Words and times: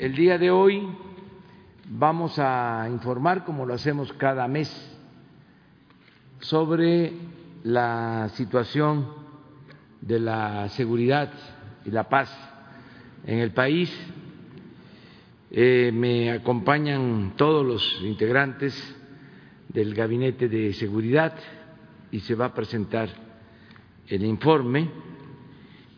el 0.00 0.14
día 0.14 0.38
de 0.38 0.50
hoy 0.50 0.82
vamos 1.90 2.38
a 2.38 2.88
informar, 2.90 3.44
como 3.44 3.66
lo 3.66 3.74
hacemos 3.74 4.10
cada 4.14 4.48
mes, 4.48 4.66
sobre 6.38 7.12
la 7.64 8.30
situación 8.30 9.06
de 10.00 10.18
la 10.18 10.70
seguridad 10.70 11.30
y 11.84 11.90
la 11.90 12.08
paz 12.08 12.34
en 13.26 13.40
el 13.40 13.50
país. 13.50 13.94
Eh, 15.50 15.90
me 15.92 16.30
acompañan 16.30 17.34
todos 17.36 17.66
los 17.66 18.00
integrantes 18.02 18.74
del 19.68 19.94
Gabinete 19.94 20.48
de 20.48 20.72
Seguridad 20.72 21.34
y 22.10 22.20
se 22.20 22.34
va 22.34 22.46
a 22.46 22.54
presentar 22.54 23.10
el 24.08 24.24
informe. 24.24 24.88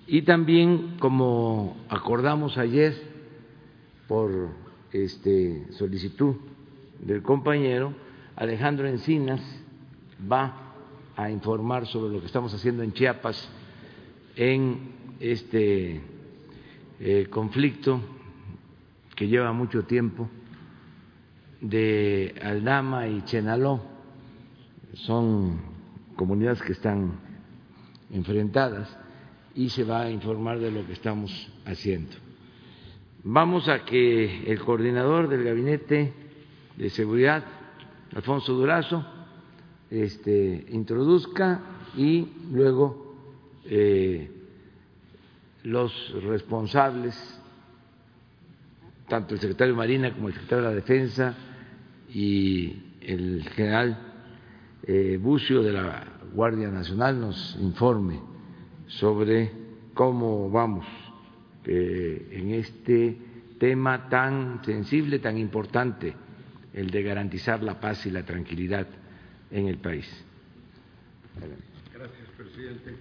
Y 0.09 0.23
también, 0.23 0.96
como 0.98 1.77
acordamos 1.89 2.59
ayer 2.59 3.11
por 4.12 4.50
este, 4.92 5.68
solicitud 5.71 6.36
del 7.00 7.22
compañero, 7.22 7.94
Alejandro 8.36 8.86
Encinas 8.86 9.40
va 10.30 10.75
a 11.16 11.30
informar 11.30 11.86
sobre 11.86 12.12
lo 12.12 12.20
que 12.20 12.26
estamos 12.26 12.53
haciendo 12.53 12.82
en 12.82 12.93
Chiapas 12.93 13.48
en 14.36 15.17
este 15.18 16.03
eh, 17.00 17.26
conflicto 17.30 18.03
que 19.17 19.29
lleva 19.29 19.50
mucho 19.54 19.84
tiempo 19.84 20.29
de 21.62 22.34
Aldama 22.42 23.08
y 23.08 23.22
Chenaló. 23.22 23.81
Son 24.92 25.58
comunidades 26.17 26.61
que 26.61 26.72
están 26.72 27.12
enfrentadas 28.11 28.94
y 29.54 29.70
se 29.70 29.84
va 29.84 30.03
a 30.03 30.11
informar 30.11 30.58
de 30.58 30.70
lo 30.70 30.86
que 30.86 30.92
estamos 30.92 31.50
haciendo. 31.64 32.31
Vamos 33.25 33.69
a 33.69 33.84
que 33.84 34.50
el 34.50 34.58
coordinador 34.58 35.28
del 35.28 35.44
Gabinete 35.44 36.12
de 36.77 36.91
Seguridad, 36.91 37.45
Alfonso 38.17 38.53
Durazo, 38.53 39.06
este, 39.91 40.67
introduzca 40.70 41.61
y 41.97 42.27
luego 42.50 43.15
eh, 43.65 44.28
los 45.62 45.93
responsables, 46.25 47.15
tanto 49.09 49.34
el 49.34 49.41
secretario 49.41 49.75
de 49.75 49.78
Marina 49.78 50.12
como 50.12 50.27
el 50.27 50.34
secretario 50.34 50.65
de 50.65 50.70
la 50.70 50.75
Defensa 50.75 51.34
y 52.12 52.97
el 53.03 53.48
general 53.50 53.98
eh, 54.83 55.17
Bucio 55.23 55.62
de 55.62 55.73
la 55.73 56.05
Guardia 56.34 56.73
Nacional 56.73 57.20
nos 57.20 57.56
informe 57.61 58.19
sobre 58.89 59.53
cómo 59.95 60.50
vamos 60.50 61.02
en 61.65 62.51
este 62.51 63.17
tema 63.59 64.09
tan 64.09 64.65
sensible, 64.65 65.19
tan 65.21 65.39
importante, 65.39 66.15
el 66.75 66.91
de 66.91 67.03
garantizar 67.03 67.63
la 67.63 67.79
paz 67.79 68.07
y 68.07 68.11
la 68.11 68.25
tranquilidad 68.25 68.87
en 69.51 69.69
el 69.69 69.79
país. 69.79 70.09
Gracias, 71.95 72.29
presidente. 72.37 72.97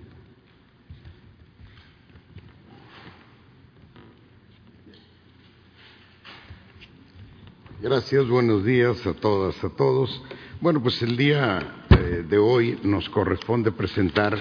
Gracias, 7.82 8.28
buenos 8.28 8.64
días 8.64 9.08
a 9.08 9.14
todas, 9.14 9.64
a 9.64 9.70
todos. 9.70 10.22
Bueno, 10.60 10.84
pues 10.84 11.02
el 11.02 11.18
día 11.18 11.86
eh, 11.90 12.24
de 12.30 12.38
hoy 12.38 12.80
nos 12.84 13.10
corresponde 13.10 13.72
presentar 13.72 14.40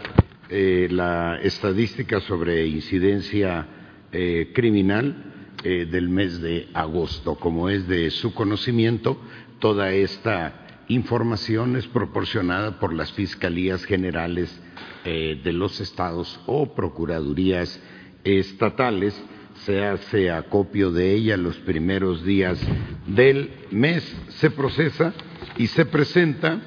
eh, 0.50 0.88
la 0.90 1.40
estadística 1.40 2.20
sobre 2.20 2.66
incidencia 2.66 3.66
eh, 4.12 4.50
criminal 4.52 5.14
eh, 5.62 5.86
del 5.88 6.08
mes 6.08 6.40
de 6.40 6.68
agosto. 6.74 7.36
Como 7.36 7.68
es 7.68 7.86
de 7.86 8.10
su 8.10 8.34
conocimiento, 8.34 9.16
toda 9.60 9.92
esta 9.92 10.84
información 10.88 11.76
es 11.76 11.86
proporcionada 11.86 12.80
por 12.80 12.92
las 12.92 13.12
Fiscalías 13.12 13.84
Generales 13.84 14.60
eh, 15.04 15.40
de 15.44 15.52
los 15.52 15.80
estados 15.80 16.40
o 16.46 16.74
Procuradurías 16.74 17.80
estatales. 18.24 19.14
Se 19.64 19.84
hace 19.84 20.32
acopio 20.32 20.90
de 20.90 21.14
ella 21.14 21.36
los 21.36 21.56
primeros 21.58 22.24
días 22.24 22.60
del 23.06 23.50
mes, 23.70 24.02
se 24.28 24.50
procesa 24.50 25.14
y 25.56 25.68
se 25.68 25.84
presenta 25.86 26.60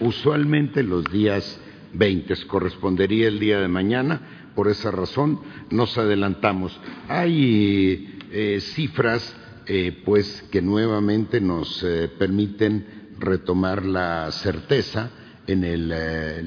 usualmente 0.00 0.82
los 0.82 1.04
días 1.04 1.60
20. 1.94 2.34
Correspondería 2.46 3.28
el 3.28 3.38
día 3.38 3.60
de 3.60 3.68
mañana 3.68 4.41
por 4.54 4.68
esa 4.68 4.90
razón 4.90 5.40
nos 5.70 5.96
adelantamos. 5.98 6.78
Hay 7.08 8.18
eh, 8.30 8.60
cifras 8.60 9.34
eh, 9.66 10.02
pues 10.04 10.44
que 10.50 10.62
nuevamente 10.62 11.40
nos 11.40 11.82
eh, 11.82 12.10
permiten 12.18 12.84
retomar 13.18 13.84
la 13.84 14.30
certeza 14.32 15.10
en 15.46 15.88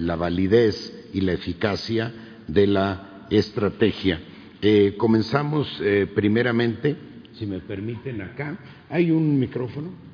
la 0.08 0.16
validez 0.16 1.10
y 1.14 1.22
la 1.22 1.34
eficacia 1.34 2.14
de 2.48 2.68
la 2.68 3.28
estrategia. 3.30 4.22
comenzamos 4.98 5.68
primeramente, 6.16 6.96
si 7.34 7.46
me 7.46 7.60
permiten 7.60 8.22
acá, 8.22 8.58
¿hay 8.90 9.12
un 9.12 9.38
micrófono? 9.38 10.05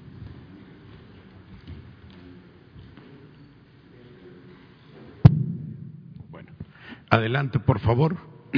Adelante, 7.12 7.60
por 7.60 7.80
favor. 7.80 8.18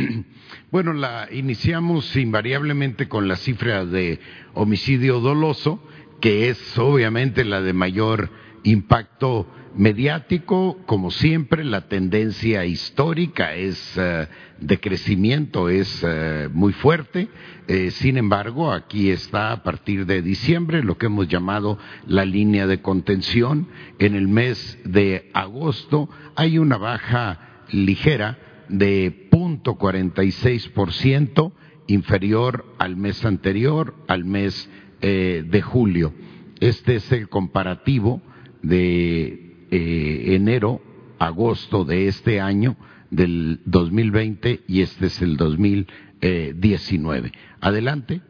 Bueno, 0.72 0.94
la 0.94 1.28
iniciamos 1.32 2.16
invariablemente 2.16 3.08
con 3.08 3.28
la 3.28 3.36
cifra 3.36 3.86
de 3.86 4.20
homicidio 4.56 5.20
doloso, 5.20 5.84
que 6.20 6.50
es 6.50 6.78
obviamente 6.80 7.46
la 7.46 7.62
de 7.62 7.74
mayor 7.74 8.32
impacto 8.64 9.48
mediático, 9.76 10.80
como 10.88 11.12
siempre, 11.12 11.64
la 11.64 11.88
tendencia 11.88 12.66
histórica 12.66 13.54
es 13.54 13.96
eh, 13.98 14.28
de 14.60 14.80
crecimiento, 14.80 15.70
es 15.70 16.04
eh, 16.04 16.50
muy 16.52 16.74
fuerte. 16.74 17.28
Eh, 17.68 17.92
sin 17.92 18.18
embargo, 18.18 18.72
aquí 18.72 19.12
está 19.12 19.52
a 19.52 19.62
partir 19.62 20.08
de 20.08 20.24
diciembre 20.24 20.84
lo 20.84 20.98
que 20.98 21.06
hemos 21.06 21.28
llamado 21.28 21.78
la 22.08 22.26
línea 22.26 22.66
de 22.66 22.82
contención. 22.82 23.68
En 24.00 24.16
el 24.16 24.28
mes 24.28 24.80
de 24.86 25.30
agosto 25.34 26.10
hay 26.36 26.58
una 26.58 26.78
baja 26.78 27.53
ligera 27.74 28.38
de 28.70 29.28
0.46% 29.32 31.52
inferior 31.88 32.66
al 32.78 32.96
mes 32.96 33.26
anterior, 33.26 33.96
al 34.08 34.24
mes 34.26 34.70
eh, 35.02 35.44
de 35.46 35.62
julio. 35.62 36.14
Este 36.60 36.96
es 36.96 37.12
el 37.12 37.30
comparativo 37.30 38.22
de 38.62 39.66
eh, 39.72 40.36
enero, 40.36 40.82
agosto 41.20 41.84
de 41.84 42.08
este 42.08 42.40
año, 42.40 42.78
del 43.10 43.60
2020, 43.66 44.62
y 44.68 44.82
este 44.82 45.08
es 45.08 45.20
el 45.22 45.36
2019. 45.36 47.32
Adelante. 47.60 48.22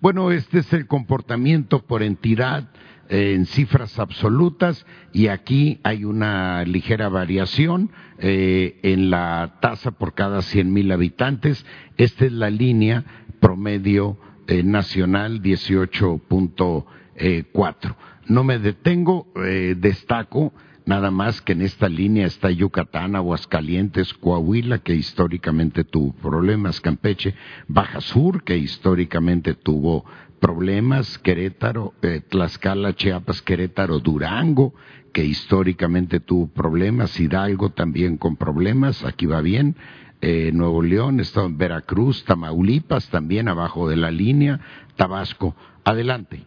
Bueno, 0.00 0.30
este 0.30 0.60
es 0.60 0.72
el 0.72 0.86
comportamiento 0.86 1.84
por 1.84 2.02
entidad 2.02 2.70
en 3.08 3.46
cifras 3.46 3.98
absolutas 3.98 4.86
y 5.12 5.26
aquí 5.28 5.80
hay 5.82 6.04
una 6.04 6.62
ligera 6.64 7.08
variación 7.08 7.90
eh, 8.18 8.78
en 8.82 9.08
la 9.10 9.56
tasa 9.60 9.92
por 9.92 10.12
cada 10.14 10.42
100 10.42 10.70
mil 10.72 10.92
habitantes. 10.92 11.64
Esta 11.96 12.26
es 12.26 12.32
la 12.32 12.50
línea 12.50 13.04
promedio 13.40 14.18
eh, 14.46 14.62
nacional 14.62 15.42
18.4. 15.42 17.96
No 18.26 18.44
me 18.44 18.58
detengo, 18.58 19.26
eh, 19.36 19.74
destaco 19.78 20.52
nada 20.88 21.10
más 21.10 21.42
que 21.42 21.52
en 21.52 21.60
esta 21.60 21.86
línea 21.86 22.26
está 22.26 22.50
Yucatán, 22.50 23.14
Aguascalientes, 23.14 24.14
Coahuila, 24.14 24.78
que 24.78 24.94
históricamente 24.94 25.84
tuvo 25.84 26.14
problemas, 26.14 26.80
Campeche, 26.80 27.34
Baja 27.68 28.00
Sur, 28.00 28.42
que 28.42 28.56
históricamente 28.56 29.52
tuvo 29.52 30.06
problemas, 30.38 31.18
Querétaro, 31.18 31.94
eh, 32.02 32.20
Tlaxcala, 32.28 32.94
Chiapas, 32.94 33.42
Querétaro, 33.42 33.98
Durango, 33.98 34.74
que 35.12 35.24
históricamente 35.24 36.20
tuvo 36.20 36.48
problemas, 36.48 37.18
Hidalgo 37.18 37.70
también 37.70 38.16
con 38.16 38.36
problemas, 38.36 39.04
aquí 39.04 39.26
va 39.26 39.40
bien, 39.40 39.76
eh, 40.20 40.50
Nuevo 40.52 40.82
León, 40.82 41.20
Estado 41.20 41.48
Veracruz, 41.50 42.24
Tamaulipas 42.24 43.08
también 43.10 43.48
abajo 43.48 43.88
de 43.88 43.96
la 43.96 44.10
línea, 44.10 44.60
Tabasco. 44.96 45.54
Adelante. 45.84 46.44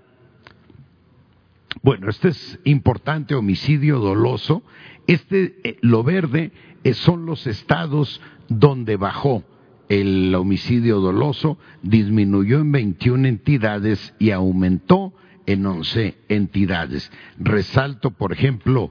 Bueno, 1.82 2.10
este 2.10 2.30
es 2.30 2.60
importante, 2.66 3.34
homicidio 3.34 4.00
doloso. 4.00 4.62
Este, 5.08 5.60
eh, 5.64 5.78
lo 5.82 6.04
verde, 6.04 6.52
son 6.94 7.26
los 7.26 7.48
estados 7.48 8.22
donde 8.50 8.98
bajó 8.98 9.44
el 9.92 10.34
homicidio 10.36 11.02
doloso 11.02 11.58
disminuyó 11.82 12.62
en 12.62 12.72
21 12.72 13.28
entidades 13.28 14.14
y 14.20 14.32
aumentó 14.32 15.12
en 15.46 15.66
11 15.66 16.16
entidades. 16.30 17.12
Resalto, 17.38 18.12
por 18.12 18.32
ejemplo, 18.32 18.90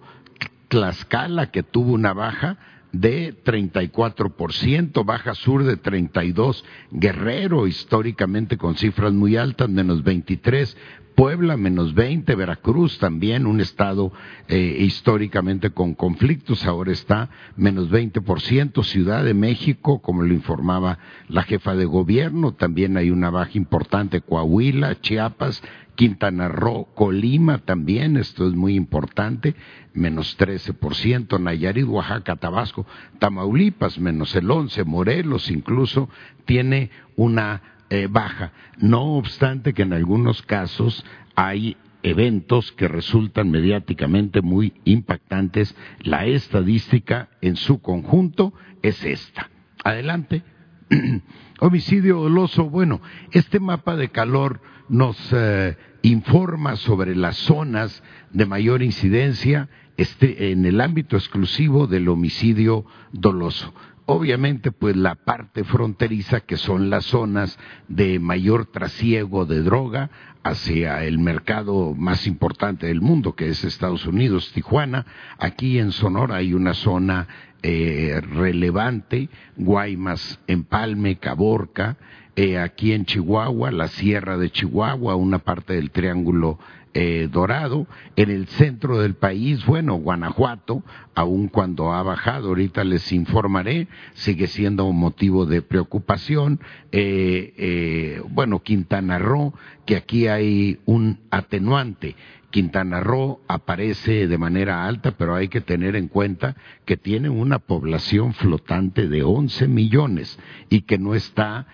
Tlaxcala, 0.68 1.50
que 1.50 1.62
tuvo 1.62 1.94
una 1.94 2.12
baja 2.12 2.58
de 2.92 3.34
34%, 3.42 5.02
Baja 5.06 5.34
Sur 5.34 5.64
de 5.64 5.80
32%, 5.80 6.62
Guerrero 6.90 7.66
históricamente 7.66 8.58
con 8.58 8.76
cifras 8.76 9.14
muy 9.14 9.36
altas, 9.36 9.70
menos 9.70 10.04
23%, 10.04 10.74
Puebla 11.20 11.58
menos 11.58 11.92
20, 11.92 12.34
Veracruz 12.34 12.98
también 12.98 13.46
un 13.46 13.60
estado 13.60 14.10
eh, 14.48 14.78
históricamente 14.80 15.68
con 15.68 15.92
conflictos, 15.92 16.64
ahora 16.64 16.92
está 16.92 17.28
menos 17.56 17.90
20%, 17.90 18.82
Ciudad 18.84 19.22
de 19.22 19.34
México, 19.34 20.00
como 20.00 20.22
lo 20.22 20.32
informaba 20.32 20.98
la 21.28 21.42
jefa 21.42 21.74
de 21.74 21.84
gobierno, 21.84 22.54
también 22.54 22.96
hay 22.96 23.10
una 23.10 23.28
baja 23.28 23.50
importante, 23.52 24.22
Coahuila, 24.22 24.98
Chiapas, 25.02 25.62
Quintana 25.94 26.48
Roo, 26.48 26.86
Colima 26.94 27.58
también, 27.58 28.16
esto 28.16 28.48
es 28.48 28.54
muy 28.54 28.74
importante, 28.74 29.54
menos 29.92 30.38
13%, 30.38 31.38
Nayarit, 31.38 31.84
Oaxaca, 31.84 32.36
Tabasco, 32.36 32.86
Tamaulipas, 33.18 33.98
menos 33.98 34.34
el 34.36 34.46
11%, 34.46 34.86
Morelos 34.86 35.50
incluso 35.50 36.08
tiene 36.46 36.88
una 37.16 37.60
eh, 37.90 38.08
baja. 38.10 38.52
No 38.78 39.16
obstante 39.16 39.74
que 39.74 39.82
en 39.82 39.92
algunos 39.92 40.42
casos 40.42 41.04
hay 41.34 41.76
eventos 42.02 42.72
que 42.72 42.88
resultan 42.88 43.50
mediáticamente 43.50 44.40
muy 44.40 44.72
impactantes, 44.84 45.76
la 46.00 46.24
estadística 46.26 47.28
en 47.40 47.56
su 47.56 47.80
conjunto 47.80 48.54
es 48.82 49.04
esta. 49.04 49.50
Adelante. 49.84 50.42
Homicidio 51.60 52.20
doloso. 52.20 52.70
Bueno, 52.70 53.00
este 53.32 53.60
mapa 53.60 53.96
de 53.96 54.08
calor 54.08 54.60
nos 54.88 55.16
eh, 55.32 55.76
informa 56.02 56.76
sobre 56.76 57.14
las 57.14 57.36
zonas 57.36 58.02
de 58.32 58.46
mayor 58.46 58.82
incidencia 58.82 59.68
este, 59.96 60.50
en 60.52 60.64
el 60.64 60.80
ámbito 60.80 61.16
exclusivo 61.16 61.86
del 61.86 62.08
homicidio 62.08 62.86
doloso. 63.12 63.74
Obviamente, 64.12 64.72
pues 64.72 64.96
la 64.96 65.14
parte 65.14 65.62
fronteriza, 65.62 66.40
que 66.40 66.56
son 66.56 66.90
las 66.90 67.04
zonas 67.04 67.56
de 67.86 68.18
mayor 68.18 68.66
trasiego 68.66 69.46
de 69.46 69.62
droga 69.62 70.10
hacia 70.42 71.04
el 71.04 71.20
mercado 71.20 71.94
más 71.94 72.26
importante 72.26 72.88
del 72.88 73.00
mundo, 73.00 73.36
que 73.36 73.48
es 73.50 73.62
Estados 73.62 74.06
Unidos, 74.06 74.50
Tijuana. 74.52 75.06
Aquí 75.38 75.78
en 75.78 75.92
Sonora 75.92 76.36
hay 76.36 76.54
una 76.54 76.74
zona 76.74 77.28
eh, 77.62 78.20
relevante, 78.20 79.28
Guaymas, 79.56 80.40
Empalme, 80.48 81.18
Caborca, 81.18 81.96
eh, 82.34 82.58
aquí 82.58 82.92
en 82.92 83.04
Chihuahua, 83.04 83.70
la 83.70 83.86
Sierra 83.86 84.38
de 84.38 84.50
Chihuahua, 84.50 85.14
una 85.14 85.38
parte 85.38 85.74
del 85.74 85.92
Triángulo 85.92 86.58
eh, 86.92 87.28
dorado. 87.30 87.86
En 88.16 88.30
el 88.30 88.48
centro 88.48 88.98
del 88.98 89.14
país, 89.14 89.64
bueno, 89.64 89.94
Guanajuato, 89.94 90.82
aun 91.14 91.46
cuando 91.46 91.92
ha 91.92 92.02
bajado, 92.02 92.48
ahorita 92.48 92.82
les 92.82 93.12
informaré, 93.12 93.86
sigue 94.14 94.48
siendo 94.48 94.86
un 94.86 94.98
motivo 94.98 95.46
de 95.46 95.62
preocupación. 95.62 96.58
Eh, 96.90 97.54
eh, 97.56 98.22
bueno, 98.30 98.64
Quintana 98.64 99.20
Roo, 99.20 99.54
que 99.86 99.94
aquí 99.94 100.26
hay 100.26 100.80
un 100.84 101.20
atenuante. 101.30 102.16
Quintana 102.50 102.98
Roo 102.98 103.40
aparece 103.46 104.26
de 104.26 104.38
manera 104.38 104.84
alta, 104.84 105.12
pero 105.12 105.36
hay 105.36 105.46
que 105.46 105.60
tener 105.60 105.94
en 105.94 106.08
cuenta 106.08 106.56
que 106.86 106.96
tiene 106.96 107.28
una 107.28 107.60
población 107.60 108.34
flotante 108.34 109.06
de 109.06 109.22
11 109.22 109.68
millones 109.68 110.40
y 110.68 110.80
que 110.80 110.98
no 110.98 111.14
está 111.14 111.68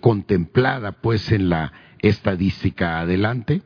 contemplada 0.00 0.92
pues 0.92 1.32
en 1.32 1.50
la 1.50 1.72
estadística 2.00 3.00
adelante. 3.00 3.60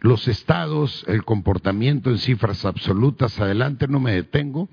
Los 0.00 0.28
estados, 0.28 1.04
el 1.08 1.24
comportamiento 1.24 2.10
en 2.10 2.18
cifras 2.18 2.64
absolutas, 2.64 3.38
adelante, 3.40 3.88
no 3.88 4.00
me 4.00 4.12
detengo. 4.12 4.68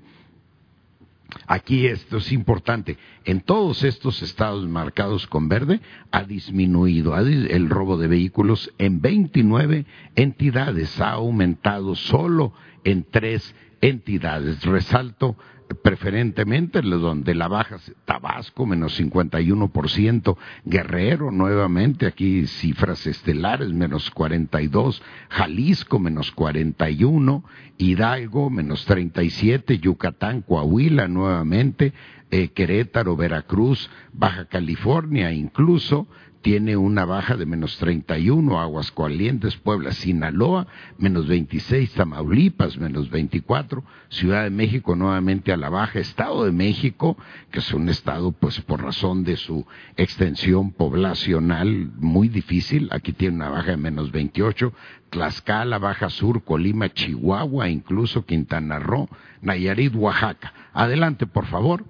Aquí 1.46 1.86
esto 1.86 2.18
es 2.18 2.32
importante. 2.32 2.96
En 3.24 3.40
todos 3.40 3.84
estos 3.84 4.22
estados 4.22 4.66
marcados 4.66 5.26
con 5.26 5.48
verde 5.48 5.80
ha 6.10 6.24
disminuido 6.24 7.16
el 7.18 7.68
robo 7.68 7.98
de 7.98 8.08
vehículos 8.08 8.72
en 8.78 9.02
29 9.02 9.84
entidades, 10.14 10.98
ha 11.00 11.12
aumentado 11.12 11.94
solo 11.94 12.54
en 12.84 13.04
tres 13.04 13.54
entidades. 13.80 14.62
Resalto 14.62 15.36
preferentemente 15.82 16.80
donde 16.82 17.34
la 17.34 17.48
baja 17.48 17.78
Tabasco 18.04 18.66
menos 18.66 18.98
51%, 18.98 20.36
Guerrero 20.64 21.30
nuevamente 21.30 22.06
aquí 22.06 22.46
cifras 22.46 23.06
estelares 23.06 23.72
menos 23.72 24.10
42, 24.10 25.02
Jalisco 25.28 25.98
menos 25.98 26.32
41, 26.32 27.44
Hidalgo 27.76 28.50
menos 28.50 28.84
37, 28.86 29.78
Yucatán, 29.78 30.42
Coahuila 30.42 31.06
nuevamente, 31.08 31.92
eh, 32.30 32.48
Querétaro, 32.48 33.16
Veracruz, 33.16 33.90
Baja 34.12 34.46
California 34.46 35.32
incluso, 35.32 36.08
tiene 36.48 36.78
una 36.78 37.04
baja 37.04 37.36
de 37.36 37.44
menos 37.44 37.76
31, 37.76 38.58
Aguascalientes, 38.58 39.58
Puebla, 39.58 39.92
Sinaloa, 39.92 40.66
menos 40.96 41.28
26, 41.28 41.92
Tamaulipas, 41.92 42.78
menos 42.78 43.10
24, 43.10 43.84
Ciudad 44.08 44.44
de 44.44 44.48
México 44.48 44.96
nuevamente 44.96 45.52
a 45.52 45.58
la 45.58 45.68
baja, 45.68 45.98
Estado 45.98 46.46
de 46.46 46.52
México, 46.52 47.18
que 47.50 47.58
es 47.58 47.70
un 47.74 47.90
estado 47.90 48.32
pues 48.32 48.62
por 48.62 48.82
razón 48.82 49.24
de 49.24 49.36
su 49.36 49.66
extensión 49.98 50.72
poblacional 50.72 51.90
muy 51.98 52.28
difícil, 52.28 52.88
aquí 52.92 53.12
tiene 53.12 53.36
una 53.36 53.50
baja 53.50 53.72
de 53.72 53.76
menos 53.76 54.10
28, 54.10 54.72
Tlaxcala, 55.10 55.76
Baja 55.76 56.08
Sur, 56.08 56.44
Colima, 56.44 56.88
Chihuahua, 56.88 57.68
incluso 57.68 58.24
Quintana 58.24 58.78
Roo, 58.78 59.10
Nayarit, 59.42 59.94
Oaxaca. 59.94 60.54
Adelante, 60.72 61.26
por 61.26 61.44
favor. 61.44 61.84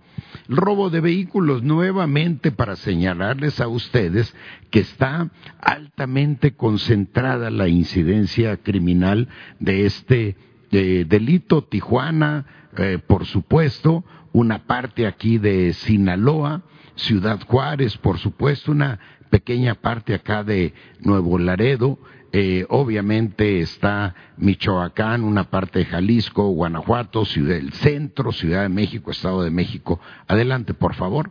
Robo 0.49 0.89
de 0.89 1.01
vehículos 1.01 1.63
nuevamente 1.63 2.51
para 2.51 2.75
señalarles 2.77 3.61
a 3.61 3.69
ustedes 3.69 4.35
que 4.71 4.81
está 4.81 5.31
altamente 5.61 6.55
concentrada 6.55 7.51
la 7.51 7.69
incidencia 7.69 8.57
criminal 8.57 9.29
de 9.61 9.85
este 9.85 10.37
delito. 10.71 11.65
Tijuana, 11.65 12.47
eh, 12.77 12.99
por 13.07 13.27
supuesto, 13.27 14.05
una 14.33 14.67
parte 14.67 15.07
aquí 15.07 15.39
de 15.39 15.73
Sinaloa, 15.75 16.63
Ciudad 16.95 17.41
Juárez, 17.47 17.97
por 17.99 18.19
supuesto, 18.19 18.73
una 18.73 18.99
pequeña 19.31 19.75
parte 19.75 20.15
acá 20.15 20.45
de 20.45 20.73
Nuevo 21.01 21.39
Laredo, 21.39 21.99
eh, 22.33 22.67
obviamente 22.69 23.61
está 23.61 24.15
Michoacán, 24.37 25.25
una 25.25 25.45
parte 25.45 25.81
de 25.81 25.85
Jalisco, 25.87 26.49
Guanajuato, 26.51 27.25
Ciudad 27.25 27.55
del 27.55 27.73
Centro, 27.73 28.33
Ciudad 28.33 28.63
de 28.63 28.69
México, 28.69 29.11
Estado 29.11 29.43
de 29.43 29.51
México. 29.51 30.01
Adelante, 30.27 30.75
por 30.75 30.95
favor. 30.95 31.31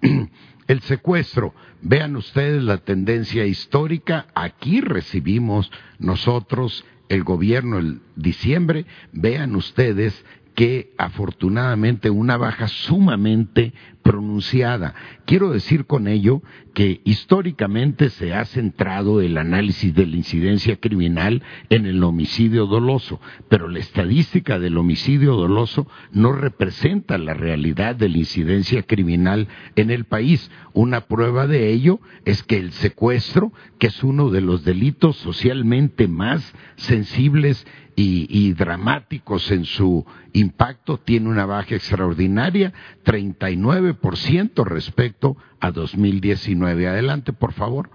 El 0.68 0.80
secuestro, 0.82 1.54
vean 1.82 2.14
ustedes 2.14 2.62
la 2.62 2.78
tendencia 2.78 3.44
histórica, 3.44 4.28
aquí 4.34 4.80
recibimos 4.80 5.70
nosotros 5.98 6.84
el 7.08 7.24
gobierno 7.24 7.78
el 7.78 8.00
diciembre, 8.16 8.86
vean 9.12 9.56
ustedes 9.56 10.24
que 10.54 10.92
afortunadamente 10.98 12.10
una 12.10 12.36
baja 12.36 12.68
sumamente 12.68 13.72
pronunciada. 14.02 14.94
Quiero 15.24 15.50
decir 15.50 15.86
con 15.86 16.08
ello 16.08 16.42
que 16.74 17.00
históricamente 17.04 18.10
se 18.10 18.34
ha 18.34 18.44
centrado 18.44 19.20
el 19.20 19.38
análisis 19.38 19.94
de 19.94 20.06
la 20.06 20.16
incidencia 20.16 20.76
criminal 20.76 21.42
en 21.70 21.86
el 21.86 22.02
homicidio 22.02 22.66
doloso, 22.66 23.20
pero 23.48 23.68
la 23.68 23.78
estadística 23.78 24.58
del 24.58 24.76
homicidio 24.76 25.36
doloso 25.36 25.86
no 26.10 26.32
representa 26.32 27.16
la 27.18 27.34
realidad 27.34 27.94
de 27.94 28.08
la 28.08 28.18
incidencia 28.18 28.82
criminal 28.82 29.48
en 29.76 29.90
el 29.90 30.04
país. 30.04 30.50
Una 30.72 31.02
prueba 31.02 31.46
de 31.46 31.70
ello 31.70 32.00
es 32.24 32.42
que 32.42 32.56
el 32.56 32.72
secuestro, 32.72 33.52
que 33.78 33.86
es 33.86 34.02
uno 34.02 34.30
de 34.30 34.40
los 34.40 34.64
delitos 34.64 35.16
socialmente 35.16 36.08
más 36.08 36.54
sensibles 36.76 37.66
y, 37.94 38.52
dramáticos 38.54 39.50
en 39.50 39.64
su 39.64 40.04
impacto, 40.32 40.98
tiene 40.98 41.28
una 41.28 41.46
baja 41.46 41.74
extraordinaria, 41.74 42.72
39% 43.04 44.64
respecto 44.64 45.36
a 45.60 45.70
2019. 45.70 46.88
Adelante, 46.88 47.32
por 47.32 47.52
favor. 47.52 47.90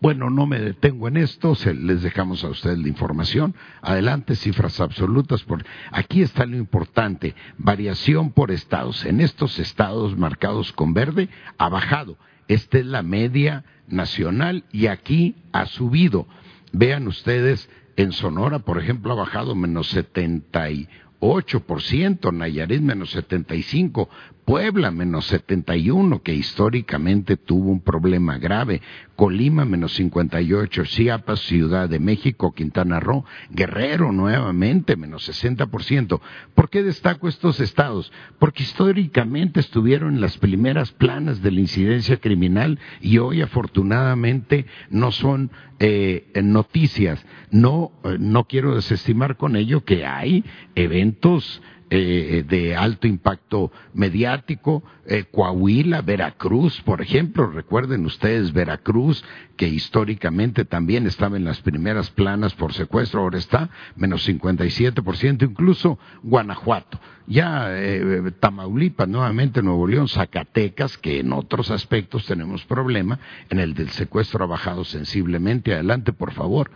Bueno, 0.00 0.30
no 0.30 0.46
me 0.46 0.58
detengo 0.58 1.08
en 1.08 1.18
esto, 1.18 1.54
les 1.74 2.02
dejamos 2.02 2.42
a 2.42 2.48
ustedes 2.48 2.78
la 2.78 2.88
información. 2.88 3.54
Adelante, 3.82 4.34
cifras 4.34 4.80
absolutas. 4.80 5.42
Por, 5.42 5.64
aquí 5.90 6.22
está 6.22 6.46
lo 6.46 6.56
importante, 6.56 7.34
variación 7.58 8.32
por 8.32 8.50
estados. 8.50 9.04
En 9.04 9.20
estos 9.20 9.58
estados 9.58 10.16
marcados 10.16 10.72
con 10.72 10.94
verde 10.94 11.28
ha 11.58 11.68
bajado. 11.68 12.16
Esta 12.48 12.78
es 12.78 12.86
la 12.86 13.02
media 13.02 13.64
nacional 13.88 14.64
y 14.72 14.86
aquí 14.86 15.36
ha 15.52 15.66
subido. 15.66 16.26
Vean 16.72 17.06
ustedes 17.06 17.68
en 17.96 18.12
Sonora, 18.12 18.60
por 18.60 18.78
ejemplo, 18.78 19.12
ha 19.12 19.16
bajado 19.16 19.54
menos 19.54 19.94
78%, 19.94 22.32
Nayarit 22.32 22.80
menos 22.82 23.14
75%, 23.16 24.08
Puebla 24.44 24.90
menos 24.90 25.26
71, 25.26 26.22
que 26.22 26.34
históricamente 26.34 27.36
tuvo 27.36 27.70
un 27.70 27.80
problema 27.80 28.36
grave, 28.36 28.82
Colima 29.16 29.64
menos 29.64 29.94
58, 29.94 30.84
Chiapas, 30.84 31.40
Ciudad 31.40 31.88
de 31.88 31.98
México, 31.98 32.52
Quintana 32.52 33.00
Roo, 33.00 33.24
Guerrero 33.50 34.12
nuevamente 34.12 34.96
menos 34.96 35.28
60%. 35.28 36.20
¿Por 36.54 36.68
qué 36.68 36.82
destaco 36.82 37.28
estos 37.28 37.60
estados? 37.60 38.12
Porque 38.38 38.64
históricamente 38.64 39.60
estuvieron 39.60 40.14
en 40.14 40.20
las 40.20 40.36
primeras 40.36 40.92
planas 40.92 41.40
de 41.42 41.50
la 41.50 41.60
incidencia 41.60 42.18
criminal 42.18 42.78
y 43.00 43.18
hoy 43.18 43.40
afortunadamente 43.40 44.66
no 44.90 45.12
son 45.12 45.50
eh, 45.78 46.30
noticias. 46.42 47.24
No, 47.50 47.92
eh, 48.04 48.16
no 48.18 48.44
quiero 48.44 48.74
desestimar 48.74 49.36
con 49.36 49.56
ello 49.56 49.84
que 49.84 50.04
hay 50.04 50.44
eventos 50.74 51.62
eh, 51.96 52.42
de 52.42 52.74
alto 52.74 53.06
impacto 53.06 53.70
mediático, 53.92 54.82
eh, 55.06 55.24
Coahuila, 55.30 56.02
Veracruz, 56.02 56.80
por 56.82 57.00
ejemplo, 57.00 57.46
recuerden 57.46 58.04
ustedes 58.06 58.52
Veracruz, 58.52 59.24
que 59.56 59.68
históricamente 59.68 60.64
también 60.64 61.06
estaba 61.06 61.36
en 61.36 61.44
las 61.44 61.60
primeras 61.60 62.10
planas 62.10 62.54
por 62.54 62.72
secuestro, 62.72 63.20
ahora 63.20 63.38
está 63.38 63.70
menos 63.96 64.28
57%, 64.28 65.42
incluso 65.48 65.98
Guanajuato. 66.22 66.98
Ya 67.26 67.66
eh, 67.70 68.32
Tamaulipas, 68.40 69.08
nuevamente 69.08 69.62
Nuevo 69.62 69.86
León, 69.86 70.08
Zacatecas, 70.08 70.98
que 70.98 71.20
en 71.20 71.32
otros 71.32 71.70
aspectos 71.70 72.26
tenemos 72.26 72.64
problema, 72.64 73.18
en 73.50 73.60
el 73.60 73.74
del 73.74 73.90
secuestro 73.90 74.44
ha 74.44 74.48
bajado 74.48 74.84
sensiblemente. 74.84 75.72
Adelante, 75.72 76.12
por 76.12 76.32
favor. 76.32 76.70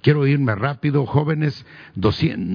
Quiero 0.00 0.26
irme 0.26 0.54
rápido, 0.54 1.06
jóvenes, 1.06 1.66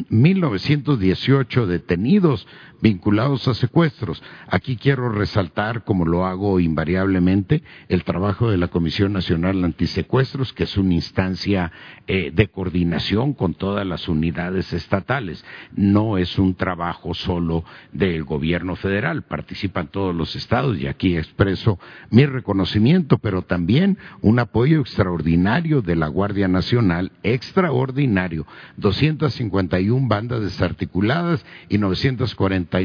1918 0.09 1.67
detenidos 1.67 2.47
vinculados 2.83 3.47
a 3.47 3.53
secuestros. 3.53 4.21
Aquí 4.47 4.75
quiero 4.75 5.09
resaltar, 5.09 5.85
como 5.85 6.05
lo 6.05 6.25
hago 6.25 6.59
invariablemente, 6.59 7.63
el 7.87 8.03
trabajo 8.03 8.51
de 8.51 8.57
la 8.57 8.67
Comisión 8.67 9.13
Nacional 9.13 9.63
Antisecuestros, 9.63 10.51
que 10.51 10.65
es 10.65 10.77
una 10.77 10.93
instancia 10.93 11.71
eh, 12.07 12.31
de 12.33 12.47
coordinación 12.49 13.33
con 13.33 13.53
todas 13.53 13.87
las 13.87 14.09
unidades 14.09 14.73
estatales. 14.73 15.45
No 15.73 16.17
es 16.17 16.37
un 16.37 16.55
trabajo 16.55 17.13
solo 17.13 17.63
del 17.93 18.25
gobierno 18.25 18.75
federal, 18.75 19.23
participan 19.23 19.87
todos 19.87 20.13
los 20.13 20.35
estados 20.35 20.77
y 20.77 20.87
aquí 20.87 21.15
expreso 21.15 21.79
mi 22.09 22.25
reconocimiento, 22.25 23.17
pero 23.17 23.43
también 23.43 23.97
un 24.21 24.39
apoyo 24.39 24.81
extraordinario 24.81 25.81
de 25.81 25.95
la 25.95 26.07
Guardia 26.07 26.49
Nacional, 26.49 27.13
extraordinario. 27.33 28.45
251 28.77 30.07
bandas 30.07 30.41
desarticuladas 30.41 31.45
y 31.69 31.77
940 31.77 32.79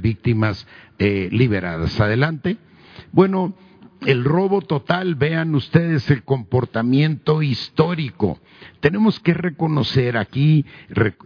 víctimas 0.00 0.66
eh, 0.98 1.28
liberadas. 1.32 2.00
Adelante. 2.00 2.56
Bueno, 3.12 3.54
el 4.06 4.24
robo 4.24 4.60
total, 4.60 5.14
vean 5.14 5.54
ustedes 5.54 6.10
el 6.10 6.24
comportamiento 6.24 7.42
histórico. 7.42 8.38
Tenemos 8.80 9.18
que 9.20 9.34
reconocer 9.34 10.16
aquí, 10.16 10.64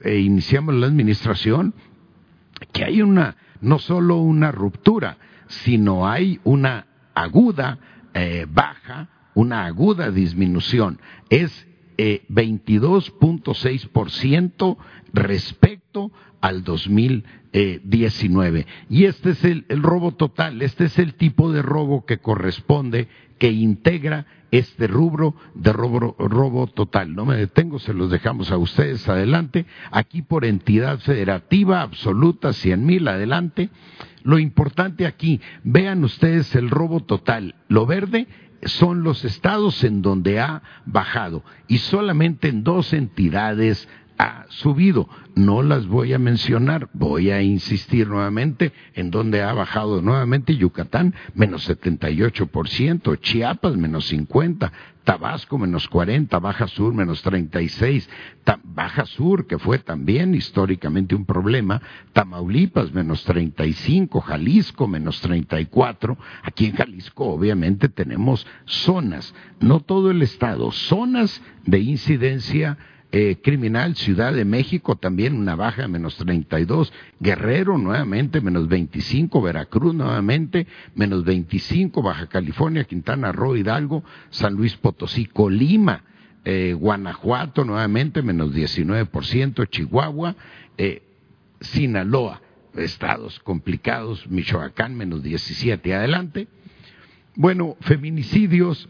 eh, 0.05 0.19
iniciamos 0.19 0.75
la 0.75 0.87
administración, 0.87 1.75
que 2.73 2.85
hay 2.85 3.03
una, 3.03 3.37
no 3.61 3.79
solo 3.79 4.17
una 4.17 4.53
ruptura, 4.53 5.19
sino 5.49 6.09
hay 6.09 6.41
una 6.45 6.87
aguda 7.15 7.79
eh, 8.15 8.47
baja, 8.49 9.09
una 9.35 9.67
aguda 9.67 10.11
disminución. 10.11 11.01
Es 11.31 11.68
22.6% 11.99 14.77
respecto 15.13 16.11
al 16.41 16.65
2019. 16.65 18.67
Y 18.89 19.05
este 19.05 19.31
es 19.31 19.45
el, 19.45 19.65
robo 19.69 20.13
total, 20.13 20.63
este 20.63 20.85
es 20.85 20.99
el 20.99 21.15
tipo 21.15 21.53
de 21.53 21.61
robo 21.63 22.07
que 22.07 22.19
corresponde, 22.19 23.09
que 23.39 23.51
integra 23.51 24.27
este 24.51 24.87
rubro 24.87 25.35
de 25.55 25.73
robo, 25.73 26.17
robo 26.19 26.67
total. 26.69 27.15
No 27.15 27.27
me 27.27 27.37
detengo, 27.37 27.79
se 27.79 27.93
los 27.93 28.11
dejamos 28.11 28.51
a 28.51 28.59
ustedes 28.59 29.09
adelante. 29.09 29.67
Aquí 29.91 30.23
por 30.23 30.45
entidad 30.45 30.99
federativa 31.01 31.83
absoluta, 31.83 32.53
cien 32.53 32.87
mil 32.87 33.09
adelante. 33.09 33.71
Lo 34.23 34.39
importante 34.39 35.07
aquí, 35.07 35.41
vean 35.65 36.05
ustedes 36.05 36.55
el 36.55 36.71
robo 36.71 37.01
total. 37.01 37.57
Lo 37.69 37.87
verde 37.87 38.27
son 38.65 39.03
los 39.03 39.25
estados 39.25 39.85
en 39.85 40.03
donde 40.03 40.41
ha 40.41 40.63
bajado 40.85 41.45
y 41.67 41.79
solamente 41.79 42.49
en 42.49 42.65
dos 42.65 42.93
entidades 42.93 43.89
ha 44.19 44.47
subido. 44.49 45.09
No 45.35 45.63
las 45.63 45.87
voy 45.87 46.13
a 46.13 46.19
mencionar, 46.19 46.89
voy 46.93 47.31
a 47.31 47.41
insistir 47.41 48.09
nuevamente 48.09 48.73
en 48.95 49.11
donde 49.11 49.43
ha 49.43 49.53
bajado 49.53 50.03
nuevamente 50.03 50.57
Yucatán, 50.57 51.15
menos 51.35 51.69
78%, 51.69 53.21
Chiapas, 53.21 53.77
menos 53.77 54.13
50%, 54.13 54.71
Tabasco, 55.09 55.57
menos 55.57 55.89
40%, 55.89 56.39
Baja 56.39 56.69
Sur, 56.69 56.93
menos 56.93 57.25
36%, 57.25 58.07
Baja 58.63 59.07
Sur, 59.07 59.47
que 59.47 59.59
fue 59.59 59.79
también 59.79 60.35
históricamente 60.35 61.15
un 61.15 61.25
problema, 61.25 61.81
Tamaulipas, 62.13 62.93
menos 62.93 63.27
35%, 63.27 64.21
Jalisco, 64.21 64.87
menos 64.87 65.27
34%. 65.27 66.19
Aquí 66.43 66.67
en 66.67 66.75
Jalisco, 66.75 67.25
obviamente, 67.25 67.89
tenemos 67.89 68.47
zonas, 68.67 69.35
no 69.61 69.81
todo 69.81 70.11
el 70.11 70.21
estado, 70.21 70.71
zonas 70.73 71.41
de 71.65 71.79
incidencia 71.79 72.77
eh, 73.11 73.39
criminal, 73.43 73.97
Ciudad 73.97 74.35
de 74.35 74.45
México 74.45 74.97
también 74.97 75.35
una 75.35 75.55
baja 75.55 75.89
menos 75.89 76.17
32, 76.17 76.93
Guerrero 77.21 77.79
nuevamente 77.79 78.43
menos 78.43 78.69
25, 78.69 79.41
Veracruz 79.41 79.95
nuevamente 79.95 80.67
menos 80.95 81.25
25, 81.25 82.03
Baja 82.03 82.27
California, 82.27 82.85
Quintana 82.85 83.33
Roo, 83.33 83.57
Hidalgo, 83.57 84.05
San 84.29 84.55
Luis 84.55 84.77
Potosí, 84.77 85.25
Colima, 85.25 86.05
eh, 86.45 86.75
Guanajuato 86.75 87.65
nuevamente 87.65 88.23
menos 88.23 88.55
19%, 88.55 89.65
Chihuahua, 89.71 90.37
eh, 90.77 91.03
Sinaloa, 91.61 92.43
estados 92.75 93.41
complicados, 93.41 94.29
Michoacán 94.29 94.95
menos 94.95 95.23
17, 95.23 95.95
adelante. 95.95 96.47
Bueno, 97.35 97.77
feminicidios, 97.81 98.89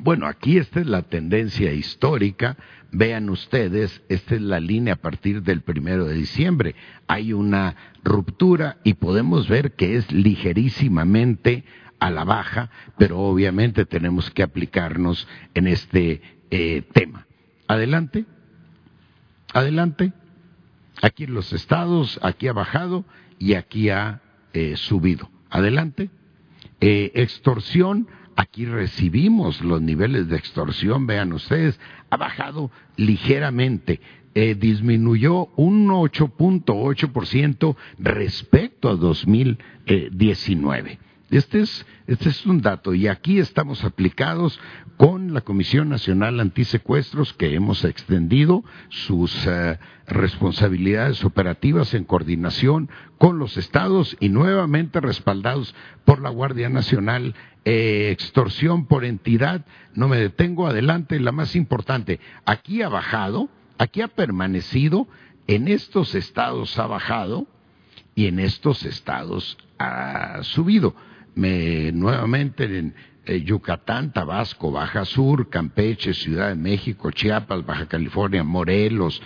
bueno, 0.00 0.26
aquí 0.26 0.58
esta 0.58 0.80
es 0.80 0.86
la 0.86 1.02
tendencia 1.02 1.72
histórica, 1.72 2.56
Vean 2.92 3.28
ustedes, 3.28 4.02
esta 4.08 4.36
es 4.36 4.40
la 4.40 4.60
línea 4.60 4.94
a 4.94 4.96
partir 4.96 5.42
del 5.42 5.60
primero 5.60 6.06
de 6.06 6.14
diciembre. 6.14 6.74
Hay 7.08 7.32
una 7.32 7.76
ruptura 8.04 8.78
y 8.84 8.94
podemos 8.94 9.48
ver 9.48 9.72
que 9.72 9.96
es 9.96 10.10
ligerísimamente 10.12 11.64
a 11.98 12.10
la 12.10 12.24
baja, 12.24 12.70
pero 12.96 13.18
obviamente 13.18 13.84
tenemos 13.84 14.30
que 14.30 14.42
aplicarnos 14.42 15.26
en 15.54 15.66
este 15.66 16.22
eh, 16.50 16.84
tema. 16.92 17.26
Adelante, 17.66 18.24
adelante. 19.52 20.12
Aquí 21.02 21.24
en 21.24 21.34
los 21.34 21.52
estados, 21.52 22.18
aquí 22.22 22.48
ha 22.48 22.54
bajado 22.54 23.04
y 23.38 23.54
aquí 23.54 23.90
ha 23.90 24.22
eh, 24.54 24.76
subido. 24.76 25.28
Adelante. 25.50 26.08
Eh, 26.80 27.12
extorsión, 27.14 28.08
aquí 28.36 28.66
recibimos 28.66 29.62
los 29.62 29.82
niveles 29.82 30.28
de 30.28 30.36
extorsión, 30.36 31.06
vean 31.06 31.32
ustedes, 31.32 31.80
ha 32.10 32.16
bajado 32.16 32.70
ligeramente. 32.96 34.00
Eh, 34.34 34.54
disminuyó 34.54 35.46
un 35.56 35.88
8.8% 35.88 37.76
respecto 37.98 38.90
a 38.90 38.96
2019. 38.96 40.98
Este 41.30 41.60
es, 41.60 41.86
este 42.06 42.28
es 42.28 42.46
un 42.46 42.62
dato 42.62 42.94
y 42.94 43.08
aquí 43.08 43.38
estamos 43.38 43.84
aplicados 43.84 44.60
con 44.96 45.34
la 45.34 45.40
Comisión 45.40 45.88
Nacional 45.88 46.38
Antisecuestros 46.38 47.32
que 47.32 47.54
hemos 47.54 47.84
extendido 47.84 48.62
sus 48.88 49.46
eh, 49.46 49.78
responsabilidades 50.06 51.24
operativas 51.24 51.94
en 51.94 52.04
coordinación 52.04 52.88
con 53.18 53.38
los 53.38 53.56
estados 53.56 54.16
y 54.20 54.28
nuevamente 54.28 55.00
respaldados 55.00 55.74
por 56.04 56.20
la 56.20 56.30
Guardia 56.30 56.68
Nacional. 56.68 57.34
Eh, 57.64 58.10
extorsión 58.12 58.86
por 58.86 59.04
entidad, 59.04 59.66
no 59.94 60.06
me 60.06 60.18
detengo, 60.18 60.68
adelante, 60.68 61.18
la 61.18 61.32
más 61.32 61.56
importante, 61.56 62.20
aquí 62.44 62.82
ha 62.82 62.88
bajado, 62.88 63.48
Aquí 63.78 64.00
ha 64.00 64.08
permanecido, 64.08 65.06
en 65.46 65.68
estos 65.68 66.14
estados 66.14 66.78
ha 66.78 66.86
bajado 66.86 67.46
y 68.14 68.26
en 68.26 68.40
estos 68.40 68.84
estados 68.84 69.58
ha 69.78 70.42
subido. 70.42 70.94
Me, 71.36 71.92
nuevamente 71.92 72.64
en 72.64 72.94
eh, 73.24 73.42
Yucatán, 73.42 74.12
Tabasco, 74.12 74.72
Baja 74.72 75.04
Sur, 75.04 75.48
Campeche, 75.48 76.14
Ciudad 76.14 76.48
de 76.48 76.56
México, 76.56 77.10
Chiapas, 77.10 77.64
Baja 77.64 77.86
California, 77.86 78.42
Morelos, 78.42 79.22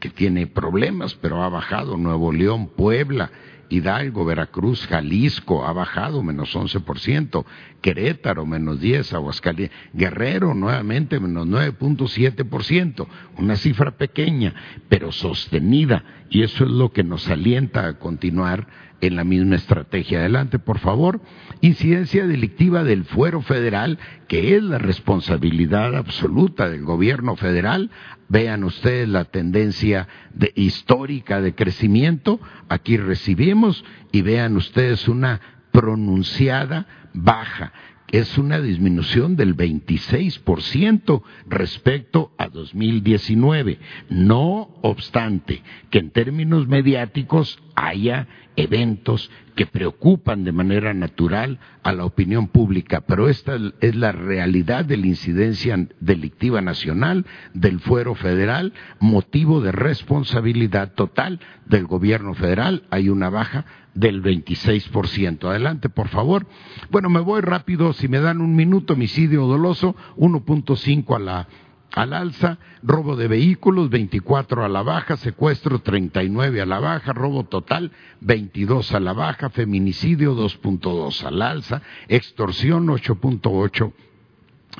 que 0.00 0.10
tiene 0.10 0.46
problemas, 0.46 1.14
pero 1.14 1.42
ha 1.42 1.48
bajado, 1.48 1.96
Nuevo 1.96 2.32
León, 2.32 2.68
Puebla, 2.68 3.30
Hidalgo, 3.72 4.24
Veracruz, 4.24 4.86
Jalisco 4.86 5.64
ha 5.64 5.72
bajado 5.72 6.22
menos 6.22 6.54
11%, 6.54 7.44
Querétaro 7.80 8.46
menos 8.46 8.80
10, 8.80 9.14
Aguascalientes, 9.14 9.76
Guerrero 9.92 10.54
nuevamente 10.54 11.18
menos 11.20 11.46
9.7%, 11.46 13.06
una 13.38 13.56
cifra 13.56 13.92
pequeña, 13.92 14.54
pero 14.88 15.12
sostenida, 15.12 16.04
y 16.30 16.42
eso 16.42 16.64
es 16.64 16.70
lo 16.70 16.92
que 16.92 17.02
nos 17.02 17.28
alienta 17.28 17.86
a 17.86 17.98
continuar 17.98 18.66
en 19.02 19.16
la 19.16 19.24
misma 19.24 19.56
estrategia. 19.56 20.20
Adelante, 20.20 20.58
por 20.58 20.78
favor. 20.78 21.20
Incidencia 21.60 22.26
delictiva 22.26 22.84
del 22.84 23.04
fuero 23.04 23.42
federal, 23.42 23.98
que 24.28 24.56
es 24.56 24.62
la 24.62 24.78
responsabilidad 24.78 25.94
absoluta 25.96 26.70
del 26.70 26.84
gobierno 26.84 27.36
federal. 27.36 27.90
Vean 28.32 28.64
ustedes 28.64 29.10
la 29.10 29.26
tendencia 29.26 30.08
histórica 30.54 31.42
de 31.42 31.54
crecimiento. 31.54 32.40
Aquí 32.70 32.96
recibimos 32.96 33.84
y 34.10 34.22
vean 34.22 34.56
ustedes 34.56 35.06
una 35.06 35.38
pronunciada 35.70 36.86
baja 37.12 37.74
es 38.12 38.36
una 38.36 38.60
disminución 38.60 39.36
del 39.36 39.56
26% 39.56 41.22
respecto 41.48 42.32
a 42.36 42.48
2019. 42.48 43.78
No 44.10 44.68
obstante 44.82 45.62
que 45.90 45.98
en 45.98 46.10
términos 46.10 46.68
mediáticos 46.68 47.58
haya 47.74 48.28
eventos 48.54 49.30
que 49.56 49.64
preocupan 49.64 50.44
de 50.44 50.52
manera 50.52 50.92
natural 50.92 51.58
a 51.82 51.92
la 51.92 52.04
opinión 52.04 52.48
pública, 52.48 53.00
pero 53.00 53.30
esta 53.30 53.58
es 53.80 53.94
la 53.96 54.12
realidad 54.12 54.84
de 54.84 54.98
la 54.98 55.06
incidencia 55.06 55.88
delictiva 56.00 56.60
nacional, 56.60 57.24
del 57.54 57.80
fuero 57.80 58.14
federal, 58.14 58.74
motivo 59.00 59.62
de 59.62 59.72
responsabilidad 59.72 60.92
total 60.94 61.40
del 61.66 61.86
gobierno 61.86 62.34
federal. 62.34 62.84
Hay 62.90 63.08
una 63.08 63.30
baja 63.30 63.64
del 63.94 64.22
26%. 64.22 65.48
Adelante, 65.48 65.88
por 65.88 66.08
favor. 66.08 66.46
Bueno, 66.90 67.10
me 67.10 67.20
voy 67.20 67.40
rápido, 67.40 67.92
si 67.92 68.08
me 68.08 68.20
dan 68.20 68.40
un 68.40 68.54
minuto, 68.56 68.94
homicidio 68.94 69.46
doloso, 69.46 69.94
1.5 70.16 71.16
a 71.16 71.18
la 71.18 71.48
al 71.94 72.14
alza, 72.14 72.58
robo 72.82 73.16
de 73.16 73.28
vehículos 73.28 73.90
24 73.90 74.64
a 74.64 74.68
la 74.68 74.82
baja, 74.82 75.18
secuestro 75.18 75.80
39 75.80 76.62
a 76.62 76.66
la 76.66 76.80
baja, 76.80 77.12
robo 77.12 77.44
total 77.44 77.92
22 78.20 78.94
a 78.94 79.00
la 79.00 79.12
baja, 79.12 79.50
feminicidio 79.50 80.34
2.2 80.34 81.22
al 81.26 81.42
alza, 81.42 81.82
extorsión 82.08 82.86
8.8 82.86 83.92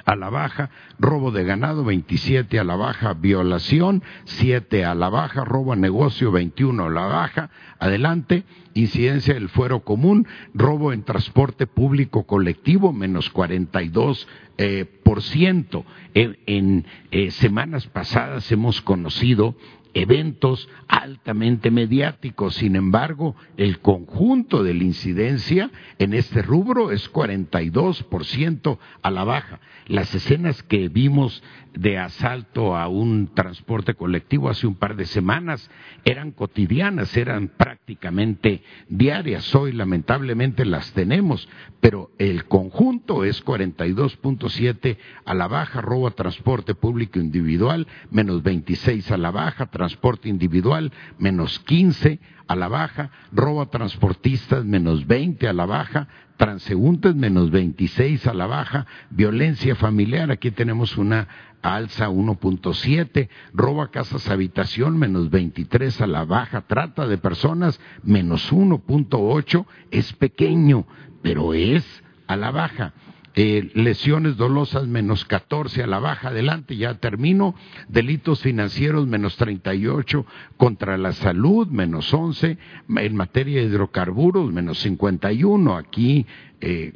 a 0.04 0.16
la 0.16 0.30
baja, 0.30 0.70
robo 0.98 1.30
de 1.30 1.44
ganado 1.44 1.84
27 1.84 2.58
a 2.58 2.64
la 2.64 2.76
baja, 2.76 3.14
violación 3.14 4.02
7 4.24 4.84
a 4.84 4.94
la 4.94 5.08
baja, 5.08 5.44
robo 5.44 5.72
a 5.72 5.76
negocio 5.76 6.32
21 6.32 6.86
a 6.86 6.90
la 6.90 7.06
baja, 7.06 7.50
adelante, 7.78 8.44
incidencia 8.74 9.34
del 9.34 9.48
fuero 9.48 9.80
común, 9.80 10.26
robo 10.54 10.92
en 10.92 11.02
transporte 11.02 11.66
público 11.66 12.24
colectivo 12.26 12.92
menos 12.92 13.30
42 13.30 14.28
eh, 14.58 14.86
por 15.02 15.22
ciento. 15.22 15.84
En, 16.14 16.86
eh, 17.10 17.30
semanas 17.30 17.86
pasadas 17.86 18.50
hemos 18.52 18.80
conocido 18.80 19.56
eventos 19.94 20.68
altamente 20.88 21.70
mediáticos. 21.70 22.54
Sin 22.54 22.76
embargo, 22.76 23.36
el 23.56 23.80
conjunto 23.80 24.62
de 24.62 24.74
la 24.74 24.84
incidencia 24.84 25.70
en 25.98 26.14
este 26.14 26.42
rubro 26.42 26.90
es 26.90 27.10
42% 27.12 28.78
a 29.02 29.10
la 29.10 29.24
baja. 29.24 29.60
Las 29.86 30.14
escenas 30.14 30.62
que 30.62 30.88
vimos 30.88 31.42
de 31.74 31.98
asalto 31.98 32.76
a 32.76 32.88
un 32.88 33.34
transporte 33.34 33.94
colectivo 33.94 34.48
hace 34.48 34.66
un 34.66 34.74
par 34.74 34.96
de 34.96 35.06
semanas 35.06 35.70
eran 36.04 36.32
cotidianas, 36.32 37.16
eran 37.16 37.48
prácticamente 37.48 38.62
diarias. 38.88 39.54
Hoy 39.54 39.72
lamentablemente 39.72 40.64
las 40.64 40.92
tenemos, 40.92 41.48
pero 41.80 42.10
el 42.18 42.44
conjunto 42.44 43.24
es 43.24 43.44
42.7 43.44 44.98
a 45.24 45.34
la 45.34 45.48
baja, 45.48 45.80
robo 45.80 46.10
transporte 46.10 46.74
público 46.74 47.18
individual, 47.18 47.86
menos 48.10 48.42
26 48.42 49.10
a 49.10 49.16
la 49.16 49.30
baja, 49.30 49.66
transporte 49.66 50.28
individual, 50.28 50.92
menos 51.18 51.58
15 51.60 52.20
a 52.46 52.56
la 52.56 52.68
baja, 52.68 53.10
robo 53.32 53.62
a 53.62 53.70
transportistas, 53.70 54.64
menos 54.64 55.06
20 55.06 55.48
a 55.48 55.52
la 55.52 55.66
baja, 55.66 56.08
transeúntes, 56.36 57.14
menos 57.14 57.50
26 57.50 58.26
a 58.26 58.34
la 58.34 58.46
baja, 58.46 58.86
violencia 59.10 59.74
familiar, 59.74 60.30
aquí 60.30 60.50
tenemos 60.50 60.96
una 60.96 61.28
alza 61.62 62.08
1.7, 62.08 63.28
robo 63.52 63.82
a 63.82 63.90
casas 63.90 64.28
habitación, 64.28 64.98
menos 64.98 65.30
23 65.30 66.00
a 66.00 66.06
la 66.06 66.24
baja, 66.24 66.62
trata 66.62 67.06
de 67.06 67.18
personas, 67.18 67.80
menos 68.02 68.52
1.8, 68.52 69.66
es 69.90 70.12
pequeño, 70.14 70.86
pero 71.22 71.54
es 71.54 71.84
a 72.26 72.36
la 72.36 72.50
baja. 72.50 72.92
Eh, 73.34 73.70
lesiones 73.74 74.36
dolosas 74.36 74.86
menos 74.86 75.24
14 75.24 75.82
a 75.82 75.86
la 75.86 75.98
baja, 75.98 76.28
adelante, 76.28 76.76
ya 76.76 76.94
termino, 76.94 77.54
delitos 77.88 78.42
financieros 78.42 79.06
menos 79.06 79.36
38, 79.36 80.26
contra 80.58 80.98
la 80.98 81.12
salud 81.12 81.66
menos 81.68 82.12
11, 82.12 82.58
en 82.96 83.16
materia 83.16 83.60
de 83.60 83.68
hidrocarburos 83.68 84.52
menos 84.52 84.80
51, 84.80 85.76
aquí 85.78 86.26
eh, 86.60 86.92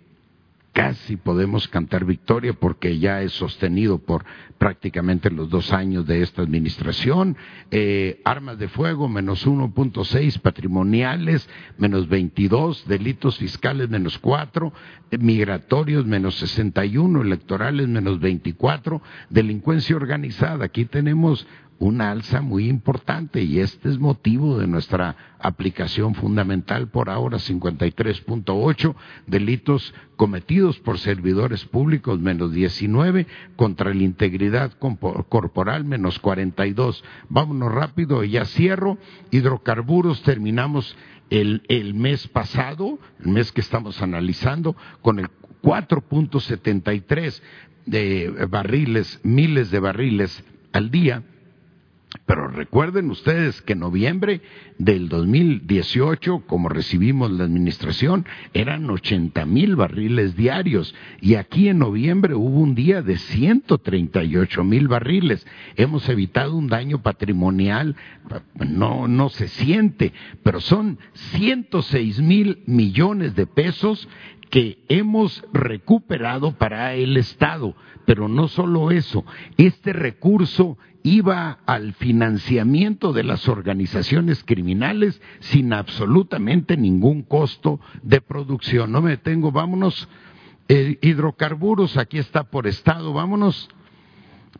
casi 0.77 1.17
podemos 1.17 1.69
cantar 1.69 2.05
victoria 2.05 2.53
porque 2.53 2.99
ya 2.99 3.23
es 3.23 3.33
sostenido 3.33 3.97
por 3.97 4.27
prácticamente 4.59 5.31
los 5.31 5.49
dos 5.49 5.73
años 5.73 6.07
de 6.07 6.21
esta 6.21 6.43
administración. 6.43 7.39
Eh, 7.71 8.21
armas 8.27 8.59
de 8.59 8.69
fuego, 8.69 9.09
menos 9.09 9.47
1.6, 9.47 10.39
patrimoniales, 10.39 11.49
menos 11.79 12.11
22, 12.11 12.87
delitos 12.87 13.39
fiscales, 13.39 13.89
menos 13.89 14.19
4, 14.19 14.71
eh, 15.13 15.17
migratorios, 15.17 16.05
menos 16.05 16.35
61, 16.35 17.23
electorales, 17.23 17.89
menos 17.89 18.21
24, 18.21 19.01
delincuencia 19.31 19.97
organizada. 19.97 20.67
Aquí 20.67 20.85
tenemos 20.85 21.47
una 21.79 22.11
alza 22.11 22.41
muy 22.41 22.69
importante 22.69 23.43
y 23.43 23.61
este 23.61 23.91
es 23.91 23.99
motivo 23.99 24.59
de 24.59 24.67
nuestra 24.67 25.17
aplicación 25.39 26.15
fundamental 26.15 26.89
por 26.89 27.11
ahora 27.11 27.37
53.8 27.39 28.95
delitos 29.27 29.95
cometidos 30.17 30.79
por 30.79 30.99
servidores 30.99 31.65
públicos 31.67 32.19
menos 32.19 32.53
19 32.53 33.27
contra 33.57 33.93
la 33.93 34.03
integridad 34.03 34.73
corporal 35.29 35.85
menos 35.85 36.19
42 36.19 37.05
vámonos 37.29 37.73
rápido 37.73 38.25
ya 38.25 38.47
cierro. 38.47 38.97
Hidrocarburos 39.31 40.23
terminamos 40.23 40.97
el, 41.29 41.63
el 41.69 41.93
mes 41.95 42.27
pasado 42.29 42.99
el 43.21 43.29
mes 43.29 43.53
que 43.53 43.61
estamos 43.61 44.01
analizando 44.01 44.75
con 45.03 45.19
el 45.19 45.29
4.73 45.63 47.43
de 47.85 48.47
barriles 48.49 49.21
miles 49.23 49.71
de 49.71 49.81
barriles 49.81 50.43
al 50.73 50.91
día 50.91 51.23
Pero 52.25 52.49
recuerden 52.49 53.11
ustedes 53.11 53.61
que 53.63 53.75
en 53.75 53.81
noviembre 53.81 54.41
del 54.79 55.09
2018, 55.09 56.45
como 56.47 56.69
recibimos 56.69 57.31
la 57.31 57.45
administración, 57.45 58.27
eran 58.55 58.89
80 58.89 59.45
mil 59.47 59.77
barriles 59.77 60.37
diarios. 60.37 60.95
Y 61.21 61.35
aquí 61.35 61.69
en 61.69 61.79
noviembre 61.79 62.35
hubo 62.35 62.61
un 62.61 62.75
día 62.75 63.03
de 63.03 63.19
138 63.19 64.65
mil 64.65 64.89
barriles. 64.89 65.47
Hemos 65.77 66.09
evitado 66.09 66.57
un 66.57 66.69
daño 66.69 67.03
patrimonial, 67.03 67.97
no, 68.55 69.09
no 69.09 69.29
se 69.29 69.49
siente, 69.49 70.13
pero 70.43 70.61
son 70.61 70.99
106 71.13 72.21
mil 72.21 72.63
millones 72.67 73.35
de 73.35 73.47
pesos 73.47 74.09
que 74.51 74.79
hemos 74.89 75.45
recuperado 75.53 76.53
para 76.53 76.95
el 76.95 77.17
Estado. 77.17 77.75
Pero 78.05 78.29
no 78.29 78.49
solo 78.49 78.91
eso, 78.91 79.25
este 79.57 79.93
recurso 79.93 80.79
iba 81.03 81.61
al 81.67 81.95
financiamiento 81.95 83.13
de 83.13 83.23
las 83.23 83.49
organizaciones 83.49 84.43
criminales 84.45 85.21
sin 85.41 85.73
absolutamente 85.73 86.77
ningún 86.77 87.23
costo 87.23 87.81
de 88.03 88.21
producción. 88.21 88.91
No 88.93 89.03
me 89.03 89.11
detengo, 89.11 89.53
vámonos. 89.53 90.09
Eh, 90.69 90.99
hidrocarburos, 91.01 91.97
aquí 91.97 92.19
está 92.19 92.45
por 92.45 92.67
Estado, 92.67 93.13
vámonos. 93.13 93.69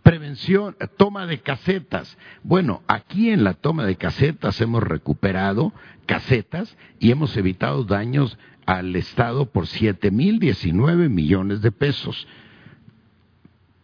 Prevención, 0.05 0.77
toma 0.97 1.27
de 1.27 1.41
casetas. 1.41 2.17
Bueno, 2.45 2.83
aquí 2.87 3.31
en 3.31 3.43
la 3.43 3.55
toma 3.55 3.85
de 3.85 3.97
casetas 3.97 4.61
hemos 4.61 4.85
recuperado 4.85 5.73
casetas 6.07 6.77
y 7.01 7.11
hemos 7.11 7.37
evitado 7.37 7.83
daños 7.83 8.39
al 8.67 8.97
Estado 8.97 9.47
por 9.47 9.67
siete 9.67 10.11
mil 10.11 10.39
diecinueve 10.39 11.09
millones 11.09 11.63
de 11.63 11.73
pesos. 11.73 12.27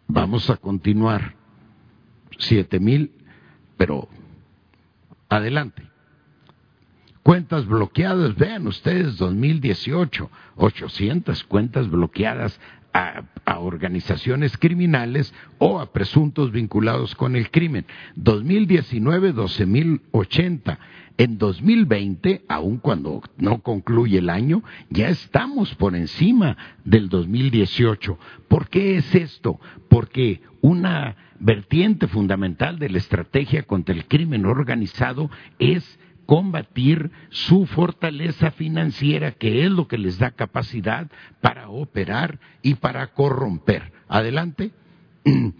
Vamos 0.08 0.50
a 0.50 0.56
continuar. 0.56 1.34
Siete 2.38 2.80
mil, 2.80 3.12
pero 3.76 4.08
adelante. 5.28 5.88
Cuentas 7.22 7.66
bloqueadas, 7.66 8.34
vean 8.34 8.66
ustedes, 8.66 9.16
2018, 9.16 10.28
800 10.56 11.44
cuentas 11.44 11.88
bloqueadas 11.88 12.58
a, 12.92 13.22
a, 13.44 13.59
organizaciones 13.59 14.57
criminales 14.57 15.33
o 15.59 15.81
a 15.81 15.92
presuntos 15.92 16.52
vinculados 16.52 17.14
con 17.14 17.37
el 17.37 17.50
crimen. 17.50 17.87
2019, 18.16 19.35
12.080. 19.35 20.78
En 21.18 21.37
2020, 21.37 22.44
aun 22.48 22.78
cuando 22.78 23.22
no 23.37 23.59
concluye 23.59 24.18
el 24.18 24.31
año, 24.31 24.62
ya 24.88 25.09
estamos 25.11 25.74
por 25.74 25.94
encima 25.94 26.57
del 26.85 27.09
2018. 27.11 28.18
¿Por 28.48 28.68
qué 28.68 28.96
es 28.96 29.14
esto? 29.14 29.61
Porque 29.88 30.40
una 30.62 31.16
vertiente 31.38 32.09
fundamental 32.09 32.78
de 32.78 32.88
la 32.88 32.98
estrategia 32.98 33.64
contra 33.64 33.94
el 33.94 34.07
crimen 34.07 34.46
organizado 34.46 35.31
es 35.59 35.98
combatir 36.26 37.11
su 37.30 37.66
fortaleza 37.66 38.50
financiera, 38.50 39.32
que 39.32 39.64
es 39.64 39.70
lo 39.70 39.88
que 39.88 39.98
les 39.98 40.18
da 40.18 40.30
capacidad 40.30 41.11
para 41.40 41.68
operar 41.68 42.38
y 42.62 42.74
para 42.74 43.08
corromper. 43.08 43.92
Adelante. 44.08 44.72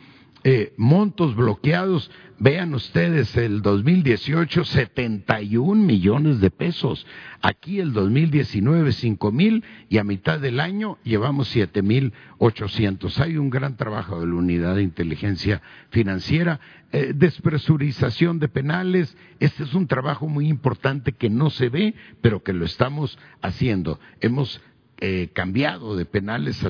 Eh, 0.45 0.73
montos 0.77 1.37
bloqueados, 1.37 2.11
vean 2.41 2.75
ustedes 2.75 3.37
el 3.37 3.63
2018 3.63 4.65
71 4.65 5.81
millones 5.81 6.41
de 6.41 6.51
pesos, 6.51 7.07
aquí 7.41 7.79
el 7.79 7.93
2019 7.93 8.91
5 8.91 9.31
mil 9.31 9.63
y 9.89 9.99
a 9.99 10.05
mitad 10.05 10.41
del 10.41 10.59
año 10.59 10.99
llevamos 11.05 11.47
7 11.47 11.83
mil 11.83 12.13
800. 12.39 13.21
Hay 13.21 13.37
un 13.37 13.51
gran 13.51 13.77
trabajo 13.77 14.19
de 14.19 14.27
la 14.27 14.35
unidad 14.35 14.75
de 14.75 14.83
inteligencia 14.83 15.63
financiera, 15.91 16.59
eh, 16.91 17.13
despresurización 17.15 18.41
de 18.41 18.49
penales, 18.49 19.17
este 19.39 19.63
es 19.63 19.75
un 19.75 19.87
trabajo 19.87 20.27
muy 20.27 20.49
importante 20.49 21.13
que 21.13 21.31
no 21.31 21.51
se 21.51 21.69
ve, 21.69 21.95
pero 22.21 22.43
que 22.43 22.53
lo 22.53 22.65
estamos 22.65 23.17
haciendo. 23.43 24.01
Hemos 24.21 24.61
eh, 25.05 25.31
cambiado 25.33 25.97
de 25.97 26.05
penales, 26.05 26.65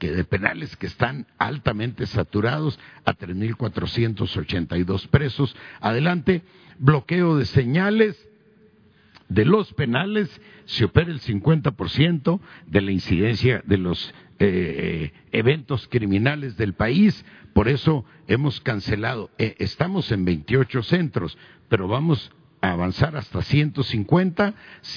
que, 0.00 0.10
de 0.10 0.24
penales 0.24 0.76
que 0.76 0.88
están 0.88 1.28
altamente 1.38 2.06
saturados 2.06 2.76
a 3.04 3.14
3.482 3.14 5.06
presos. 5.06 5.54
Adelante, 5.80 6.42
bloqueo 6.80 7.36
de 7.36 7.46
señales 7.46 8.28
de 9.28 9.44
los 9.44 9.72
penales, 9.74 10.40
se 10.64 10.86
opera 10.86 11.12
el 11.12 11.20
50% 11.20 12.40
de 12.66 12.80
la 12.80 12.90
incidencia 12.90 13.62
de 13.64 13.78
los 13.78 14.12
eh, 14.40 15.12
eventos 15.30 15.86
criminales 15.86 16.56
del 16.56 16.74
país. 16.74 17.24
Por 17.52 17.68
eso 17.68 18.04
hemos 18.26 18.60
cancelado, 18.60 19.30
eh, 19.38 19.54
estamos 19.60 20.10
en 20.10 20.24
28 20.24 20.82
centros, 20.82 21.38
pero 21.68 21.86
vamos 21.86 22.32
a 22.60 22.72
avanzar 22.72 23.16
hasta 23.16 23.40
150. 23.40 24.54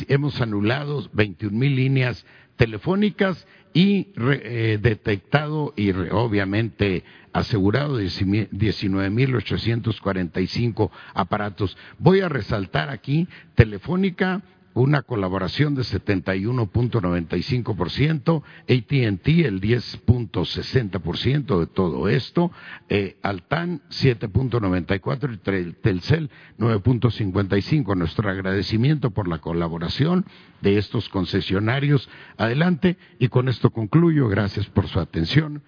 Hemos 0.07 0.41
anulado 0.41 1.07
21 1.13 1.55
mil 1.55 1.75
líneas 1.75 2.25
telefónicas 2.61 3.47
y 3.73 4.09
eh, 4.15 4.77
detectado 4.79 5.73
y 5.75 5.89
obviamente 6.11 7.03
asegurado 7.33 7.99
19.845 7.99 10.91
aparatos. 11.15 11.75
Voy 11.97 12.19
a 12.19 12.29
resaltar 12.29 12.91
aquí 12.91 13.27
Telefónica 13.55 14.43
una 14.73 15.01
colaboración 15.01 15.75
de 15.75 15.81
71.95%, 15.81 18.41
ATT 18.63 19.27
el 19.27 19.59
10.60% 19.61 21.59
de 21.59 21.67
todo 21.67 22.07
esto, 22.07 22.53
eh, 22.89 23.17
Altan 23.21 23.81
7.94% 23.89 25.69
y 25.69 25.73
Telcel 25.73 26.29
9.55%. 26.57 27.95
Nuestro 27.95 28.29
agradecimiento 28.29 29.11
por 29.11 29.27
la 29.27 29.39
colaboración 29.39 30.25
de 30.61 30.77
estos 30.77 31.09
concesionarios. 31.09 32.07
Adelante 32.37 32.97
y 33.19 33.27
con 33.27 33.49
esto 33.49 33.71
concluyo. 33.71 34.29
Gracias 34.29 34.67
por 34.67 34.87
su 34.87 34.99
atención. 34.99 35.61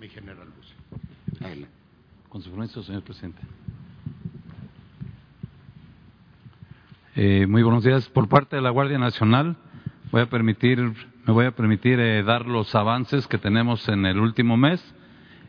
Mi 0.00 0.08
general 0.08 0.48
Con 2.28 2.42
su 2.42 2.50
permiso, 2.50 2.82
señor 2.82 3.02
presidente. 3.02 3.40
Eh, 7.18 7.46
muy 7.46 7.62
buenos 7.62 7.82
días. 7.82 8.10
Por 8.10 8.28
parte 8.28 8.56
de 8.56 8.62
la 8.62 8.68
Guardia 8.68 8.98
Nacional, 8.98 9.56
voy 10.12 10.20
a 10.20 10.26
permitir, 10.26 10.78
me 11.26 11.32
voy 11.32 11.46
a 11.46 11.52
permitir 11.52 11.98
eh, 11.98 12.22
dar 12.22 12.44
los 12.44 12.74
avances 12.74 13.26
que 13.26 13.38
tenemos 13.38 13.88
en 13.88 14.04
el 14.04 14.18
último 14.18 14.58
mes 14.58 14.84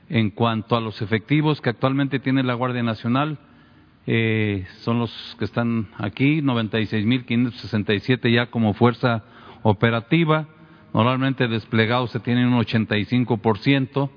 en 0.07 0.29
cuanto 0.29 0.77
a 0.77 0.79
los 0.79 1.01
efectivos 1.01 1.59
que 1.59 1.69
actualmente 1.69 2.19
tiene 2.19 2.41
la 2.43 2.53
Guardia 2.53 2.83
Nacional. 2.83 3.37
Eh, 4.05 4.65
son 4.79 4.99
los 4.99 5.35
que 5.39 5.43
están 5.43 5.89
aquí, 5.97 6.41
96.567 6.41 8.33
ya 8.33 8.45
como 8.45 8.73
fuerza 8.73 9.25
operativa. 9.61 10.47
Normalmente 10.93 11.49
desplegados 11.49 12.11
se 12.11 12.21
tienen 12.21 12.47
un 12.47 12.61
85%, 12.61 14.09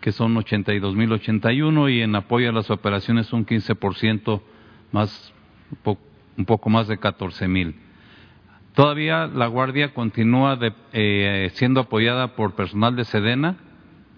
que 0.00 0.10
son 0.10 0.34
82.081, 0.34 1.94
y 1.94 2.00
en 2.00 2.16
apoyo 2.16 2.48
a 2.48 2.52
las 2.52 2.72
operaciones 2.72 3.32
un 3.32 3.46
15% 3.46 4.42
más, 4.90 5.32
poco 5.84 6.07
un 6.38 6.46
poco 6.46 6.70
más 6.70 6.88
de 6.88 6.98
14 6.98 7.48
mil. 7.48 7.74
Todavía 8.74 9.26
la 9.26 9.48
Guardia 9.48 9.92
continúa 9.92 10.56
eh, 10.92 11.50
siendo 11.54 11.80
apoyada 11.80 12.36
por 12.36 12.54
personal 12.54 12.94
de 12.94 13.04
Sedena, 13.04 13.56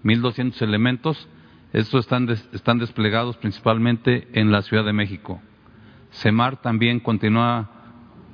1.200 0.04 0.60
elementos. 0.62 1.28
Estos 1.72 2.00
están, 2.04 2.28
están 2.28 2.78
desplegados 2.78 3.38
principalmente 3.38 4.28
en 4.34 4.52
la 4.52 4.60
Ciudad 4.62 4.84
de 4.84 4.92
México. 4.92 5.40
CEMAR 6.12 6.60
también 6.60 7.00
continúa 7.00 7.70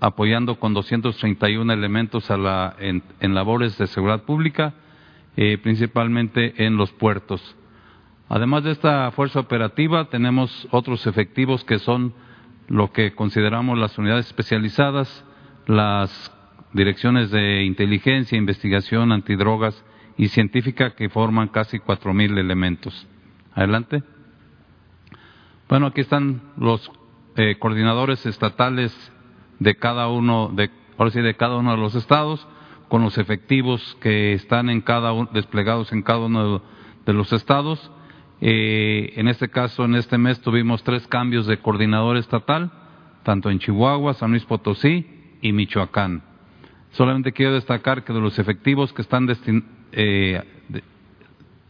apoyando 0.00 0.58
con 0.58 0.74
231 0.74 1.72
elementos 1.72 2.30
a 2.30 2.36
la, 2.36 2.74
en, 2.78 3.02
labores 3.34 3.78
de 3.78 3.86
seguridad 3.86 4.24
pública, 4.24 4.74
eh, 5.36 5.58
principalmente 5.58 6.64
en 6.66 6.76
los 6.76 6.90
puertos. 6.92 7.56
Además 8.28 8.64
de 8.64 8.72
esta 8.72 9.10
fuerza 9.12 9.40
operativa, 9.40 10.06
tenemos 10.06 10.66
otros 10.72 11.06
efectivos 11.06 11.64
que 11.64 11.78
son 11.78 12.14
lo 12.68 12.92
que 12.92 13.14
consideramos 13.14 13.78
las 13.78 13.96
unidades 13.98 14.26
especializadas, 14.26 15.24
las 15.66 16.32
direcciones 16.72 17.30
de 17.30 17.64
inteligencia, 17.64 18.36
investigación, 18.36 19.12
antidrogas 19.12 19.84
y 20.16 20.28
científica 20.28 20.94
que 20.94 21.08
forman 21.08 21.48
casi 21.48 21.78
cuatro 21.78 22.12
mil 22.12 22.36
elementos. 22.38 23.06
Adelante. 23.54 24.02
Bueno, 25.68 25.86
aquí 25.86 26.00
están 26.00 26.42
los 26.56 26.90
eh, 27.36 27.56
coordinadores 27.58 28.24
estatales 28.26 28.94
de 29.58 29.74
cada 29.76 30.08
uno 30.08 30.50
de, 30.54 30.70
ahora 30.98 31.10
sí, 31.10 31.20
de 31.20 31.34
cada 31.34 31.56
uno 31.56 31.72
de 31.72 31.78
los 31.78 31.94
estados, 31.94 32.46
con 32.88 33.02
los 33.02 33.18
efectivos 33.18 33.96
que 34.00 34.32
están 34.32 34.70
en 34.70 34.80
cada 34.80 35.12
desplegados 35.32 35.92
en 35.92 36.02
cada 36.02 36.20
uno 36.20 36.62
de 37.04 37.12
los 37.12 37.32
estados 37.32 37.90
eh, 38.40 39.14
en 39.16 39.28
este 39.28 39.48
caso, 39.48 39.84
en 39.84 39.94
este 39.94 40.18
mes 40.18 40.40
tuvimos 40.40 40.82
tres 40.82 41.06
cambios 41.06 41.46
de 41.46 41.58
coordinador 41.58 42.16
estatal, 42.16 42.70
tanto 43.22 43.50
en 43.50 43.58
Chihuahua, 43.58 44.14
San 44.14 44.30
Luis 44.30 44.44
Potosí 44.44 45.06
y 45.40 45.52
Michoacán. 45.52 46.22
Solamente 46.90 47.32
quiero 47.32 47.54
destacar 47.54 48.04
que 48.04 48.12
de 48.12 48.20
los 48.20 48.38
efectivos 48.38 48.92
que 48.92 49.02
están, 49.02 49.28
eh, 49.92 50.42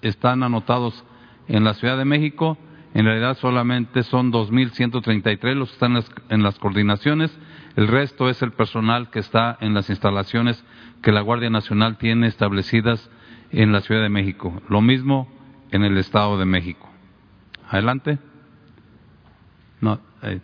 están 0.03 0.43
anotados 0.43 1.05
en 1.49 1.65
la 1.65 1.75
Ciudad 1.75 1.99
de 1.99 2.05
México, 2.05 2.59
En 2.95 3.05
realidad 3.05 3.37
solamente 3.37 4.03
son 4.05 4.33
2.133 4.33 5.55
los 5.55 5.69
que 5.69 5.75
están 5.75 6.03
en 6.31 6.43
las 6.43 6.59
coordinaciones. 6.59 7.31
El 7.77 7.89
resto 7.89 8.31
es 8.31 8.41
el 8.41 8.53
personal 8.53 9.11
que 9.11 9.19
está 9.19 9.59
en 9.61 9.75
las 9.75 9.91
instalaciones 9.91 10.65
que 11.03 11.13
la 11.13 11.21
Guardia 11.21 11.51
Nacional 11.51 11.99
tiene 11.99 12.27
establecidas 12.27 13.11
en 13.51 13.71
la 13.71 13.83
Ciudad 13.83 14.01
de 14.01 14.09
México. 14.09 14.63
Lo 14.71 14.81
mismo 14.81 15.29
en 15.71 15.83
el 15.83 15.97
Estado 15.99 16.39
de 16.39 16.45
México. 16.45 16.89
Adelante. 17.69 18.19
No, 19.81 20.01
eh. 20.23 20.41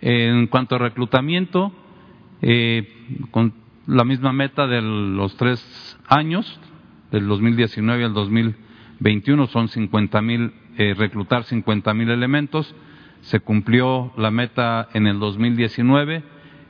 En 0.00 0.46
cuanto 0.48 0.76
a 0.76 0.78
reclutamiento, 0.78 1.72
eh, 2.42 3.26
con 3.30 3.54
la 3.86 4.04
misma 4.04 4.32
meta 4.32 4.66
de 4.66 4.82
los 4.82 5.36
tres 5.36 5.98
años, 6.06 6.60
del 7.10 7.26
2019 7.26 8.04
al 8.04 8.12
2021, 8.12 9.46
son 9.46 9.68
50 9.68 10.20
mil, 10.20 10.52
eh, 10.76 10.94
reclutar 10.94 11.44
50 11.44 11.94
mil 11.94 12.10
elementos. 12.10 12.74
Se 13.22 13.40
cumplió 13.40 14.12
la 14.16 14.30
meta 14.30 14.88
en 14.94 15.06
el 15.06 15.18
2019. 15.18 16.22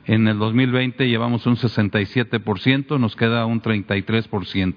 En 0.05 0.27
el 0.27 0.37
2020 0.37 1.07
llevamos 1.09 1.45
un 1.47 1.55
67%, 1.55 2.99
nos 2.99 3.15
queda 3.15 3.45
un 3.45 3.61
33%. 3.61 4.75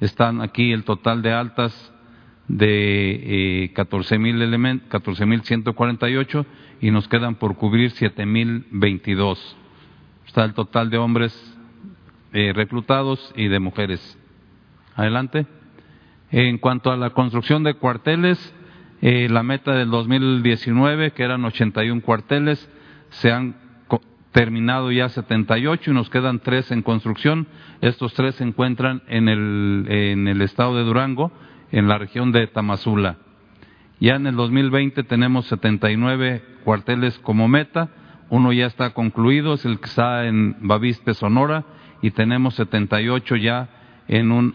Están 0.00 0.42
aquí 0.42 0.72
el 0.72 0.84
total 0.84 1.22
de 1.22 1.32
altas 1.32 1.92
de 2.46 3.64
eh, 3.64 3.74
14.148 3.74 6.46
y 6.80 6.90
nos 6.90 7.08
quedan 7.08 7.34
por 7.34 7.56
cubrir 7.56 7.92
7.022. 7.92 9.38
Está 10.26 10.44
el 10.44 10.54
total 10.54 10.88
de 10.90 10.98
hombres 10.98 11.56
eh, 12.32 12.52
reclutados 12.54 13.32
y 13.36 13.48
de 13.48 13.58
mujeres. 13.58 14.18
Adelante. 14.94 15.46
En 16.30 16.58
cuanto 16.58 16.90
a 16.90 16.96
la 16.96 17.10
construcción 17.10 17.64
de 17.64 17.74
cuarteles, 17.74 18.54
eh, 19.00 19.28
la 19.30 19.42
meta 19.42 19.72
del 19.72 19.90
2019, 19.90 21.12
que 21.12 21.22
eran 21.22 21.44
81 21.44 22.02
cuarteles, 22.02 22.68
se 23.10 23.32
han 23.32 23.56
terminado 24.38 24.92
ya 24.92 25.08
78 25.08 25.90
y 25.90 25.94
nos 25.94 26.10
quedan 26.10 26.38
tres 26.38 26.70
en 26.70 26.82
construcción. 26.82 27.48
Estos 27.80 28.14
tres 28.14 28.36
se 28.36 28.44
encuentran 28.44 29.02
en 29.08 29.28
el, 29.28 30.40
estado 30.42 30.76
de 30.76 30.84
Durango, 30.84 31.32
en 31.72 31.88
la 31.88 31.98
región 31.98 32.30
de 32.30 32.46
Tamazula. 32.46 33.16
Ya 33.98 34.14
en 34.14 34.28
el 34.28 34.36
2020 34.36 35.02
tenemos 35.02 35.46
79 35.46 36.44
cuarteles 36.62 37.18
como 37.18 37.48
meta, 37.48 37.88
uno 38.28 38.52
ya 38.52 38.66
está 38.66 38.90
concluido, 38.90 39.54
es 39.54 39.64
el 39.64 39.80
que 39.80 39.86
está 39.86 40.26
en 40.26 40.54
Baviste, 40.60 41.14
Sonora, 41.14 41.64
y 42.00 42.12
tenemos 42.12 42.54
78 42.54 43.34
ya 43.34 43.68
en, 44.06 44.30
un, 44.30 44.54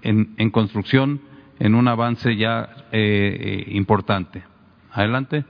en 0.00 0.50
construcción, 0.50 1.20
en 1.58 1.74
un 1.74 1.86
avance 1.86 2.34
ya 2.34 2.66
eh, 2.92 3.36
eh, 3.40 3.64
importante. 3.72 4.42
Adelante. 4.90 5.44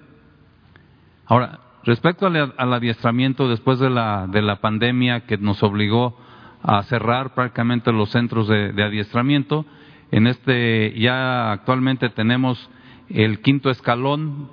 Ahora, 1.27 1.61
respecto 1.89 2.27
al, 2.27 2.73
adiestramiento 2.75 3.49
después 3.49 3.79
de 3.79 3.89
la, 3.89 4.27
de 4.27 4.43
la 4.43 4.61
pandemia 4.61 5.21
que 5.21 5.39
nos 5.39 5.63
obligó 5.63 6.19
a 6.63 6.83
cerrar 6.83 7.33
prácticamente 7.33 7.93
los 7.93 8.11
centros 8.11 8.47
de, 8.47 8.75
de 8.75 8.83
adiestramiento, 8.85 9.65
en 10.11 10.27
este 10.27 10.93
ya 10.99 11.51
actualmente 11.51 12.11
tenemos 12.11 12.69
el 13.09 13.41
quinto 13.41 13.71
escalón, 13.71 14.51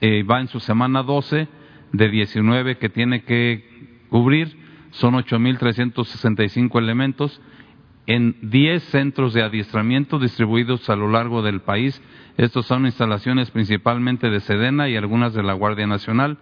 eh, 0.00 0.22
va 0.22 0.40
en 0.40 0.46
su 0.46 0.60
semana 0.60 1.02
12 1.02 1.48
de 1.92 2.08
19 2.10 2.78
que 2.78 2.90
tiene 2.90 3.24
que 3.24 4.04
cubrir, 4.08 4.56
son 4.92 5.14
8.365 5.14 6.78
elementos 6.78 7.40
en 8.06 8.36
10 8.42 8.82
centros 8.84 9.34
de 9.34 9.42
adiestramiento 9.42 10.18
distribuidos 10.18 10.88
a 10.88 10.96
lo 10.96 11.10
largo 11.10 11.42
del 11.42 11.60
país. 11.60 12.00
Estos 12.36 12.66
son 12.66 12.86
instalaciones 12.86 13.50
principalmente 13.50 14.30
de 14.30 14.40
Sedena 14.40 14.88
y 14.88 14.96
algunas 14.96 15.34
de 15.34 15.42
la 15.42 15.54
Guardia 15.54 15.86
Nacional. 15.86 16.38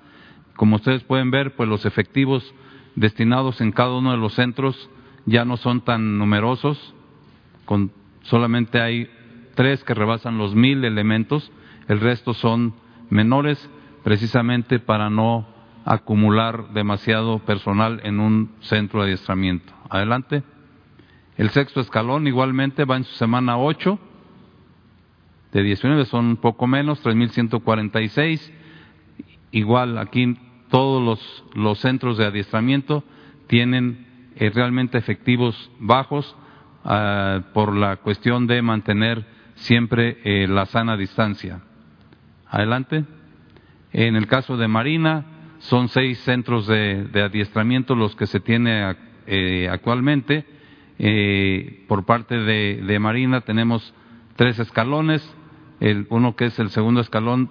Como 0.57 0.77
ustedes 0.77 1.03
pueden 1.05 1.31
ver, 1.31 1.57
pues 1.57 1.69
los 1.69 1.87
efectivos 1.87 2.55
destinados 2.97 3.61
en 3.61 3.73
cada 3.73 3.95
uno 3.95 4.13
de 4.13 4.19
los 4.19 4.35
centros 4.35 4.91
ya 5.27 5.45
no 5.45 5.57
son 5.57 5.81
tan 5.81 6.19
numerosos, 6.19 6.95
con, 7.65 7.91
solamente 8.23 8.81
hay 8.81 9.09
tres 9.55 9.83
que 9.85 9.95
rebasan 9.95 10.39
los 10.39 10.55
mil 10.55 10.85
elementos, 10.85 11.51
el 11.89 12.01
resto 12.01 12.35
son 12.35 12.75
menores, 13.11 13.71
precisamente 14.03 14.79
para 14.79 15.09
no 15.09 15.47
acumular 15.85 16.73
demasiado 16.73 17.39
personal 17.41 18.01
en 18.05 18.21
un 18.21 18.53
centro 18.61 19.01
de 19.01 19.07
adiestramiento. 19.07 19.73
Adelante. 19.89 20.43
El 21.37 21.51
sexto 21.51 21.81
escalón 21.81 22.27
igualmente 22.27 22.85
va 22.85 22.97
en 22.97 23.05
su 23.05 23.15
semana 23.15 23.59
8, 23.59 23.99
de 25.53 25.63
19 25.63 26.05
son 26.07 26.27
un 26.27 26.37
poco 26.37 26.67
menos, 26.67 27.03
3.146. 27.05 28.53
Igual 29.53 29.99
aquí 29.99 30.37
todos 30.69 31.03
los, 31.03 31.45
los, 31.55 31.79
centros 31.79 32.19
de 32.19 32.27
adiestramiento 32.27 33.05
tienen 33.47 34.33
eh, 34.35 34.51
realmente 34.51 34.99
efectivos 34.99 35.71
bajos 35.79 36.37
uh, 36.85 37.41
por 37.53 37.77
la 37.77 37.97
cuestión 37.99 38.49
de 38.49 38.63
mantener 38.63 39.25
siempre 39.55 40.19
eh, 40.25 40.49
la 40.49 40.67
sana 40.67 40.97
distancia. 40.97 41.61
Adelante. 42.49 43.05
En 43.93 44.17
el 44.17 44.27
caso 44.27 44.57
de 44.57 44.67
Marina, 44.67 45.25
son 45.59 45.89
seis 45.89 46.19
centros 46.21 46.67
de, 46.67 47.05
de 47.05 47.23
adiestramiento 47.23 47.95
los 47.95 48.17
que 48.17 48.27
se 48.27 48.41
tiene 48.41 48.97
eh, 49.29 49.69
actualmente. 49.71 50.45
Eh, 50.99 51.85
por 51.89 52.05
parte 52.05 52.39
de, 52.39 52.83
de, 52.87 52.99
Marina 52.99 53.41
tenemos 53.41 53.95
tres 54.37 54.59
escalones, 54.59 55.29
el, 55.81 56.07
uno 56.11 56.37
que 56.37 56.47
es 56.47 56.59
el 56.59 56.71
segundo 56.71 57.01
escalón 57.01 57.51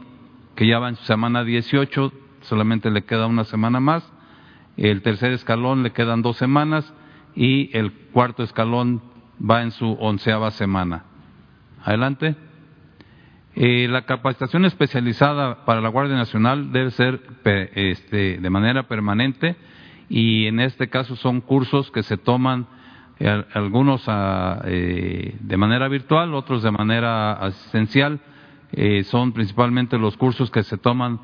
que 0.56 0.68
ya 0.68 0.80
va 0.80 0.90
en 0.90 0.96
su 0.96 1.04
semana 1.06 1.44
18, 1.44 2.14
solamente 2.42 2.90
le 2.90 3.04
queda 3.04 3.28
una 3.28 3.44
semana 3.44 3.80
más, 3.80 4.10
el 4.78 5.02
tercer 5.02 5.32
escalón 5.32 5.84
le 5.84 5.92
quedan 5.92 6.22
dos 6.22 6.38
semanas 6.38 6.94
y 7.36 7.76
el 7.78 7.92
cuarto 7.92 8.44
escalón 8.44 9.02
va 9.40 9.62
en 9.62 9.72
su 9.72 9.92
onceava 10.00 10.52
semana. 10.52 11.06
Adelante. 11.84 12.36
Eh, 13.56 13.88
la 13.88 14.06
capacitación 14.06 14.66
especializada 14.66 15.64
para 15.66 15.80
la 15.80 15.90
Guardia 15.90 16.16
Nacional 16.16 16.72
debe 16.72 16.90
ser 16.92 17.22
este, 17.76 18.40
de 18.40 18.50
manera 18.50 18.88
permanente 18.88 19.56
y 20.10 20.48
en 20.48 20.60
este 20.60 20.90
caso 20.90 21.16
son 21.16 21.42
cursos 21.42 21.92
que 21.92 22.02
se 22.02 22.18
toman 22.18 22.66
algunos 23.54 24.04
ah, 24.08 24.62
eh, 24.66 25.36
de 25.40 25.58
manera 25.58 25.88
virtual, 25.88 26.34
otros 26.34 26.64
de 26.64 26.72
manera 26.72 27.34
asistencial. 27.34 28.20
Eh, 28.72 29.04
son 29.04 29.34
principalmente 29.34 29.98
los 29.98 30.18
cursos 30.18 30.50
que 30.50 30.64
se 30.64 30.78
toman 30.78 31.20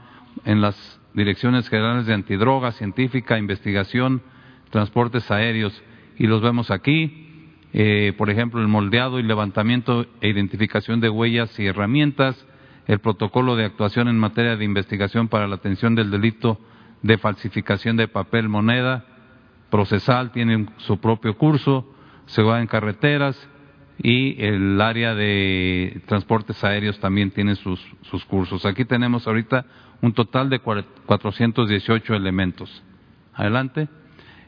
en 0.46 0.62
las 0.62 1.00
direcciones 1.14 1.68
generales 1.68 2.06
de 2.06 2.14
antidroga, 2.14 2.72
científica, 2.74 3.40
investigación, 3.40 4.22
transportes 4.70 5.30
aéreos 5.32 5.82
y 6.18 6.28
los 6.28 6.42
vemos 6.42 6.70
aquí 6.70 7.28
eh, 7.72 8.14
por 8.18 8.30
ejemplo, 8.30 8.62
el 8.62 8.68
moldeado 8.68 9.20
y 9.20 9.24
levantamiento 9.24 10.06
e 10.22 10.30
identificación 10.30 11.00
de 11.00 11.10
huellas 11.10 11.58
y 11.60 11.68
herramientas, 11.68 12.46
el 12.88 13.00
protocolo 13.00 13.56
de 13.56 13.66
actuación 13.66 14.08
en 14.08 14.18
materia 14.18 14.56
de 14.56 14.66
investigación 14.66 15.28
para 15.28 15.48
la 15.48 15.56
atención 15.56 15.94
del 15.94 16.10
delito 16.10 16.60
de 17.04 17.18
falsificación 17.18 17.96
de 17.96 18.08
papel 18.08 18.50
moneda, 18.50 19.06
procesal 19.70 20.32
tiene 20.32 20.68
su 20.78 21.00
propio 21.00 21.38
curso, 21.38 21.86
seguridad 22.26 22.62
en 22.62 22.68
carreteras 22.68 23.50
y 24.02 24.42
el 24.44 24.80
área 24.80 25.14
de 25.14 26.02
transportes 26.08 26.64
aéreos 26.64 27.00
también 27.00 27.32
tiene 27.32 27.56
sus, 27.56 27.80
cursos. 28.28 28.66
Aquí 28.66 28.86
tenemos 28.86 29.28
ahorita 29.28 29.66
un 30.02 30.14
total 30.14 30.50
de 30.50 30.60
418 30.60 32.16
elementos. 32.16 32.84
Adelante. 33.34 33.90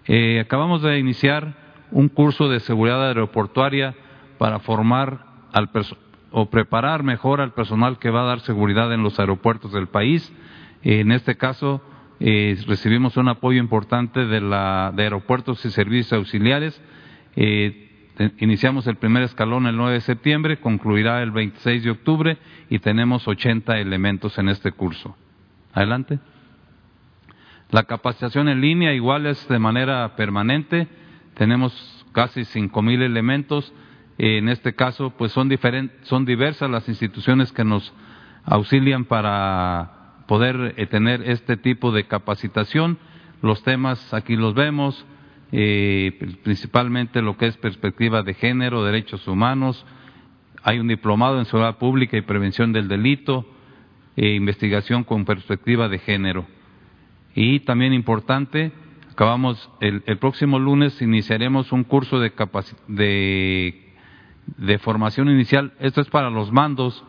Eh, 0.06 0.40
acabamos 0.40 0.82
de 0.82 0.98
iniciar 0.98 1.54
un 1.92 2.08
curso 2.08 2.50
de 2.50 2.62
seguridad 2.62 3.06
aeroportuaria 3.08 3.96
para 4.38 4.60
formar 4.60 5.26
al 5.52 5.70
o 6.32 6.50
preparar 6.50 7.04
mejor 7.04 7.42
al 7.42 7.54
personal 7.54 8.00
que 8.00 8.10
va 8.10 8.22
a 8.22 8.28
dar 8.28 8.40
seguridad 8.40 8.94
en 8.94 9.04
los 9.04 9.20
aeropuertos 9.20 9.74
del 9.74 9.88
país. 9.88 10.32
En 10.82 11.12
este 11.12 11.36
caso, 11.36 11.82
eh, 12.22 12.58
recibimos 12.68 13.18
un 13.18 13.28
apoyo 13.28 13.60
importante 13.60 14.26
de, 14.26 14.40
la, 14.40 14.94
de 14.96 15.04
aeropuertos 15.04 15.66
y 15.66 15.72
servicios 15.72 16.14
auxiliares. 16.14 16.82
Eh, 17.36 18.14
iniciamos 18.38 18.88
el 18.88 18.96
primer 18.96 19.24
escalón 19.24 19.68
el 19.68 19.76
9 19.76 19.94
de 19.94 20.02
septiembre, 20.02 20.60
concluirá 20.60 21.22
el 21.24 21.32
26 21.32 21.84
de 21.84 21.92
octubre 21.92 22.38
y 22.70 22.80
tenemos 22.80 23.28
80 23.28 23.80
elementos 23.80 24.38
en 24.38 24.50
este 24.50 24.72
curso. 24.72 25.18
Adelante. 25.74 26.20
La 27.72 27.84
capacitación 27.84 28.50
en 28.50 28.62
línea 28.62 28.94
igual 28.94 29.26
es 29.26 29.48
de 29.48 29.60
manera 29.60 30.16
permanente 30.16 30.88
tenemos 31.42 32.06
casi 32.12 32.46
cinco 32.46 32.82
mil 32.82 33.02
elementos. 33.02 33.74
En 34.18 34.50
este 34.50 34.76
caso, 34.76 35.12
pues 35.12 35.32
son, 35.32 35.50
son 36.04 36.26
diversas 36.26 36.70
las 36.70 36.88
instituciones 36.88 37.52
que 37.52 37.64
nos 37.64 37.94
auxilian 38.44 39.06
para 39.06 40.01
poder 40.32 40.76
eh, 40.78 40.86
tener 40.86 41.30
este 41.30 41.58
tipo 41.58 41.92
de 41.92 42.06
capacitación. 42.06 42.98
Los 43.42 43.64
temas 43.64 44.14
aquí 44.14 44.38
los 44.38 44.54
vemos, 44.54 45.06
eh, 45.52 46.38
principalmente 46.42 47.22
lo 47.22 47.36
que 47.36 47.48
es 47.48 47.58
perspectiva 47.58 48.24
de 48.24 48.34
género, 48.34 48.86
derechos 48.86 49.28
humanos, 49.28 49.86
hay 50.64 50.80
un 50.80 50.88
diplomado 50.88 51.38
en 51.38 51.44
seguridad 51.44 51.78
pública 51.80 52.16
y 52.16 52.22
prevención 52.22 52.72
del 52.72 52.88
delito, 52.88 53.46
e 54.16 54.30
investigación 54.30 55.04
con 55.04 55.26
perspectiva 55.26 55.90
de 55.90 56.00
género. 56.00 56.46
Y 57.36 57.60
también 57.60 57.92
importante, 57.92 58.72
acabamos 59.12 59.70
el, 59.82 60.02
próximo 60.18 60.60
lunes 60.60 61.02
iniciaremos 61.02 61.74
un 61.74 61.84
curso 61.84 62.22
de, 62.22 62.32
de, 62.88 63.94
de, 64.56 64.80
formación 64.80 65.30
inicial. 65.30 65.74
Esto 65.82 66.00
es 66.00 66.08
para 66.08 66.30
los 66.30 66.54
mandos 66.54 67.04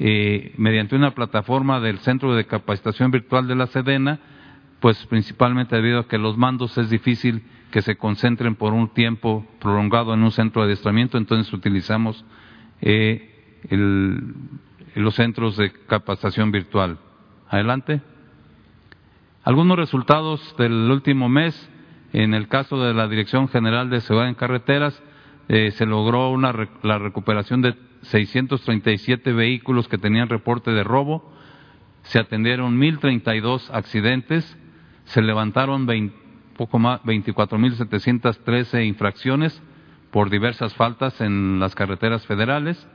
eh, 0.00 0.54
mediante 0.56 0.94
una 0.94 1.12
plataforma 1.12 1.80
del 1.80 1.98
Centro 1.98 2.34
de 2.34 2.46
Capacitación 2.46 3.10
Virtual 3.10 3.48
de 3.48 3.56
la 3.56 3.66
Sedena, 3.66 4.20
pues 4.80 5.04
principalmente 5.06 5.76
debido 5.76 6.00
a 6.00 6.08
que 6.08 6.18
los 6.18 6.36
mandos 6.36 6.78
es 6.78 6.88
difícil 6.88 7.42
que 7.70 7.82
se 7.82 7.96
concentren 7.96 8.54
por 8.54 8.72
un 8.72 8.88
tiempo 8.94 9.46
prolongado 9.60 10.14
en 10.14 10.22
un 10.22 10.30
centro 10.30 10.62
de 10.62 10.66
adiestramiento, 10.66 11.18
entonces 11.18 11.52
utilizamos 11.52 12.24
eh, 12.80 13.58
los 14.94 15.14
centros 15.14 15.56
de 15.56 15.72
capacitación 15.86 16.50
virtual. 16.50 16.98
Adelante. 17.48 18.00
Algunos 19.42 19.78
resultados 19.78 20.54
del 20.58 20.90
último 20.90 21.28
mes, 21.28 21.70
en 22.12 22.34
el 22.34 22.48
caso 22.48 22.82
de 22.82 22.94
la 22.94 23.08
Dirección 23.08 23.48
General 23.48 23.90
de 23.90 24.00
Seguridad 24.00 24.28
en 24.28 24.34
Carreteras, 24.34 25.02
eh, 25.48 25.70
se 25.72 25.86
logró 25.86 26.30
una, 26.30 26.52
la 26.82 26.98
recuperación 26.98 27.62
de 27.62 27.74
637 28.10 29.32
vehículos 29.32 29.88
que 29.88 29.98
tenían 29.98 30.28
reporte 30.28 30.70
de 30.70 30.84
robo, 30.84 31.32
se 32.02 32.18
atendieron 32.18 32.78
1.032 32.80 33.70
accidentes, 33.72 34.56
se 35.04 35.22
levantaron 35.22 35.86
20, 35.86 36.16
poco 36.56 36.78
más 36.78 37.02
24.713 37.02 38.86
infracciones 38.86 39.62
por 40.10 40.30
diversas 40.30 40.74
faltas 40.74 41.20
en 41.20 41.60
las 41.60 41.74
carreteras 41.74 42.26
federales. 42.26 42.86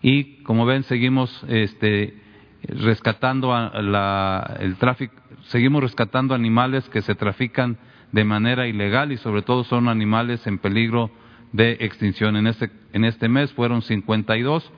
Y 0.00 0.42
como 0.42 0.64
ven 0.64 0.82
seguimos 0.84 1.44
este, 1.48 2.20
rescatando 2.62 3.52
la, 3.52 4.56
el 4.60 4.76
tráfico, 4.76 5.14
seguimos 5.44 5.82
rescatando 5.82 6.34
animales 6.34 6.88
que 6.88 7.02
se 7.02 7.14
trafican 7.14 7.78
de 8.12 8.24
manera 8.24 8.66
ilegal 8.66 9.10
y 9.12 9.16
sobre 9.16 9.42
todo 9.42 9.64
son 9.64 9.88
animales 9.88 10.46
en 10.46 10.58
peligro 10.58 11.10
de 11.52 11.78
extinción. 11.80 12.36
En 12.36 12.46
este, 12.46 12.70
en 12.92 13.04
este 13.04 13.28
mes 13.28 13.52
fueron 13.52 13.82
52 13.82 14.72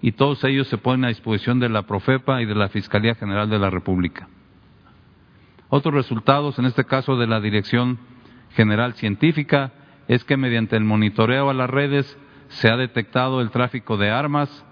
y 0.00 0.12
todos 0.12 0.42
ellos 0.44 0.68
se 0.68 0.78
ponen 0.78 1.04
a 1.04 1.08
disposición 1.08 1.58
de 1.58 1.68
la 1.68 1.82
Profepa 1.82 2.40
y 2.40 2.46
de 2.46 2.54
la 2.54 2.68
Fiscalía 2.68 3.14
General 3.14 3.48
de 3.50 3.58
la 3.58 3.70
República. 3.70 4.28
Otros 5.68 5.94
resultados, 5.94 6.58
en 6.58 6.64
este 6.64 6.84
caso 6.84 7.16
de 7.16 7.26
la 7.26 7.40
Dirección 7.40 7.98
General 8.54 8.94
Científica, 8.94 9.72
es 10.06 10.24
que 10.24 10.36
mediante 10.36 10.76
el 10.76 10.84
monitoreo 10.84 11.50
a 11.50 11.54
las 11.54 11.68
redes 11.68 12.18
se 12.48 12.68
ha 12.70 12.76
detectado 12.76 13.40
el 13.40 13.50
tráfico 13.50 13.98
de 13.98 14.10
armas, 14.10 14.64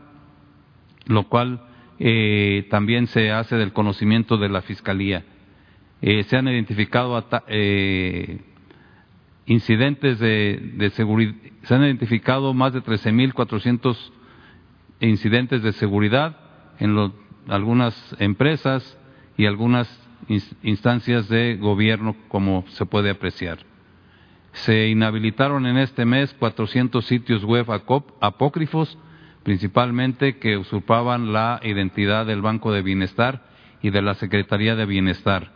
lo 1.07 1.25
cual 1.29 1.61
eh, 1.99 2.67
también 2.71 3.07
se 3.09 3.31
hace 3.31 3.57
del 3.57 3.73
conocimiento 3.73 4.39
de 4.39 4.49
la 4.49 4.63
Fiscalía. 4.63 5.25
Eh, 6.01 6.25
se 6.25 6.37
han 6.37 6.49
identificado 6.49 7.23
eh, 7.49 8.41
incidentes 9.47 10.19
de, 10.19 10.91
seguridad, 10.95 11.35
se 11.63 11.75
han 11.75 11.85
identificado 11.85 12.53
más 12.53 12.73
de 12.73 12.83
13.400 12.83 13.97
incidentes 15.01 15.63
de 15.63 15.73
seguridad 15.73 16.37
en 16.79 17.13
algunas 17.49 18.17
empresas 18.19 18.99
y 19.37 19.47
algunas 19.47 19.89
instancias 20.63 21.29
de 21.29 21.57
gobierno, 21.57 22.17
como 22.29 22.65
se 22.69 22.87
puede 22.87 23.11
apreciar. 23.11 23.59
Se 24.53 24.89
inhabilitaron 24.89 25.67
en 25.67 25.77
este 25.77 26.05
mes 26.05 26.35
400 26.35 27.05
sitios 27.05 27.45
web 27.45 27.67
apócrifos 28.21 28.99
principalmente 29.47 30.39
que 30.39 30.57
usurpaban 30.57 31.33
la 31.33 31.61
identidad 31.63 32.27
del 32.27 32.43
Banco 32.43 32.73
de 32.73 32.83
Bienestar 32.83 33.45
y 33.81 33.91
de 33.91 34.03
la 34.03 34.15
Secretaría 34.15 34.75
de 34.75 34.87
Bienestar. 34.87 35.53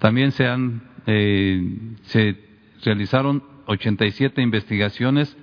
También 0.00 0.32
se, 0.32 0.48
han, 0.48 0.82
eh, 1.06 1.96
se 2.02 2.43
realizaron 2.84 3.42
87 3.66 4.42
investigaciones 4.42 5.36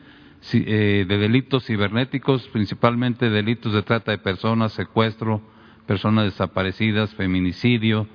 eh, 0.53 1.05
de 1.07 1.17
delitos 1.17 1.65
cibernéticos, 1.65 2.47
principalmente 2.49 3.29
delitos 3.29 3.73
de 3.73 3.83
trata 3.83 4.11
de 4.11 4.17
personas, 4.17 4.73
secuestro, 4.73 5.41
personas 5.85 6.25
desaparecidas, 6.25 7.13
feminicidio, 7.15 8.07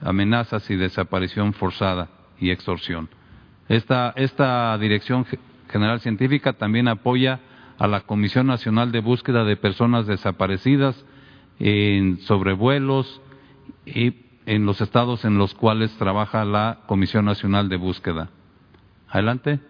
amenazas 0.00 0.68
y 0.70 0.76
desaparición 0.76 1.52
forzada 1.52 2.10
y 2.38 2.50
extorsión. 2.50 3.08
Esta, 3.68 4.12
esta 4.16 4.76
Dirección 4.78 5.26
General 5.70 6.00
Científica 6.00 6.52
también 6.52 6.88
apoya 6.88 7.40
a 7.78 7.86
la 7.88 8.02
Comisión 8.02 8.46
Nacional 8.46 8.92
de 8.92 9.00
Búsqueda 9.00 9.44
de 9.44 9.56
Personas 9.56 10.06
Desaparecidas 10.06 11.04
en 11.58 12.18
sobrevuelos 12.20 13.20
y 13.86 14.14
en 14.46 14.66
los 14.66 14.80
estados 14.80 15.24
en 15.24 15.38
los 15.38 15.54
cuales 15.54 15.96
trabaja 15.96 16.44
la 16.44 16.80
Comisión 16.86 17.24
Nacional 17.24 17.68
de 17.68 17.76
Búsqueda. 17.76 18.30
Adelante. 19.14 19.60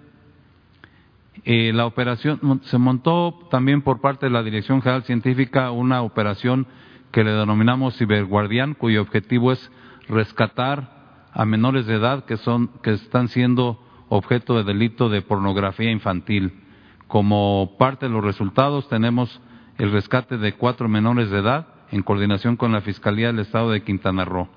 Eh, 1.45 1.73
la 1.75 1.85
operación 1.85 2.63
se 2.65 2.79
montó 2.79 3.47
también 3.51 3.83
por 3.83 4.01
parte 4.01 4.25
de 4.25 4.33
la 4.33 4.43
Dirección 4.43 4.81
General 4.81 5.03
Científica 5.03 5.71
una 5.71 6.01
operación 6.01 6.67
que 7.13 7.23
le 7.23 7.33
denominamos 7.33 7.99
Ciberguardián, 7.99 8.73
cuyo 8.73 9.03
objetivo 9.03 9.53
es 9.53 9.71
rescatar 10.09 11.29
a 11.31 11.45
menores 11.45 11.85
de 11.85 11.97
edad 11.97 12.25
que 12.25 12.39
son 12.39 12.71
que 12.83 12.93
están 12.93 13.29
siendo 13.29 13.79
objeto 14.09 14.57
de 14.57 14.65
delito 14.65 15.11
de 15.11 15.21
pornografía 15.21 15.91
infantil. 15.91 16.63
Como 17.07 17.77
parte 17.79 18.07
de 18.07 18.13
los 18.13 18.25
resultados 18.25 18.89
tenemos 18.89 19.43
el 19.77 19.93
rescate 19.93 20.39
de 20.39 20.55
cuatro 20.55 20.89
menores 20.89 21.29
de 21.29 21.41
edad 21.41 21.67
en 21.91 22.03
coordinación 22.03 22.57
con 22.57 22.73
la 22.73 22.81
Fiscalía 22.81 23.27
del 23.27 23.41
Estado 23.41 23.73
de 23.73 23.83
Quintana 23.83 24.25
Roo. 24.25 24.49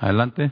Adelante. 0.00 0.50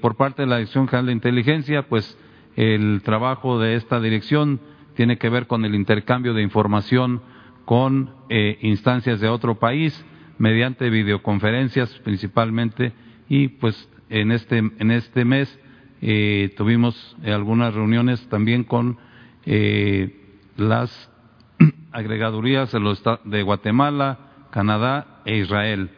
Por 0.00 0.16
parte 0.16 0.42
de 0.42 0.48
la 0.48 0.56
Dirección 0.56 0.88
General 0.88 1.06
de 1.06 1.12
Inteligencia, 1.12 1.82
pues 1.88 2.18
el 2.56 3.02
trabajo 3.04 3.58
de 3.58 3.76
esta 3.76 4.00
dirección 4.00 4.60
tiene 4.94 5.16
que 5.16 5.28
ver 5.28 5.46
con 5.46 5.64
el 5.64 5.74
intercambio 5.74 6.34
de 6.34 6.42
información 6.42 7.22
con 7.64 8.10
eh, 8.30 8.58
instancias 8.62 9.20
de 9.20 9.28
otro 9.28 9.60
país 9.60 10.04
mediante 10.38 10.90
videoconferencias 10.90 11.90
principalmente 12.04 12.92
y 13.28 13.48
pues 13.48 13.88
en 14.08 14.32
este, 14.32 14.58
en 14.58 14.90
este 14.90 15.24
mes 15.24 15.58
eh, 16.00 16.54
tuvimos 16.56 17.16
eh, 17.22 17.32
algunas 17.32 17.74
reuniones 17.74 18.26
también 18.28 18.64
con 18.64 18.98
eh, 19.44 20.16
las 20.56 21.10
agregadurías 21.92 22.72
de, 22.72 22.80
los, 22.80 23.02
de 23.24 23.42
Guatemala, 23.42 24.18
Canadá 24.50 25.20
e 25.24 25.36
Israel. 25.38 25.90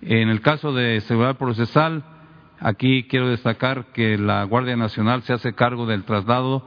En 0.00 0.28
el 0.28 0.40
caso 0.40 0.72
de 0.72 1.00
seguridad 1.02 1.36
procesal, 1.36 2.04
aquí 2.60 3.04
quiero 3.04 3.28
destacar 3.28 3.92
que 3.92 4.18
la 4.18 4.44
Guardia 4.44 4.76
Nacional 4.76 5.22
se 5.22 5.32
hace 5.32 5.54
cargo 5.54 5.86
del 5.86 6.04
traslado 6.04 6.62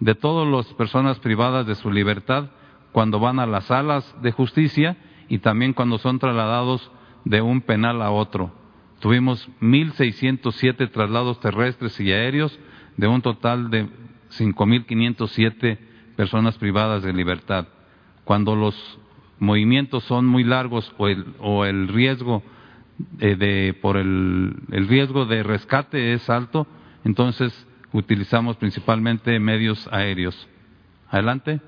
de 0.00 0.14
todas 0.14 0.46
las 0.46 0.72
personas 0.74 1.18
privadas 1.20 1.66
de 1.66 1.74
su 1.74 1.90
libertad 1.90 2.50
cuando 2.92 3.20
van 3.20 3.38
a 3.38 3.46
las 3.46 3.64
salas 3.66 4.14
de 4.22 4.32
justicia 4.32 4.96
y 5.28 5.38
también 5.38 5.72
cuando 5.72 5.98
son 5.98 6.18
trasladados 6.18 6.90
de 7.24 7.42
un 7.42 7.60
penal 7.60 8.02
a 8.02 8.10
otro. 8.10 8.52
Tuvimos 9.00 9.48
1.607 9.60 10.90
traslados 10.90 11.40
terrestres 11.40 12.00
y 12.00 12.12
aéreos 12.12 12.58
de 12.96 13.06
un 13.06 13.20
total 13.20 13.70
de 13.70 13.86
5.507 14.38 15.78
personas 16.16 16.56
privadas 16.56 17.02
de 17.02 17.12
libertad. 17.12 17.68
Cuando 18.24 18.56
los 18.56 18.98
movimientos 19.38 20.04
son 20.04 20.26
muy 20.26 20.44
largos 20.44 20.92
o 20.96 21.08
el, 21.08 21.34
o 21.40 21.64
el 21.64 21.88
riesgo 21.88 22.42
eh, 23.18 23.36
de, 23.36 23.74
por 23.80 23.96
el, 23.96 24.54
el, 24.70 24.88
riesgo 24.88 25.26
de 25.26 25.42
rescate 25.42 26.12
es 26.14 26.28
alto, 26.30 26.66
entonces 27.04 27.66
utilizamos 27.92 28.56
principalmente 28.56 29.38
medios 29.38 29.88
aéreos. 29.92 30.48
Adelante. 31.10 31.60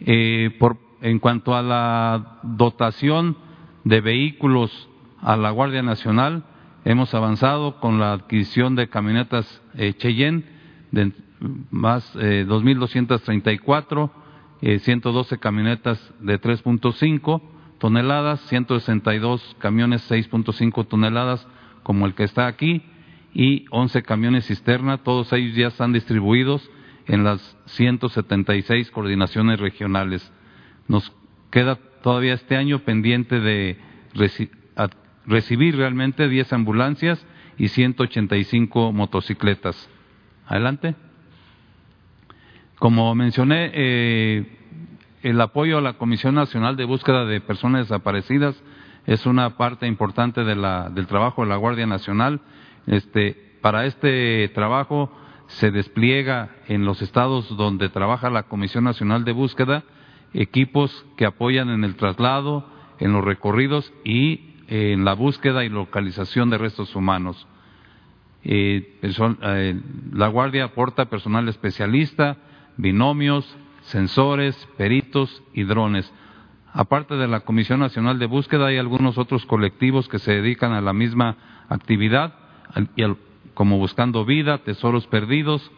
Eh, 0.00 0.54
por, 0.58 0.78
en 1.00 1.18
cuanto 1.18 1.54
a 1.54 1.62
la 1.62 2.40
dotación 2.42 3.36
de 3.84 4.00
vehículos 4.00 4.88
a 5.20 5.36
la 5.36 5.50
Guardia 5.50 5.82
Nacional, 5.82 6.44
hemos 6.84 7.14
avanzado 7.14 7.80
con 7.80 7.98
la 7.98 8.12
adquisición 8.12 8.74
de 8.74 8.88
camionetas 8.88 9.62
eh, 9.74 9.94
Cheyenne, 9.94 10.44
de 10.90 11.12
más 11.70 12.10
eh, 12.16 12.44
2.234, 12.48 14.10
eh, 14.62 14.78
112 14.78 15.38
camionetas 15.38 16.14
de 16.20 16.40
3.5 16.40 17.42
toneladas, 17.82 18.40
162 18.42 19.56
camiones 19.58 20.08
6.5 20.08 20.86
toneladas, 20.86 21.44
como 21.82 22.06
el 22.06 22.14
que 22.14 22.22
está 22.22 22.46
aquí, 22.46 22.80
y 23.34 23.64
11 23.70 24.04
camiones 24.04 24.46
cisterna, 24.46 24.98
todos 24.98 25.32
ellos 25.32 25.56
ya 25.56 25.66
están 25.66 25.92
distribuidos 25.92 26.70
en 27.08 27.24
las 27.24 27.40
176 27.64 28.88
coordinaciones 28.92 29.58
regionales. 29.58 30.32
Nos 30.86 31.12
queda 31.50 31.74
todavía 32.04 32.34
este 32.34 32.56
año 32.56 32.78
pendiente 32.78 33.40
de 33.40 33.76
recibir 35.26 35.76
realmente 35.76 36.28
10 36.28 36.52
ambulancias 36.52 37.26
y 37.58 37.66
185 37.66 38.92
motocicletas. 38.92 39.90
Adelante. 40.46 40.94
Como 42.76 43.12
mencioné, 43.16 43.72
eh, 43.74 44.61
el 45.22 45.40
apoyo 45.40 45.78
a 45.78 45.82
la 45.82 45.94
Comisión 45.94 46.34
Nacional 46.34 46.76
de 46.76 46.84
Búsqueda 46.84 47.24
de 47.24 47.40
Personas 47.40 47.88
Desaparecidas 47.88 48.60
es 49.06 49.24
una 49.26 49.56
parte 49.56 49.86
importante 49.86 50.44
de 50.44 50.56
la, 50.56 50.90
del 50.90 51.06
trabajo 51.06 51.42
de 51.42 51.48
la 51.48 51.56
Guardia 51.56 51.86
Nacional. 51.86 52.40
Este, 52.86 53.56
para 53.60 53.86
este 53.86 54.48
trabajo 54.54 55.12
se 55.46 55.70
despliega 55.70 56.50
en 56.66 56.84
los 56.84 57.02
estados 57.02 57.56
donde 57.56 57.88
trabaja 57.88 58.30
la 58.30 58.44
Comisión 58.44 58.84
Nacional 58.84 59.24
de 59.24 59.32
Búsqueda 59.32 59.84
equipos 60.34 61.04
que 61.16 61.26
apoyan 61.26 61.68
en 61.68 61.84
el 61.84 61.96
traslado, 61.96 62.66
en 62.98 63.12
los 63.12 63.24
recorridos 63.24 63.92
y 64.04 64.54
en 64.68 65.04
la 65.04 65.12
búsqueda 65.12 65.64
y 65.64 65.68
localización 65.68 66.50
de 66.50 66.58
restos 66.58 66.96
humanos. 66.96 67.46
Eh, 68.44 68.98
eh, 69.02 69.80
la 70.12 70.28
Guardia 70.28 70.64
aporta 70.64 71.04
personal 71.04 71.48
especialista, 71.48 72.38
binomios, 72.76 73.56
sensores, 73.92 74.56
peritos 74.76 75.42
y 75.52 75.62
drones. 75.64 76.12
Aparte 76.72 77.14
de 77.14 77.28
la 77.28 77.40
Comisión 77.40 77.80
Nacional 77.80 78.18
de 78.18 78.26
Búsqueda, 78.26 78.68
hay 78.68 78.78
algunos 78.78 79.18
otros 79.18 79.44
colectivos 79.44 80.08
que 80.08 80.18
se 80.18 80.32
dedican 80.32 80.72
a 80.72 80.80
la 80.80 80.94
misma 80.94 81.36
actividad, 81.68 82.34
como 83.54 83.78
Buscando 83.78 84.24
Vida, 84.24 84.58
Tesoros 84.58 85.06
Perdidos, 85.06 85.70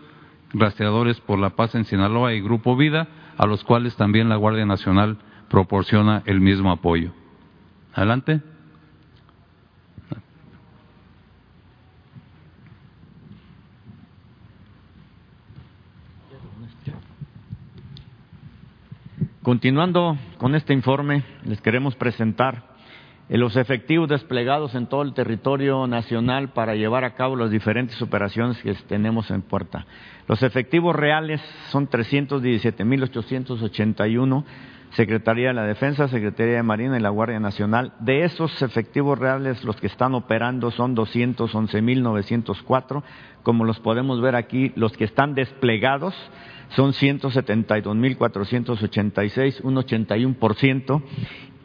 Rastreadores 0.53 1.21
por 1.21 1.41
la 1.41 1.51
Paz 1.51 1.75
en 1.75 1.85
Sinaloa 1.85 2.33
y 2.33 2.41
Grupo 2.41 2.77
Vida, 2.77 3.09
a 3.37 3.47
los 3.47 3.65
cuales 3.65 3.97
también 3.97 4.29
la 4.29 4.37
Guardia 4.37 4.65
Nacional 4.65 5.19
proporciona 5.51 6.23
el 6.27 6.41
mismo 6.41 6.71
apoyo. 6.71 7.11
Adelante. 7.93 8.54
Continuando 19.45 20.19
con 20.39 20.55
este 20.55 20.73
informe, 20.73 21.23
les 21.45 21.61
queremos 21.61 21.95
presentar 21.97 22.63
los 23.29 23.57
efectivos 23.57 24.09
desplegados 24.09 24.75
en 24.75 24.87
todo 24.87 25.03
el 25.03 25.13
territorio 25.13 25.87
nacional 25.87 26.55
para 26.55 26.77
llevar 26.77 27.05
a 27.05 27.15
cabo 27.15 27.37
las 27.37 27.51
diferentes 27.51 28.01
operaciones 28.01 28.57
que 28.63 28.73
tenemos 28.89 29.31
en 29.31 29.43
puerta. 29.43 29.85
Los 30.29 30.43
efectivos 30.43 30.97
reales 30.97 31.43
son 31.69 31.91
317.881, 31.91 34.45
Secretaría 34.95 35.49
de 35.49 35.55
la 35.55 35.65
Defensa, 35.65 36.09
Secretaría 36.09 36.57
de 36.57 36.63
Marina 36.63 36.97
y 36.97 37.01
la 37.01 37.11
Guardia 37.11 37.41
Nacional. 37.41 37.93
De 37.99 38.25
esos 38.25 38.63
efectivos 38.63 39.19
reales, 39.19 39.65
los 39.65 39.75
que 39.77 39.89
están 39.89 40.15
operando 40.15 40.71
son 40.71 40.95
211.904. 40.95 43.03
Como 43.43 43.65
los 43.65 43.81
podemos 43.81 44.21
ver 44.21 44.37
aquí, 44.37 44.71
los 44.77 44.97
que 44.97 45.03
están 45.05 45.35
desplegados 45.35 46.15
son 46.69 46.93
172.486, 46.93 49.63
un 49.63 49.75
81%, 49.75 51.03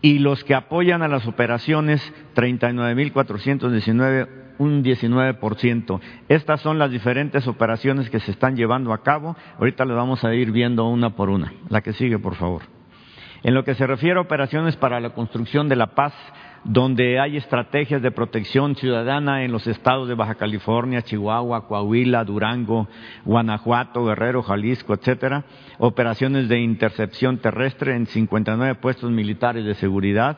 y 0.01 0.17
los 0.19 0.43
que 0.43 0.55
apoyan 0.55 1.03
a 1.03 1.07
las 1.07 1.25
operaciones, 1.27 2.01
39.419, 2.35 4.27
un 4.57 4.83
19%. 4.83 5.99
Estas 6.29 6.61
son 6.61 6.79
las 6.79 6.89
diferentes 6.89 7.45
operaciones 7.47 8.09
que 8.09 8.19
se 8.19 8.31
están 8.31 8.55
llevando 8.55 8.91
a 8.91 9.03
cabo. 9.03 9.37
Ahorita 9.59 9.85
las 9.85 9.97
vamos 9.97 10.23
a 10.23 10.33
ir 10.33 10.51
viendo 10.51 10.87
una 10.87 11.15
por 11.15 11.29
una. 11.29 11.53
La 11.69 11.81
que 11.81 11.93
sigue, 11.93 12.17
por 12.17 12.33
favor. 12.35 12.78
En 13.43 13.53
lo 13.53 13.63
que 13.63 13.75
se 13.75 13.87
refiere 13.87 14.17
a 14.17 14.21
operaciones 14.21 14.75
para 14.75 14.99
la 14.99 15.11
construcción 15.11 15.69
de 15.69 15.77
la 15.77 15.87
paz, 15.87 16.13
donde 16.65 17.19
hay 17.19 17.37
estrategias 17.37 18.01
de 18.01 18.11
protección 18.11 18.75
ciudadana 18.75 19.43
en 19.45 19.51
los 19.51 19.65
estados 19.65 20.09
de 20.09 20.15
Baja 20.15 20.35
California, 20.35 21.01
Chihuahua, 21.01 21.67
Coahuila, 21.67 22.25
Durango, 22.25 22.87
Guanajuato, 23.23 24.05
Guerrero, 24.05 24.43
Jalisco, 24.43 24.93
etcétera, 24.93 25.45
operaciones 25.77 26.49
de 26.49 26.59
intercepción 26.59 27.37
terrestre 27.37 27.95
en 27.95 28.07
59 28.07 28.75
puestos 28.75 29.09
militares 29.09 29.63
de 29.63 29.75
seguridad, 29.75 30.37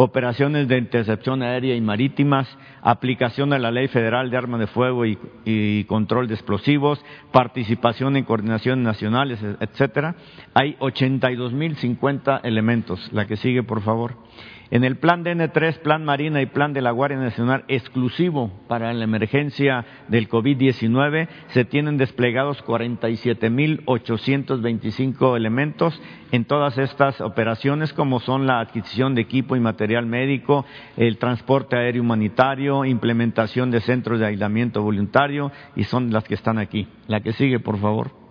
operaciones 0.00 0.68
de 0.68 0.78
intercepción 0.78 1.42
aérea 1.42 1.74
y 1.74 1.80
marítimas, 1.80 2.46
aplicación 2.82 3.50
de 3.50 3.58
la 3.58 3.72
Ley 3.72 3.88
Federal 3.88 4.30
de 4.30 4.36
Armas 4.36 4.60
de 4.60 4.68
Fuego 4.68 5.04
y, 5.04 5.18
y 5.44 5.82
Control 5.84 6.28
de 6.28 6.34
Explosivos, 6.34 7.04
participación 7.32 8.16
en 8.16 8.22
coordinaciones 8.22 8.84
nacionales, 8.84 9.40
etcétera. 9.58 10.14
Hay 10.54 10.76
82.050 10.76 12.42
elementos. 12.44 13.12
La 13.12 13.26
que 13.26 13.36
sigue, 13.36 13.64
por 13.64 13.82
favor. 13.82 14.14
En 14.70 14.84
el 14.84 14.96
plan 14.96 15.24
DN3, 15.24 15.78
plan 15.78 16.04
Marina 16.04 16.42
y 16.42 16.46
plan 16.46 16.74
de 16.74 16.82
la 16.82 16.90
Guardia 16.90 17.16
Nacional 17.16 17.64
exclusivo 17.68 18.50
para 18.68 18.92
la 18.92 19.04
emergencia 19.04 19.86
del 20.08 20.28
COVID-19, 20.28 21.26
se 21.48 21.64
tienen 21.64 21.96
desplegados 21.96 22.62
47.825 22.66 25.36
elementos 25.36 25.98
en 26.32 26.44
todas 26.44 26.76
estas 26.76 27.22
operaciones, 27.22 27.94
como 27.94 28.20
son 28.20 28.46
la 28.46 28.60
adquisición 28.60 29.14
de 29.14 29.22
equipo 29.22 29.56
y 29.56 29.60
material 29.60 30.04
médico, 30.04 30.66
el 30.98 31.16
transporte 31.16 31.76
aéreo 31.76 32.02
humanitario, 32.02 32.84
implementación 32.84 33.70
de 33.70 33.80
centros 33.80 34.20
de 34.20 34.26
aislamiento 34.26 34.82
voluntario, 34.82 35.50
y 35.76 35.84
son 35.84 36.10
las 36.10 36.24
que 36.24 36.34
están 36.34 36.58
aquí. 36.58 36.86
La 37.06 37.20
que 37.20 37.32
sigue, 37.32 37.58
por 37.58 37.78
favor. 37.78 38.27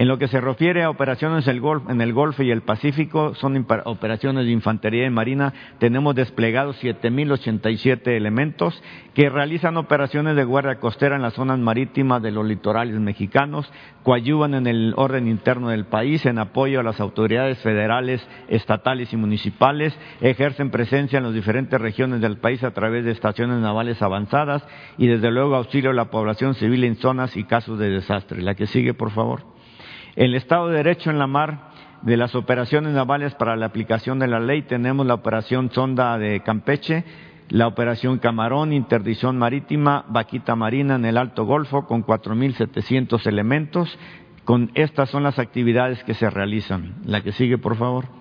En 0.00 0.08
lo 0.08 0.16
que 0.16 0.28
se 0.28 0.40
refiere 0.40 0.82
a 0.82 0.88
operaciones 0.88 1.46
en 1.46 2.00
el 2.00 2.12
Golfo 2.14 2.42
y 2.42 2.50
el 2.50 2.62
Pacífico, 2.62 3.34
son 3.34 3.66
operaciones 3.84 4.46
de 4.46 4.50
infantería 4.50 5.04
y 5.04 5.10
marina, 5.10 5.52
tenemos 5.78 6.14
desplegados 6.14 6.82
7.087 6.82 8.08
elementos 8.08 8.82
que 9.12 9.28
realizan 9.28 9.76
operaciones 9.76 10.36
de 10.36 10.44
guardia 10.44 10.80
costera 10.80 11.16
en 11.16 11.20
las 11.20 11.34
zonas 11.34 11.58
marítimas 11.58 12.22
de 12.22 12.30
los 12.30 12.46
litorales 12.46 12.98
mexicanos, 12.98 13.70
coadyuvan 14.02 14.54
en 14.54 14.66
el 14.68 14.94
orden 14.96 15.28
interno 15.28 15.68
del 15.68 15.84
país 15.84 16.24
en 16.24 16.38
apoyo 16.38 16.80
a 16.80 16.82
las 16.82 16.98
autoridades 16.98 17.58
federales, 17.58 18.26
estatales 18.48 19.12
y 19.12 19.18
municipales, 19.18 19.94
ejercen 20.22 20.70
presencia 20.70 21.18
en 21.18 21.24
las 21.24 21.34
diferentes 21.34 21.78
regiones 21.78 22.22
del 22.22 22.38
país 22.38 22.64
a 22.64 22.70
través 22.70 23.04
de 23.04 23.10
estaciones 23.10 23.58
navales 23.58 24.00
avanzadas 24.00 24.66
y 24.96 25.08
desde 25.08 25.30
luego 25.30 25.56
auxilio 25.56 25.90
a 25.90 25.92
la 25.92 26.10
población 26.10 26.54
civil 26.54 26.84
en 26.84 26.96
zonas 26.96 27.36
y 27.36 27.44
casos 27.44 27.78
de 27.78 27.90
desastre. 27.90 28.40
La 28.40 28.54
que 28.54 28.66
sigue, 28.66 28.94
por 28.94 29.10
favor. 29.10 29.59
El 30.16 30.34
Estado 30.34 30.68
de 30.68 30.78
Derecho 30.78 31.10
en 31.10 31.18
la 31.18 31.26
mar 31.26 31.70
de 32.02 32.16
las 32.16 32.34
operaciones 32.34 32.92
navales 32.94 33.34
para 33.34 33.56
la 33.56 33.66
aplicación 33.66 34.18
de 34.18 34.26
la 34.26 34.40
ley 34.40 34.62
tenemos 34.62 35.06
la 35.06 35.14
operación 35.14 35.70
Sonda 35.70 36.18
de 36.18 36.40
Campeche, 36.40 37.04
la 37.48 37.66
operación 37.66 38.18
Camarón, 38.18 38.72
interdicción 38.72 39.36
marítima, 39.38 40.04
vaquita 40.08 40.54
marina 40.56 40.94
en 40.94 41.04
el 41.04 41.16
Alto 41.16 41.44
Golfo 41.44 41.86
con 41.86 42.04
4.700 42.04 43.26
elementos. 43.26 43.98
Con 44.44 44.70
estas 44.74 45.10
son 45.10 45.22
las 45.22 45.38
actividades 45.38 46.02
que 46.04 46.14
se 46.14 46.30
realizan. 46.30 46.94
La 47.04 47.22
que 47.22 47.32
sigue, 47.32 47.58
por 47.58 47.76
favor. 47.76 48.19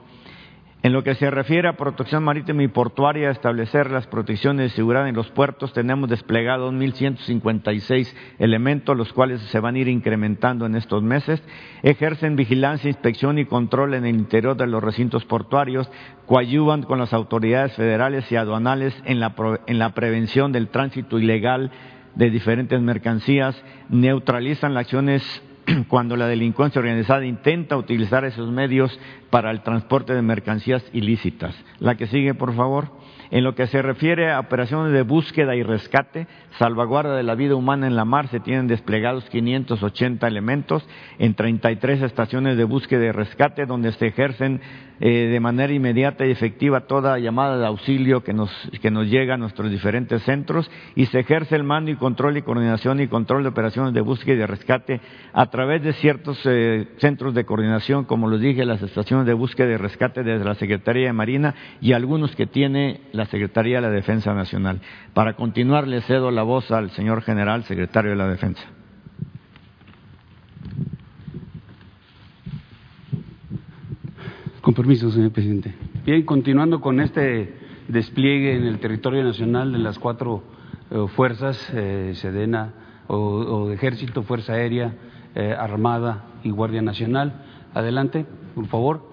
En 0.81 0.93
lo 0.93 1.03
que 1.03 1.15
se 1.15 1.29
refiere 1.29 1.67
a 1.67 1.75
protección 1.75 2.23
marítima 2.23 2.63
y 2.63 2.69
portuaria, 2.69 3.31
establecer 3.31 3.91
las 3.91 4.07
protecciones 4.07 4.71
de 4.71 4.75
seguridad 4.77 5.09
en 5.09 5.15
los 5.15 5.29
puertos, 5.29 5.73
tenemos 5.73 6.09
desplegados 6.09 6.73
1.156 6.73 8.13
elementos, 8.39 8.95
los 8.95 9.11
cuales 9.11 9.41
se 9.41 9.59
van 9.59 9.75
a 9.75 9.79
ir 9.79 9.89
incrementando 9.89 10.65
en 10.65 10.75
estos 10.75 11.03
meses. 11.03 11.43
Ejercen 11.83 12.37
vigilancia, 12.37 12.87
inspección 12.87 13.39
y 13.39 13.45
control 13.45 13.93
en 13.93 14.05
el 14.05 14.15
interior 14.15 14.55
de 14.55 14.67
los 14.67 14.81
recintos 14.81 15.25
portuarios, 15.25 15.91
coadyuvan 16.25 16.83
con 16.83 16.97
las 16.97 17.11
autoridades 17.11 17.73
federales 17.73 18.31
y 18.31 18.37
aduanales 18.37 18.95
en 19.03 19.19
la, 19.19 19.35
en 19.67 19.79
la 19.79 19.89
prevención 19.89 20.53
del 20.53 20.69
tránsito 20.69 21.19
ilegal 21.19 21.71
de 22.15 22.29
diferentes 22.29 22.79
mercancías, 22.79 23.61
neutralizan 23.89 24.73
las 24.73 24.85
acciones 24.85 25.43
cuando 25.87 26.15
la 26.15 26.27
delincuencia 26.27 26.79
organizada 26.79 27.25
intenta 27.25 27.77
utilizar 27.77 28.25
esos 28.25 28.51
medios 28.51 28.97
para 29.29 29.51
el 29.51 29.61
transporte 29.61 30.13
de 30.13 30.21
mercancías 30.21 30.83
ilícitas. 30.93 31.55
La 31.79 31.95
que 31.95 32.07
sigue, 32.07 32.33
por 32.33 32.55
favor. 32.55 32.98
En 33.31 33.43
lo 33.43 33.53
que 33.53 33.67
se 33.67 33.81
refiere 33.81 34.31
a 34.31 34.39
operaciones 34.39 34.91
de 34.91 35.03
búsqueda 35.03 35.55
y 35.55 35.61
rescate, 35.61 36.27
salvaguarda 36.57 37.15
de 37.15 37.23
la 37.23 37.35
vida 37.35 37.55
humana 37.55 37.85
en 37.85 37.95
la 37.95 38.05
mar, 38.05 38.27
se 38.29 38.39
tienen 38.39 38.67
desplegados 38.67 39.23
580 39.25 40.27
elementos 40.27 40.87
en 41.19 41.35
33 41.35 42.01
estaciones 42.01 42.57
de 42.57 42.63
búsqueda 42.63 43.05
y 43.05 43.11
rescate 43.11 43.67
donde 43.67 43.91
se 43.91 44.07
ejercen 44.07 44.61
eh, 45.01 45.29
de 45.31 45.39
manera 45.39 45.71
inmediata 45.71 46.25
y 46.25 46.31
efectiva 46.31 46.81
toda 46.81 47.17
llamada 47.19 47.57
de 47.57 47.65
auxilio 47.65 48.21
que 48.21 48.33
nos, 48.33 48.51
que 48.81 48.91
nos 48.91 49.07
llega 49.07 49.35
a 49.35 49.37
nuestros 49.37 49.71
diferentes 49.71 50.21
centros 50.23 50.69
y 50.93 51.05
se 51.05 51.19
ejerce 51.19 51.55
el 51.55 51.63
mando 51.63 51.89
y 51.89 51.95
control 51.95 52.35
y 52.35 52.41
coordinación 52.41 52.99
y 52.99 53.07
control 53.07 53.43
de 53.43 53.49
operaciones 53.49 53.93
de 53.93 54.01
búsqueda 54.01 54.35
y 54.35 54.39
de 54.39 54.47
rescate 54.47 54.99
a 55.31 55.45
través 55.49 55.83
de 55.83 55.93
ciertos 55.93 56.37
eh, 56.43 56.89
centros 56.97 57.33
de 57.33 57.45
coordinación, 57.45 58.03
como 58.03 58.29
les 58.29 58.41
dije, 58.41 58.65
las 58.65 58.81
estaciones 58.81 59.25
de 59.25 59.33
búsqueda 59.33 59.71
y 59.71 59.77
rescate 59.77 60.21
desde 60.21 60.43
la 60.43 60.55
Secretaría 60.55 61.05
de 61.05 61.13
Marina 61.13 61.55
y 61.79 61.93
algunos 61.93 62.35
que 62.35 62.45
tiene 62.45 62.99
la 63.19 63.25
Secretaría 63.25 63.75
de 63.75 63.81
la 63.81 63.89
Defensa 63.89 64.33
Nacional. 64.33 64.79
Para 65.13 65.35
continuar, 65.35 65.87
le 65.87 66.01
cedo 66.01 66.31
la 66.31 66.43
voz 66.43 66.71
al 66.71 66.89
señor 66.91 67.21
general, 67.21 67.65
secretario 67.65 68.11
de 68.11 68.17
la 68.17 68.29
Defensa. 68.29 68.63
Con 74.61 74.73
permiso, 74.73 75.11
señor 75.11 75.31
presidente. 75.31 75.75
Bien, 76.05 76.23
continuando 76.23 76.79
con 76.79 77.01
este 77.01 77.55
despliegue 77.89 78.55
en 78.55 78.63
el 78.63 78.79
territorio 78.79 79.21
nacional 79.23 79.73
de 79.73 79.79
las 79.79 79.99
cuatro 79.99 80.43
eh, 80.91 81.05
fuerzas, 81.15 81.69
eh, 81.73 82.13
Sedena 82.15 82.73
o, 83.07 83.69
Ejército, 83.71 84.23
Fuerza 84.23 84.53
Aérea, 84.53 84.93
eh, 85.35 85.53
Armada 85.57 86.25
y 86.43 86.51
Guardia 86.51 86.81
Nacional. 86.81 87.33
Adelante, 87.73 88.25
por 88.55 88.67
favor. 88.67 89.09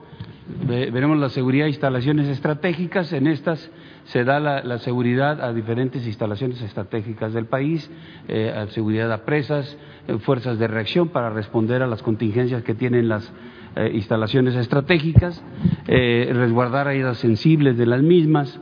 veremos 0.65 1.19
la 1.19 1.31
seguridad 1.31 1.65
de 1.65 1.71
instalaciones 1.71 2.29
estratégicas. 2.29 3.13
En 3.13 3.27
estas 3.27 3.71
se 4.07 4.25
da 4.25 4.41
la, 4.41 4.79
seguridad 4.79 5.43
a 5.43 5.53
diferentes 5.53 6.07
instalaciones 6.07 6.63
estratégicas 6.63 7.33
del 7.33 7.47
país, 7.47 7.91
eh, 8.29 8.53
a 8.55 8.69
seguridad 8.69 9.11
a 9.13 9.25
presas, 9.25 9.77
eh, 10.07 10.19
fuerzas 10.19 10.59
de 10.59 10.69
reacción 10.69 11.09
para 11.09 11.31
responder 11.31 11.83
a 11.83 11.89
las 11.89 12.03
contingencias 12.03 12.63
que 12.63 12.75
tienen 12.75 13.09
las 13.09 13.33
eh, 13.75 13.91
instalaciones 13.95 14.55
estratégicas, 14.55 15.43
resguardar 15.87 16.89
áreas 16.89 17.19
sensibles 17.19 17.77
de 17.77 17.87
las 17.87 18.03
mismas, 18.03 18.61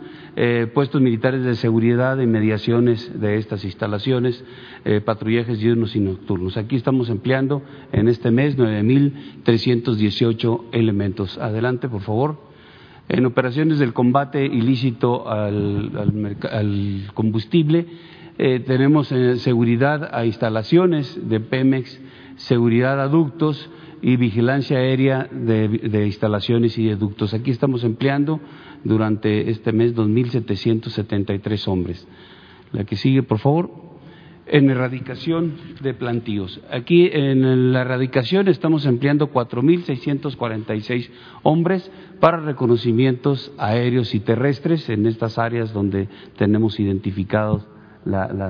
puestos 0.74 1.00
militares 1.00 1.44
de 1.44 1.54
seguridad 1.54 2.18
y 2.18 2.26
mediaciones 2.26 3.20
de 3.20 3.38
estas 3.38 3.64
instalaciones, 3.64 4.44
patrullajes 5.04 5.60
diurnos 5.60 5.94
y 5.94 6.00
nocturnos. 6.00 6.56
Aquí 6.56 6.74
estamos 6.74 7.08
empleando 7.08 7.62
en 7.92 8.08
este 8.08 8.32
mes 8.32 8.58
9.318 8.58 10.64
elementos. 10.72 11.38
Adelante, 11.38 11.88
por 11.88 12.02
favor. 12.02 12.53
En 13.08 13.26
operaciones 13.26 13.78
del 13.78 13.92
combate 13.92 14.46
ilícito 14.46 15.28
al, 15.28 15.90
combustible, 17.12 17.86
eh, 18.38 18.60
tenemos 18.60 19.12
eh, 19.12 19.36
seguridad 19.36 20.10
a 20.12 20.24
instalaciones 20.24 21.28
de 21.28 21.40
Pemex, 21.40 22.00
seguridad 22.36 23.00
a 23.00 23.08
ductos 23.08 23.70
y 24.00 24.16
vigilancia 24.16 24.78
aérea 24.78 25.28
de, 25.30 26.06
instalaciones 26.06 26.78
y 26.78 26.86
de 26.86 26.96
ductos. 26.96 27.34
Aquí 27.34 27.50
estamos 27.50 27.84
empleando 27.84 28.40
durante 28.84 29.50
este 29.50 29.72
mes 29.72 29.94
2.773 29.94 31.68
hombres. 31.68 32.06
La 32.72 32.84
que 32.84 32.96
sigue, 32.96 33.22
por 33.22 33.38
favor 33.38 33.83
en 34.46 34.70
erradicación 34.70 35.54
de 35.80 35.94
plantíos. 35.94 36.60
Aquí 36.70 37.08
en 37.12 37.72
la 37.72 37.82
erradicación 37.82 38.48
estamos 38.48 38.84
empleando 38.86 39.32
4.646 39.32 41.10
hombres 41.42 41.90
para 42.20 42.38
reconocimientos 42.38 43.52
aéreos 43.58 44.14
y 44.14 44.20
terrestres 44.20 44.88
en 44.88 45.06
estas 45.06 45.38
áreas 45.38 45.72
donde 45.72 46.08
tenemos 46.36 46.78
identificados 46.78 47.66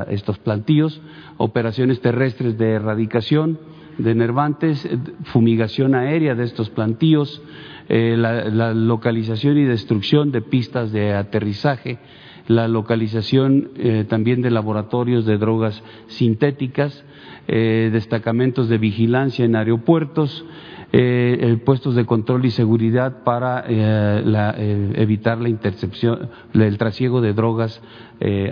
estos 0.09 0.39
plantíos, 0.39 1.01
operaciones 1.37 2.01
terrestres 2.01 2.59
de 2.59 2.73
erradicación 2.73 3.59
de 3.99 4.15
nervantes, 4.15 4.89
fumigación 5.25 5.95
aérea 5.95 6.35
de 6.35 6.43
estos 6.43 6.69
plantíos, 6.71 7.41
eh, 7.89 8.17
la 8.17 8.75
localización 8.75 9.57
y 9.59 9.65
destrucción 9.65 10.33
de 10.33 10.43
pistas 10.43 10.91
de 10.91 11.15
aterrizaje, 11.15 11.99
la 12.47 12.69
localización 12.69 13.71
eh, 13.77 14.05
también 14.09 14.43
de 14.43 14.51
laboratorios 14.51 15.25
de 15.25 15.39
drogas 15.39 15.83
sintéticas, 16.09 17.05
eh, 17.49 17.91
destacamentos 17.93 18.69
de 18.69 18.79
vigilancia 18.79 19.45
en 19.45 19.57
aeropuertos, 19.57 20.45
eh, 20.93 21.59
puestos 21.65 21.95
de 21.95 22.05
control 22.07 22.45
y 22.45 22.51
seguridad 22.51 23.25
para 23.25 23.65
evitar 23.67 25.41
la 25.41 25.49
intercepción, 25.49 26.31
el 26.53 26.79
trasiego 26.79 27.21
de 27.21 27.33
drogas 27.33 27.83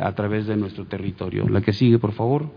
a 0.00 0.12
través 0.14 0.48
de 0.48 0.56
nuestro 0.56 0.86
territorio. 0.86 1.48
La 1.48 1.60
que 1.60 1.72
sigue, 1.72 2.00
por 2.00 2.12
favor. 2.12 2.50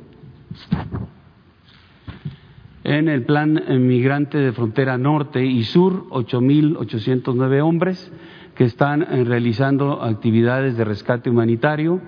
En 2.83 3.09
el 3.09 3.25
plan 3.25 3.61
migrante 3.87 4.39
de 4.39 4.53
frontera 4.53 4.97
norte 4.97 5.45
y 5.45 5.63
sur, 5.63 6.07
8.809 6.09 7.61
hombres 7.61 8.11
que 8.55 8.63
están 8.63 9.03
eh, 9.03 9.23
realizando 9.25 10.01
actividades 10.01 10.77
de 10.77 10.85
rescate 10.85 11.29
humanitario, 11.29 12.01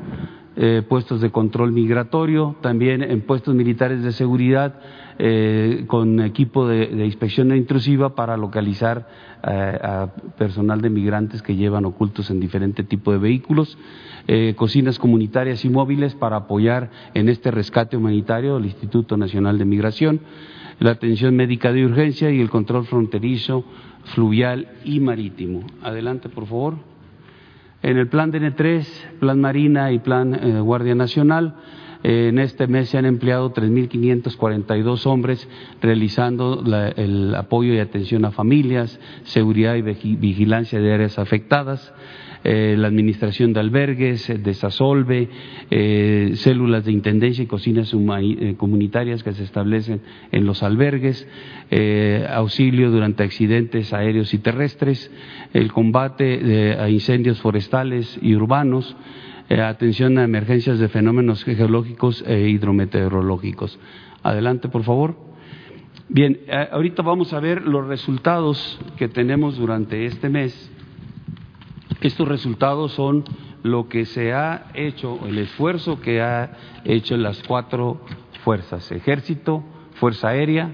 eh, 0.55 0.81
puestos 0.87 1.21
de 1.21 1.29
control 1.29 1.71
migratorio, 1.71 2.55
también 2.61 3.03
en 3.03 3.21
puestos 3.21 3.53
militares 3.53 4.01
de 4.01 4.11
seguridad 4.11 4.79
eh, 5.19 5.83
con 5.87 6.19
equipo 6.21 6.67
de, 6.67 7.05
inspección 7.05 7.55
intrusiva 7.55 8.15
para 8.15 8.37
localizar 8.37 9.07
a 9.43 10.09
personal 10.35 10.81
de 10.81 10.89
migrantes 10.89 11.43
que 11.43 11.55
llevan 11.55 11.85
ocultos 11.85 12.31
en 12.31 12.39
diferente 12.39 12.83
tipo 12.83 13.11
de 13.11 13.19
vehículos, 13.19 13.77
cocinas 14.55 14.97
comunitarias 14.97 15.63
y 15.63 15.69
móviles 15.69 16.15
para 16.15 16.37
apoyar 16.37 16.89
en 17.13 17.29
este 17.29 17.51
rescate 17.51 17.95
humanitario 17.95 18.55
del 18.55 18.65
Instituto 18.65 19.15
Nacional 19.15 19.59
de 19.59 19.65
Migración, 19.65 20.21
la 20.79 20.91
atención 20.91 21.35
médica 21.35 21.71
de 21.71 21.85
urgencia 21.85 22.31
y 22.31 22.41
el 22.41 22.49
control 22.49 22.85
fronterizo 22.85 23.63
fluvial 24.13 24.67
y 24.83 24.99
marítimo. 24.99 25.65
Adelante, 25.81 26.29
por 26.29 26.45
favor. 26.45 26.75
En 27.83 27.97
el 27.97 28.07
plan 28.07 28.31
DN3, 28.31 29.19
plan 29.19 29.39
Marina 29.39 29.91
y 29.91 29.99
plan 29.99 30.33
eh, 30.33 30.59
Guardia 30.59 30.95
Nacional, 30.95 31.55
eh, 32.03 32.29
en 32.29 32.39
este 32.39 32.67
mes 32.67 32.89
se 32.89 32.97
han 32.97 33.05
empleado 33.05 33.53
3.542 33.53 35.05
hombres 35.05 35.47
realizando 35.81 36.63
el 36.95 37.35
apoyo 37.35 37.73
y 37.73 37.79
atención 37.79 38.25
a 38.25 38.31
familias, 38.31 38.99
seguridad 39.23 39.75
y 39.75 39.81
vigilancia 39.81 40.79
de 40.79 40.93
áreas 40.93 41.19
afectadas. 41.19 41.93
Eh, 42.43 42.75
la 42.77 42.87
administración 42.87 43.53
de 43.53 43.59
albergues, 43.59 44.29
eh, 44.29 44.37
de 44.37 44.53
SASOLVE, 44.53 45.29
eh, 45.71 46.31
células 46.35 46.85
de 46.85 46.91
intendencia 46.91 47.43
y 47.43 47.47
cocinas 47.47 47.93
comunitarias 48.57 49.23
que 49.23 49.33
se 49.33 49.43
establecen 49.43 50.01
en 50.31 50.45
los 50.45 50.63
albergues, 50.63 51.27
auxilio 52.29 52.91
durante 52.91 53.23
accidentes 53.23 53.93
aéreos 53.93 54.33
y 54.33 54.39
terrestres, 54.39 55.11
el 55.53 55.71
combate 55.71 56.75
a 56.79 56.89
incendios 56.89 57.39
forestales 57.41 58.17
y 58.21 58.35
urbanos, 58.35 58.95
atención 59.49 60.17
a 60.17 60.23
emergencias 60.23 60.79
de 60.79 60.87
fenómenos 60.87 61.43
geológicos 61.43 62.23
e 62.27 62.49
hidrometeorológicos. 62.49 63.79
Adelante, 64.23 64.69
por 64.69 64.83
favor. 64.83 65.17
Bien, 66.09 66.39
ahorita 66.71 67.01
vamos 67.01 67.33
a 67.33 67.39
ver 67.39 67.63
los 67.63 67.85
resultados 67.87 68.79
que 68.97 69.07
tenemos 69.07 69.57
durante 69.57 70.05
este 70.05 70.29
mes 70.29 70.71
estos 72.01 72.27
resultados 72.27 72.91
son 72.93 73.25
lo 73.63 73.87
que 73.89 74.05
se 74.05 74.33
ha 74.33 74.67
hecho, 74.73 75.19
el 75.25 75.37
esfuerzo 75.39 75.99
que 75.99 76.21
ha 76.21 76.51
hecho 76.85 77.17
las 77.17 77.41
cuatro 77.43 78.01
fuerzas, 78.43 78.91
ejército, 78.91 79.63
fuerza 79.95 80.29
aérea, 80.29 80.71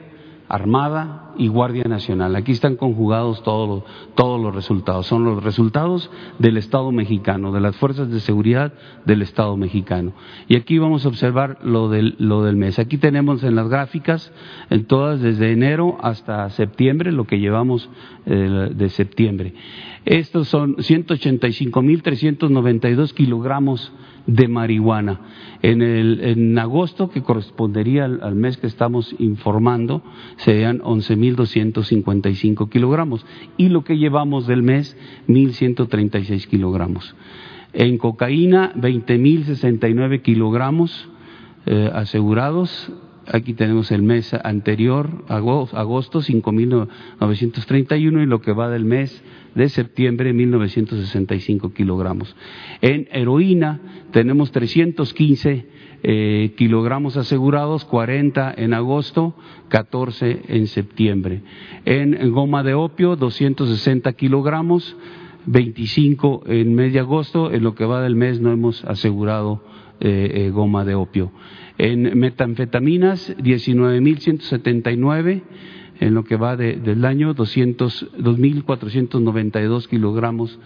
Armada 0.54 1.32
y 1.38 1.48
Guardia 1.48 1.86
Nacional. 1.86 2.36
Aquí 2.36 2.52
están 2.52 2.76
conjugados 2.76 3.42
todos, 3.42 3.84
todos 4.14 4.40
los 4.40 4.54
resultados. 4.54 5.08
Son 5.08 5.24
los 5.24 5.44
resultados 5.44 6.12
del 6.38 6.58
Estado 6.58 6.92
mexicano, 6.92 7.52
de 7.52 7.60
las 7.60 7.76
fuerzas 7.78 8.12
de 8.12 8.20
seguridad 8.20 8.74
del 9.06 9.24
Estado 9.24 9.58
mexicano. 9.58 10.14
Y 10.48 10.56
aquí 10.56 10.78
vamos 10.78 11.06
a 11.06 11.08
observar 11.08 11.58
lo 11.64 11.90
del, 11.90 12.16
lo 12.20 12.44
del 12.44 12.56
mes. 12.56 12.78
Aquí 12.78 13.00
tenemos 13.00 13.44
en 13.44 13.56
las 13.56 13.68
gráficas, 13.68 14.32
en 14.70 14.86
todas 14.86 15.22
desde 15.22 15.52
enero 15.52 15.98
hasta 16.02 16.50
septiembre, 16.52 17.12
lo 17.12 17.26
que 17.26 17.40
llevamos 17.40 17.90
eh, 18.28 18.70
de 18.76 18.90
septiembre. 18.90 19.56
Estos 20.06 20.50
son 20.50 20.76
185.392 20.78 23.14
kilogramos 23.14 23.92
de 24.28 24.48
marihuana. 24.48 25.20
En, 25.62 26.58
agosto, 26.60 27.10
que 27.10 27.22
correspondería 27.22 28.06
al, 28.06 28.36
mes 28.36 28.58
que 28.58 28.68
estamos 28.68 29.16
informando, 29.20 30.04
serían 30.38 30.80
11.255 30.80 32.70
kilogramos. 32.70 33.26
Y 33.58 33.68
lo 33.70 33.84
que 33.84 33.98
llevamos 33.98 34.48
del 34.48 34.62
mes, 34.62 34.96
1.136 35.28 36.48
kilogramos. 36.48 37.16
En 37.72 37.98
cocaína, 37.98 38.74
20.069 38.76 40.22
kilogramos 40.22 41.10
eh, 41.66 41.90
asegurados. 41.94 42.92
Aquí 43.32 43.54
tenemos 43.54 43.92
el 43.92 44.02
mes 44.02 44.34
anterior, 44.34 45.24
agosto, 45.28 46.22
5.931 46.22 48.24
y 48.24 48.26
lo 48.26 48.42
que 48.42 48.52
va 48.52 48.70
del 48.70 48.84
mes 48.84 49.24
de 49.56 49.70
septiembre, 49.70 50.34
1965 50.34 51.74
kilogramos. 51.74 52.36
En 52.82 53.08
heroína 53.12 53.80
tenemos 54.12 54.52
315 54.52 55.68
eh, 56.06 56.54
kilogramos 56.58 57.16
asegurados, 57.16 57.86
40 57.86 58.54
en 58.58 58.74
agosto, 58.74 59.36
14 59.70 60.42
en 60.50 60.68
septiembre. 60.68 61.44
En 61.86 62.34
goma 62.34 62.62
de 62.62 62.74
opio, 62.74 63.16
260 63.16 64.12
kilogramos, 64.14 64.98
25 65.46 66.44
en 66.48 66.76
mes 66.76 66.92
de 66.92 67.00
agosto, 67.00 67.54
en 67.54 67.64
lo 67.64 67.74
que 67.74 67.86
va 67.86 68.02
del 68.02 68.16
mes 68.16 68.42
no 68.42 68.52
hemos 68.52 68.84
asegurado 68.84 69.64
eh, 70.02 70.32
eh, 70.34 70.50
goma 70.50 70.84
de 70.84 70.96
opio. 70.96 71.32
En 71.84 72.18
metanfetaminas, 72.18 73.36
19.179 73.40 75.44
en 76.00 76.14
lo 76.14 76.24
que 76.24 76.38
va 76.38 76.56
del 76.56 77.04
año, 77.04 77.36
2.492 77.36 79.90
kilogramos 79.90 80.58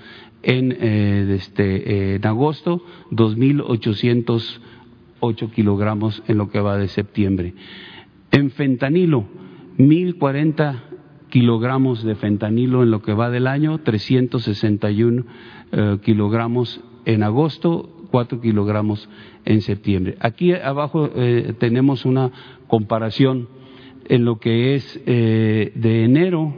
en, 0.43 0.77
eh, 0.79 1.33
este, 1.35 2.17
en 2.17 2.27
agosto, 2.27 2.83
2.808 3.09 5.51
kilogramos 5.55 6.21
en 6.27 6.37
lo 6.37 6.51
que 6.51 6.59
va 6.59 6.77
de 6.77 6.87
septiembre. 6.87 7.55
En 8.29 8.51
fentanilo, 8.51 9.25
1.040 9.79 10.83
kilogramos 11.29 12.03
de 12.03 12.13
fentanilo 12.13 12.83
en 12.83 12.91
lo 12.91 13.01
que 13.01 13.13
va 13.13 13.31
del 13.31 13.47
año, 13.47 13.79
361 13.79 15.25
eh, 15.71 15.97
kilogramos 16.03 16.79
en 17.05 17.23
agosto, 17.23 17.89
4 18.11 18.39
kilogramos 18.39 19.09
en 19.47 19.61
septiembre. 19.61 20.17
Aquí 20.19 20.53
abajo 20.53 21.09
eh, 21.15 21.53
tenemos 21.57 22.05
una 22.05 22.31
comparación 22.67 23.47
en 24.09 24.25
lo 24.25 24.39
que 24.39 24.75
es 24.75 25.01
eh, 25.05 25.71
de 25.73 26.03
enero 26.03 26.53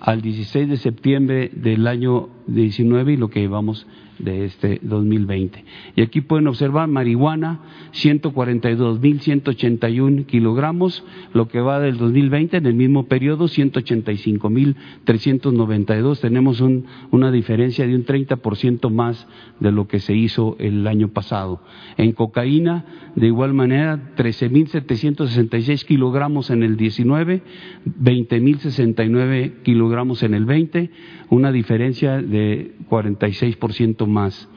al 0.00 0.22
16 0.22 0.68
de 0.68 0.76
septiembre 0.76 1.50
del 1.52 1.86
año 1.88 2.28
19 2.46 3.14
y 3.14 3.16
lo 3.16 3.28
que 3.28 3.40
llevamos 3.40 3.86
de 4.18 4.44
este 4.44 4.80
2020. 4.82 5.64
Y 5.96 6.02
aquí 6.02 6.20
pueden 6.20 6.46
observar 6.48 6.88
marihuana, 6.88 7.60
142.181 7.92 10.26
kilogramos, 10.26 11.02
lo 11.32 11.48
que 11.48 11.60
va 11.60 11.80
del 11.80 11.96
2020 11.98 12.58
en 12.58 12.66
el 12.66 12.74
mismo 12.74 13.06
periodo, 13.06 13.46
185.392. 13.46 16.20
Tenemos 16.20 16.60
un, 16.60 16.84
una 17.10 17.30
diferencia 17.30 17.86
de 17.86 17.94
un 17.94 18.04
30% 18.04 18.90
más 18.90 19.26
de 19.60 19.70
lo 19.72 19.88
que 19.88 20.00
se 20.00 20.14
hizo 20.14 20.56
el 20.58 20.86
año 20.86 21.08
pasado. 21.08 21.62
En 21.96 22.12
cocaína, 22.12 22.84
de 23.14 23.26
igual 23.26 23.54
manera, 23.54 24.12
13.766 24.16 25.84
kilogramos 25.84 26.50
en 26.50 26.62
el 26.62 26.76
19, 26.76 27.42
20.069 27.86 29.62
kilogramos 29.62 30.22
en 30.22 30.34
el 30.34 30.44
20, 30.44 30.90
una 31.30 31.52
diferencia 31.52 32.20
de 32.20 32.72
46% 32.88 34.06
más. 34.06 34.48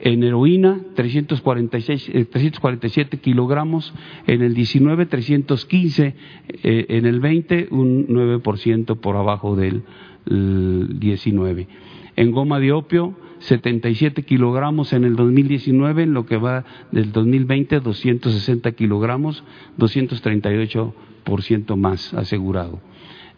En 0.00 0.22
heroína, 0.22 0.80
346, 0.94 2.10
347 2.30 3.16
eh, 3.16 3.20
kilogramos, 3.20 3.92
en 4.28 4.42
el 4.42 4.54
19, 4.54 5.06
315, 5.06 6.14
eh, 6.62 6.86
en 6.88 7.04
el 7.04 7.18
20, 7.18 7.68
un 7.70 8.06
9% 8.06 8.96
por 9.00 9.16
abajo 9.16 9.56
del 9.56 9.82
19. 10.26 11.68
En 12.14 12.30
goma 12.30 12.60
de 12.60 12.72
opio, 12.72 13.16
77 13.40 14.22
kilogramos 14.22 14.92
en 14.92 15.04
el 15.04 15.16
2019, 15.16 16.04
en 16.04 16.14
lo 16.14 16.26
que 16.26 16.36
va 16.36 16.64
del 16.92 17.10
2020, 17.12 17.80
260 17.80 18.72
kilogramos, 18.72 19.42
238% 19.78 21.76
más 21.76 22.14
asegurado. 22.14 22.80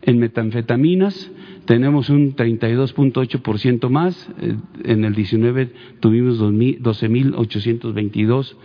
En 0.02 0.18
metanfetaminas 0.18 1.30
tenemos 1.66 2.08
un 2.10 2.34
32.8% 2.34 3.88
más, 3.90 4.28
eh, 4.40 4.56
en 4.84 5.04
el 5.04 5.14
19 5.14 5.70
tuvimos 6.00 6.40
12.822 6.40 8.56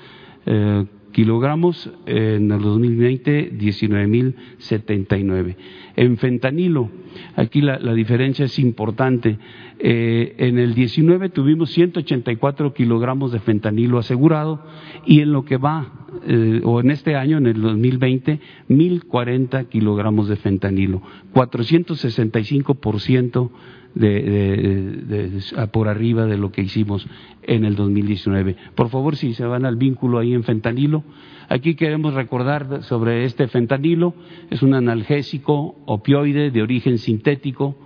eh, 0.45 0.85
kilogramos, 1.11 1.91
en 2.05 2.49
el 2.51 2.61
2020 2.61 3.51
19.079. 3.53 5.55
En 5.95 6.17
fentanilo, 6.17 6.89
aquí 7.35 7.61
la, 7.61 7.77
diferencia 7.93 8.45
es 8.45 8.57
importante. 8.59 9.37
Eh, 9.79 10.35
en 10.37 10.59
el 10.59 10.73
19 10.73 11.29
tuvimos 11.29 11.71
184 11.71 12.73
kilogramos 12.73 13.31
de 13.31 13.39
fentanilo 13.39 13.97
asegurado 13.97 14.61
y 15.05 15.21
en 15.21 15.31
lo 15.31 15.45
que 15.45 15.55
va, 15.57 16.07
eh, 16.27 16.59
o 16.63 16.81
en 16.81 16.91
este 16.91 17.15
año, 17.15 17.37
en 17.37 17.47
el 17.47 17.61
2020, 17.61 18.41
1.040 18.69 19.69
kilogramos 19.69 20.27
de 20.27 20.35
fentanilo, 20.35 21.01
465% 21.33 23.49
de, 23.95 25.39
por 25.71 25.87
arriba 25.87 26.25
de 26.25 26.37
lo 26.37 26.51
que 26.51 26.61
hicimos 26.61 27.07
en 27.43 27.65
el 27.65 27.75
2019. 27.75 28.55
Por 28.75 28.89
favor, 28.89 29.15
si 29.15 29.33
se 29.33 29.45
van 29.45 29.65
al 29.65 29.77
vínculo 29.77 30.19
ahí 30.19 30.33
en 30.33 30.43
fentanilo, 30.43 31.03
aquí 31.49 31.75
queremos 31.75 32.13
recordar 32.13 32.83
sobre 32.83 33.25
este 33.25 33.47
fentanilo, 33.47 34.13
es 34.49 34.61
un 34.61 34.73
analgésico 34.73 35.75
opioide 35.85 36.51
de 36.51 36.61
origen 36.61 36.97
sintético, 36.97 37.77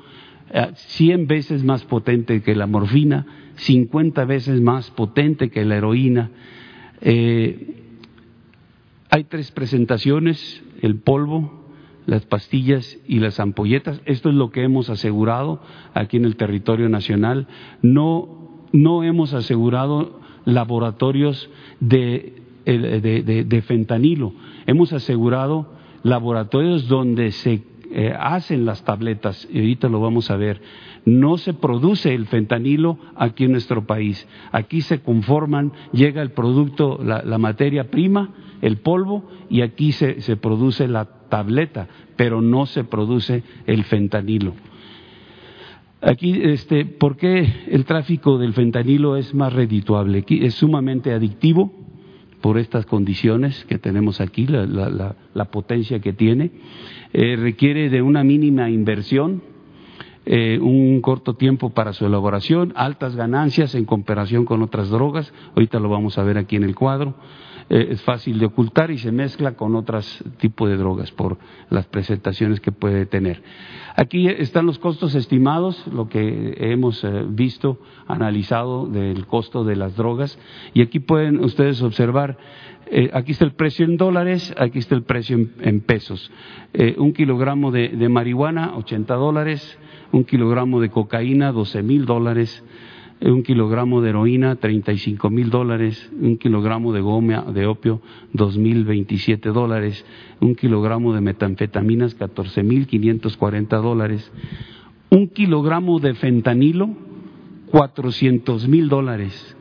100 0.74 1.20
eh, 1.22 1.26
veces 1.26 1.64
más 1.64 1.86
potente 1.86 2.42
que 2.42 2.56
la 2.56 2.66
morfina, 2.66 3.26
50 3.56 4.26
veces 4.26 4.62
más 4.62 4.90
potente 4.92 5.50
que 5.50 5.64
la 5.64 5.78
heroína. 5.78 6.32
Eh, 7.02 7.76
hay 9.12 9.24
tres 9.26 9.52
presentaciones, 9.52 10.64
el 10.82 10.96
polvo, 10.96 11.69
las 12.10 12.26
pastillas 12.26 12.98
y 13.08 13.20
las 13.20 13.40
ampolletas. 13.40 14.02
Esto 14.06 14.30
es 14.30 14.36
lo 14.36 14.50
que 14.50 14.64
hemos 14.64 14.90
asegurado 14.90 15.62
aquí 15.94 16.18
en 16.18 16.26
el 16.26 16.36
territorio 16.36 16.90
nacional. 16.90 17.48
No, 17.84 18.66
no 18.74 19.04
hemos 19.04 19.34
asegurado 19.34 20.20
laboratorios 20.46 21.50
de, 21.80 22.42
de, 22.66 23.62
fentanilo. 23.62 24.34
Hemos 24.66 24.92
asegurado 24.92 25.72
laboratorios 26.02 26.88
donde 26.88 27.32
se 27.32 27.64
eh, 27.92 28.14
hacen 28.20 28.66
las 28.66 28.84
tabletas, 28.84 29.48
y 29.52 29.60
ahorita 29.60 29.88
lo 29.88 30.00
vamos 30.00 30.32
a 30.32 30.36
ver. 30.36 30.62
No 31.06 31.38
se 31.38 31.54
produce 31.54 32.14
el 32.14 32.26
fentanilo 32.26 32.98
aquí 33.16 33.46
en 33.46 33.52
nuestro 33.52 33.86
país. 33.86 34.28
Aquí 34.52 34.82
se 34.82 35.00
conforman, 35.02 35.74
llega 35.92 36.22
el 36.22 36.32
producto, 36.32 37.00
la, 37.04 37.38
materia 37.38 37.90
prima, 37.90 38.30
el 38.62 38.78
polvo, 38.78 39.24
y 39.50 39.62
aquí 39.62 39.92
se, 39.92 40.22
se 40.22 40.38
produce 40.38 40.88
la 40.88 41.06
tableta, 41.30 41.88
pero 42.16 42.42
no 42.42 42.66
se 42.66 42.84
produce 42.84 43.44
el 43.66 43.84
fentanilo. 43.84 44.54
Aquí, 46.02 46.40
este, 46.42 46.86
¿por 46.86 47.18
qué 47.18 47.66
el 47.68 47.84
tráfico 47.84 48.38
del 48.38 48.54
fentanilo 48.54 49.18
es 49.18 49.34
más 49.34 49.52
redituable? 49.52 50.24
es 50.30 50.54
sumamente 50.54 51.12
adictivo 51.12 51.74
por 52.40 52.58
estas 52.58 52.86
condiciones 52.86 53.66
que 53.66 53.78
tenemos 53.80 54.22
aquí, 54.22 54.48
la, 54.48 55.46
potencia 55.52 56.00
que 56.00 56.14
tiene. 56.14 56.52
Eh, 57.12 57.36
requiere 57.36 57.90
de 57.90 58.02
una 58.02 58.24
mínima 58.24 58.70
inversión, 58.70 59.42
eh, 60.26 60.58
un 60.62 61.02
corto 61.02 61.34
tiempo 61.34 61.72
para 61.72 61.92
su 61.92 62.06
elaboración, 62.06 62.72
altas 62.78 63.18
ganancias 63.18 63.76
en 63.76 63.84
comparación 63.84 64.46
con 64.46 64.62
otras 64.62 64.90
drogas. 64.90 65.34
Ahorita 65.56 65.80
lo 65.80 65.90
vamos 65.90 66.18
a 66.18 66.24
ver 66.24 66.38
aquí 66.38 66.56
en 66.56 66.64
el 66.64 66.76
cuadro. 66.76 67.16
Eh, 67.70 67.90
es 67.92 68.02
fácil 68.02 68.40
de 68.40 68.48
ocultar 68.48 68.90
y 68.90 68.98
se 68.98 69.12
mezcla 69.12 69.54
con 69.54 69.76
otros 69.76 70.24
tipos 70.38 70.70
de 70.70 70.78
drogas 70.78 71.12
por 71.12 71.38
las 71.70 71.86
presentaciones 71.86 72.60
que 72.60 72.72
puede 72.72 73.06
tener. 73.06 73.44
Aquí 73.96 74.28
están 74.28 74.66
los 74.66 74.80
costos 74.80 75.14
estimados, 75.14 75.86
lo 75.94 76.10
que 76.10 76.56
hemos 76.58 77.04
eh, 77.04 77.26
visto, 77.30 77.80
analizado 78.08 78.88
del 78.88 79.28
costo 79.28 79.64
de 79.64 79.76
las 79.76 79.96
drogas 79.96 80.40
y 80.74 80.82
aquí 80.82 81.00
pueden 81.00 81.44
ustedes 81.44 81.82
observar 81.84 82.38
eh, 82.92 83.12
aquí 83.14 83.34
está 83.34 83.46
el 83.46 83.52
precio 83.52 83.86
en 83.86 83.98
dólares, 83.98 84.52
aquí 84.58 84.80
está 84.80 84.96
el 84.96 85.04
precio 85.04 85.38
en, 85.60 85.82
pesos. 85.82 86.32
un 86.98 87.14
kilogramo 87.14 87.70
de, 87.70 87.90
de, 87.90 88.10
marihuana, 88.10 88.76
80 88.78 89.14
dólares, 89.14 89.78
un 90.12 90.24
kilogramo 90.24 90.82
de 90.82 90.90
cocaína, 90.90 91.52
12 91.52 91.84
mil 91.84 92.08
dólares, 92.08 92.64
un 93.22 93.44
kilogramo 93.44 94.02
de 94.02 94.12
heroína, 94.12 94.56
35 94.56 95.30
mil 95.30 95.50
dólares, 95.50 96.10
un 96.20 96.38
kilogramo 96.38 96.94
de 96.94 97.02
goma 97.02 97.42
de 97.52 97.66
opio, 97.66 98.02
2.027 98.34 99.52
dólares, 99.52 100.06
un 100.40 100.56
kilogramo 100.56 101.14
de 101.14 101.22
metanfetaminas, 101.22 102.16
14 102.16 102.64
mil 102.64 102.88
540 102.88 103.78
dólares, 103.78 104.32
un 105.10 105.28
kilogramo 105.28 106.00
de 106.00 106.14
fentanilo, 106.14 106.90
400 107.72 108.68
mil 108.68 108.88
dólares, 108.88 109.56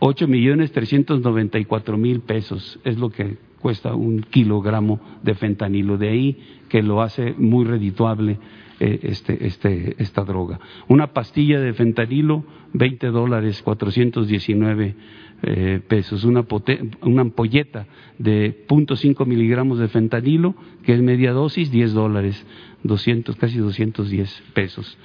8 0.00 0.28
millones 0.28 0.72
394 0.72 1.96
mil 1.98 2.20
pesos 2.20 2.78
es 2.84 2.98
lo 2.98 3.10
que 3.10 3.36
cuesta 3.60 3.94
un 3.94 4.20
kilogramo 4.20 5.00
de 5.22 5.34
fentanilo. 5.34 5.98
De 5.98 6.08
ahí 6.08 6.38
que 6.68 6.82
lo 6.82 7.02
hace 7.02 7.34
muy 7.36 7.64
redituable 7.64 8.38
eh, 8.80 9.00
este, 9.02 9.46
este, 9.46 9.96
esta 9.98 10.24
droga. 10.24 10.60
Una 10.86 11.12
pastilla 11.12 11.60
de 11.60 11.72
fentanilo, 11.72 12.44
20 12.74 13.08
dólares, 13.08 13.62
419 13.62 14.94
eh, 15.42 15.80
pesos. 15.86 16.24
Una, 16.24 16.44
una 17.02 17.22
ampolleta 17.22 17.86
de 18.18 18.66
0.5 18.68 19.26
miligramos 19.26 19.78
de 19.78 19.88
fentanilo, 19.88 20.54
que 20.84 20.94
es 20.94 21.02
media 21.02 21.32
dosis, 21.32 21.70
10 21.70 21.92
dólares, 21.92 22.46
200, 22.84 23.36
casi 23.36 23.58
210 23.58 24.42
pesos. 24.54 24.96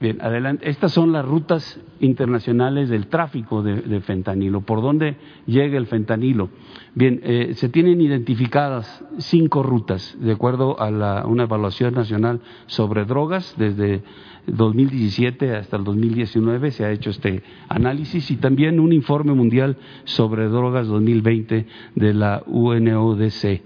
Bien, 0.00 0.18
adelante. 0.20 0.68
Estas 0.68 0.92
son 0.92 1.12
las 1.12 1.24
rutas 1.24 1.80
internacionales 2.02 2.88
del 2.88 3.06
tráfico 3.06 3.62
de, 3.62 4.00
fentanilo. 4.00 4.60
¿Por 4.60 4.82
dónde 4.82 5.16
llega 5.46 5.78
el 5.78 5.86
fentanilo? 5.86 6.50
Bien, 6.94 7.20
eh, 7.22 7.52
se 7.54 7.68
tienen 7.68 8.00
identificadas 8.00 9.04
cinco 9.18 9.62
rutas, 9.62 10.16
de 10.20 10.32
acuerdo 10.32 10.78
a 10.80 11.26
una 11.26 11.44
evaluación 11.44 11.94
nacional 11.94 12.40
sobre 12.66 13.04
drogas. 13.04 13.54
Desde 13.56 14.02
2017 14.46 15.54
hasta 15.54 15.76
el 15.76 15.84
2019 15.84 16.72
se 16.72 16.84
ha 16.84 16.90
hecho 16.90 17.10
este 17.10 17.42
análisis 17.68 18.30
y 18.30 18.36
también 18.36 18.80
un 18.80 18.92
informe 18.92 19.32
mundial 19.32 19.76
sobre 20.04 20.48
drogas 20.48 20.88
2020 20.88 21.66
de 21.94 22.14
la 22.14 22.42
UNODC. 22.46 23.62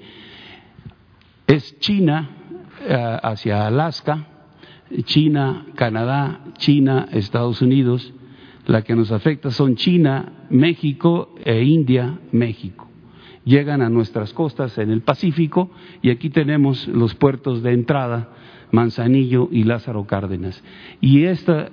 Es 1.47 1.79
China 1.81 2.31
eh, 2.87 3.19
hacia 3.23 3.67
Alaska 3.67 4.29
China, 5.05 5.67
Canadá, 5.75 6.41
China, 6.59 7.09
Estados 7.13 7.63
Unidos. 7.63 8.13
La 8.67 8.83
que 8.83 8.97
nos 8.97 9.13
afecta 9.13 9.51
son 9.51 9.77
China, 9.77 10.47
México 10.51 11.35
e 11.45 11.63
India, 11.63 12.19
México. 12.33 12.89
Llegan 13.45 13.81
a 13.81 13.89
nuestras 13.89 14.33
costas 14.33 14.77
en 14.79 14.91
el 14.91 15.03
Pacífico 15.03 15.71
y 16.03 16.11
aquí 16.11 16.31
tenemos 16.31 16.89
los 16.89 17.15
puertos 17.15 17.63
de 17.63 17.73
entrada, 17.73 18.31
Manzanillo 18.73 19.49
y 19.53 19.63
Lázaro 19.63 20.05
Cárdenas. 20.07 20.65
Y 21.01 21.25
esta 21.25 21.71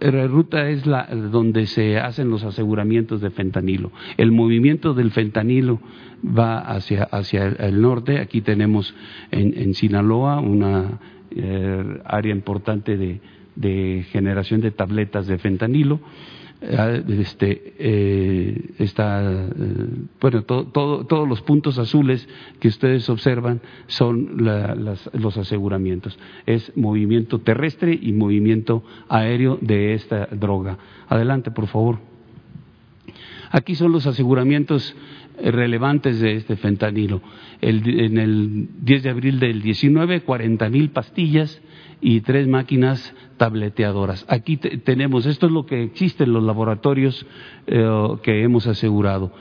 ruta 0.00 0.70
es 0.70 0.86
la 0.86 1.04
donde 1.06 1.66
se 1.66 1.98
hacen 1.98 2.30
los 2.30 2.42
aseguramientos 2.42 3.20
de 3.20 3.30
fentanilo. 3.30 3.92
El 4.16 4.32
movimiento 4.32 4.94
del 4.94 5.10
fentanilo 5.10 5.78
va 6.24 6.58
hacia, 6.60 7.04
hacia 7.04 7.48
el 7.48 7.82
norte. 7.82 8.18
Aquí 8.18 8.40
tenemos 8.40 8.94
en, 9.30 9.58
en 9.58 9.74
Sinaloa 9.74 10.40
una 10.40 11.00
eh, 11.32 12.00
área 12.06 12.34
importante 12.34 12.96
de, 12.96 13.20
de 13.56 14.04
generación 14.10 14.60
de 14.60 14.70
tabletas 14.70 15.26
de 15.26 15.38
fentanilo 15.38 16.00
eh, 16.62 17.04
este, 17.20 17.74
eh, 17.78 18.70
está, 18.78 19.22
eh, 19.22 19.46
bueno, 20.20 20.42
todos 20.42 21.26
los 21.28 21.40
puntos 21.40 21.78
azules 21.78 22.28
que 22.58 22.68
ustedes 22.68 23.08
observan 23.08 23.62
son 23.86 24.36
los 25.14 25.38
aseguramientos. 25.38 26.18
Es 26.44 26.76
movimiento 26.76 27.38
terrestre 27.38 27.98
y 28.00 28.12
movimiento 28.12 28.84
aéreo 29.08 29.58
de 29.62 29.94
esta 29.94 30.26
droga. 30.26 30.76
Adelante, 31.08 31.50
por 31.50 31.66
favor. 31.66 31.98
Aquí 33.50 33.74
son 33.74 33.90
los 33.92 34.06
aseguramientos 34.06 34.94
relevantes 35.42 36.20
de 36.20 36.36
este 36.36 36.56
fentanilo. 36.56 37.22
en 37.62 38.18
el 38.18 38.68
10 38.82 39.02
de 39.02 39.10
abril 39.10 39.40
del 39.40 39.62
19, 39.62 40.20
40 40.20 40.68
mil 40.68 40.90
pastillas 40.90 41.60
y 42.00 42.20
tres 42.20 42.48
máquinas 42.48 43.14
tableteadoras. 43.36 44.24
Aquí 44.28 44.56
tenemos, 44.56 45.26
esto 45.26 45.46
es 45.46 45.52
lo 45.52 45.66
que 45.66 45.82
existe 45.82 46.24
en 46.24 46.32
los 46.32 46.42
laboratorios 46.42 47.26
eh, 47.66 47.88
que 48.22 48.42
hemos 48.42 48.66
asegurado. 48.66 49.32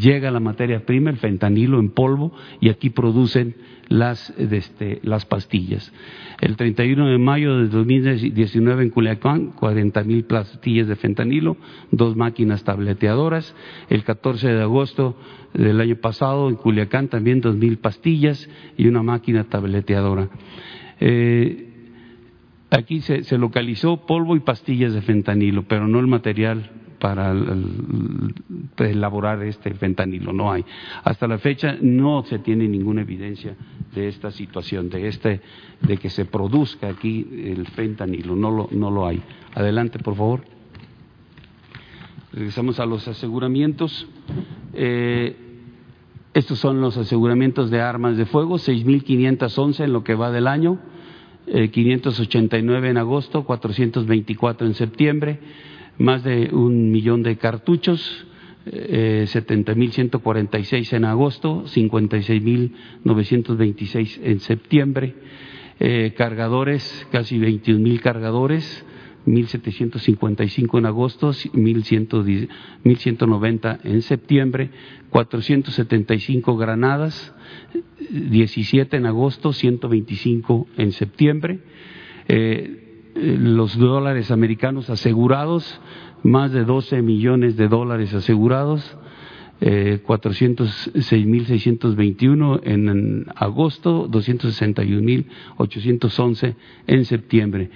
Llega 0.00 0.30
la 0.30 0.40
materia 0.40 0.84
prima, 0.86 1.10
el 1.10 1.16
fentanilo 1.16 1.78
en 1.78 1.90
polvo, 1.90 2.32
y 2.60 2.68
aquí 2.68 2.90
producen 2.90 3.56
las, 3.88 4.30
este, 4.38 5.00
las 5.02 5.26
pastillas. 5.26 5.92
El 6.40 6.56
31 6.56 7.08
de 7.08 7.18
mayo 7.18 7.58
de 7.58 7.68
2019 7.68 8.84
en 8.84 8.90
Culiacán, 8.90 9.52
40 9.52 10.04
mil 10.04 10.24
pastillas 10.24 10.88
de 10.88 10.96
fentanilo, 10.96 11.56
dos 11.90 12.16
máquinas 12.16 12.64
tableteadoras. 12.64 13.54
El 13.88 14.04
14 14.04 14.48
de 14.48 14.62
agosto 14.62 15.16
del 15.52 15.80
año 15.80 15.96
pasado 15.96 16.48
en 16.48 16.56
Culiacán 16.56 17.08
también 17.08 17.40
dos 17.40 17.56
mil 17.56 17.78
pastillas 17.78 18.48
y 18.76 18.86
una 18.88 19.02
máquina 19.02 19.44
tableteadora. 19.44 20.28
Eh, 21.00 21.73
Aquí 22.74 23.00
se, 23.00 23.38
localizó 23.38 23.98
polvo 23.98 24.34
y 24.34 24.40
pastillas 24.40 24.92
de 24.92 25.00
fentanilo, 25.00 25.62
pero 25.62 25.86
no 25.86 26.00
el 26.00 26.08
material 26.08 26.70
para 26.98 27.32
elaborar 28.78 29.42
este 29.44 29.74
fentanilo, 29.74 30.32
no 30.32 30.50
hay. 30.50 30.64
Hasta 31.04 31.28
la 31.28 31.38
fecha 31.38 31.76
no 31.80 32.24
se 32.24 32.40
tiene 32.40 32.66
ninguna 32.66 33.02
evidencia 33.02 33.54
de 33.94 34.08
esta 34.08 34.32
situación, 34.32 34.90
de 34.90 35.06
este, 35.06 35.40
de 35.82 35.98
que 35.98 36.10
se 36.10 36.24
produzca 36.24 36.88
aquí 36.88 37.24
el 37.46 37.66
fentanilo, 37.68 38.34
no 38.34 38.50
lo, 38.50 38.68
no 38.72 38.90
lo 38.90 39.06
hay. 39.06 39.22
Adelante, 39.54 40.00
por 40.00 40.16
favor. 40.16 40.44
Regresamos 42.32 42.80
a 42.80 42.86
los 42.86 43.06
aseguramientos. 43.06 44.08
Eh, 44.72 45.36
estos 46.32 46.58
son 46.58 46.80
los 46.80 46.96
aseguramientos 46.96 47.70
de 47.70 47.80
armas 47.80 48.16
de 48.16 48.26
fuego, 48.26 48.56
6.511 48.56 49.84
en 49.84 49.92
lo 49.92 50.02
que 50.02 50.16
va 50.16 50.32
del 50.32 50.48
año. 50.48 50.80
589 51.46 52.86
eh, 52.86 52.90
en 52.90 52.96
agosto, 52.96 53.44
424 53.44 54.66
en 54.66 54.74
septiembre, 54.74 55.38
más 55.98 56.24
de 56.24 56.48
un 56.52 56.90
millón 56.90 57.22
de 57.22 57.36
cartuchos, 57.36 58.26
eh, 58.66 59.26
70.146 59.28 60.94
en 60.94 61.04
agosto, 61.04 61.64
56.926 61.66 64.20
en 64.22 64.40
septiembre, 64.40 65.14
eh, 65.80 66.14
cargadores, 66.16 67.06
casi 67.10 67.38
21.000 67.38 68.00
cargadores, 68.00 68.86
1.755 69.26 70.78
en 70.78 70.86
agosto, 70.86 71.30
1.190 71.30 73.78
en 73.84 74.02
septiembre, 74.02 74.70
475 75.10 76.56
granadas, 76.56 77.34
17 78.10 78.96
en 78.96 79.06
agosto, 79.06 79.52
125 79.52 80.66
en 80.76 80.92
septiembre. 80.92 81.60
Eh, 82.28 82.80
los 83.14 83.76
dólares 83.78 84.30
americanos 84.30 84.90
asegurados, 84.90 85.80
más 86.22 86.52
de 86.52 86.64
12 86.64 87.00
millones 87.02 87.56
de 87.56 87.68
dólares 87.68 88.12
asegurados, 88.12 88.96
eh, 89.60 90.00
406.621 90.06 92.60
en 92.64 93.26
agosto, 93.34 94.08
261.811 94.10 96.54
en 96.86 97.04
septiembre. 97.04 97.70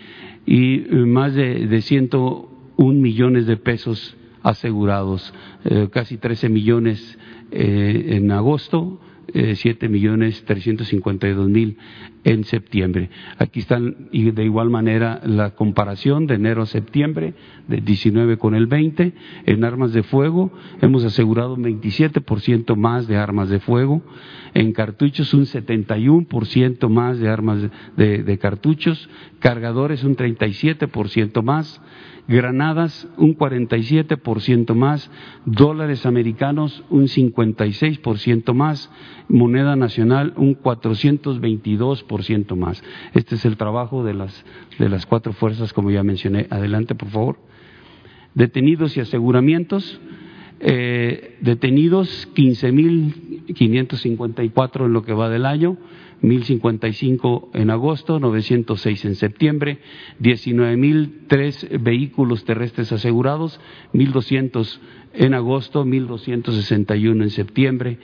Y 0.47 0.81
eh, 0.81 0.87
más 1.07 1.35
de, 1.35 1.67
de 1.67 1.83
101 1.83 3.01
millones 3.01 3.47
de 3.47 3.57
pesos 3.57 4.17
asegurados, 4.43 5.33
eh, 5.65 5.89
casi 5.91 6.17
13 6.17 6.49
millones 6.49 7.19
eh, 7.51 8.17
en 8.17 8.31
agosto, 8.31 9.01
siete 9.55 9.89
millones 9.89 10.45
trescientos 10.45 10.89
cincuenta 10.89 11.29
y 11.29 11.33
dos 11.33 11.49
mil 11.49 11.77
en 12.25 12.45
septiembre. 12.45 13.11
Aquí 13.39 13.61
están 13.61 14.09
y 14.13 14.31
de 14.31 14.45
igual 14.45 14.71
manera 14.71 15.21
la 15.25 15.55
comparación 15.55 16.27
de 16.27 16.35
enero 16.35 16.63
a 16.63 16.67
septiembre 16.67 17.35
de 17.69 17.81
19 17.81 18.39
con 18.39 18.55
el 18.55 18.67
20 18.67 19.13
en 19.47 19.65
armas 19.65 19.93
de 19.93 20.03
fuego 20.03 20.53
hemos 20.81 21.05
asegurado 21.05 21.55
un 21.55 21.65
27% 21.65 22.77
más 22.77 23.07
de 23.07 23.17
armas 23.17 23.49
de 23.49 23.61
fuego 23.61 24.03
en 24.55 24.73
cartuchos 24.73 25.33
un 25.35 25.45
71% 25.45 26.89
más 26.89 27.19
de 27.19 27.29
armas 27.29 27.61
de, 27.97 28.23
de 28.23 28.39
cartuchos 28.39 29.09
cargadores 29.39 30.05
un 30.05 30.17
37% 30.17 31.43
más 31.43 31.81
granadas 32.29 33.09
un 33.17 33.37
47% 33.37 34.75
más, 34.75 35.11
dólares 35.47 36.07
americanos 36.07 36.85
un 36.91 37.09
56% 37.09 38.53
más, 38.53 38.91
moneda 39.29 39.75
nacional 39.77 40.35
un 40.37 40.55
422% 40.57 42.55
más. 42.55 42.85
Este 43.15 43.37
es 43.37 43.47
el 43.47 43.57
trabajo 43.57 44.05
de 44.05 44.13
las, 44.15 44.45
de 44.79 44.91
las 44.91 45.07
cuatro 45.07 45.33
fuerzas, 45.33 45.73
como 45.73 45.91
ya 45.91 46.05
mencioné. 46.05 46.47
Adelante, 46.51 46.95
por 46.95 47.09
favor. 47.09 47.39
Detenidos 48.35 48.99
y 48.99 49.01
aseguramientos. 49.01 49.99
Eh, 50.61 51.37
detenidos 51.41 52.29
15.554 52.35 54.87
en 54.87 54.93
lo 54.93 55.05
que 55.05 55.13
va 55.13 55.31
del 55.31 55.47
año, 55.47 55.77
1.055 56.23 57.51
en 57.55 57.71
agosto, 57.71 58.19
906 58.19 59.05
en 59.05 59.15
septiembre, 59.15 59.79
19.003 60.21 61.83
vehículos 61.83 62.45
terrestres 62.45 62.93
asegurados, 62.93 63.61
1.200 63.93 64.81
en 65.15 65.35
agosto, 65.35 65.85
1.261 65.85 67.23
en 67.23 67.31
septiembre, 67.31 67.99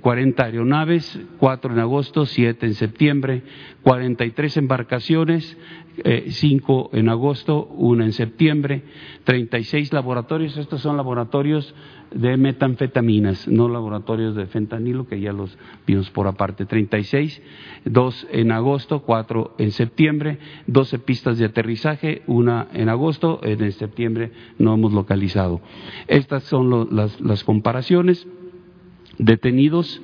40 0.00 0.42
eh, 0.42 0.46
aeronaves, 0.46 1.20
4 1.38 1.72
en 1.72 1.78
agosto, 1.78 2.26
7 2.26 2.66
en 2.66 2.74
septiembre, 2.74 3.42
43 3.82 4.56
embarcaciones, 4.56 5.56
eh, 5.98 6.26
cinco 6.30 6.90
en 6.92 7.08
agosto, 7.08 7.66
una 7.66 8.04
en 8.04 8.12
septiembre, 8.12 8.82
36 9.24 9.92
laboratorios, 9.92 10.56
estos 10.56 10.80
son 10.80 10.96
laboratorios 10.96 11.74
de 12.12 12.36
metanfetaminas, 12.36 13.48
no 13.48 13.68
laboratorios 13.68 14.34
de 14.34 14.46
fentanilo, 14.46 15.06
que 15.06 15.20
ya 15.20 15.32
los 15.32 15.56
vimos 15.86 16.10
por 16.10 16.26
aparte, 16.26 16.66
36, 16.66 17.42
dos 17.84 18.26
en 18.30 18.52
agosto, 18.52 19.00
cuatro 19.00 19.54
en 19.58 19.72
septiembre, 19.72 20.38
12 20.66 20.98
pistas 21.00 21.38
de 21.38 21.46
aterrizaje, 21.46 22.22
una 22.26 22.68
en 22.72 22.88
agosto, 22.88 23.40
en 23.42 23.72
septiembre 23.72 24.32
no 24.58 24.74
hemos 24.74 24.92
localizado. 24.92 25.60
Estas 26.06 26.44
son 26.44 26.88
las, 26.94 27.20
las 27.20 27.44
comparaciones. 27.44 28.26
Detenidos 29.18 30.02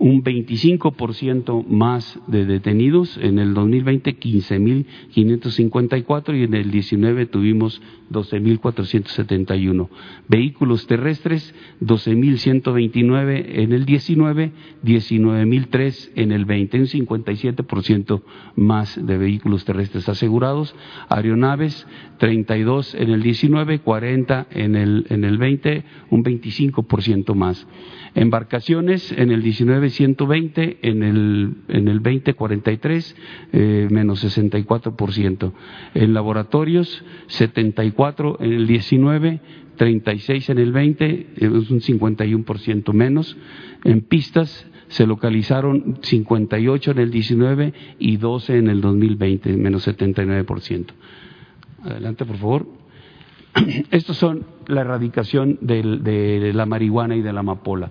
un 0.00 0.24
25% 0.24 1.64
más 1.66 2.18
de 2.26 2.44
detenidos, 2.46 3.18
en 3.18 3.38
el 3.38 3.52
2020 3.52 4.18
15.554 4.18 6.40
y 6.40 6.44
en 6.44 6.54
el 6.54 6.70
19 6.70 7.26
tuvimos 7.26 7.82
12.471. 8.10 9.90
Vehículos 10.26 10.86
terrestres 10.86 11.54
12.129 11.82 13.44
en 13.46 13.74
el 13.74 13.84
19, 13.84 14.52
19.003 14.82 16.12
en 16.16 16.32
el 16.32 16.46
20, 16.46 16.78
un 16.78 16.86
57% 16.86 18.22
más 18.56 19.06
de 19.06 19.18
vehículos 19.18 19.66
terrestres 19.66 20.08
asegurados. 20.08 20.74
Aeronaves 21.10 21.86
32 22.16 22.94
en 22.94 23.10
el 23.10 23.22
19, 23.22 23.80
40 23.80 24.46
en 24.50 24.76
el, 24.76 25.04
en 25.10 25.24
el 25.24 25.36
20, 25.36 25.84
un 26.08 26.24
25% 26.24 27.34
más. 27.34 27.66
Embarcaciones 28.14 29.12
en 29.12 29.30
el 29.30 29.42
19 29.42 29.89
120, 29.90 30.78
en 30.82 31.02
el, 31.02 31.54
en 31.68 31.88
el 31.88 32.00
20 32.00 32.34
43, 32.34 33.16
eh, 33.52 33.88
menos 33.90 34.24
64%. 34.24 35.52
En 35.94 36.14
laboratorios 36.14 37.04
74 37.26 38.38
en 38.40 38.52
el 38.52 38.66
19, 38.66 39.40
36 39.76 40.50
en 40.50 40.58
el 40.58 40.72
20, 40.72 41.26
es 41.36 41.70
un 41.70 41.80
51% 41.80 42.92
menos. 42.92 43.36
En 43.84 44.02
pistas 44.02 44.66
se 44.88 45.06
localizaron 45.06 45.98
58 46.02 46.90
en 46.90 46.98
el 46.98 47.10
19 47.10 47.72
y 47.98 48.16
12 48.16 48.58
en 48.58 48.68
el 48.68 48.80
2020, 48.80 49.56
menos 49.56 49.86
79%. 49.86 50.86
Adelante, 51.84 52.24
por 52.24 52.36
favor. 52.36 52.66
Estos 53.90 54.16
son 54.16 54.44
la 54.66 54.82
erradicación 54.82 55.58
de 55.60 56.52
la 56.54 56.66
marihuana 56.66 57.16
y 57.16 57.22
de 57.22 57.32
la 57.32 57.40
amapola. 57.40 57.90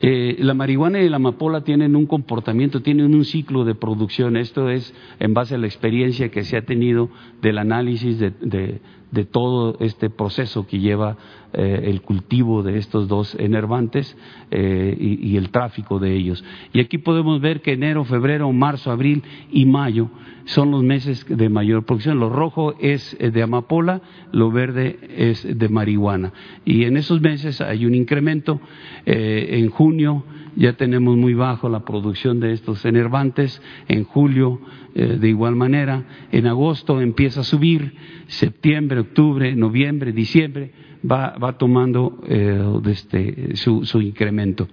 Eh, 0.00 0.36
la 0.38 0.54
marihuana 0.54 1.00
y 1.00 1.08
la 1.08 1.16
amapola 1.16 1.62
tienen 1.62 1.96
un 1.96 2.06
comportamiento, 2.06 2.82
tienen 2.82 3.14
un 3.14 3.24
ciclo 3.24 3.64
de 3.64 3.74
producción. 3.74 4.36
Esto 4.36 4.70
es 4.70 4.94
en 5.18 5.34
base 5.34 5.56
a 5.56 5.58
la 5.58 5.66
experiencia 5.66 6.30
que 6.30 6.44
se 6.44 6.56
ha 6.56 6.62
tenido 6.62 7.10
del 7.42 7.58
análisis 7.58 8.18
de, 8.18 8.80
todo 9.24 9.76
este 9.80 10.10
proceso 10.10 10.66
que 10.66 10.78
lleva 10.78 11.16
eh, 11.54 11.84
el 11.84 12.02
cultivo 12.02 12.62
de 12.62 12.76
estos 12.76 13.08
dos 13.08 13.34
enervantes 13.38 14.16
eh, 14.50 14.94
y, 15.00 15.36
el 15.36 15.50
tráfico 15.50 15.98
de 15.98 16.14
ellos. 16.14 16.44
Y 16.74 16.80
aquí 16.80 16.98
podemos 16.98 17.40
ver 17.40 17.62
que 17.62 17.72
enero, 17.72 18.04
febrero, 18.04 18.52
marzo, 18.52 18.90
abril 18.90 19.22
y 19.50 19.64
mayo 19.64 20.10
son 20.44 20.70
los 20.70 20.82
meses 20.82 21.24
de 21.26 21.48
mayor 21.48 21.84
producción. 21.84 22.20
Lo 22.20 22.28
rojo 22.28 22.74
es 22.80 23.16
eh, 23.18 23.30
de 23.30 23.42
amapola, 23.42 24.02
lo 24.30 24.50
verde 24.50 24.98
es 25.16 25.58
de 25.58 25.68
marihuana. 25.70 26.32
Y 26.66 26.84
en 26.84 26.98
esos 26.98 27.22
meses 27.22 27.62
hay 27.62 27.86
un 27.86 27.94
incremento. 27.94 28.60
En 29.06 29.70
junio 29.70 30.24
ya 30.58 30.72
tenemos 30.72 31.16
muy 31.16 31.34
bajo 31.34 31.68
la 31.68 31.84
producción 31.84 32.40
de 32.40 32.52
estos 32.52 32.84
enervantes. 32.84 33.62
En 33.86 34.02
julio, 34.02 34.60
eh, 34.94 35.16
de 35.20 35.28
igual 35.28 35.54
manera. 35.54 36.04
En 36.32 36.48
agosto 36.48 37.00
empieza 37.00 37.40
a 37.40 37.44
subir. 37.44 37.94
Septiembre, 38.26 38.98
octubre, 38.98 39.54
noviembre, 39.54 40.12
diciembre 40.12 40.72
va, 41.08 41.56
tomando 41.58 42.20
eh, 42.26 42.80
este, 42.86 43.56
su, 43.56 44.00
incremento. 44.00 44.68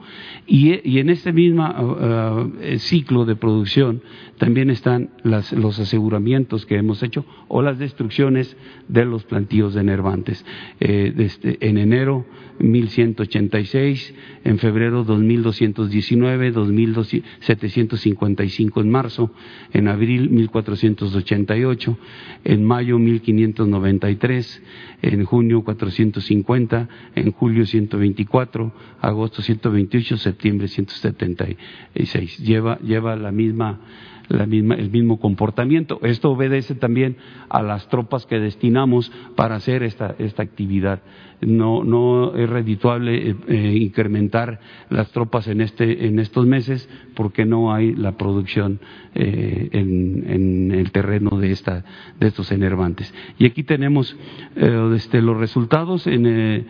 Y, 0.47 0.97
en 0.97 1.09
este 1.09 1.31
mismo 1.31 1.65
uh, 1.67 2.77
ciclo 2.79 3.25
de 3.25 3.35
producción 3.35 4.01
también 4.37 4.69
están 4.69 5.11
las, 5.23 5.51
los 5.53 5.79
aseguramientos 5.79 6.65
que 6.65 6.77
hemos 6.77 7.03
hecho 7.03 7.25
o 7.47 7.61
las 7.61 7.77
destrucciones 7.77 8.57
de 8.87 9.05
los 9.05 9.23
plantíos 9.23 9.73
de 9.73 9.83
nervantes. 9.83 10.45
Eh, 10.79 11.13
desde, 11.15 11.57
en 11.61 11.77
enero 11.77 12.25
1186, 12.59 14.13
en 14.43 14.59
febrero 14.59 15.03
2219, 15.03 16.51
2755 16.51 18.81
en 18.81 18.89
marzo, 18.89 19.31
en 19.73 19.87
abril 19.87 20.29
1488, 20.29 21.97
en 22.43 22.63
mayo 22.63 22.99
1593, 22.99 24.61
en 25.01 25.25
junio 25.25 25.63
450, 25.63 26.89
en 27.15 27.31
julio 27.31 27.65
124, 27.65 28.71
agosto 29.01 29.41
128, 29.41 30.17
septiembre 30.17 30.67
176. 30.67 32.37
Lleva, 32.39 32.77
lleva 32.79 33.15
la 33.15 33.31
misma 33.31 33.79
la 34.27 34.45
misma, 34.45 34.75
el 34.75 34.89
mismo 34.89 35.19
comportamiento. 35.19 35.99
Esto 36.03 36.31
obedece 36.31 36.75
también 36.75 37.17
a 37.49 37.61
las 37.61 37.87
tropas 37.89 38.25
que 38.25 38.39
destinamos 38.39 39.11
para 39.35 39.55
hacer 39.55 39.83
esta, 39.83 40.15
esta 40.17 40.43
actividad. 40.43 41.01
No, 41.41 42.33
es 42.35 42.49
redituable 42.49 43.29
eh, 43.29 43.35
eh, 43.47 43.77
incrementar 43.81 44.59
las 44.89 45.11
tropas 45.11 45.47
en, 45.47 45.61
este, 45.61 46.07
en 46.07 46.19
estos 46.19 46.45
meses 46.45 46.89
porque 47.13 47.45
no 47.45 47.73
hay 47.73 47.93
la 47.93 48.13
producción 48.13 48.79
eh, 49.13 49.69
en, 49.73 50.23
en, 50.27 50.71
el 50.71 50.91
terreno 50.91 51.37
de, 51.37 51.51
esta, 51.51 51.83
de 52.19 52.27
estos 52.27 52.51
enervantes. 52.51 53.13
Y 53.37 53.45
aquí 53.45 53.63
tenemos 53.63 54.15
este, 54.55 55.21
los 55.21 55.37
resultados 55.37 56.07
en, 56.07 56.65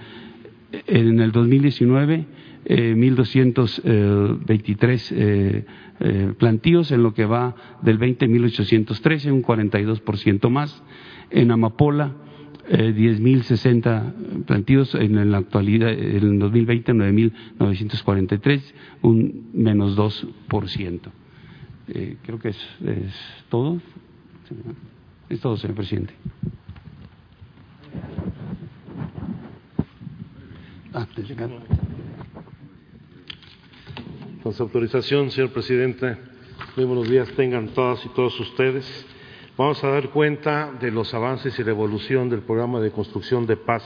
en 0.87 1.19
el 1.19 1.31
2019. 1.31 2.25
Eh, 2.67 2.95
1.223 2.95 5.11
eh, 5.11 5.65
eh, 5.99 6.33
plantíos 6.37 6.91
en 6.91 7.03
lo 7.03 7.13
que 7.13 7.25
va 7.25 7.55
del 7.83 7.99
20 7.99 8.27
1.813, 8.27 9.31
un 9.31 9.43
42% 9.43 10.49
más. 10.49 10.81
En 11.29 11.51
Amapola, 11.51 12.15
eh, 12.67 12.91
10.060 12.95 14.45
plantíos, 14.45 14.95
en, 14.95 15.31
la 15.31 15.37
actualidad, 15.37 15.91
en 15.91 16.15
el 16.15 16.39
2020, 16.39 16.93
9.943, 16.93 18.61
un 19.03 19.51
menos 19.53 19.95
2%. 19.95 20.99
Eh, 21.87 22.17
creo 22.23 22.39
que 22.39 22.49
es, 22.49 22.57
es 22.83 23.13
todo. 23.49 23.79
Es 25.29 25.39
todo, 25.39 25.55
señor 25.57 25.75
presidente. 25.75 26.15
Con 34.41 34.53
su 34.53 34.63
autorización, 34.63 35.29
señor 35.29 35.51
presidente, 35.51 36.15
muy 36.77 36.85
buenos 36.85 37.09
días 37.09 37.27
tengan 37.35 37.67
todas 37.69 38.05
y 38.05 38.09
todos 38.09 38.39
ustedes. 38.39 39.05
Vamos 39.57 39.83
a 39.83 39.89
dar 39.89 40.11
cuenta 40.11 40.71
de 40.79 40.91
los 40.91 41.13
avances 41.13 41.59
y 41.59 41.63
la 41.65 41.71
evolución 41.71 42.29
del 42.29 42.43
programa 42.43 42.79
de 42.79 42.91
construcción 42.91 43.45
de 43.45 43.57
paz 43.57 43.83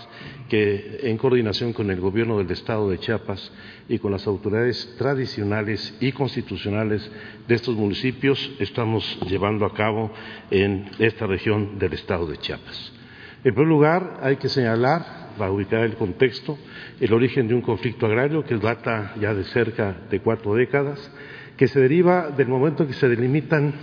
que, 0.49 0.99
en 1.01 1.18
coordinación 1.18 1.74
con 1.74 1.89
el 1.89 1.99
Gobierno 1.99 2.38
del 2.38 2.51
Estado 2.51 2.88
de 2.91 2.99
Chiapas 2.99 3.51
y 3.88 3.97
con 3.97 4.12
las 4.12 4.28
autoridades 4.28 4.95
tradicionales 4.99 5.97
y 5.99 6.12
constitucionales 6.12 7.10
de 7.47 7.55
estos 7.55 7.76
municipios, 7.76 8.51
estamos 8.60 9.20
llevando 9.28 9.66
a 9.66 9.74
cabo 9.74 10.12
en 10.51 10.91
esta 10.99 11.26
región 11.26 11.80
del 11.80 11.93
Estado 11.93 12.28
de 12.28 12.38
Chiapas. 12.38 12.93
En 13.43 13.55
primer 13.55 13.68
lugar, 13.68 14.20
hay 14.22 14.36
que 14.36 14.49
señalar 14.49 15.18
para 15.39 15.51
ubicar 15.51 15.83
el 15.85 15.95
contexto, 15.95 16.59
el 16.99 17.13
origen 17.13 17.47
de 17.47 17.55
un 17.55 17.61
conflicto 17.61 18.05
agrario 18.05 18.43
que 18.43 18.57
data 18.57 19.15
ya 19.19 19.33
de 19.33 19.45
cerca 19.45 19.95
de 20.11 20.19
cuatro 20.19 20.53
décadas, 20.53 20.99
que 21.55 21.67
se 21.67 21.79
deriva 21.79 22.29
del 22.29 22.49
momento 22.49 22.83
en 22.83 22.89
que 22.89 22.95
se 22.95 23.07
delimitan 23.07 23.73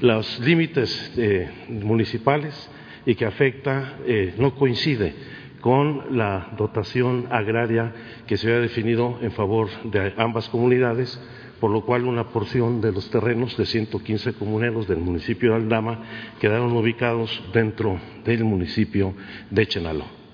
los 0.00 0.40
límites 0.40 1.12
eh, 1.16 1.48
municipales 1.68 2.70
y 3.06 3.14
que 3.14 3.24
afecta, 3.24 3.98
eh, 4.04 4.34
no 4.36 4.56
coincide 4.56 5.14
con 5.60 6.16
la 6.18 6.52
dotación 6.58 7.28
agraria 7.30 7.92
que 8.26 8.36
se 8.36 8.48
había 8.48 8.60
definido 8.60 9.18
en 9.22 9.30
favor 9.30 9.68
de 9.84 10.12
ambas 10.16 10.48
comunidades, 10.48 11.20
por 11.60 11.70
lo 11.70 11.82
cual 11.84 12.04
una 12.04 12.28
porción 12.28 12.80
de 12.80 12.92
los 12.92 13.08
terrenos 13.10 13.56
de 13.56 13.64
115 13.64 14.34
comuneros 14.34 14.88
del 14.88 14.98
municipio 14.98 15.50
de 15.50 15.56
Aldama 15.56 16.00
quedaron 16.40 16.76
ubicados 16.76 17.42
dentro 17.52 17.98
del 18.24 18.44
municipio 18.44 19.14
de 19.50 19.66
Chenaló. 19.66 20.25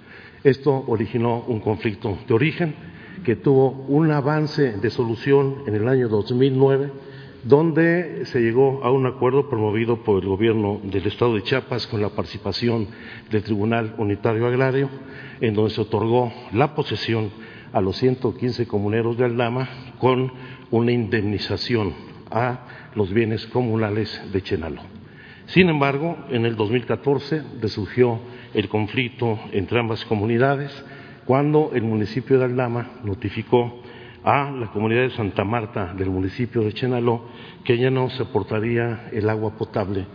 Esto 0.45 0.85
originó 0.89 1.45
un 1.47 1.61
conflicto 1.61 2.19
de 2.27 2.35
origen 2.35 2.75
que 3.25 3.37
tuvo 3.37 3.71
un 3.87 4.11
avance 4.11 4.73
de 4.73 4.91
solución 4.91 5.63
en 5.69 5.77
el 5.77 5.87
año 5.87 6.09
2009, 6.09 6.91
donde 7.45 8.27
se 8.27 8.41
llegó 8.41 8.83
a 8.83 8.91
un 8.91 9.07
acuerdo 9.07 9.49
promovido 9.49 10.03
por 10.03 10.21
el 10.21 10.29
gobierno 10.29 10.81
del 10.83 11.07
Estado 11.07 11.37
de 11.37 11.43
Chiapas 11.43 11.87
con 11.87 12.03
la 12.03 12.09
participación 12.09 12.89
del 13.31 13.45
Tribunal 13.45 13.95
Unitario 13.99 14.47
Agrario, 14.49 14.89
en 15.41 15.55
donde 15.55 15.71
se 15.71 15.81
otorgó 15.81 16.33
la 16.53 16.75
posesión 16.75 17.31
a 17.73 17.81
los 17.81 17.97
115 17.99 18.67
comuneros 18.67 19.17
de 19.17 19.25
Aldama 19.25 19.69
con 20.01 20.33
una 20.73 20.91
indemnización 20.91 21.95
a 22.33 22.67
los 22.97 23.13
bienes 23.13 23.47
comunales 23.47 24.21
de 24.33 24.43
Chenalo. 24.43 24.83
Sin 25.47 25.69
embargo, 25.69 26.17
en 26.31 26.47
el 26.47 26.57
2014 26.57 27.43
resurgió 27.61 28.19
el 28.55 28.69
conflicto 28.69 29.39
entre 29.53 29.79
ambas 29.81 30.05
comunidades 30.05 30.71
cuando 31.25 31.71
el 31.75 31.83
municipio 31.83 32.39
de 32.39 32.47
Aldama 32.47 32.91
notificó 33.05 33.83
a 34.25 34.51
la 34.51 34.69
comunidad 34.69 35.03
de 35.03 35.11
Santa 35.11 35.45
Marta 35.45 35.95
del 35.95 36.11
municipio 36.11 36.63
de 36.63 36.73
Chenaló 36.73 37.25
que 37.65 37.79
ya 37.79 37.91
no 37.91 38.11
soportaría 38.11 39.09
el 39.13 39.29
agua 39.29 39.57
potable 39.57 40.07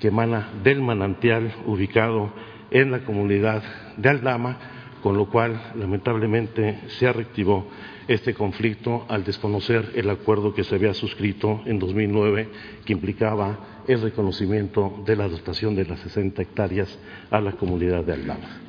que 0.00 0.08
emana 0.08 0.50
del 0.62 0.82
manantial 0.82 1.52
ubicado 1.66 2.32
en 2.70 2.90
la 2.90 3.04
comunidad 3.04 3.62
de 3.96 4.08
Aldama, 4.08 4.58
con 5.02 5.16
lo 5.16 5.26
cual 5.26 5.72
lamentablemente 5.76 6.80
se 6.88 7.12
reactivó 7.12 7.66
este 8.08 8.34
conflicto 8.34 9.04
al 9.08 9.24
desconocer 9.24 9.92
el 9.94 10.10
acuerdo 10.10 10.54
que 10.54 10.64
se 10.64 10.74
había 10.74 10.94
suscrito 10.94 11.62
en 11.64 11.78
2009 11.78 12.48
que 12.84 12.92
implicaba 12.92 13.75
el 13.88 14.00
reconocimiento 14.00 15.02
de 15.06 15.16
la 15.16 15.28
dotación 15.28 15.74
de 15.74 15.84
las 15.84 16.00
60 16.00 16.42
hectáreas 16.42 16.98
a 17.30 17.40
la 17.40 17.52
comunidad 17.52 18.04
de 18.04 18.12
Aldama. 18.12 18.60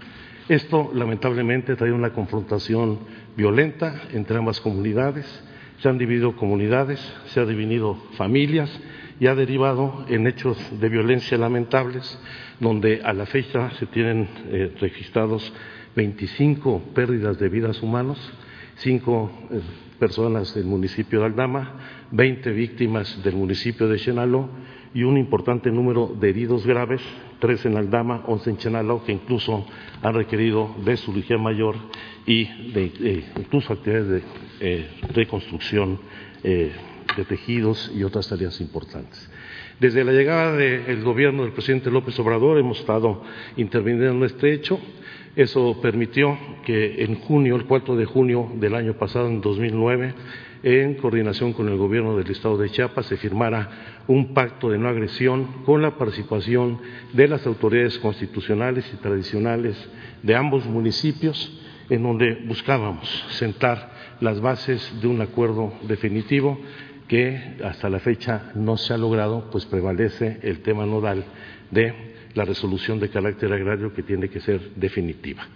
Esto 0.50 0.92
lamentablemente 0.94 1.76
trae 1.76 1.92
una 1.92 2.14
confrontación 2.14 3.00
violenta 3.36 4.04
entre 4.14 4.38
ambas 4.38 4.62
comunidades, 4.62 5.26
se 5.80 5.90
han 5.90 5.98
dividido 5.98 6.36
comunidades, 6.36 7.00
se 7.28 7.40
han 7.40 7.48
dividido 7.48 7.96
familias 8.16 8.70
y 9.20 9.28
ha 9.28 9.36
derivado 9.36 10.06
en 10.08 10.26
hechos 10.26 10.58
de 10.80 10.90
violencia 10.90 11.38
lamentables, 11.38 12.20
donde 12.60 13.02
a 13.04 13.14
la 13.14 13.26
fecha 13.26 13.72
se 13.72 13.88
tienen 13.88 14.28
eh, 14.48 14.74
registrados 14.80 15.52
25 15.96 16.94
pérdidas 16.94 17.38
de 17.40 17.50
vidas 17.50 17.82
humanas, 17.82 18.18
cinco 18.78 19.32
eh, 19.52 19.60
personas 20.00 20.54
del 20.54 20.66
municipio 20.66 21.20
de 21.20 21.26
Aldama, 21.26 21.74
20 22.12 22.52
víctimas 22.52 23.22
del 23.24 23.36
municipio 23.36 23.88
de 23.88 23.98
Chenaló 23.98 24.50
y 24.98 25.04
un 25.04 25.16
importante 25.16 25.70
número 25.70 26.12
de 26.20 26.32
heridos 26.32 26.66
graves, 26.66 27.04
tres 27.38 27.64
en 27.68 27.78
Aldama, 27.78 28.24
once 28.26 28.50
en 28.50 28.58
Chenaló, 28.58 29.04
que 29.04 29.12
incluso 29.12 29.64
han 30.02 30.16
requerido 30.16 30.74
de 30.84 30.98
cirugía 30.98 31.38
mayor 31.38 31.76
y 32.26 32.46
de, 32.72 32.92
eh, 33.02 33.24
incluso 33.38 33.74
actividades 33.74 34.08
de 34.10 34.24
eh, 34.60 34.88
reconstrucción 35.14 36.00
de 36.42 37.26
tejidos 37.28 37.92
y 37.96 38.04
otras 38.04 38.28
tareas 38.28 38.60
importantes. 38.60 39.30
Desde 39.80 40.04
la 40.04 40.14
llegada 40.14 40.54
del 40.54 41.04
gobierno 41.04 41.44
del 41.44 41.52
presidente 41.52 41.92
López 41.92 42.18
Obrador 42.20 42.58
hemos 42.58 42.80
estado 42.80 43.22
interviniendo 43.56 44.10
en 44.10 44.24
este 44.24 44.52
hecho. 44.52 44.80
Eso 45.36 45.80
permitió 45.80 46.36
que 46.66 47.04
en 47.04 47.14
junio, 47.20 47.56
el 47.56 47.66
4 47.66 47.96
de 47.96 48.06
junio 48.06 48.52
del 48.56 48.74
año 48.74 48.94
pasado, 48.94 49.28
en 49.28 49.42
2009, 49.42 50.16
en 50.64 50.96
coordinación 50.96 51.54
con 51.54 51.68
el 51.70 51.78
gobierno 51.78 52.18
del 52.18 52.32
estado 52.32 52.58
de 52.58 52.70
Chiapas, 52.70 53.06
se 53.06 53.18
firmara 53.18 54.04
un 54.08 54.34
pacto 54.34 54.70
de 54.70 54.78
no 54.78 54.88
agresión 54.90 55.64
con 55.66 55.82
la 55.82 55.98
participación 55.98 56.80
de 57.14 57.28
las 57.28 57.46
autoridades 57.46 58.00
constitucionales 58.00 58.90
y 58.94 58.98
tradicionales 58.98 59.78
de 60.24 60.36
ambos 60.36 60.66
municipios, 60.66 61.62
en 61.90 62.04
donde 62.04 62.34
buscábamos 62.46 63.08
sentar 63.30 63.92
las 64.20 64.42
bases 64.42 64.94
de 65.02 65.08
un 65.08 65.22
acuerdo 65.22 65.74
definitivo 65.84 66.60
que 67.08 67.58
hasta 67.64 67.90
la 67.90 68.00
fecha 68.00 68.52
no 68.56 68.78
se 68.78 68.94
ha 68.94 68.98
logrado, 68.98 69.50
pues 69.52 69.66
prevalece 69.66 70.40
el 70.42 70.60
tema 70.62 70.86
nodal 70.86 71.24
de 71.72 71.94
la 72.34 72.46
resolución 72.46 73.00
de 73.00 73.10
carácter 73.10 73.52
agrario 73.52 73.94
que 73.94 74.04
tiene 74.04 74.30
que 74.30 74.42
ser 74.42 74.60
definitiva. 74.76 75.48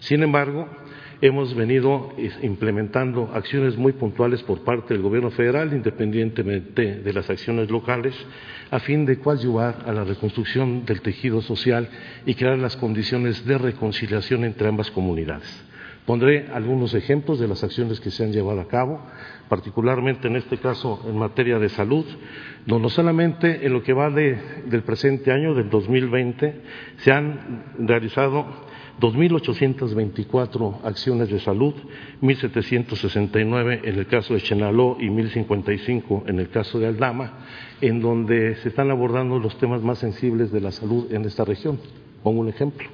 Sin 0.00 0.22
embargo, 0.22 0.68
hemos 1.20 1.54
venido 1.54 2.12
implementando 2.42 3.30
acciones 3.34 3.76
muy 3.76 3.92
puntuales 3.92 4.42
por 4.42 4.62
parte 4.62 4.94
del 4.94 5.02
Gobierno 5.02 5.30
federal, 5.30 5.72
independientemente 5.72 6.96
de 6.96 7.12
las 7.12 7.28
acciones 7.28 7.70
locales, 7.70 8.14
a 8.70 8.78
fin 8.78 9.04
de 9.04 9.18
coadyuvar 9.18 9.84
a 9.86 9.92
la 9.92 10.04
reconstrucción 10.04 10.84
del 10.84 11.00
tejido 11.00 11.42
social 11.42 11.88
y 12.24 12.34
crear 12.34 12.58
las 12.58 12.76
condiciones 12.76 13.44
de 13.44 13.58
reconciliación 13.58 14.44
entre 14.44 14.68
ambas 14.68 14.90
comunidades. 14.90 15.64
Pondré 16.06 16.46
algunos 16.54 16.94
ejemplos 16.94 17.38
de 17.38 17.48
las 17.48 17.62
acciones 17.62 18.00
que 18.00 18.10
se 18.10 18.24
han 18.24 18.32
llevado 18.32 18.62
a 18.62 18.68
cabo, 18.68 19.02
particularmente 19.50 20.28
en 20.28 20.36
este 20.36 20.56
caso 20.56 21.04
en 21.06 21.18
materia 21.18 21.58
de 21.58 21.68
salud, 21.68 22.06
no 22.64 22.88
solamente 22.88 23.66
en 23.66 23.74
lo 23.74 23.82
que 23.82 23.92
va 23.92 24.08
del 24.08 24.82
presente 24.86 25.32
año, 25.32 25.52
del 25.54 25.68
2020, 25.68 26.62
se 26.98 27.12
han 27.12 27.64
realizado 27.80 28.67
2.824 29.00 30.80
acciones 30.84 31.30
de 31.30 31.38
salud, 31.38 31.74
1.769 32.20 33.80
en 33.84 33.98
el 33.98 34.06
caso 34.06 34.34
de 34.34 34.40
Chenaló 34.40 34.96
y 34.98 35.08
1.055 35.08 36.24
en 36.26 36.40
el 36.40 36.48
caso 36.50 36.78
de 36.78 36.88
Aldama, 36.88 37.46
en 37.80 38.00
donde 38.00 38.56
se 38.56 38.70
están 38.70 38.90
abordando 38.90 39.38
los 39.38 39.56
temas 39.58 39.82
más 39.82 39.98
sensibles 39.98 40.50
de 40.50 40.60
la 40.60 40.72
salud 40.72 41.12
en 41.12 41.24
esta 41.24 41.44
región. 41.44 41.78
Pongo 42.22 42.40
un 42.40 42.48
ejemplo. 42.48 42.88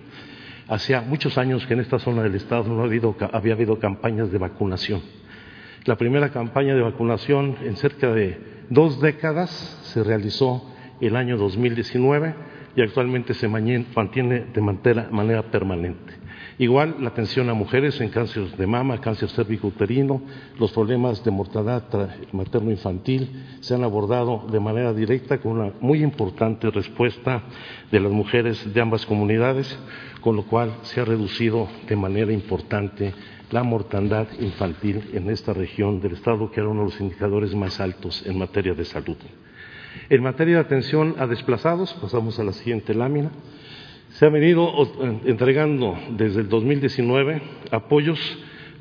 Hacía 0.68 1.00
muchos 1.00 1.38
años 1.38 1.66
que 1.66 1.74
en 1.74 1.80
esta 1.80 1.98
zona 1.98 2.22
del 2.22 2.34
Estado 2.34 2.64
no 2.64 2.82
había 2.82 3.54
habido 3.54 3.78
campañas 3.78 4.30
de 4.30 4.38
vacunación. 4.38 5.00
La 5.84 5.96
primera 5.96 6.30
campaña 6.30 6.74
de 6.74 6.82
vacunación 6.82 7.56
en 7.62 7.76
cerca 7.76 8.12
de 8.12 8.38
dos 8.70 9.00
décadas 9.00 9.50
se 9.84 10.02
realizó 10.02 10.70
el 11.00 11.16
año 11.16 11.36
2019 11.36 12.34
y 12.76 12.82
actualmente 12.82 13.34
se 13.34 13.48
mantiene 13.48 14.46
de 14.52 14.60
manera 14.60 15.42
permanente. 15.50 16.24
Igual 16.56 16.96
la 17.00 17.08
atención 17.08 17.50
a 17.50 17.54
mujeres 17.54 18.00
en 18.00 18.10
cáncer 18.10 18.56
de 18.56 18.66
mama, 18.66 19.00
cáncer 19.00 19.28
cérvico-uterino, 19.28 20.22
los 20.58 20.70
problemas 20.70 21.24
de 21.24 21.32
mortalidad 21.32 21.82
materno-infantil 22.30 23.28
se 23.58 23.74
han 23.74 23.82
abordado 23.82 24.46
de 24.52 24.60
manera 24.60 24.92
directa 24.92 25.38
con 25.38 25.58
una 25.58 25.72
muy 25.80 26.04
importante 26.04 26.70
respuesta 26.70 27.42
de 27.90 27.98
las 27.98 28.12
mujeres 28.12 28.72
de 28.72 28.80
ambas 28.80 29.04
comunidades, 29.04 29.76
con 30.20 30.36
lo 30.36 30.44
cual 30.44 30.74
se 30.82 31.00
ha 31.00 31.04
reducido 31.04 31.68
de 31.88 31.96
manera 31.96 32.32
importante 32.32 33.12
la 33.50 33.64
mortandad 33.64 34.28
infantil 34.38 35.10
en 35.12 35.30
esta 35.30 35.52
región 35.52 36.00
del 36.00 36.12
Estado, 36.12 36.52
que 36.52 36.60
era 36.60 36.68
uno 36.68 36.84
de 36.84 36.90
los 36.90 37.00
indicadores 37.00 37.52
más 37.54 37.80
altos 37.80 38.24
en 38.26 38.38
materia 38.38 38.74
de 38.74 38.84
salud. 38.84 39.16
En 40.08 40.22
materia 40.22 40.56
de 40.56 40.60
atención 40.60 41.14
a 41.18 41.26
desplazados, 41.26 41.92
pasamos 41.94 42.38
a 42.38 42.44
la 42.44 42.52
siguiente 42.52 42.94
lámina. 42.94 43.30
Se 44.10 44.26
han 44.26 44.32
venido 44.32 44.70
entregando 45.24 45.98
desde 46.16 46.40
el 46.40 46.48
2019 46.48 47.42
apoyos 47.70 48.18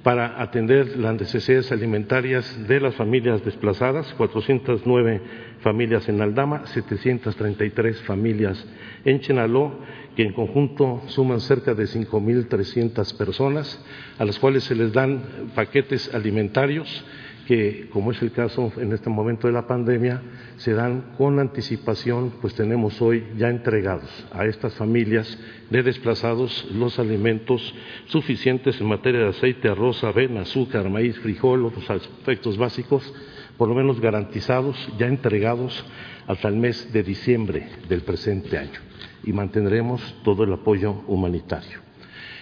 para 0.04 0.42
atender 0.42 0.98
las 0.98 1.16
necesidades 1.16 1.72
alimentarias 1.72 2.68
de 2.68 2.82
las 2.82 2.94
familias 2.96 3.44
desplazadas, 3.44 4.14
409 4.16 5.22
familias 5.62 6.10
en 6.10 6.22
Aldama, 6.22 6.68
733 6.68 8.02
familias 8.02 8.64
en 9.06 9.22
Chenaló, 9.22 9.80
que 10.16 10.24
en 10.24 10.34
conjunto 10.34 11.02
suman 11.08 11.40
cerca 11.40 11.74
de 11.74 11.86
5.300 11.86 13.18
personas, 13.18 13.84
a 14.20 14.26
las 14.26 14.38
cuales 14.40 14.66
se 14.66 14.76
les 14.76 14.92
dan 14.92 15.52
paquetes 15.56 16.14
alimentarios 16.14 17.06
que, 17.48 17.90
como 17.92 18.12
es 18.12 18.22
el 18.22 18.32
caso 18.32 18.72
en 18.78 18.94
este 18.94 19.10
momento 19.10 19.48
de 19.48 19.54
la 19.54 19.68
pandemia, 19.68 20.22
se 20.58 20.74
dan 20.74 21.14
con 21.18 21.40
anticipación, 21.40 22.34
pues 22.42 22.56
tenemos 22.56 23.02
hoy 23.02 23.26
ya 23.38 23.50
entregados 23.50 24.10
a 24.32 24.46
estas 24.46 24.76
familias 24.76 25.38
de 25.70 25.84
desplazados 25.84 26.70
los 26.74 27.00
alimentos 27.00 27.74
suficientes 28.06 28.80
en 28.80 28.88
materia 28.88 29.22
de 29.22 29.30
aceite, 29.30 29.68
arroz, 29.68 30.04
avena, 30.04 30.42
azúcar, 30.42 30.90
maíz, 30.90 31.18
frijol, 31.20 31.66
otros 31.66 31.90
aspectos 31.90 32.58
básicos, 32.58 33.14
por 33.58 33.68
lo 33.68 33.76
menos 33.76 34.00
garantizados, 34.00 34.78
ya 34.98 35.08
entregados 35.08 35.86
hasta 36.28 36.48
el 36.48 36.56
mes 36.56 36.92
de 36.94 37.04
diciembre 37.04 37.68
del 37.90 38.02
presente 38.02 38.58
año 38.58 38.80
y 39.24 39.34
mantendremos 39.34 40.02
todo 40.24 40.44
el 40.44 40.54
apoyo 40.54 41.04
humanitario. 41.08 41.80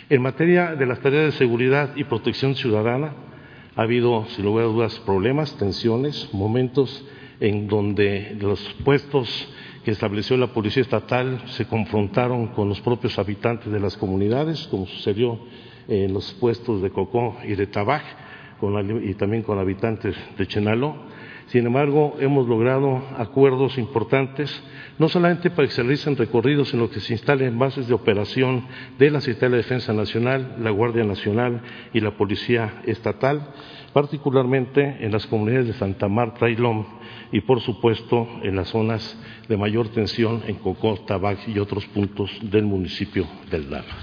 En 0.09 0.21
materia 0.21 0.75
de 0.75 0.85
las 0.85 0.99
tareas 0.99 1.25
de 1.25 1.31
seguridad 1.37 1.95
y 1.95 2.03
protección 2.03 2.55
ciudadana, 2.55 3.13
ha 3.75 3.83
habido, 3.83 4.25
sin 4.35 4.45
lugar 4.45 4.65
a 4.65 4.67
dudas, 4.67 4.99
problemas, 5.05 5.55
tensiones, 5.57 6.29
momentos 6.33 7.05
en 7.39 7.67
donde 7.67 8.37
los 8.39 8.59
puestos 8.83 9.29
que 9.83 9.91
estableció 9.91 10.37
la 10.37 10.53
Policía 10.53 10.81
Estatal 10.83 11.41
se 11.47 11.65
confrontaron 11.65 12.47
con 12.47 12.69
los 12.69 12.81
propios 12.81 13.17
habitantes 13.17 13.71
de 13.71 13.79
las 13.79 13.97
comunidades, 13.97 14.67
como 14.67 14.85
sucedió 14.85 15.39
en 15.87 16.13
los 16.13 16.33
puestos 16.33 16.81
de 16.81 16.91
Cocó 16.91 17.37
y 17.43 17.55
de 17.55 17.67
Tabaj, 17.67 18.03
y 19.03 19.13
también 19.15 19.41
con 19.41 19.57
habitantes 19.57 20.15
de 20.37 20.47
Chenaló. 20.47 20.95
Sin 21.51 21.65
embargo, 21.65 22.15
hemos 22.21 22.47
logrado 22.47 23.03
acuerdos 23.17 23.77
importantes, 23.77 24.63
no 24.97 25.09
solamente 25.09 25.49
para 25.49 25.67
que 25.67 25.73
se 25.73 25.83
realicen 25.83 26.15
recorridos, 26.15 26.69
sino 26.69 26.89
que 26.89 27.01
se 27.01 27.11
instalen 27.11 27.59
bases 27.59 27.89
de 27.89 27.93
operación 27.93 28.67
de 28.97 29.11
la 29.11 29.19
Secretaría 29.19 29.57
de 29.57 29.63
Defensa 29.63 29.91
Nacional, 29.91 30.55
la 30.61 30.69
Guardia 30.69 31.03
Nacional 31.03 31.59
y 31.93 31.99
la 31.99 32.11
Policía 32.11 32.81
Estatal, 32.85 33.49
particularmente 33.91 34.99
en 35.01 35.11
las 35.11 35.27
comunidades 35.27 35.67
de 35.67 35.73
Santa 35.73 36.07
Marta 36.07 36.49
y 36.49 36.55
Lom 36.55 36.85
y, 37.33 37.41
por 37.41 37.59
supuesto, 37.59 38.29
en 38.43 38.55
las 38.55 38.69
zonas 38.69 39.21
de 39.49 39.57
mayor 39.57 39.89
tensión 39.89 40.43
en 40.47 40.55
Cocó, 40.55 41.01
Tabac 41.05 41.49
y 41.49 41.59
otros 41.59 41.85
puntos 41.87 42.31
del 42.43 42.63
municipio 42.63 43.27
del 43.49 43.69
Lama. 43.69 43.97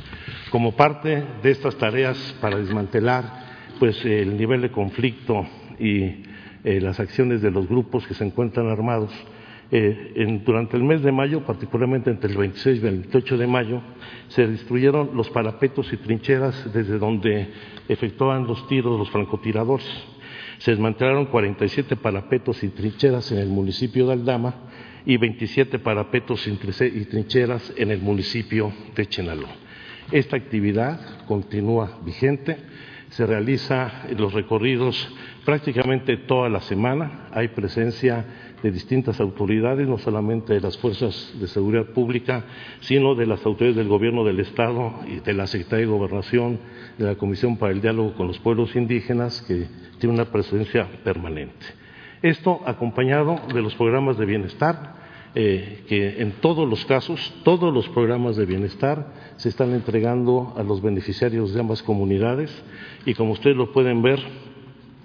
Como 0.50 0.72
parte 0.72 1.24
de 1.42 1.50
estas 1.50 1.76
tareas 1.76 2.36
para 2.42 2.58
desmantelar 2.58 3.24
pues, 3.78 4.04
el 4.04 4.36
nivel 4.36 4.60
de 4.60 4.70
conflicto 4.70 5.46
y 5.80 6.27
eh, 6.68 6.82
las 6.82 7.00
acciones 7.00 7.40
de 7.40 7.50
los 7.50 7.66
grupos 7.66 8.06
que 8.06 8.12
se 8.12 8.26
encuentran 8.26 8.68
armados. 8.68 9.10
Eh, 9.70 10.42
durante 10.44 10.76
el 10.76 10.82
mes 10.82 11.00
de 11.00 11.10
mayo, 11.12 11.42
particularmente 11.46 12.10
entre 12.10 12.30
el 12.30 12.36
26 12.36 12.82
y 12.82 12.86
el 12.86 12.98
28 12.98 13.38
de 13.38 13.46
mayo, 13.46 13.80
se 14.28 14.46
destruyeron 14.46 15.12
los 15.14 15.30
parapetos 15.30 15.90
y 15.94 15.96
trincheras 15.96 16.70
desde 16.74 16.98
donde 16.98 17.48
efectuaban 17.88 18.46
los 18.46 18.68
tiros 18.68 18.98
los 18.98 19.08
francotiradores. 19.08 19.88
Se 20.58 20.72
desmantelaron 20.72 21.24
47 21.24 21.96
parapetos 21.96 22.62
y 22.62 22.68
trincheras 22.68 23.32
en 23.32 23.38
el 23.38 23.48
municipio 23.48 24.06
de 24.06 24.12
Aldama 24.12 24.54
y 25.06 25.16
27 25.16 25.78
parapetos 25.78 26.46
y 26.46 26.54
trincheras 27.06 27.72
en 27.78 27.92
el 27.92 28.02
municipio 28.02 28.70
de 28.94 29.06
Chenaló. 29.06 29.48
Esta 30.12 30.36
actividad 30.36 31.24
continúa 31.24 31.98
vigente 32.04 32.58
se 33.10 33.26
realiza 33.26 34.04
los 34.16 34.32
recorridos 34.32 35.08
prácticamente 35.44 36.16
toda 36.16 36.48
la 36.48 36.60
semana. 36.60 37.28
Hay 37.32 37.48
presencia 37.48 38.24
de 38.62 38.70
distintas 38.70 39.20
autoridades, 39.20 39.88
no 39.88 39.98
solamente 39.98 40.54
de 40.54 40.60
las 40.60 40.76
fuerzas 40.78 41.32
de 41.40 41.46
seguridad 41.46 41.86
pública, 41.86 42.44
sino 42.80 43.14
de 43.14 43.26
las 43.26 43.44
autoridades 43.46 43.76
del 43.76 43.88
Gobierno 43.88 44.24
del 44.24 44.40
Estado 44.40 44.94
y 45.06 45.20
de 45.20 45.32
la 45.32 45.46
Secretaría 45.46 45.86
de 45.86 45.92
Gobernación, 45.92 46.58
de 46.98 47.06
la 47.06 47.14
Comisión 47.14 47.56
para 47.56 47.72
el 47.72 47.80
Diálogo 47.80 48.14
con 48.14 48.26
los 48.26 48.38
Pueblos 48.38 48.74
Indígenas, 48.76 49.42
que 49.42 49.66
tiene 49.98 50.14
una 50.14 50.26
presencia 50.26 50.86
permanente. 51.04 51.66
Esto 52.20 52.60
acompañado 52.66 53.40
de 53.54 53.62
los 53.62 53.74
programas 53.76 54.18
de 54.18 54.26
bienestar, 54.26 54.97
eh, 55.40 55.84
que 55.86 56.20
en 56.20 56.32
todos 56.40 56.68
los 56.68 56.84
casos, 56.84 57.32
todos 57.44 57.72
los 57.72 57.88
programas 57.90 58.34
de 58.34 58.44
bienestar 58.44 59.12
se 59.36 59.48
están 59.48 59.72
entregando 59.72 60.52
a 60.56 60.64
los 60.64 60.82
beneficiarios 60.82 61.54
de 61.54 61.60
ambas 61.60 61.80
comunidades 61.84 62.50
y 63.06 63.14
como 63.14 63.34
ustedes 63.34 63.56
lo 63.56 63.70
pueden 63.72 64.02
ver, 64.02 64.18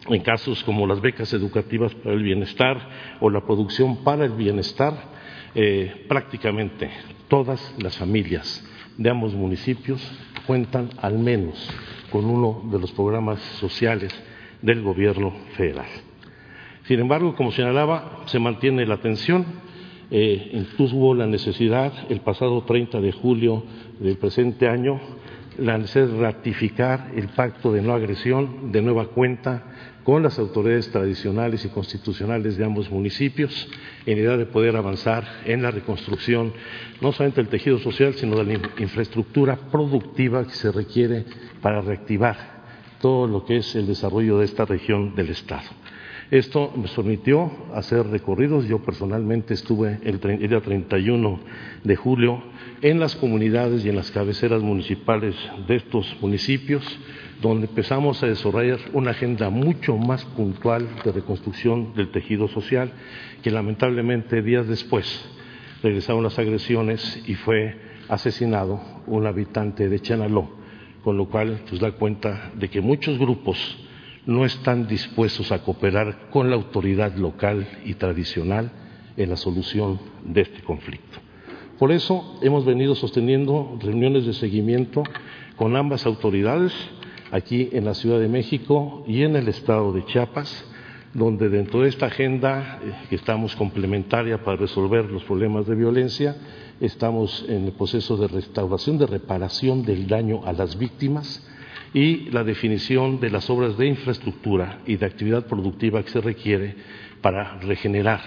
en 0.07 0.23
casos 0.23 0.63
como 0.63 0.87
las 0.87 1.01
becas 1.01 1.31
educativas 1.33 1.93
para 1.93 2.15
el 2.15 2.23
bienestar 2.23 2.89
o 3.21 3.29
la 3.29 3.41
producción 3.41 4.03
para 4.03 4.25
el 4.25 4.31
bienestar, 4.31 4.95
eh, 5.53 6.03
prácticamente 6.07 6.89
todas 7.27 7.75
las 7.77 7.95
familias 7.95 8.67
de 8.97 9.11
ambos 9.11 9.35
municipios 9.35 10.01
cuentan 10.47 10.89
al 10.97 11.19
menos 11.19 11.69
con 12.09 12.25
uno 12.25 12.63
de 12.71 12.79
los 12.79 12.91
programas 12.91 13.39
sociales 13.59 14.11
del 14.63 14.81
gobierno 14.81 15.31
federal. 15.55 15.85
Sin 16.85 16.99
embargo, 16.99 17.35
como 17.35 17.51
señalaba, 17.51 18.23
se 18.25 18.39
mantiene 18.39 18.87
la 18.87 18.97
tensión. 18.97 19.62
Eh, 20.15 20.63
hubo 20.77 21.15
la 21.15 21.25
necesidad, 21.25 21.91
el 22.07 22.19
pasado 22.19 22.61
30 22.65 23.01
de 23.01 23.11
julio 23.11 23.63
del 23.99 24.15
presente 24.17 24.67
año, 24.67 25.01
la 25.57 25.79
necesidad 25.79 26.05
de 26.05 26.19
ratificar 26.19 27.11
el 27.15 27.29
pacto 27.29 27.71
de 27.71 27.81
no 27.81 27.93
agresión 27.93 28.71
de 28.71 28.83
nueva 28.83 29.07
cuenta 29.07 29.63
con 30.03 30.21
las 30.21 30.37
autoridades 30.37 30.91
tradicionales 30.91 31.65
y 31.65 31.69
constitucionales 31.69 32.57
de 32.57 32.63
ambos 32.63 32.91
municipios 32.91 33.67
en 34.05 34.19
idea 34.19 34.37
de 34.37 34.45
poder 34.45 34.75
avanzar 34.75 35.25
en 35.45 35.63
la 35.63 35.71
reconstrucción 35.71 36.53
no 37.01 37.11
solamente 37.11 37.41
del 37.41 37.49
tejido 37.49 37.79
social, 37.79 38.13
sino 38.13 38.35
de 38.35 38.43
la 38.43 38.59
infraestructura 38.77 39.55
productiva 39.71 40.45
que 40.45 40.53
se 40.53 40.71
requiere 40.71 41.25
para 41.59 41.81
reactivar 41.81 42.37
todo 43.01 43.25
lo 43.25 43.45
que 43.45 43.57
es 43.57 43.73
el 43.73 43.87
desarrollo 43.87 44.37
de 44.37 44.45
esta 44.45 44.65
región 44.65 45.15
del 45.15 45.31
Estado. 45.31 45.69
Esto 46.33 46.73
nos 46.75 46.89
permitió 46.93 47.51
hacer 47.75 48.07
recorridos. 48.07 48.67
Yo 48.67 48.79
personalmente 48.79 49.53
estuve 49.53 49.99
el, 50.01 50.19
día 50.19 50.61
31 50.61 51.39
de 51.83 51.95
julio 51.95 52.41
en 52.81 52.99
las 52.99 53.15
comunidades 53.15 53.85
y 53.85 53.89
en 53.89 53.95
las 53.95 54.09
cabeceras 54.09 54.63
municipales 54.63 55.35
de 55.67 55.75
estos 55.75 56.17
municipios, 56.21 56.83
donde 57.39 57.67
empezamos 57.67 58.23
a 58.23 58.25
desarrollar 58.25 58.79
una 58.93 59.11
agenda 59.11 59.51
mucho 59.51 59.95
más 59.95 60.25
puntual 60.25 60.87
de 61.05 61.11
reconstrucción 61.11 61.93
del 61.93 62.09
tejido 62.09 62.47
social, 62.47 62.91
que 63.43 63.51
lamentablemente 63.51 64.41
días 64.41 64.67
después 64.67 65.23
regresaron 65.83 66.23
las 66.23 66.39
agresiones 66.39 67.23
y 67.27 67.35
fue 67.35 67.77
asesinado 68.09 68.81
un 69.05 69.27
habitante 69.27 69.87
de 69.87 69.99
Chenaló, 69.99 70.49
con 71.03 71.15
lo 71.15 71.29
cual 71.29 71.59
pues 71.69 71.79
da 71.79 71.91
cuenta 71.91 72.49
de 72.55 72.71
que 72.71 72.81
muchos 72.81 73.19
grupos 73.19 73.82
no 74.25 74.45
están 74.45 74.87
dispuestos 74.87 75.51
a 75.51 75.59
cooperar 75.63 76.29
con 76.29 76.49
la 76.49 76.55
autoridad 76.55 77.15
local 77.15 77.67
y 77.85 77.95
tradicional 77.95 78.71
en 79.17 79.29
la 79.29 79.37
solución 79.37 79.99
de 80.23 80.41
este 80.41 80.61
conflicto. 80.61 81.19
Por 81.77 81.91
eso 81.91 82.39
hemos 82.41 82.65
venido 82.65 82.95
sosteniendo 82.95 83.77
reuniones 83.81 84.25
de 84.25 84.33
seguimiento 84.33 85.03
con 85.55 85.75
ambas 85.75 86.05
autoridades 86.05 86.73
aquí 87.31 87.69
en 87.73 87.85
la 87.85 87.93
Ciudad 87.93 88.19
de 88.19 88.29
México 88.29 89.03
y 89.07 89.23
en 89.23 89.35
el 89.35 89.47
estado 89.47 89.91
de 89.91 90.05
Chiapas, 90.05 90.65
donde 91.13 91.49
dentro 91.49 91.81
de 91.81 91.89
esta 91.89 92.07
agenda 92.07 92.79
eh, 92.83 92.93
que 93.09 93.15
estamos 93.15 93.55
complementaria 93.55 94.43
para 94.43 94.57
resolver 94.57 95.05
los 95.11 95.23
problemas 95.23 95.67
de 95.67 95.75
violencia, 95.75 96.35
estamos 96.79 97.45
en 97.47 97.65
el 97.65 97.71
proceso 97.73 98.17
de 98.17 98.27
restauración, 98.27 98.97
de 98.97 99.07
reparación 99.07 99.83
del 99.83 100.07
daño 100.07 100.41
a 100.45 100.53
las 100.53 100.77
víctimas, 100.77 101.45
y 101.93 102.31
la 102.31 102.43
definición 102.43 103.19
de 103.19 103.29
las 103.29 103.49
obras 103.49 103.77
de 103.77 103.87
infraestructura 103.87 104.79
y 104.85 104.97
de 104.97 105.05
actividad 105.05 105.45
productiva 105.45 106.03
que 106.03 106.09
se 106.09 106.21
requiere 106.21 106.75
para 107.21 107.59
regenerar 107.59 108.21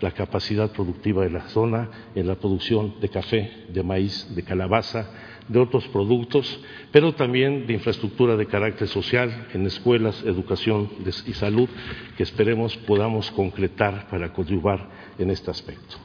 la 0.00 0.10
capacidad 0.10 0.70
productiva 0.72 1.22
de 1.24 1.30
la 1.30 1.48
zona 1.48 1.88
en 2.14 2.26
la 2.26 2.34
producción 2.34 2.94
de 3.00 3.08
café, 3.08 3.66
de 3.68 3.82
maíz, 3.82 4.34
de 4.34 4.42
calabaza, 4.42 5.08
de 5.48 5.58
otros 5.58 5.86
productos, 5.88 6.60
pero 6.90 7.14
también 7.14 7.66
de 7.66 7.74
infraestructura 7.74 8.36
de 8.36 8.46
carácter 8.46 8.88
social 8.88 9.48
en 9.52 9.66
escuelas, 9.66 10.22
educación 10.24 10.90
y 11.26 11.32
salud, 11.34 11.68
que 12.16 12.22
esperemos 12.22 12.76
podamos 12.78 13.30
concretar 13.30 14.08
para 14.08 14.32
coadyuvar 14.32 14.88
en 15.18 15.30
este 15.30 15.50
aspecto. 15.50 15.96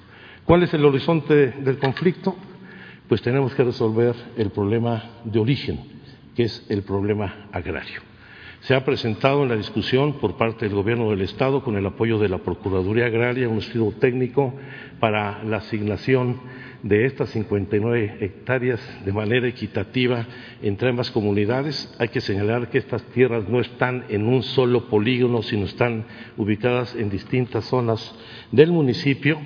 ¿Cuál 0.45 0.63
es 0.63 0.73
el 0.73 0.85
horizonte 0.85 1.51
del 1.51 1.77
conflicto? 1.77 2.35
Pues 3.07 3.21
tenemos 3.21 3.53
que 3.55 3.63
resolver 3.63 4.13
el 4.37 4.49
problema 4.51 5.21
de 5.23 5.39
origen, 5.39 5.98
que 6.39 6.45
es 6.45 6.65
el 6.69 6.83
problema 6.83 7.49
agrario. 7.51 7.99
Se 8.61 8.73
ha 8.73 8.85
presentado 8.85 9.43
en 9.43 9.49
la 9.49 9.57
discusión 9.57 10.21
por 10.21 10.37
parte 10.37 10.63
del 10.63 10.73
Gobierno 10.73 11.09
del 11.09 11.19
Estado, 11.19 11.61
con 11.61 11.75
el 11.75 11.85
apoyo 11.85 12.17
de 12.17 12.29
la 12.29 12.37
Procuraduría 12.37 13.07
Agraria, 13.07 13.49
un 13.49 13.57
estudio 13.57 13.91
técnico 13.99 14.53
para 15.01 15.43
la 15.43 15.57
asignación 15.57 16.39
de 16.81 17.05
estas 17.07 17.31
59 17.31 18.19
hectáreas 18.21 18.79
de 19.03 19.11
manera 19.11 19.49
equitativa 19.49 20.27
entre 20.61 20.91
ambas 20.91 21.11
comunidades. 21.11 21.93
Hay 21.99 22.07
que 22.07 22.21
señalar 22.21 22.69
que 22.69 22.77
estas 22.77 23.03
tierras 23.11 23.49
no 23.49 23.59
están 23.59 24.05
en 24.07 24.25
un 24.25 24.41
solo 24.41 24.87
polígono, 24.87 25.41
sino 25.41 25.65
están 25.65 26.05
ubicadas 26.37 26.95
en 26.95 27.09
distintas 27.09 27.65
zonas 27.65 28.15
del 28.53 28.71
municipio 28.71 29.41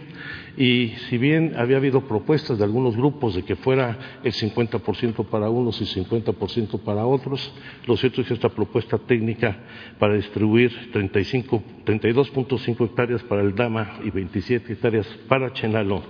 y 0.55 0.89
si 1.09 1.17
bien 1.17 1.53
había 1.57 1.77
habido 1.77 2.01
propuestas 2.01 2.59
de 2.59 2.63
algunos 2.63 2.95
grupos 2.95 3.33
de 3.33 3.43
que 3.43 3.55
fuera 3.55 4.19
el 4.23 4.31
50% 4.31 5.25
para 5.25 5.49
unos 5.49 5.81
y 5.81 5.85
50% 5.85 6.79
para 6.79 7.05
otros, 7.05 7.51
lo 7.87 7.97
cierto 7.97 8.21
es 8.21 8.27
que 8.27 8.35
esta 8.35 8.49
propuesta 8.49 8.99
técnica 8.99 9.57
para 9.97 10.13
distribuir 10.13 10.91
32.5 10.93 12.85
hectáreas 12.85 13.23
para 13.23 13.41
el 13.41 13.55
Dama 13.55 13.99
y 14.03 14.11
27 14.11 14.73
hectáreas 14.73 15.07
para 15.27 15.51
Chenalo 15.53 16.03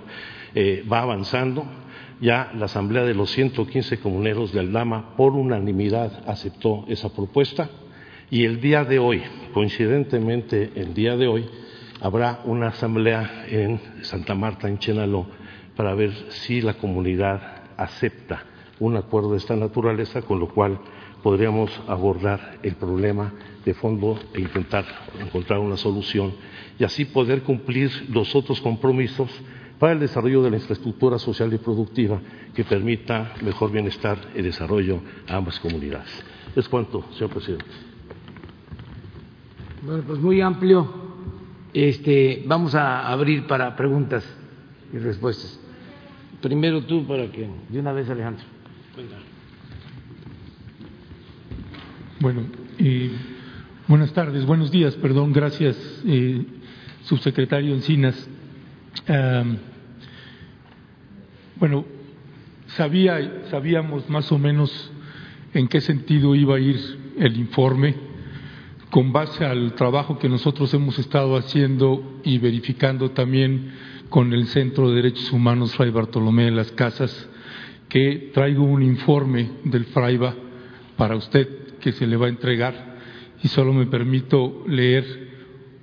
eh, 0.54 0.84
va 0.90 1.00
avanzando. 1.00 1.64
Ya 2.20 2.52
la 2.56 2.66
Asamblea 2.66 3.04
de 3.04 3.14
los 3.14 3.30
115 3.30 3.98
comuneros 3.98 4.52
del 4.52 4.72
Dama 4.72 5.16
por 5.16 5.32
unanimidad 5.32 6.22
aceptó 6.28 6.84
esa 6.88 7.12
propuesta 7.12 7.70
y 8.30 8.44
el 8.44 8.60
día 8.60 8.84
de 8.84 8.98
hoy, 8.98 9.22
coincidentemente 9.52 10.70
el 10.76 10.94
día 10.94 11.16
de 11.16 11.26
hoy, 11.28 11.44
habrá 12.04 12.42
una 12.44 12.68
asamblea 12.68 13.46
en 13.48 13.80
Santa 14.02 14.34
Marta, 14.34 14.68
en 14.68 14.78
Chenaló, 14.78 15.26
para 15.74 15.94
ver 15.94 16.12
si 16.28 16.60
la 16.60 16.74
comunidad 16.74 17.62
acepta 17.78 18.44
un 18.78 18.98
acuerdo 18.98 19.30
de 19.30 19.38
esta 19.38 19.56
naturaleza, 19.56 20.20
con 20.20 20.38
lo 20.38 20.48
cual 20.48 20.78
podríamos 21.22 21.70
abordar 21.88 22.58
el 22.62 22.74
problema 22.74 23.32
de 23.64 23.72
fondo 23.72 24.18
e 24.34 24.40
intentar 24.42 24.84
encontrar 25.18 25.60
una 25.60 25.78
solución 25.78 26.34
y 26.78 26.84
así 26.84 27.06
poder 27.06 27.42
cumplir 27.42 27.90
los 28.10 28.34
otros 28.36 28.60
compromisos 28.60 29.30
para 29.78 29.94
el 29.94 30.00
desarrollo 30.00 30.42
de 30.42 30.50
la 30.50 30.56
infraestructura 30.58 31.18
social 31.18 31.54
y 31.54 31.56
productiva 31.56 32.20
que 32.54 32.64
permita 32.64 33.32
mejor 33.40 33.72
bienestar 33.72 34.18
y 34.34 34.42
desarrollo 34.42 35.00
a 35.26 35.36
ambas 35.36 35.58
comunidades. 35.58 36.22
Es 36.54 36.68
cuanto, 36.68 37.02
señor 37.12 37.30
presidente. 37.30 37.64
Bueno, 39.80 40.02
pues 40.06 40.18
muy 40.18 40.42
amplio 40.42 41.03
este, 41.74 42.44
vamos 42.46 42.74
a 42.76 43.08
abrir 43.08 43.46
para 43.46 43.74
preguntas 43.74 44.24
y 44.92 44.98
respuestas. 44.98 45.58
Primero 46.40 46.84
tú 46.84 47.04
para 47.06 47.30
que 47.30 47.48
de 47.68 47.80
una 47.80 47.92
vez 47.92 48.08
Alejandro. 48.08 48.44
Bueno, 52.20 52.42
eh, 52.78 53.10
buenas 53.88 54.12
tardes, 54.12 54.46
buenos 54.46 54.70
días, 54.70 54.94
perdón, 54.94 55.32
gracias, 55.32 55.76
eh, 56.06 56.44
subsecretario 57.02 57.74
Encinas. 57.74 58.28
bueno, 61.56 61.84
sabía, 62.68 63.42
sabíamos 63.50 64.08
más 64.08 64.30
o 64.30 64.38
menos 64.38 64.92
en 65.52 65.66
qué 65.66 65.80
sentido 65.80 66.34
iba 66.36 66.56
a 66.56 66.60
ir 66.60 66.76
el 67.18 67.36
informe 67.36 68.03
con 68.94 69.12
base 69.12 69.44
al 69.44 69.74
trabajo 69.74 70.20
que 70.20 70.28
nosotros 70.28 70.72
hemos 70.72 71.00
estado 71.00 71.36
haciendo 71.36 72.20
y 72.22 72.38
verificando 72.38 73.10
también 73.10 73.72
con 74.08 74.32
el 74.32 74.46
Centro 74.46 74.88
de 74.88 74.94
Derechos 74.94 75.32
Humanos 75.32 75.74
Fray 75.74 75.90
Bartolomé 75.90 76.44
de 76.44 76.52
las 76.52 76.70
Casas, 76.70 77.28
que 77.88 78.30
traigo 78.32 78.62
un 78.62 78.84
informe 78.84 79.50
del 79.64 79.86
FRAIBA 79.86 80.36
para 80.96 81.16
usted 81.16 81.76
que 81.80 81.90
se 81.90 82.06
le 82.06 82.16
va 82.16 82.26
a 82.26 82.28
entregar 82.28 82.98
y 83.42 83.48
solo 83.48 83.72
me 83.72 83.86
permito 83.86 84.62
leer 84.68 85.04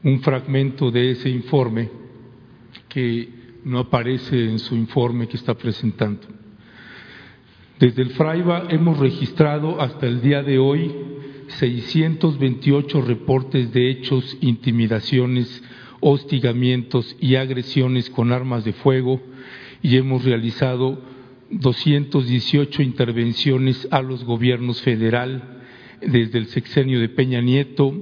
un 0.06 0.22
fragmento 0.22 0.90
de 0.90 1.12
ese 1.12 1.30
informe 1.30 1.90
que 2.88 3.28
no 3.66 3.80
aparece 3.80 4.42
en 4.42 4.58
su 4.58 4.74
informe 4.74 5.28
que 5.28 5.36
está 5.36 5.54
presentando. 5.54 6.28
Desde 7.78 8.04
el 8.04 8.12
FRAIBA 8.12 8.68
hemos 8.70 8.98
registrado 9.00 9.82
hasta 9.82 10.08
el 10.08 10.22
día 10.22 10.44
de 10.44 10.60
hoy 10.60 11.12
628 11.60 13.02
reportes 13.02 13.72
de 13.72 13.90
hechos, 13.90 14.38
intimidaciones, 14.42 15.64
hostigamientos 16.00 17.16
y 17.20 17.36
agresiones 17.36 18.10
con 18.10 18.32
armas 18.32 18.66
de 18.66 18.74
fuego 18.74 19.22
y 19.82 19.98
hemos 19.98 20.24
realizado 20.24 21.02
218 21.50 22.82
intervenciones 22.82 23.88
a 23.92 24.02
los 24.02 24.24
gobiernos 24.24 24.82
federal 24.82 25.62
desde 26.02 26.40
el 26.40 26.48
sexenio 26.48 27.00
de 27.00 27.10
Peña 27.10 27.42
Nieto 27.42 27.94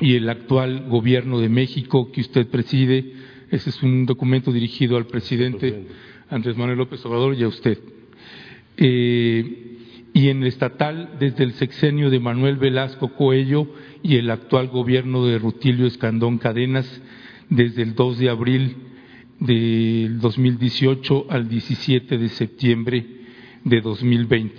y 0.00 0.14
el 0.14 0.28
actual 0.28 0.86
gobierno 0.88 1.40
de 1.40 1.48
México 1.48 2.10
que 2.10 2.22
usted 2.22 2.46
preside. 2.48 3.12
Ese 3.50 3.70
es 3.70 3.82
un 3.82 4.06
documento 4.06 4.52
dirigido 4.52 4.96
al 4.96 5.06
presidente 5.06 5.86
Andrés 6.30 6.56
Manuel 6.56 6.78
López 6.78 7.04
Obrador 7.04 7.34
y 7.34 7.42
a 7.42 7.48
usted. 7.48 7.78
Eh, 8.76 9.73
y 10.14 10.28
en 10.28 10.42
el 10.42 10.46
estatal 10.46 11.16
desde 11.18 11.42
el 11.42 11.54
sexenio 11.54 12.08
de 12.08 12.20
Manuel 12.20 12.56
Velasco 12.56 13.08
Coello 13.14 13.66
y 14.02 14.16
el 14.16 14.30
actual 14.30 14.68
gobierno 14.68 15.26
de 15.26 15.38
Rutilio 15.38 15.86
Escandón 15.86 16.38
Cadenas 16.38 17.02
desde 17.50 17.82
el 17.82 17.96
2 17.96 18.18
de 18.20 18.30
abril 18.30 18.76
del 19.40 20.20
2018 20.20 21.26
al 21.28 21.48
17 21.48 22.16
de 22.16 22.28
septiembre 22.28 23.06
de 23.64 23.80
2020. 23.80 24.54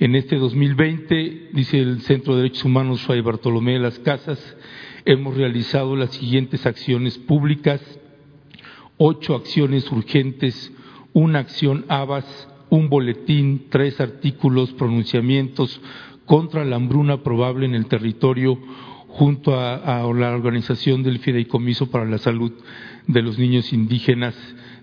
En 0.00 0.16
este 0.16 0.36
2020, 0.36 1.50
dice 1.52 1.78
el 1.78 2.00
Centro 2.00 2.34
de 2.34 2.42
Derechos 2.42 2.64
Humanos 2.64 3.02
Fray 3.02 3.20
Bartolomé 3.20 3.74
de 3.74 3.78
las 3.78 4.00
Casas, 4.00 4.56
hemos 5.04 5.36
realizado 5.36 5.94
las 5.94 6.10
siguientes 6.10 6.66
acciones 6.66 7.18
públicas, 7.18 7.80
ocho 8.96 9.36
acciones 9.36 9.90
urgentes, 9.92 10.72
una 11.12 11.38
acción 11.38 11.84
ABAS, 11.88 12.49
un 12.70 12.88
boletín, 12.88 13.66
tres 13.68 14.00
artículos, 14.00 14.72
pronunciamientos 14.72 15.80
contra 16.24 16.64
la 16.64 16.76
hambruna 16.76 17.22
probable 17.22 17.66
en 17.66 17.74
el 17.74 17.86
territorio 17.86 18.58
junto 19.08 19.58
a, 19.58 20.02
la 20.14 20.30
organización 20.30 21.02
del 21.02 21.18
Fideicomiso 21.18 21.90
para 21.90 22.04
la 22.04 22.18
Salud 22.18 22.52
de 23.08 23.22
los 23.22 23.38
Niños 23.38 23.72
Indígenas 23.72 24.36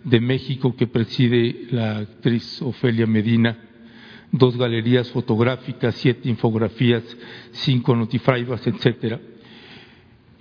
de 0.04 0.20
México 0.20 0.76
que 0.76 0.88
preside 0.88 1.68
la 1.72 2.00
actriz 2.00 2.62
Ofelia 2.62 3.08
Medina, 3.08 3.58
dos 4.32 4.58
galerías 4.58 5.10
fotográficas, 5.12 5.96
siete 5.96 6.28
infografías, 6.28 7.04
cinco 7.52 7.96
notifaivas, 7.96 8.68
etcétera. 8.68 9.20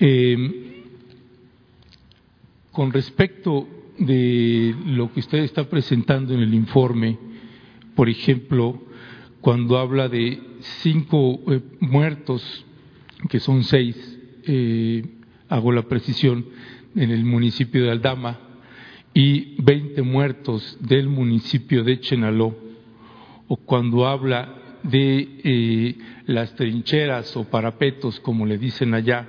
Eh, 0.01 0.82
con 2.73 2.93
respecto 2.93 3.68
de 3.98 4.74
lo 4.85 5.12
que 5.12 5.20
usted 5.20 5.39
está 5.39 5.64
presentando 5.70 6.35
en 6.35 6.40
el 6.40 6.52
informe, 6.52 7.16
por 7.97 8.10
ejemplo, 8.10 8.78
cuando 9.40 9.78
habla 9.78 10.09
de 10.09 10.39
cinco 10.82 11.40
eh, 11.51 11.60
muertos, 11.81 12.64
que 13.31 13.40
son 13.40 13.64
seis, 13.64 13.97
eh, 14.47 15.02
hago 15.48 15.73
la 15.73 15.82
precisión, 15.82 16.44
en 16.94 17.10
el 17.10 17.24
municipio 17.24 17.82
de 17.82 17.90
Aldama, 17.90 18.39
y 19.14 19.60
20 19.62 20.02
muertos 20.02 20.77
del 20.81 21.09
municipio 21.09 21.85
de 21.85 21.98
Chenaló, 22.01 22.55
o 23.48 23.56
cuando 23.56 24.06
habla 24.06 24.78
de 24.82 25.40
eh, 25.43 25.98
las 26.27 26.55
trincheras 26.55 27.35
o 27.36 27.44
parapetos, 27.44 28.20
como 28.20 28.44
le 28.44 28.59
dicen 28.59 28.93
allá, 28.93 29.27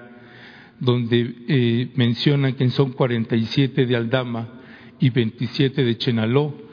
donde 0.79 1.89
mencionan 1.95 2.53
que 2.53 2.69
son 2.69 2.91
47 2.91 3.85
de 3.87 3.95
Aldama 3.95 4.59
y 4.99 5.09
27 5.09 5.83
de 5.83 5.97
Chenaló, 5.97 6.66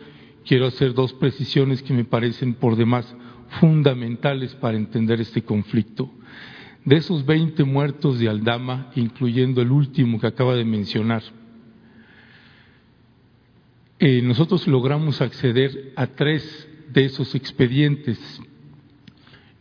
quiero 0.47 0.67
hacer 0.67 0.95
dos 0.95 1.13
precisiones 1.15 1.83
que 1.83 1.95
me 1.95 2.05
parecen 2.05 2.55
por 2.55 2.77
demás 2.77 3.15
fundamentales 3.61 4.55
para 4.55 4.77
entender 4.77 5.21
este 5.21 5.43
conflicto. 5.43 6.11
De 6.85 6.97
esos 6.97 7.25
20 7.25 7.65
muertos 7.65 8.19
de 8.19 8.29
Aldama, 8.29 8.91
incluyendo 8.95 9.63
el 9.63 9.71
último 9.71 10.21
que 10.21 10.27
acaba 10.27 10.55
de 10.55 10.65
mencionar, 10.65 11.23
eh, 13.99 14.21
nosotros 14.23 14.67
logramos 14.67 15.21
acceder 15.23 15.93
a 15.97 16.09
tres 16.09 16.69
de 16.93 17.07
esos 17.07 17.35
expedientes. 17.35 18.19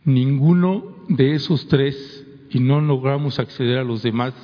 Ninguno 0.04 0.96
de 1.08 1.34
esos 1.34 1.66
tres, 1.66 2.26
y 2.50 2.60
no 2.60 2.80
logramos 2.80 3.38
acceder 3.38 3.78
a 3.78 3.84
los 3.84 4.02
demás, 4.02 4.34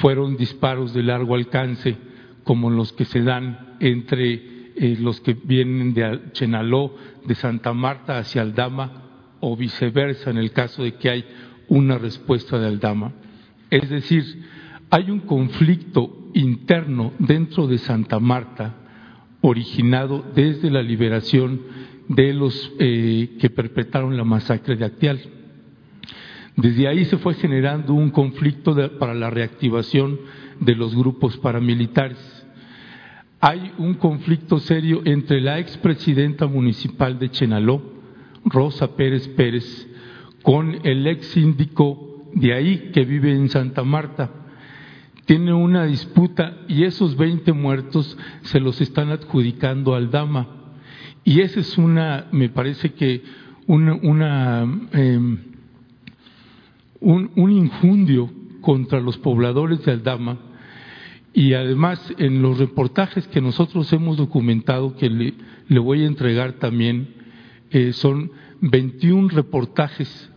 fueron 0.00 0.36
disparos 0.36 0.92
de 0.92 1.02
largo 1.02 1.34
alcance 1.34 1.96
como 2.44 2.70
los 2.70 2.92
que 2.92 3.04
se 3.04 3.22
dan 3.22 3.76
entre 3.80 4.51
eh, 4.76 4.96
los 5.00 5.20
que 5.20 5.34
vienen 5.34 5.94
de 5.94 6.32
Chenaló, 6.32 6.94
de 7.26 7.34
Santa 7.34 7.72
Marta 7.72 8.18
hacia 8.18 8.42
Aldama 8.42 9.02
o 9.40 9.56
viceversa 9.56 10.30
en 10.30 10.38
el 10.38 10.52
caso 10.52 10.82
de 10.82 10.94
que 10.94 11.10
hay 11.10 11.24
una 11.68 11.98
respuesta 11.98 12.58
de 12.58 12.66
Aldama. 12.66 13.12
Es 13.70 13.88
decir, 13.88 14.24
hay 14.90 15.10
un 15.10 15.20
conflicto 15.20 16.28
interno 16.34 17.12
dentro 17.18 17.66
de 17.66 17.78
Santa 17.78 18.18
Marta 18.18 18.74
originado 19.40 20.24
desde 20.34 20.70
la 20.70 20.82
liberación 20.82 21.60
de 22.08 22.32
los 22.32 22.72
eh, 22.78 23.36
que 23.40 23.50
perpetraron 23.50 24.16
la 24.16 24.24
masacre 24.24 24.76
de 24.76 24.84
Actial. 24.84 25.20
Desde 26.56 26.86
ahí 26.86 27.04
se 27.06 27.16
fue 27.18 27.34
generando 27.34 27.94
un 27.94 28.10
conflicto 28.10 28.76
para 28.98 29.14
la 29.14 29.30
reactivación 29.30 30.20
de 30.60 30.74
los 30.74 30.94
grupos 30.94 31.36
paramilitares 31.38 32.41
hay 33.44 33.72
un 33.76 33.94
conflicto 33.94 34.60
serio 34.60 35.02
entre 35.04 35.40
la 35.40 35.58
expresidenta 35.58 36.46
municipal 36.46 37.18
de 37.18 37.28
Chenaló, 37.28 37.82
Rosa 38.44 38.94
Pérez 38.94 39.26
Pérez, 39.26 39.88
con 40.42 40.78
el 40.84 41.04
ex 41.08 41.26
síndico 41.26 42.22
de 42.34 42.54
ahí 42.54 42.90
que 42.94 43.04
vive 43.04 43.32
en 43.32 43.48
Santa 43.48 43.82
Marta. 43.82 44.30
Tiene 45.24 45.52
una 45.52 45.86
disputa 45.86 46.58
y 46.68 46.84
esos 46.84 47.16
20 47.16 47.52
muertos 47.52 48.16
se 48.42 48.60
los 48.60 48.80
están 48.80 49.10
adjudicando 49.10 49.96
al 49.96 50.12
Dama. 50.12 50.46
Y 51.24 51.40
ese 51.40 51.60
es 51.60 51.76
una, 51.78 52.28
me 52.30 52.48
parece 52.48 52.92
que 52.92 53.24
una, 53.66 54.62
em, 54.92 55.38
un, 57.00 57.30
un 57.34 57.50
injundio 57.50 58.30
contra 58.60 59.00
los 59.00 59.18
pobladores 59.18 59.84
de 59.84 59.90
Aldama 59.90 60.51
y 61.34 61.54
además, 61.54 62.12
en 62.18 62.42
los 62.42 62.58
reportajes 62.58 63.26
que 63.28 63.40
nosotros 63.40 63.90
hemos 63.92 64.18
documentado, 64.18 64.96
que 64.96 65.08
le, 65.08 65.78
voy 65.78 66.02
a 66.02 66.06
entregar 66.06 66.54
también, 66.54 67.08
eh, 67.70 67.92
son 67.94 68.30
21 68.60 69.28
reportajes 69.28 70.30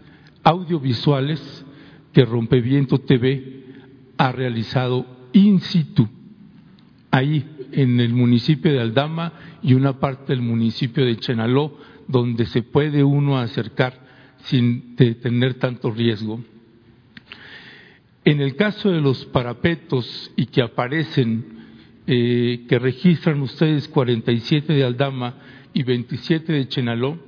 audiovisuales 0.43 1.65
que 2.13 2.23
Rompeviento 2.23 2.99
TV 2.99 3.63
ha 4.17 4.31
realizado 4.31 5.05
in 5.33 5.59
situ, 5.59 6.07
ahí 7.11 7.45
en 7.73 7.99
el 7.99 8.13
municipio 8.13 8.71
de 8.71 8.79
Aldama 8.79 9.33
y 9.61 9.73
una 9.73 9.99
parte 9.99 10.31
del 10.31 10.41
municipio 10.41 11.05
de 11.05 11.17
Chenaló, 11.17 11.77
donde 12.07 12.45
se 12.45 12.61
puede 12.61 13.03
uno 13.03 13.37
acercar 13.37 13.99
sin 14.45 14.95
tener 14.95 15.55
tanto 15.55 15.91
riesgo. 15.91 16.39
En 18.25 18.41
el 18.41 18.55
caso 18.55 18.89
de 18.89 19.01
los 19.01 19.23
parapetos 19.25 20.31
y 20.35 20.47
que 20.47 20.63
aparecen, 20.63 21.45
eh, 22.07 22.65
que 22.67 22.79
registran 22.79 23.39
ustedes 23.43 23.87
47 23.87 24.73
de 24.73 24.83
Aldama 24.83 25.35
y 25.75 25.83
27 25.83 26.51
de 26.51 26.67
Chenaló, 26.67 27.19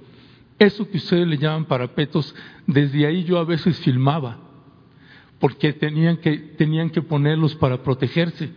eso 0.58 0.90
que 0.90 0.98
ustedes 0.98 1.28
le 1.28 1.38
llaman 1.38 1.66
parapetos, 1.66 2.34
desde 2.66 3.06
ahí 3.06 3.26
yo 3.26 3.38
a 3.38 3.44
veces 3.44 3.80
filmaba, 3.82 4.40
porque 5.38 5.72
tenían 5.72 6.18
que, 6.18 6.36
tenían 6.36 6.90
que 6.90 7.04
ponerlos 7.04 7.54
para 7.58 7.84
protegerse, 7.84 8.50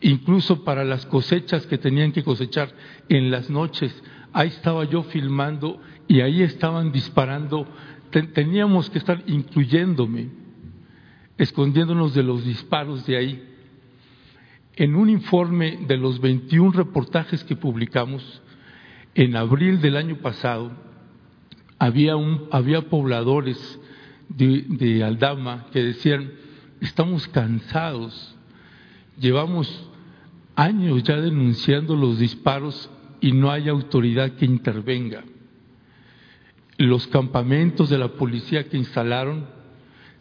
incluso 0.00 0.62
para 0.62 0.84
las 0.84 1.04
cosechas 1.06 1.66
que 1.66 1.76
tenían 1.76 2.12
que 2.12 2.22
cosechar 2.22 2.72
en 3.08 3.32
las 3.32 3.50
noches. 3.50 4.00
Ahí 4.32 4.46
estaba 4.46 4.84
yo 4.84 5.02
filmando 5.02 5.80
y 6.06 6.20
ahí 6.20 6.40
estaban 6.42 6.92
disparando, 6.92 7.66
teníamos 8.32 8.90
que 8.90 8.98
estar 8.98 9.24
incluyéndome 9.26 10.43
escondiéndonos 11.38 12.14
de 12.14 12.22
los 12.22 12.44
disparos 12.44 13.06
de 13.06 13.16
ahí. 13.16 13.48
En 14.76 14.94
un 14.96 15.08
informe 15.08 15.78
de 15.86 15.96
los 15.96 16.20
21 16.20 16.72
reportajes 16.72 17.44
que 17.44 17.56
publicamos, 17.56 18.42
en 19.14 19.36
abril 19.36 19.80
del 19.80 19.96
año 19.96 20.16
pasado, 20.16 20.72
había, 21.78 22.16
un, 22.16 22.48
había 22.50 22.82
pobladores 22.88 23.80
de, 24.28 24.64
de 24.68 25.04
Aldama 25.04 25.66
que 25.72 25.82
decían, 25.82 26.32
estamos 26.80 27.28
cansados, 27.28 28.34
llevamos 29.18 29.88
años 30.56 31.02
ya 31.02 31.20
denunciando 31.20 31.96
los 31.96 32.18
disparos 32.18 32.90
y 33.20 33.32
no 33.32 33.50
hay 33.50 33.68
autoridad 33.68 34.32
que 34.32 34.44
intervenga. 34.44 35.24
Los 36.76 37.06
campamentos 37.06 37.88
de 37.90 37.98
la 37.98 38.08
policía 38.08 38.68
que 38.68 38.76
instalaron 38.76 39.46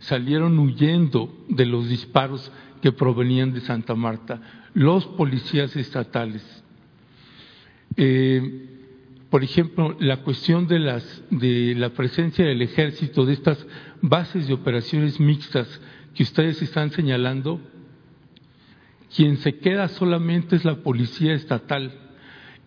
salieron 0.04 0.60
huyendo 0.60 1.34
de 1.50 1.66
los 1.66 1.90
disparos 1.90 2.52
que 2.82 2.92
provenían 2.92 3.54
de 3.54 3.62
Santa 3.62 3.96
Marta, 3.96 4.42
los 4.74 5.06
policías 5.06 5.76
estatales. 5.76 6.44
Eh, 7.96 8.70
por 9.30 9.44
ejemplo, 9.44 9.96
la 10.00 10.18
cuestión 10.18 10.68
de, 10.68 10.80
las, 10.80 11.24
de 11.30 11.74
la 11.76 11.90
presencia 11.90 12.46
del 12.46 12.62
ejército, 12.62 13.26
de 13.26 13.34
estas 13.34 13.66
bases 14.02 14.48
de 14.48 14.54
operaciones 14.54 15.20
mixtas 15.20 15.82
que 16.14 16.24
ustedes 16.24 16.62
están 16.62 16.92
señalando, 16.92 17.60
quien 19.16 19.38
se 19.38 19.58
queda 19.58 19.88
solamente 19.88 20.56
es 20.56 20.66
la 20.66 20.76
policía 20.76 21.34
estatal 21.34 21.94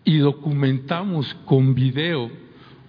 y 0.03 0.17
documentamos 0.17 1.33
con 1.45 1.75
video 1.75 2.31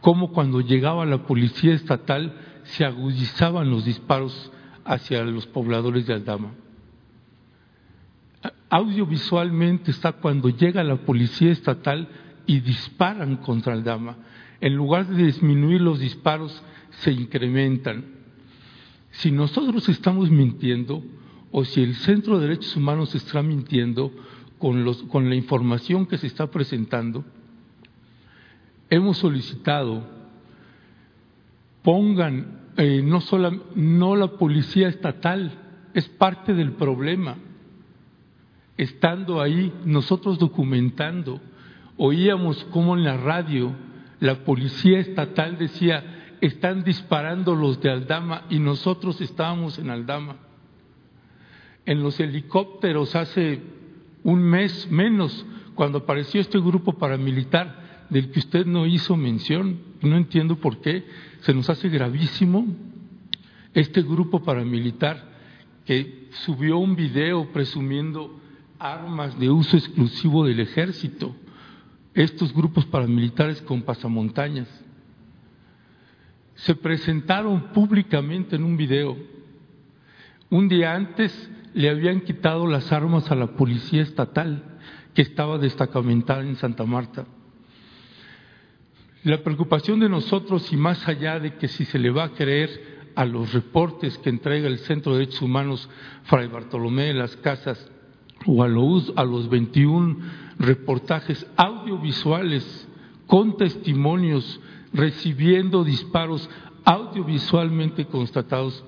cómo 0.00 0.32
cuando 0.32 0.60
llegaba 0.60 1.04
la 1.04 1.24
policía 1.26 1.74
estatal 1.74 2.32
se 2.68 2.84
agudizaban 2.84 3.70
los 3.70 3.84
disparos 3.84 4.50
hacia 4.84 5.24
los 5.24 5.46
pobladores 5.46 6.06
de 6.06 6.14
Aldama. 6.14 6.52
Audiovisualmente 8.70 9.90
está 9.90 10.12
cuando 10.12 10.50
llega 10.50 10.84
la 10.84 10.96
policía 10.96 11.50
estatal 11.50 12.08
y 12.46 12.60
disparan 12.60 13.36
contra 13.36 13.72
Aldama. 13.72 14.16
En 14.60 14.74
lugar 14.74 15.06
de 15.06 15.24
disminuir 15.24 15.80
los 15.80 15.98
disparos, 15.98 16.62
se 16.90 17.12
incrementan. 17.12 18.04
Si 19.12 19.30
nosotros 19.30 19.88
estamos 19.88 20.30
mintiendo, 20.30 21.02
o 21.50 21.64
si 21.64 21.82
el 21.82 21.94
Centro 21.94 22.38
de 22.38 22.48
Derechos 22.48 22.76
Humanos 22.76 23.14
está 23.14 23.42
mintiendo 23.42 24.12
con, 24.58 24.84
los, 24.84 25.02
con 25.04 25.30
la 25.30 25.34
información 25.34 26.04
que 26.04 26.18
se 26.18 26.26
está 26.26 26.50
presentando, 26.50 27.24
hemos 28.90 29.16
solicitado 29.16 30.18
pongan 31.88 32.57
eh, 32.78 33.02
no, 33.02 33.20
solo, 33.20 33.64
no 33.74 34.14
la 34.14 34.28
policía 34.28 34.86
estatal, 34.86 35.50
es 35.94 36.08
parte 36.08 36.54
del 36.54 36.74
problema. 36.74 37.36
Estando 38.76 39.42
ahí, 39.42 39.72
nosotros 39.84 40.38
documentando, 40.38 41.40
oíamos 41.96 42.64
cómo 42.70 42.96
en 42.96 43.02
la 43.02 43.16
radio 43.16 43.74
la 44.20 44.44
policía 44.44 45.00
estatal 45.00 45.58
decía, 45.58 46.36
están 46.40 46.84
disparando 46.84 47.56
los 47.56 47.80
de 47.80 47.90
Aldama 47.90 48.44
y 48.48 48.60
nosotros 48.60 49.20
estábamos 49.20 49.80
en 49.80 49.90
Aldama. 49.90 50.36
En 51.84 52.00
los 52.00 52.20
helicópteros 52.20 53.16
hace 53.16 53.60
un 54.22 54.40
mes 54.40 54.88
menos, 54.88 55.44
cuando 55.74 55.98
apareció 55.98 56.40
este 56.40 56.60
grupo 56.60 56.92
paramilitar 56.92 58.06
del 58.08 58.30
que 58.30 58.38
usted 58.38 58.66
no 58.66 58.86
hizo 58.86 59.16
mención, 59.16 59.87
no 60.02 60.16
entiendo 60.16 60.56
por 60.56 60.80
qué, 60.80 61.04
se 61.40 61.54
nos 61.54 61.68
hace 61.70 61.88
gravísimo 61.88 62.66
este 63.74 64.02
grupo 64.02 64.42
paramilitar 64.42 65.28
que 65.84 66.28
subió 66.44 66.78
un 66.78 66.96
video 66.96 67.50
presumiendo 67.52 68.38
armas 68.78 69.38
de 69.38 69.50
uso 69.50 69.76
exclusivo 69.76 70.44
del 70.44 70.60
ejército, 70.60 71.34
estos 72.14 72.52
grupos 72.52 72.84
paramilitares 72.86 73.62
con 73.62 73.82
pasamontañas. 73.82 74.68
Se 76.56 76.74
presentaron 76.74 77.72
públicamente 77.72 78.56
en 78.56 78.64
un 78.64 78.76
video. 78.76 79.16
Un 80.50 80.68
día 80.68 80.94
antes 80.94 81.50
le 81.74 81.88
habían 81.88 82.20
quitado 82.20 82.66
las 82.66 82.90
armas 82.92 83.30
a 83.30 83.36
la 83.36 83.46
policía 83.46 84.02
estatal 84.02 84.62
que 85.14 85.22
estaba 85.22 85.58
destacamentada 85.58 86.42
en 86.42 86.56
Santa 86.56 86.84
Marta. 86.84 87.26
La 89.24 89.42
preocupación 89.42 89.98
de 89.98 90.08
nosotros, 90.08 90.72
y 90.72 90.76
más 90.76 91.08
allá 91.08 91.40
de 91.40 91.54
que 91.54 91.66
si 91.66 91.84
se 91.84 91.98
le 91.98 92.10
va 92.10 92.24
a 92.24 92.32
creer 92.34 92.98
a 93.16 93.24
los 93.24 93.52
reportes 93.52 94.16
que 94.18 94.30
entrega 94.30 94.68
el 94.68 94.78
Centro 94.78 95.12
de 95.12 95.18
Derechos 95.18 95.42
Humanos 95.42 95.88
Fray 96.24 96.46
Bartolomé 96.46 97.06
de 97.06 97.14
las 97.14 97.36
Casas 97.36 97.90
o 98.46 98.62
a 98.62 98.68
los, 98.68 99.12
a 99.16 99.24
los 99.24 99.48
21 99.48 100.18
reportajes 100.60 101.44
audiovisuales 101.56 102.88
con 103.26 103.56
testimonios 103.56 104.60
recibiendo 104.92 105.82
disparos 105.82 106.48
audiovisualmente 106.84 108.06
constatados, 108.06 108.84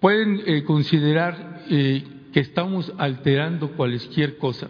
pueden 0.00 0.40
eh, 0.46 0.62
considerar 0.62 1.64
eh, 1.68 2.04
que 2.32 2.40
estamos 2.40 2.92
alterando 2.98 3.72
cualquier 3.72 4.38
cosa 4.38 4.68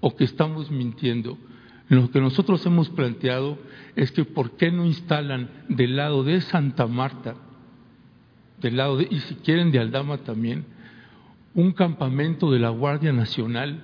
o 0.00 0.14
que 0.14 0.22
estamos 0.24 0.70
mintiendo. 0.70 1.36
Lo 1.88 2.10
que 2.10 2.20
nosotros 2.20 2.64
hemos 2.66 2.88
planteado 2.90 3.58
es 3.96 4.12
que 4.12 4.24
por 4.24 4.52
qué 4.52 4.70
no 4.70 4.84
instalan 4.84 5.50
del 5.68 5.96
lado 5.96 6.24
de 6.24 6.40
Santa 6.40 6.86
Marta, 6.86 7.34
del 8.60 8.76
lado 8.76 8.96
de, 8.98 9.08
y 9.10 9.20
si 9.20 9.34
quieren 9.36 9.70
de 9.70 9.78
Aldama 9.78 10.18
también, 10.18 10.64
un 11.54 11.72
campamento 11.72 12.50
de 12.50 12.58
la 12.58 12.70
Guardia 12.70 13.12
Nacional, 13.12 13.82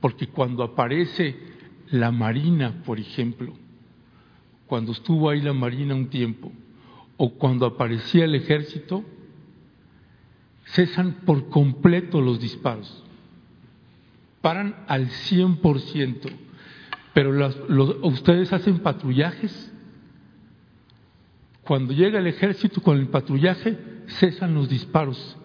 porque 0.00 0.26
cuando 0.26 0.62
aparece 0.62 1.36
la 1.90 2.10
Marina, 2.10 2.82
por 2.84 2.98
ejemplo, 2.98 3.54
cuando 4.66 4.92
estuvo 4.92 5.30
ahí 5.30 5.40
la 5.40 5.52
Marina 5.52 5.94
un 5.94 6.08
tiempo, 6.08 6.52
o 7.16 7.34
cuando 7.34 7.66
aparecía 7.66 8.24
el 8.24 8.34
ejército, 8.34 9.04
cesan 10.66 11.20
por 11.24 11.48
completo 11.48 12.20
los 12.20 12.40
disparos, 12.40 13.04
paran 14.40 14.84
al 14.88 15.08
100%, 15.08 16.30
pero 17.14 17.30
ustedes 18.02 18.52
hacen 18.52 18.80
patrullajes. 18.80 19.72
Cuando 21.62 21.94
llega 21.94 22.18
el 22.18 22.26
ejército 22.26 22.82
con 22.82 22.98
el 22.98 23.06
patrullaje, 23.06 23.78
cesan 24.18 24.52
los 24.52 24.68
disparos. 24.68 25.36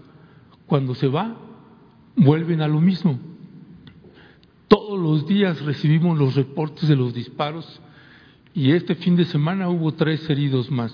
Cuando 0.66 0.96
se 0.96 1.08
va, 1.08 1.38
vuelven 2.16 2.62
a 2.62 2.68
lo 2.68 2.82
mismo. 2.82 3.20
Todos 4.68 5.00
los 5.00 5.28
días 5.28 5.62
recibimos 5.62 6.18
los 6.18 6.36
reportes 6.36 6.90
de 6.90 6.96
los 6.96 7.14
disparos 7.14 7.82
y 8.54 8.72
este 8.72 8.96
fin 8.96 9.16
de 9.16 9.26
semana 9.26 9.70
hubo 9.70 9.94
tres 9.94 10.28
heridos 10.30 10.70
más. 10.72 10.94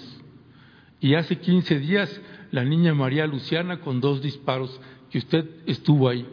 Y 0.99 1.15
hace 1.15 1.37
15 1.37 1.79
días 1.79 2.21
la 2.51 2.65
niña 2.65 2.93
María 2.93 3.25
Luciana 3.27 3.79
con 3.79 4.01
dos 4.01 4.21
disparos 4.21 4.79
que 5.09 5.19
usted 5.19 5.49
estuvo 5.65 6.09
ahí. 6.09 6.25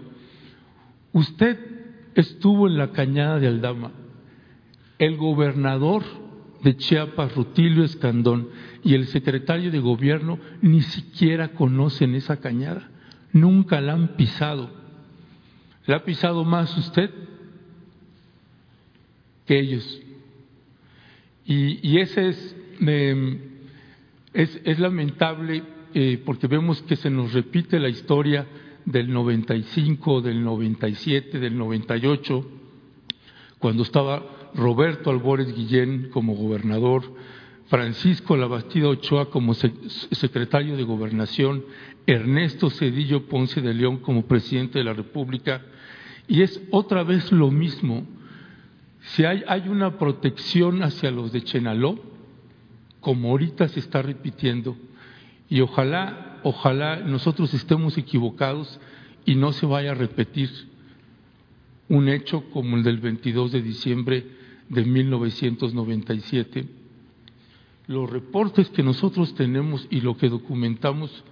Usted 1.12 1.58
estuvo 2.14 2.66
en 2.66 2.76
la 2.76 2.90
cañada 2.90 3.38
de 3.38 3.46
Aldama. 3.46 3.92
El 5.02 5.16
gobernador 5.16 6.04
de 6.62 6.76
Chiapas, 6.76 7.34
Rutilio 7.34 7.82
Escandón, 7.82 8.50
y 8.84 8.94
el 8.94 9.08
secretario 9.08 9.72
de 9.72 9.80
gobierno 9.80 10.38
ni 10.60 10.80
siquiera 10.80 11.48
conocen 11.48 12.14
esa 12.14 12.36
cañada, 12.36 12.88
nunca 13.32 13.80
la 13.80 13.94
han 13.94 14.14
pisado. 14.14 14.70
¿La 15.86 15.96
ha 15.96 16.04
pisado 16.04 16.44
más 16.44 16.78
usted 16.78 17.10
que 19.44 19.58
ellos? 19.58 20.00
Y, 21.46 21.98
ese 21.98 22.28
es, 22.28 22.56
es, 24.32 24.78
lamentable 24.78 25.64
eh, 25.94 26.22
porque 26.24 26.46
vemos 26.46 26.80
que 26.82 26.94
se 26.94 27.10
nos 27.10 27.32
repite 27.32 27.80
la 27.80 27.88
historia 27.88 28.46
del 28.84 29.12
95, 29.12 30.20
del 30.20 30.44
97, 30.44 31.40
del 31.40 31.58
98, 31.58 32.46
cuando 33.58 33.82
estaba 33.82 34.41
Roberto 34.54 35.10
Albores 35.10 35.54
Guillén 35.54 36.10
como 36.10 36.34
gobernador, 36.34 37.02
Francisco 37.66 38.36
Labastida 38.36 38.88
Ochoa 38.88 39.30
como 39.30 39.54
secretario 39.54 40.76
de 40.76 40.82
Gobernación, 40.82 41.64
Ernesto 42.06 42.68
Cedillo 42.68 43.26
Ponce 43.26 43.60
de 43.60 43.72
León 43.72 43.98
como 43.98 44.26
presidente 44.26 44.78
de 44.78 44.84
la 44.84 44.92
República, 44.92 45.62
y 46.28 46.42
es 46.42 46.60
otra 46.70 47.02
vez 47.02 47.32
lo 47.32 47.50
mismo. 47.50 48.06
Si 49.00 49.24
hay, 49.24 49.42
hay 49.48 49.68
una 49.68 49.98
protección 49.98 50.82
hacia 50.82 51.10
los 51.10 51.32
de 51.32 51.42
Chenaló, 51.42 51.98
como 53.00 53.30
ahorita 53.30 53.68
se 53.68 53.80
está 53.80 54.02
repitiendo, 54.02 54.76
y 55.48 55.60
ojalá, 55.60 56.40
ojalá 56.42 56.96
nosotros 56.96 57.52
estemos 57.54 57.96
equivocados 57.98 58.80
y 59.24 59.34
no 59.34 59.52
se 59.52 59.66
vaya 59.66 59.92
a 59.92 59.94
repetir 59.94 60.50
un 61.88 62.08
hecho 62.08 62.44
como 62.50 62.76
el 62.76 62.82
del 62.82 62.98
22 62.98 63.52
de 63.52 63.62
diciembre 63.62 64.41
de 64.72 64.84
1997. 64.84 66.66
Los 67.88 68.08
reportes 68.08 68.70
que 68.70 68.82
nosotros 68.82 69.34
tenemos 69.34 69.86
y 69.90 70.00
lo 70.00 70.16
que 70.16 70.30
documentamos 70.30 71.24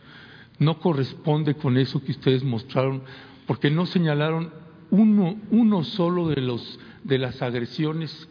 no 0.58 0.78
corresponde 0.78 1.54
con 1.54 1.78
eso 1.78 2.04
que 2.04 2.12
ustedes 2.12 2.44
mostraron, 2.44 3.02
porque 3.46 3.70
no 3.70 3.86
señalaron 3.86 4.52
uno, 4.90 5.36
uno 5.50 5.84
solo 5.84 6.28
de, 6.28 6.42
los, 6.42 6.78
de 7.02 7.16
las 7.16 7.40
agresiones 7.40 8.28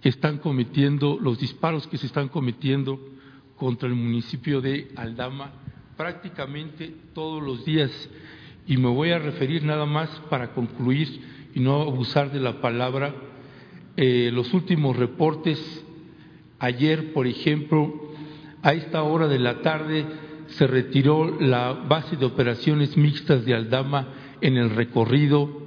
que 0.00 0.08
están 0.08 0.38
cometiendo, 0.38 1.18
los 1.20 1.40
disparos 1.40 1.88
que 1.88 1.98
se 1.98 2.06
están 2.06 2.28
cometiendo 2.28 3.00
contra 3.56 3.88
el 3.88 3.96
municipio 3.96 4.60
de 4.60 4.92
Aldama 4.94 5.52
prácticamente 5.96 6.94
todos 7.14 7.42
los 7.42 7.64
días. 7.64 7.90
Y 8.66 8.76
me 8.76 8.88
voy 8.88 9.10
a 9.10 9.18
referir 9.18 9.64
nada 9.64 9.86
más 9.86 10.08
para 10.30 10.52
concluir 10.52 11.50
y 11.52 11.58
no 11.60 11.82
abusar 11.82 12.30
de 12.30 12.38
la 12.38 12.60
palabra. 12.60 13.12
Eh, 13.96 14.30
los 14.32 14.52
últimos 14.54 14.96
reportes, 14.96 15.84
ayer, 16.58 17.12
por 17.12 17.26
ejemplo, 17.26 17.92
a 18.62 18.72
esta 18.72 19.02
hora 19.02 19.28
de 19.28 19.38
la 19.38 19.60
tarde 19.60 20.06
se 20.46 20.66
retiró 20.66 21.40
la 21.40 21.72
base 21.72 22.16
de 22.16 22.26
operaciones 22.26 22.96
mixtas 22.96 23.44
de 23.44 23.54
Aldama 23.54 24.08
en 24.40 24.56
el 24.56 24.70
recorrido 24.70 25.62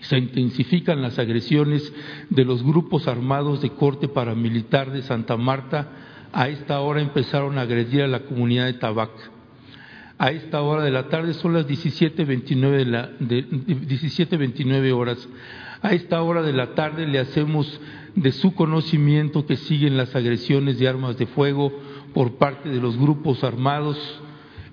se 0.00 0.18
intensifican 0.18 1.02
las 1.02 1.18
agresiones 1.18 1.92
de 2.30 2.44
los 2.44 2.62
grupos 2.62 3.08
armados 3.08 3.60
de 3.60 3.70
corte 3.70 4.08
paramilitar 4.08 4.90
de 4.90 5.02
Santa 5.02 5.36
Marta. 5.36 5.88
A 6.32 6.48
esta 6.48 6.80
hora 6.80 7.00
empezaron 7.00 7.58
a 7.58 7.62
agredir 7.62 8.02
a 8.02 8.08
la 8.08 8.20
comunidad 8.20 8.66
de 8.66 8.74
Tabac. 8.74 9.10
A 10.18 10.30
esta 10.30 10.62
hora 10.62 10.82
de 10.82 10.90
la 10.90 11.08
tarde 11.08 11.34
son 11.34 11.52
las 11.52 11.66
17.29 11.66 13.18
de 13.18 13.42
17, 13.86 14.92
horas. 14.92 15.28
A 15.82 15.92
esta 15.92 16.22
hora 16.22 16.42
de 16.42 16.52
la 16.52 16.74
tarde 16.74 17.06
le 17.06 17.18
hacemos 17.18 17.80
de 18.14 18.32
su 18.32 18.54
conocimiento 18.54 19.46
que 19.46 19.56
siguen 19.56 19.96
las 19.96 20.14
agresiones 20.16 20.78
de 20.78 20.88
armas 20.88 21.16
de 21.18 21.26
fuego 21.26 21.72
por 22.14 22.34
parte 22.34 22.68
de 22.68 22.80
los 22.80 22.96
grupos 22.96 23.44
armados 23.44 23.96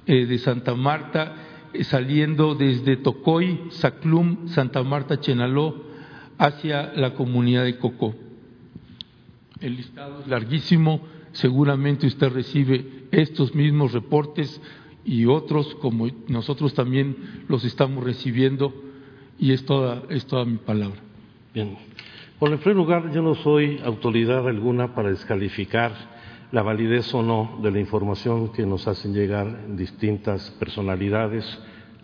eh, 0.07 0.25
de 0.25 0.37
Santa 0.39 0.73
Marta 0.75 1.35
saliendo 1.83 2.55
desde 2.55 2.97
Tocoy, 2.97 3.59
Saclum, 3.69 4.47
Santa 4.47 4.83
Marta, 4.83 5.19
Chenaló, 5.19 5.83
hacia 6.37 6.93
la 6.93 7.13
comunidad 7.13 7.63
de 7.63 7.77
Cocó. 7.77 8.15
El 9.59 9.77
listado 9.77 10.21
es 10.21 10.27
larguísimo, 10.27 11.01
seguramente 11.31 12.07
usted 12.07 12.29
recibe 12.29 13.07
estos 13.11 13.55
mismos 13.55 13.93
reportes 13.93 14.61
y 15.03 15.25
otros 15.25 15.75
como 15.75 16.07
nosotros 16.27 16.73
también 16.73 17.43
los 17.47 17.63
estamos 17.63 18.03
recibiendo 18.03 18.73
y 19.37 19.51
es 19.51 19.65
toda, 19.65 20.03
es 20.09 20.25
toda 20.25 20.45
mi 20.45 20.57
palabra. 20.57 20.99
Bien. 21.53 21.77
Bueno, 22.39 22.55
en 22.55 22.61
primer 22.61 22.77
lugar, 22.77 23.11
yo 23.13 23.21
no 23.21 23.35
soy 23.35 23.79
autoridad 23.83 24.47
alguna 24.47 24.93
para 24.93 25.09
descalificar 25.09 25.93
la 26.51 26.61
validez 26.61 27.13
o 27.13 27.23
no 27.23 27.59
de 27.61 27.71
la 27.71 27.79
información 27.79 28.51
que 28.51 28.65
nos 28.65 28.87
hacen 28.87 29.13
llegar 29.13 29.75
distintas 29.75 30.51
personalidades 30.59 31.45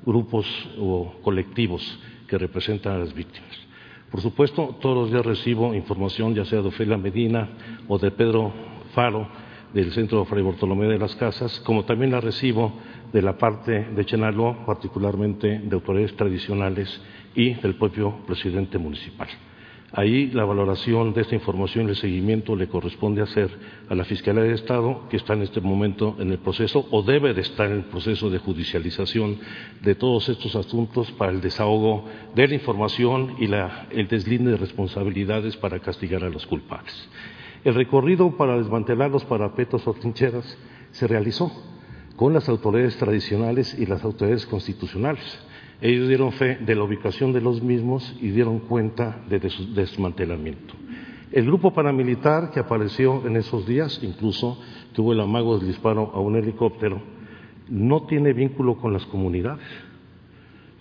grupos 0.06 0.45
o 0.80 1.14
colectivos 1.22 1.99
que 2.28 2.38
representan 2.38 2.94
a 2.94 2.99
las 2.99 3.14
víctimas. 3.14 3.52
Por 4.10 4.22
supuesto, 4.22 4.78
todos 4.82 4.95
los 4.95 5.12
días 5.12 5.26
recibo 5.26 5.74
información, 5.74 6.36
ya 6.36 6.44
sea 6.44 6.62
de 6.62 6.68
Ofelia 6.68 6.98
Medina 6.98 7.49
o 7.88 7.98
de 7.98 8.12
Pedro 8.12 8.52
Faro, 8.94 9.28
del 9.74 9.91
Centro 9.94 10.26
Fray 10.26 10.44
Bartolomé 10.44 10.88
de 10.88 10.99
las 10.99 11.16
Casas, 11.16 11.62
como 11.62 11.86
también 11.86 12.12
la 12.12 12.20
recibo 12.20 12.74
de 13.14 13.22
la 13.22 13.38
parte 13.38 13.86
de 13.86 14.06
Chenaló, 14.06 14.66
particularmente 14.66 15.60
de 15.60 15.76
autoridades 15.76 16.16
tradicionales 16.16 17.02
y 17.36 17.53
del 17.56 17.76
propio 17.76 18.18
presidente 18.26 18.78
municipal. 18.78 19.28
Ahí 19.94 20.28
la 20.32 20.45
valoración 20.45 21.14
de 21.14 21.22
esta 21.22 21.36
información 21.36 21.88
y 21.88 21.90
el 21.90 21.95
seguimiento 21.98 22.56
le 22.56 22.70
corresponde 22.70 23.22
hacer 23.22 23.49
a 23.90 23.95
la 23.95 24.06
Fiscalía 24.06 24.44
de 24.44 24.53
Estado, 24.53 25.10
que 25.10 25.18
está 25.18 25.34
en 25.34 25.41
este 25.41 25.60
momento 25.60 26.16
en 26.18 26.32
el 26.32 26.38
proceso 26.38 26.88
o 26.91 27.03
debe 27.03 27.34
de 27.34 27.41
estar 27.41 27.68
en 27.70 27.78
el 27.80 27.84
proceso 27.84 28.30
de 28.30 28.40
judicialización 28.40 29.40
de 29.82 29.95
todos 29.95 30.30
estos 30.30 30.56
asuntos 30.56 31.12
para 31.12 31.34
el 31.34 31.41
desahogo 31.41 32.06
de 32.34 32.48
la 32.48 32.53
información 32.53 33.36
y 33.38 33.49
el 33.91 34.08
deslinde 34.08 34.52
de 34.52 34.58
responsabilidades 34.58 35.58
para 35.58 35.80
castigar 35.80 36.24
a 36.24 36.30
los 36.30 36.48
culpables. 36.48 37.10
El 37.66 37.76
recorrido 37.76 38.38
para 38.38 38.58
desmantelar 38.58 39.12
los 39.12 39.26
parapetos 39.26 39.86
o 39.86 39.94
trincheras 39.94 40.58
se 40.91 41.06
realizó 41.06 41.52
con 42.16 42.34
las 42.34 42.48
autoridades 42.48 42.95
tradicionales 42.95 43.78
y 43.78 43.86
las 43.86 44.06
autoridades 44.06 44.45
constitucionales. 44.45 45.38
Ellos 45.82 46.08
dieron 46.08 46.32
fe 46.34 46.58
de 46.58 46.76
la 46.76 46.84
ubicación 46.84 47.34
de 47.34 47.41
los 47.41 47.64
mismos 47.64 48.16
y 48.22 48.30
dieron 48.30 48.60
cuenta 48.60 49.24
de 49.28 49.49
su 49.49 49.74
desmantelamiento. 49.74 50.76
El 51.32 51.45
grupo 51.45 51.74
paramilitar 51.74 52.52
que 52.52 52.60
apareció 52.60 53.26
en 53.26 53.36
esos 53.36 53.66
días, 53.66 53.99
incluso 54.03 54.60
tuvo 54.94 55.14
el 55.14 55.20
amago 55.20 55.58
del 55.58 55.68
disparo 55.68 56.12
a 56.14 56.20
un 56.20 56.36
helicóptero, 56.36 57.02
no 57.68 58.03
tiene 58.03 58.32
vínculo 58.34 58.78
con 58.78 58.94
las 58.94 59.03
comunidades. 59.08 59.66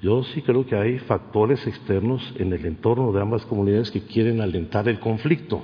Yo 0.02 0.22
sí 0.24 0.42
creo 0.42 0.66
que 0.66 0.76
hay 0.76 0.98
factores 0.98 1.66
externos 1.66 2.34
en 2.36 2.52
el 2.52 2.66
entorno 2.66 3.10
de 3.10 3.22
ambas 3.22 3.46
comunidades 3.46 3.90
que 3.90 4.02
quieren 4.02 4.42
alentar 4.42 4.86
el 4.86 5.00
conflicto, 5.00 5.62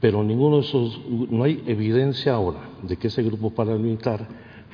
pero 0.00 0.22
ninguno 0.22 0.56
de 0.56 0.62
esos, 0.62 1.00
no 1.30 1.44
hay 1.44 1.62
evidencia 1.66 2.34
ahora 2.34 2.60
de 2.82 2.98
que 2.98 3.08
ese 3.08 3.22
grupo 3.22 3.54
paramilitar 3.54 4.26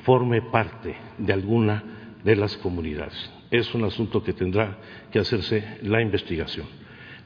forme 0.03 0.41
parte 0.41 0.93
de 1.17 1.31
alguna 1.31 1.83
de 2.25 2.35
las 2.35 2.57
comunidades 2.57 3.40
es 3.51 3.73
un 3.75 3.83
asunto 3.83 4.23
que 4.23 4.33
tendrá 4.33 4.77
que 5.11 5.19
hacerse 5.19 5.77
la 5.83 6.01
investigación. 6.01 6.65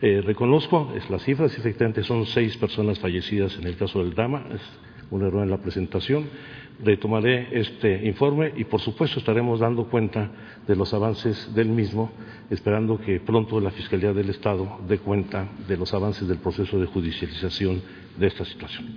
Eh, 0.01 0.21
reconozco 0.25 0.91
las 1.09 1.23
cifras, 1.23 1.57
efectivamente 1.57 2.03
son 2.03 2.25
seis 2.25 2.57
personas 2.57 2.99
fallecidas 2.99 3.57
en 3.57 3.67
el 3.67 3.77
caso 3.77 4.03
del 4.03 4.13
Dama, 4.13 4.45
es 4.53 4.61
un 5.11 5.23
error 5.23 5.43
en 5.43 5.51
la 5.51 5.57
presentación. 5.57 6.25
Retomaré 6.83 7.57
este 7.57 8.05
informe 8.05 8.51
y, 8.57 8.65
por 8.65 8.81
supuesto, 8.81 9.19
estaremos 9.19 9.61
dando 9.61 9.85
cuenta 9.85 10.29
de 10.67 10.75
los 10.75 10.93
avances 10.93 11.53
del 11.55 11.69
mismo, 11.69 12.11
esperando 12.49 12.99
que 12.99 13.21
pronto 13.21 13.61
la 13.61 13.71
Fiscalía 13.71 14.11
del 14.11 14.29
Estado 14.29 14.79
dé 14.85 14.97
cuenta 14.97 15.47
de 15.67 15.77
los 15.77 15.93
avances 15.93 16.27
del 16.27 16.39
proceso 16.39 16.77
de 16.77 16.87
judicialización 16.87 17.81
de 18.17 18.27
esta 18.27 18.43
situación. 18.43 18.87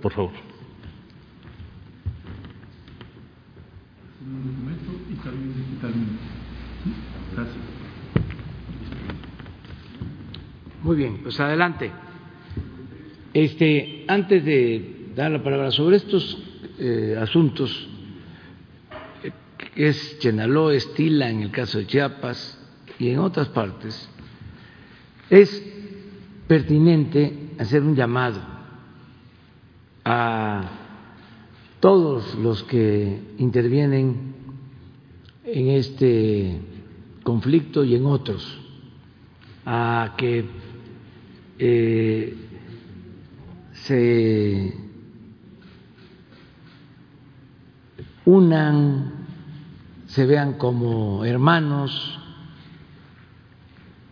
Por 0.00 0.12
favor. 0.12 0.51
Muy 10.82 10.96
bien, 10.96 11.18
pues 11.22 11.38
adelante. 11.38 11.92
Este, 13.32 14.04
antes 14.08 14.44
de 14.44 15.12
dar 15.14 15.30
la 15.30 15.40
palabra 15.40 15.70
sobre 15.70 15.96
estos 15.96 16.42
eh, 16.78 17.16
asuntos, 17.20 17.88
que 19.74 19.88
es 19.88 20.18
Chenaló, 20.18 20.72
Estila 20.72 21.30
en 21.30 21.42
el 21.42 21.50
caso 21.52 21.78
de 21.78 21.86
Chiapas 21.86 22.58
y 22.98 23.10
en 23.10 23.20
otras 23.20 23.48
partes, 23.50 24.08
es 25.30 25.64
pertinente 26.48 27.50
hacer 27.60 27.82
un 27.82 27.94
llamado 27.94 28.40
a 30.04 30.68
todos 31.78 32.34
los 32.34 32.64
que 32.64 33.20
intervienen 33.38 34.34
en 35.44 35.68
este 35.68 36.60
conflicto 37.22 37.84
y 37.84 37.94
en 37.94 38.04
otros, 38.04 38.58
a 39.64 40.14
que 40.16 40.44
eh, 41.58 42.36
se 43.72 44.74
unan, 48.24 49.12
se 50.06 50.26
vean 50.26 50.54
como 50.54 51.24
hermanos, 51.24 52.18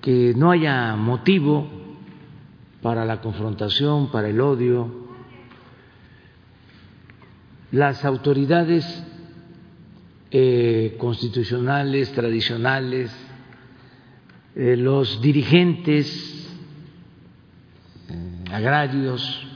que 0.01 0.35
no 0.37 0.51
haya 0.51 0.97
motivo 0.97 1.69
para 2.83 3.05
la 3.05 3.21
confrontación, 3.21 4.11
para 4.11 4.29
el 4.29 4.41
odio. 4.41 5.09
Las 7.73 8.05
autoridades 8.05 9.05
eh, 10.31 10.97
constitucionales, 10.99 12.13
tradicionales, 12.13 13.15
eh, 14.57 14.77
los 14.77 15.21
dirigentes 15.21 16.40
agrarios, 18.51 19.47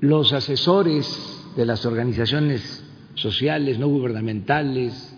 los 0.00 0.32
asesores 0.32 1.44
de 1.56 1.66
las 1.66 1.84
organizaciones 1.86 2.84
sociales, 3.14 3.78
no 3.78 3.88
gubernamentales, 3.88 5.16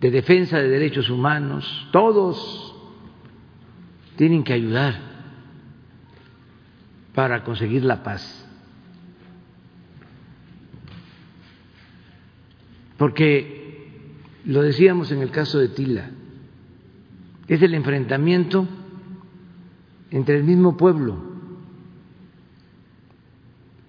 de 0.00 0.10
defensa 0.10 0.58
de 0.58 0.68
derechos 0.68 1.10
humanos, 1.10 1.88
todos 1.92 2.74
tienen 4.16 4.44
que 4.44 4.52
ayudar 4.52 4.94
para 7.14 7.42
conseguir 7.42 7.84
la 7.84 8.02
paz. 8.02 8.46
porque 12.96 13.90
lo 14.44 14.62
decíamos 14.62 15.10
en 15.12 15.20
el 15.20 15.30
caso 15.30 15.58
de 15.58 15.68
Tila, 15.68 16.10
es 17.48 17.62
el 17.62 17.74
enfrentamiento 17.74 18.66
entre 20.10 20.36
el 20.36 20.44
mismo 20.44 20.76
pueblo. 20.76 21.16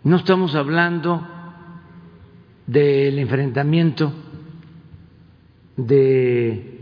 No 0.03 0.15
estamos 0.17 0.55
hablando 0.55 1.27
del 2.65 3.19
enfrentamiento 3.19 4.13
de 5.75 6.77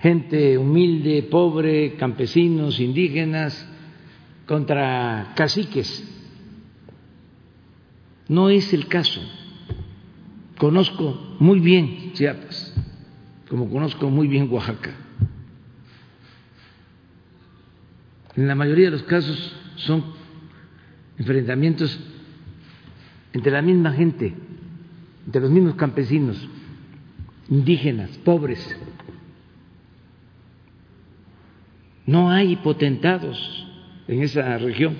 gente 0.00 0.58
humilde, 0.58 1.22
pobre, 1.24 1.96
campesinos, 1.96 2.80
indígenas, 2.80 3.68
contra 4.46 5.32
caciques. 5.34 6.04
No 8.28 8.48
es 8.50 8.72
el 8.72 8.88
caso. 8.88 9.20
Conozco 10.58 11.36
muy 11.38 11.60
bien 11.60 12.12
Chiapas, 12.14 12.74
como 13.48 13.68
conozco 13.68 14.08
muy 14.10 14.26
bien 14.26 14.48
Oaxaca. 14.50 15.05
En 18.36 18.46
la 18.46 18.54
mayoría 18.54 18.86
de 18.86 18.90
los 18.92 19.02
casos 19.04 19.54
son 19.76 20.04
enfrentamientos 21.18 21.98
entre 23.32 23.52
la 23.52 23.62
misma 23.62 23.92
gente, 23.92 24.34
entre 25.24 25.40
los 25.40 25.50
mismos 25.50 25.74
campesinos, 25.74 26.48
indígenas, 27.48 28.10
pobres. 28.18 28.76
No 32.04 32.30
hay 32.30 32.56
potentados 32.56 33.66
en 34.06 34.22
esa 34.22 34.58
región. 34.58 34.96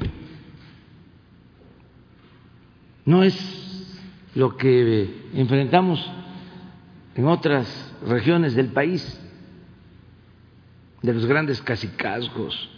No 3.05 3.23
es 3.23 4.01
lo 4.35 4.57
que 4.57 5.09
enfrentamos 5.35 6.05
en 7.15 7.27
otras 7.27 7.95
regiones 8.07 8.55
del 8.55 8.69
país, 8.69 9.21
de 11.03 11.15
los 11.15 11.25
grandes 11.27 11.63
cacicazgos, 11.63 12.69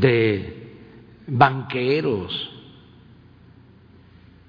de 0.00 0.76
banqueros, 1.26 2.50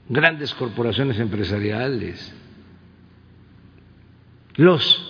grandes 0.09 0.53
corporaciones 0.53 1.19
empresariales, 1.19 2.33
los 4.55 5.07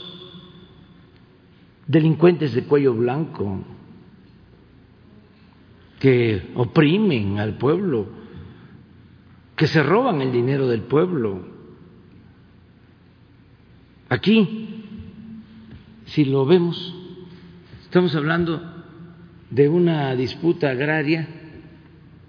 delincuentes 1.87 2.53
de 2.53 2.63
cuello 2.63 2.93
blanco 2.93 3.63
que 5.99 6.51
oprimen 6.55 7.39
al 7.39 7.57
pueblo 7.57 8.21
que 9.61 9.67
se 9.67 9.83
roban 9.83 10.21
el 10.21 10.31
dinero 10.31 10.67
del 10.67 10.81
pueblo. 10.81 11.45
Aquí, 14.09 14.85
si 16.05 16.25
lo 16.25 16.47
vemos, 16.47 16.95
estamos 17.83 18.15
hablando 18.15 18.70
de 19.51 19.69
una 19.69 20.15
disputa 20.15 20.71
agraria, 20.71 21.27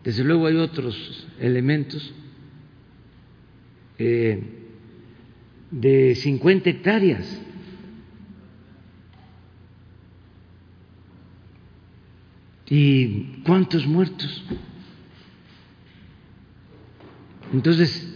desde 0.05 0.24
luego 0.24 0.47
hay 0.47 0.57
otros 0.57 1.27
elementos, 1.40 2.12
eh, 3.99 4.43
de 5.70 6.15
50 6.16 6.69
hectáreas. 6.69 7.40
¿Y 12.69 13.43
cuántos 13.44 13.86
muertos? 13.86 14.44
Entonces, 17.53 18.09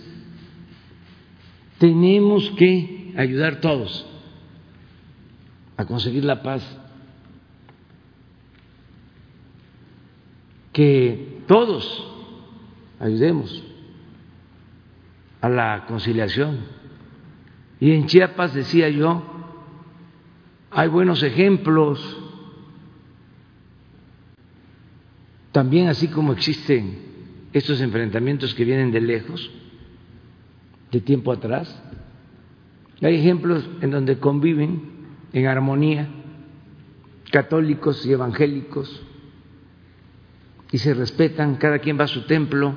tenemos 1.79 2.51
que 2.53 3.13
ayudar 3.17 3.61
todos 3.61 4.07
a 5.77 5.85
conseguir 5.85 6.25
la 6.25 6.43
paz, 6.43 6.63
que 10.77 11.41
todos 11.47 12.07
ayudemos 13.01 13.65
a 15.41 15.49
la 15.49 15.87
conciliación. 15.87 16.59
Y 17.81 17.93
en 17.93 18.05
Chiapas, 18.05 18.53
decía 18.53 18.91
yo, 18.91 19.23
hay 20.71 20.89
buenos 20.89 21.23
ejemplos, 21.23 22.19
también 25.51 25.89
así 25.89 26.09
como 26.09 26.35
existen 26.35 26.99
estos 27.55 27.81
enfrentamientos 27.81 28.55
que 28.55 28.67
vienen 28.67 28.93
de 28.93 29.01
lejos, 29.01 29.51
de 30.93 31.01
tiempo 31.01 31.33
atrás, 31.33 31.75
hay 33.01 33.15
ejemplos 33.15 33.67
en 33.81 33.93
donde 33.93 34.19
conviven 34.19 34.83
en 35.33 35.47
armonía 35.47 36.07
católicos 37.31 38.05
y 38.05 38.13
evangélicos 38.13 39.07
y 40.73 40.79
se 40.79 40.95
respetan, 40.95 41.57
cada 41.57 41.79
quien 41.79 41.99
va 41.99 42.05
a 42.05 42.09
su 42.09 42.23
templo 42.27 42.77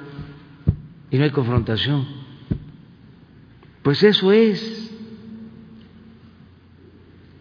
y 1.11 1.17
no 1.17 1.23
hay 1.23 1.31
confrontación. 1.31 2.05
Pues 3.81 4.03
eso 4.03 4.31
es. 4.31 4.91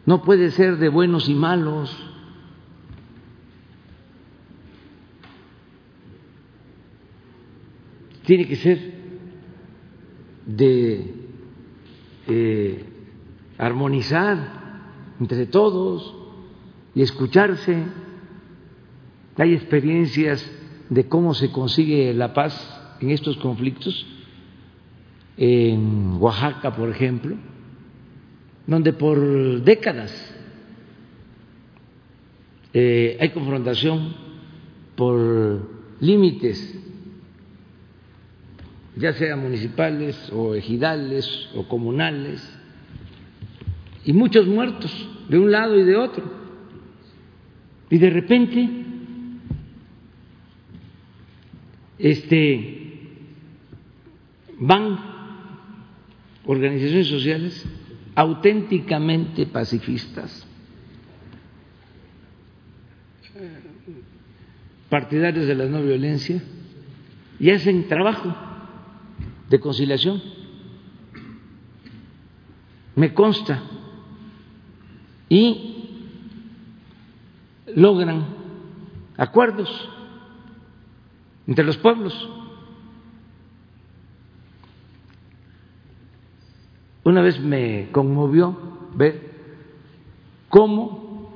No 0.06 0.22
puede 0.22 0.50
ser 0.52 0.78
de 0.78 0.88
buenos 0.88 1.28
y 1.28 1.34
malos. 1.34 1.94
Tiene 8.24 8.46
que 8.46 8.56
ser 8.56 8.94
de 10.46 11.14
eh, 12.26 12.84
armonizar 13.58 14.38
entre 15.20 15.46
todos 15.46 16.14
y 16.94 17.02
escucharse. 17.02 17.84
Hay 19.38 19.54
experiencias 19.54 20.44
de 20.90 21.08
cómo 21.08 21.32
se 21.32 21.50
consigue 21.52 22.12
la 22.12 22.34
paz 22.34 22.52
en 23.00 23.10
estos 23.10 23.36
conflictos, 23.36 24.06
en 25.36 26.16
Oaxaca, 26.18 26.74
por 26.74 26.90
ejemplo, 26.90 27.36
donde 28.66 28.92
por 28.92 29.62
décadas 29.62 30.34
eh, 32.74 33.16
hay 33.20 33.30
confrontación 33.30 34.14
por 34.96 35.70
límites, 36.00 36.76
ya 38.96 39.12
sea 39.12 39.36
municipales 39.36 40.30
o 40.32 40.56
ejidales 40.56 41.48
o 41.54 41.68
comunales, 41.68 42.42
y 44.04 44.12
muchos 44.12 44.46
muertos 44.46 44.92
de 45.28 45.38
un 45.38 45.52
lado 45.52 45.78
y 45.78 45.84
de 45.84 45.96
otro. 45.96 46.24
Y 47.90 47.98
de 47.98 48.10
repente, 48.10 48.77
este, 51.98 53.02
van 54.58 54.98
organizaciones 56.46 57.08
sociales 57.08 57.64
auténticamente 58.14 59.46
pacifistas, 59.46 60.46
partidarios 64.88 65.46
de 65.46 65.54
la 65.54 65.66
no 65.66 65.82
violencia, 65.82 66.42
y 67.38 67.50
hacen 67.50 67.86
trabajo 67.86 68.34
de 69.48 69.60
conciliación. 69.60 70.20
Me 72.96 73.14
consta 73.14 73.62
y 75.28 75.84
logran 77.76 78.26
acuerdos 79.16 79.88
entre 81.48 81.64
los 81.64 81.78
pueblos. 81.78 82.28
Una 87.04 87.22
vez 87.22 87.40
me 87.40 87.88
conmovió 87.90 88.56
ver 88.94 89.32
cómo 90.50 91.32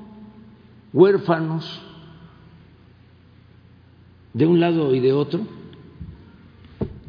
huérfanos 0.92 1.80
de 4.34 4.46
un 4.46 4.60
lado 4.60 4.94
y 4.94 5.00
de 5.00 5.14
otro, 5.14 5.46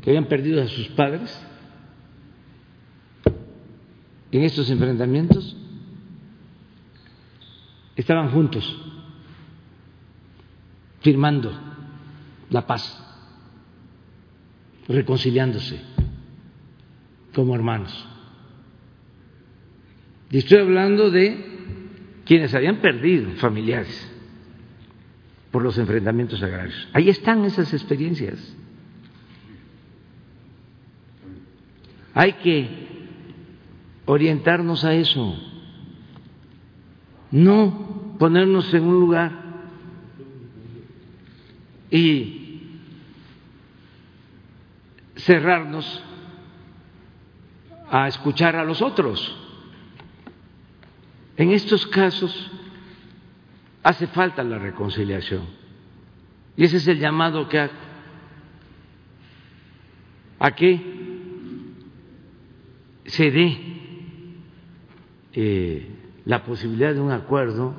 que 0.01 0.09
habían 0.09 0.25
perdido 0.25 0.61
a 0.61 0.67
sus 0.67 0.87
padres 0.89 1.45
en 4.31 4.43
estos 4.43 4.69
enfrentamientos, 4.69 5.57
estaban 7.97 8.31
juntos, 8.31 8.63
firmando 11.01 11.72
la 12.53 12.65
paz, 12.65 13.03
reconciliándose 14.87 15.81
como 17.33 17.55
hermanos. 17.55 18.07
Y 20.31 20.37
estoy 20.37 20.59
hablando 20.59 21.11
de 21.11 22.21
quienes 22.25 22.53
habían 22.53 22.77
perdido 22.77 23.31
familiares 23.35 24.09
por 25.51 25.61
los 25.61 25.77
enfrentamientos 25.77 26.41
agrarios. 26.41 26.87
Ahí 26.93 27.09
están 27.09 27.43
esas 27.45 27.73
experiencias. 27.73 28.55
Hay 32.13 32.33
que 32.33 32.69
orientarnos 34.05 34.85
a 34.85 34.93
eso 34.93 35.35
no 37.31 38.15
ponernos 38.19 38.71
en 38.75 38.83
un 38.83 38.99
lugar 38.99 39.43
y 41.89 42.42
cerrarnos 45.23 46.03
a 47.89 48.07
escuchar 48.07 48.55
a 48.55 48.63
los 48.63 48.81
otros. 48.81 49.35
En 51.37 51.51
estos 51.51 51.85
casos 51.87 52.51
hace 53.81 54.07
falta 54.07 54.43
la 54.43 54.59
reconciliación. 54.59 55.43
Y 56.55 56.65
ese 56.65 56.77
es 56.77 56.87
el 56.87 56.99
llamado 56.99 57.47
que 57.49 57.59
hago. 57.59 57.73
A 60.39 60.51
que 60.51 60.81
se 63.05 63.31
dé 63.31 63.57
eh, 65.33 65.87
la 66.25 66.43
posibilidad 66.43 66.93
de 66.93 66.99
un 66.99 67.11
acuerdo 67.11 67.73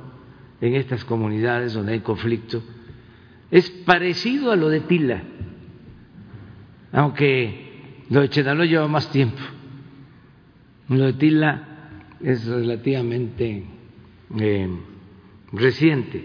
en 0.61 0.75
estas 0.75 1.05
comunidades 1.05 1.73
donde 1.73 1.93
hay 1.93 1.99
conflicto 1.99 2.63
es 3.51 3.69
parecido 3.69 4.51
a 4.51 4.55
lo 4.55 4.69
de 4.69 4.81
Tila, 4.81 5.23
aunque 6.95 8.05
lo 8.09 8.21
de 8.21 8.29
Chenaló 8.29 8.63
lleva 8.63 8.87
más 8.87 9.11
tiempo. 9.11 9.41
Lo 10.87 11.05
de 11.05 11.13
Tila 11.13 11.67
es 12.21 12.45
relativamente 12.45 13.65
eh, 14.39 14.69
reciente, 15.51 16.23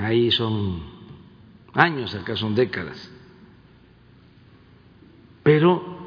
ahí 0.00 0.32
son 0.32 0.82
años, 1.74 2.12
acá 2.16 2.34
son 2.34 2.56
décadas. 2.56 3.08
Pero 5.44 5.98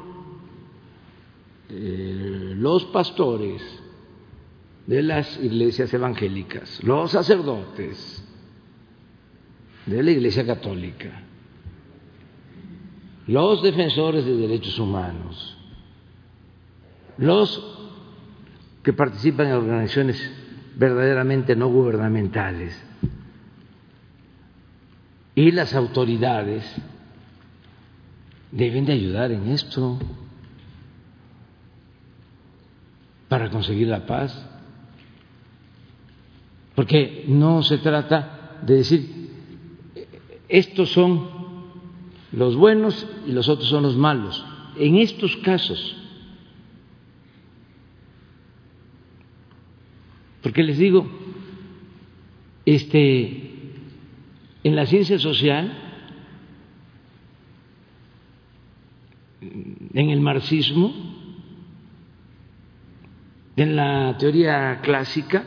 eh, 1.70 2.52
los 2.56 2.84
pastores, 2.86 3.62
de 4.86 5.02
las 5.02 5.42
iglesias 5.42 5.94
evangélicas, 5.94 6.84
los 6.84 7.12
sacerdotes 7.12 8.22
de 9.86 10.02
la 10.02 10.10
Iglesia 10.10 10.44
Católica, 10.44 11.23
los 13.26 13.62
defensores 13.62 14.24
de 14.24 14.36
derechos 14.36 14.78
humanos, 14.78 15.56
los 17.16 17.62
que 18.82 18.92
participan 18.92 19.46
en 19.46 19.52
organizaciones 19.54 20.32
verdaderamente 20.76 21.56
no 21.56 21.68
gubernamentales 21.68 22.82
y 25.34 25.50
las 25.50 25.74
autoridades 25.74 26.64
deben 28.52 28.84
de 28.84 28.92
ayudar 28.92 29.32
en 29.32 29.48
esto 29.48 29.98
para 33.28 33.50
conseguir 33.50 33.88
la 33.88 34.06
paz. 34.06 34.46
Porque 36.76 37.24
no 37.26 37.62
se 37.62 37.78
trata 37.78 38.58
de 38.62 38.74
decir, 38.76 39.30
estos 40.48 40.92
son 40.92 41.33
los 42.36 42.56
buenos 42.56 43.06
y 43.26 43.32
los 43.32 43.48
otros 43.48 43.68
son 43.68 43.82
los 43.82 43.96
malos. 43.96 44.44
en 44.76 44.96
estos 44.96 45.36
casos. 45.36 45.96
Porque 50.42 50.64
les 50.64 50.78
digo, 50.78 51.08
este, 52.66 53.72
en 54.64 54.74
la 54.74 54.84
ciencia 54.86 55.18
social, 55.20 55.72
en 59.40 60.10
el 60.10 60.20
marxismo, 60.20 60.92
en 63.56 63.76
la 63.76 64.16
teoría 64.18 64.80
clásica, 64.82 65.44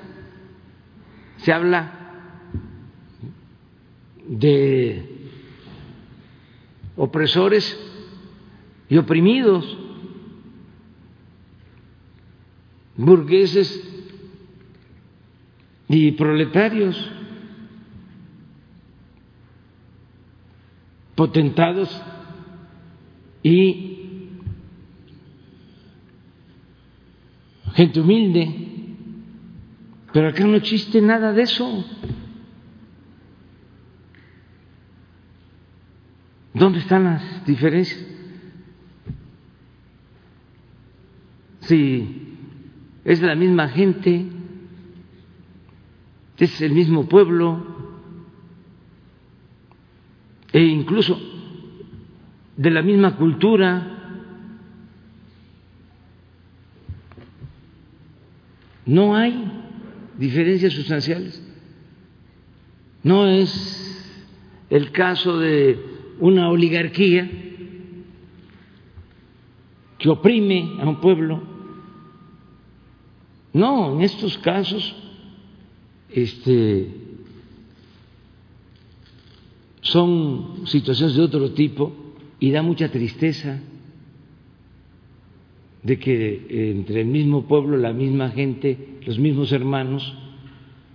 se 1.35 1.51
habla 1.51 1.91
de 4.25 5.16
opresores 6.97 7.79
y 8.89 8.97
oprimidos, 8.97 9.77
burgueses 12.97 13.83
y 15.87 16.11
proletarios, 16.13 17.11
potentados 21.15 22.01
y 23.43 23.87
gente 27.73 27.99
humilde. 27.99 28.67
Pero 30.11 30.29
acá 30.29 30.45
no 30.45 30.55
existe 30.55 30.99
nada 31.01 31.31
de 31.31 31.43
eso. 31.43 31.85
¿Dónde 36.57 36.79
están 36.79 37.03
las 37.03 37.45
diferencias? 37.45 38.03
Si 41.61 42.35
es 43.05 43.21
la 43.21 43.35
misma 43.35 43.69
gente, 43.69 44.25
es 46.37 46.61
el 46.61 46.71
mismo 46.71 47.07
pueblo, 47.07 47.63
e 50.51 50.61
incluso 50.61 51.19
de 52.55 52.71
la 52.71 52.81
misma 52.81 53.15
cultura, 53.17 53.93
no 58.85 59.15
hay 59.15 59.51
diferencias 60.17 60.73
sustanciales. 60.73 61.43
No 63.03 63.27
es 63.27 63.93
el 64.71 64.91
caso 64.91 65.37
de 65.37 65.96
una 66.19 66.49
oligarquía 66.49 67.29
que 69.97 70.09
oprime 70.09 70.77
a 70.79 70.87
un 70.87 71.01
pueblo. 71.01 71.41
No, 73.53 73.95
en 73.95 74.01
estos 74.01 74.37
casos 74.37 74.95
este, 76.09 76.87
son 79.81 80.67
situaciones 80.67 81.15
de 81.15 81.23
otro 81.23 81.51
tipo 81.51 81.93
y 82.39 82.51
da 82.51 82.61
mucha 82.61 82.89
tristeza 82.91 83.59
de 85.81 85.99
que 85.99 86.71
entre 86.71 87.01
el 87.01 87.07
mismo 87.07 87.47
pueblo, 87.47 87.77
la 87.77 87.93
misma 87.93 88.29
gente, 88.29 88.99
los 89.05 89.17
mismos 89.17 89.51
hermanos 89.51 90.13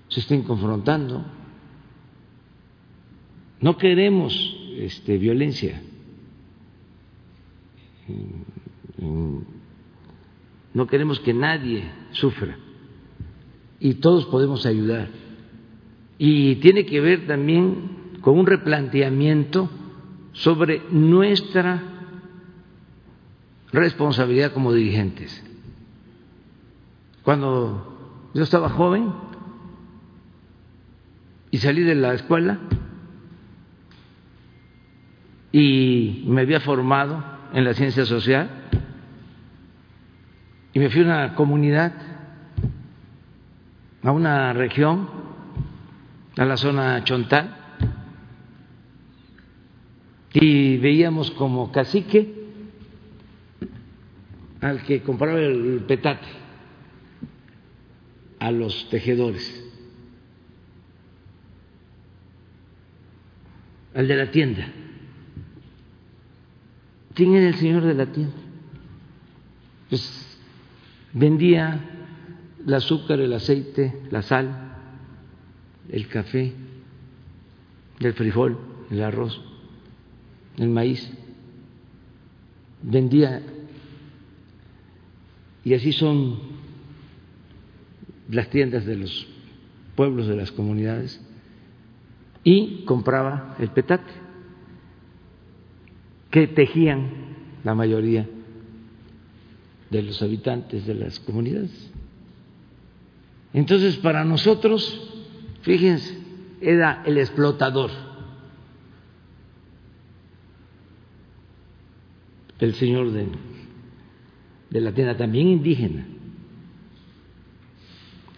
se 0.09 0.21
estén 0.21 0.43
confrontando. 0.43 1.25
No 3.61 3.77
queremos 3.77 4.62
este, 4.79 5.19
violencia. 5.19 5.81
No 10.75 10.87
queremos 10.87 11.21
que 11.21 11.35
nadie 11.35 11.91
sufra 12.13 12.57
y 13.81 13.95
todos 13.95 14.27
podemos 14.27 14.65
ayudar. 14.67 15.09
Y 16.19 16.57
tiene 16.57 16.87
que 16.87 17.01
ver 17.01 17.27
también 17.27 18.19
con 18.21 18.39
un 18.39 18.47
replanteamiento 18.47 19.69
sobre 20.33 20.83
nuestra 20.91 21.83
responsabilidad 23.73 24.53
como 24.53 24.73
dirigentes. 24.73 25.43
Cuando 27.23 28.31
yo 28.35 28.43
estaba 28.43 28.69
joven 28.69 29.13
y 31.51 31.59
salí 31.59 31.83
de 31.83 31.95
la 31.95 32.15
escuela, 32.15 32.61
y 35.53 36.25
me 36.27 36.41
había 36.41 36.61
formado 36.61 37.23
en 37.53 37.65
la 37.65 37.75
ciencia 37.75 38.07
social 38.07 38.51
y 40.73 40.79
me 40.79 40.89
fui 40.89 41.03
a 41.03 41.05
una 41.05 41.35
comunidad, 41.35 41.93
a 44.03 44.11
una 44.11 44.55
región, 44.55 45.09
a 46.39 46.47
la 46.47 46.57
zona 46.57 47.05
Chontal, 47.05 47.59
y 50.33 50.79
veíamos 50.79 51.31
como 51.33 51.71
cacique 51.71 52.41
al 54.63 54.83
que 54.85 55.03
compraba 55.03 55.39
el 55.39 55.85
petate 55.87 56.27
a 58.39 58.51
los 58.51 58.89
tejedores, 58.89 59.71
al 63.95 64.09
de 64.09 64.17
la 64.17 64.31
tienda 64.31 64.67
¿Quién 67.15 67.35
era 67.35 67.49
el 67.49 67.57
señor 67.57 67.83
de 67.83 67.95
la 67.95 68.07
tienda? 68.07 68.35
Pues 69.89 70.39
vendía 71.13 71.81
el 72.67 72.75
azúcar, 72.75 73.21
el 73.21 73.33
aceite, 73.33 74.01
la 74.11 74.23
sal, 74.23 74.77
el 75.91 76.09
café, 76.09 76.53
el 78.01 78.15
frijol, 78.15 78.59
el 78.91 79.03
arroz, 79.03 79.41
el 80.57 80.69
maíz. 80.69 81.11
Vendía, 82.83 83.43
y 85.65 85.75
así 85.75 85.93
son 85.93 86.39
las 88.31 88.49
tiendas 88.49 88.87
de 88.87 88.97
los 88.97 89.27
pueblos, 89.95 90.27
de 90.27 90.37
las 90.37 90.51
comunidades, 90.51 91.21
y 92.43 92.85
compraba 92.87 93.55
el 93.59 93.69
petate 93.69 94.11
que 96.33 96.47
tejían 96.49 97.11
la 97.63 97.75
mayoría 97.75 98.27
de 99.91 100.03
los 100.03 100.21
habitantes 100.23 100.87
de 100.87 100.95
las 100.95 101.21
comunidades. 101.21 101.91
Entonces, 103.53 103.99
para 103.99 104.25
nosotros, 104.25 105.11
fíjense, 105.61 106.19
era 106.63 107.03
el 107.05 107.19
explotador, 107.19 107.91
el 112.61 112.75
señor 112.77 113.11
de, 113.11 114.81
la 114.81 114.95
tienda, 114.95 115.15
también 115.15 115.49
indígena. 115.49 116.07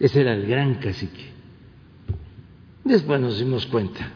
Ese 0.00 0.20
era 0.20 0.34
el 0.34 0.46
gran 0.46 0.74
cacique. 0.80 1.32
Después 2.82 3.20
nos 3.20 3.38
dimos 3.38 3.66
cuenta 3.66 4.10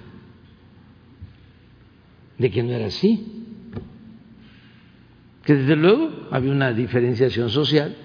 de 2.39 2.51
que 2.51 2.63
no 2.65 2.73
era 2.73 2.87
así 2.87 3.38
que 5.49 5.55
desde 5.55 5.77
luego 5.77 6.29
había 6.31 6.53
una 6.53 6.75
diferenciación 6.75 7.49
social, 7.49 7.97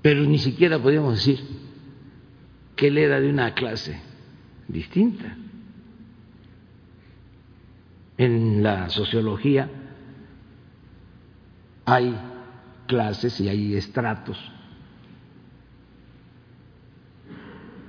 pero 0.00 0.22
ni 0.22 0.38
siquiera 0.38 0.78
podíamos 0.78 1.16
decir 1.16 1.38
que 2.74 2.86
él 2.86 2.96
era 2.96 3.20
de 3.20 3.28
una 3.28 3.52
clase 3.52 4.00
distinta. 4.66 5.36
En 8.16 8.62
la 8.62 8.88
sociología 8.88 9.68
hay 11.84 12.16
clases 12.86 13.38
y 13.40 13.50
hay 13.50 13.74
estratos, 13.74 14.38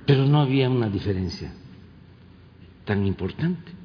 pero 0.04 0.26
no 0.26 0.42
había 0.42 0.68
una 0.68 0.90
diferencia 0.90 1.50
tan 2.84 3.06
importante. 3.06 3.79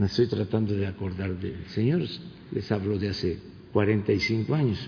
Me 0.00 0.06
estoy 0.06 0.28
tratando 0.28 0.72
de 0.72 0.86
acordar 0.86 1.38
del 1.38 1.66
Señor, 1.66 2.00
les 2.52 2.72
hablo 2.72 2.98
de 2.98 3.10
hace 3.10 3.38
45 3.70 4.54
años. 4.54 4.78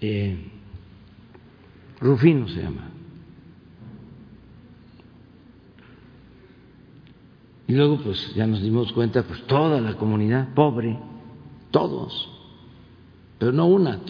Eh, 0.00 0.36
Rufino 2.00 2.48
se 2.48 2.60
llama. 2.60 2.90
Y 7.68 7.72
luego 7.74 8.02
pues 8.02 8.34
ya 8.34 8.48
nos 8.48 8.60
dimos 8.62 8.92
cuenta, 8.92 9.22
pues 9.22 9.46
toda 9.46 9.80
la 9.80 9.94
comunidad 9.94 10.52
pobre, 10.54 10.98
todos, 11.70 12.28
pero 13.38 13.52
no 13.52 13.66
una, 13.66 14.00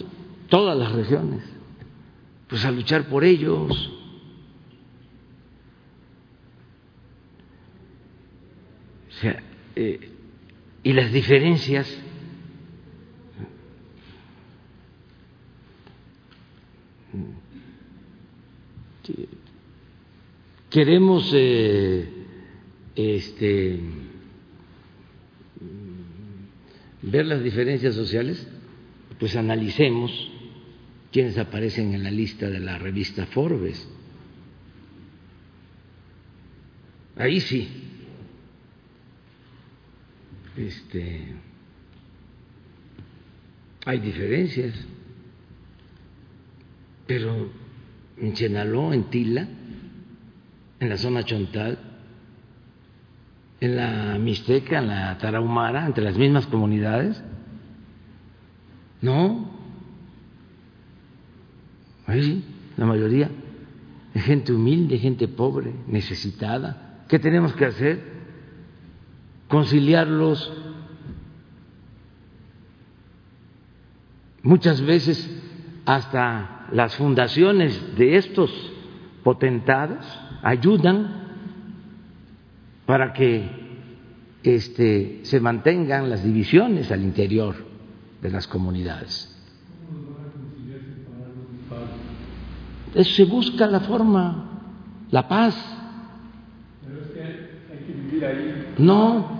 todas 0.47 0.75
las 0.75 0.93
regiones, 0.93 1.43
pues 2.47 2.65
a 2.65 2.71
luchar 2.71 3.07
por 3.07 3.23
ellos. 3.23 3.98
O 9.19 9.21
sea, 9.21 9.43
eh, 9.75 9.99
y 10.81 10.93
las 10.93 11.11
diferencias 11.11 11.93
queremos 20.69 21.33
eh, 21.35 22.07
este, 22.95 23.79
ver 27.01 27.25
las 27.25 27.43
diferencias 27.43 27.93
sociales, 27.93 28.47
pues 29.19 29.35
analicemos 29.35 30.31
quiénes 31.11 31.37
aparecen 31.37 31.93
en 31.93 32.03
la 32.03 32.11
lista 32.11 32.49
de 32.49 32.61
la 32.61 32.77
revista 32.77 33.25
Forbes. 33.25 33.85
Ahí 37.17 37.41
sí. 37.41 37.88
Este, 40.59 41.21
hay 43.85 43.99
diferencias, 43.99 44.73
pero 47.07 47.49
en 48.17 48.33
Chenaló, 48.33 48.91
en 48.91 49.05
Tila, 49.05 49.47
en 50.81 50.89
la 50.89 50.97
zona 50.97 51.23
Chontal, 51.23 51.79
en 53.61 53.75
la 53.77 54.17
Mixteca, 54.19 54.79
en 54.79 54.87
la 54.87 55.17
Tarahumara, 55.17 55.85
entre 55.85 56.03
las 56.03 56.17
mismas 56.17 56.45
comunidades. 56.47 57.23
No. 59.01 59.49
Ahí 62.05 62.43
la 62.75 62.85
mayoría 62.85 63.31
es 64.13 64.23
gente 64.25 64.51
humilde, 64.51 64.97
gente 64.97 65.29
pobre, 65.29 65.73
necesitada. 65.87 67.05
¿Qué 67.07 67.17
tenemos 67.17 67.53
que 67.53 67.63
hacer? 67.63 68.18
Conciliarlos. 69.49 70.53
Muchas 74.41 74.79
veces 74.81 75.29
hasta 75.85 76.67
las 76.71 76.95
fundaciones 76.95 77.97
de 77.97 78.15
estos 78.15 78.51
potentados 79.23 80.05
ayudan 80.43 81.27
para 82.85 83.11
que 83.11 83.49
este, 84.43 85.19
se 85.23 85.39
mantengan 85.39 86.09
las 86.09 86.23
divisiones 86.23 86.91
al 86.91 87.03
interior 87.03 87.55
de 88.21 88.29
las 88.29 88.47
comunidades. 88.47 89.35
Eso 92.95 93.13
se 93.13 93.25
busca 93.25 93.67
la 93.67 93.81
forma, 93.81 94.45
la 95.11 95.27
paz. 95.27 95.55
No, 98.77 99.38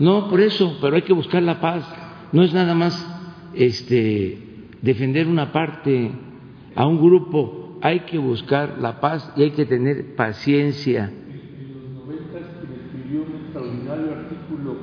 no, 0.00 0.28
por 0.28 0.40
eso, 0.40 0.78
pero 0.80 0.96
hay 0.96 1.02
que 1.02 1.12
buscar 1.12 1.42
la 1.42 1.60
paz. 1.60 1.84
No 2.32 2.42
es 2.42 2.52
nada 2.52 2.74
más 2.74 3.06
este, 3.54 4.66
defender 4.82 5.28
una 5.28 5.52
parte 5.52 6.10
a 6.74 6.86
un 6.86 6.98
grupo 6.98 7.60
hay 7.82 8.00
que 8.00 8.18
buscar 8.18 8.78
la 8.78 9.00
paz 9.00 9.32
y 9.36 9.42
hay 9.42 9.50
que 9.52 9.64
tener 9.64 10.14
paciencia. 10.14 11.04
En 11.06 11.74
los 11.74 12.04
noventas 12.04 12.42
quien 12.60 12.72
escribió 12.78 13.22
un 13.22 13.40
extraordinario 13.42 14.12
artículo 14.12 14.76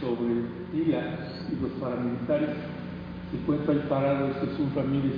sobre 0.00 0.42
Tila 0.72 1.18
y 1.50 1.62
los 1.62 1.70
paramilitares 1.80 2.50
se 3.30 3.38
encuentra 3.38 3.74
ahí 3.74 3.82
parado, 3.88 4.28
es 4.28 4.36
Jesús 4.36 4.74
Ramírez, 4.74 5.14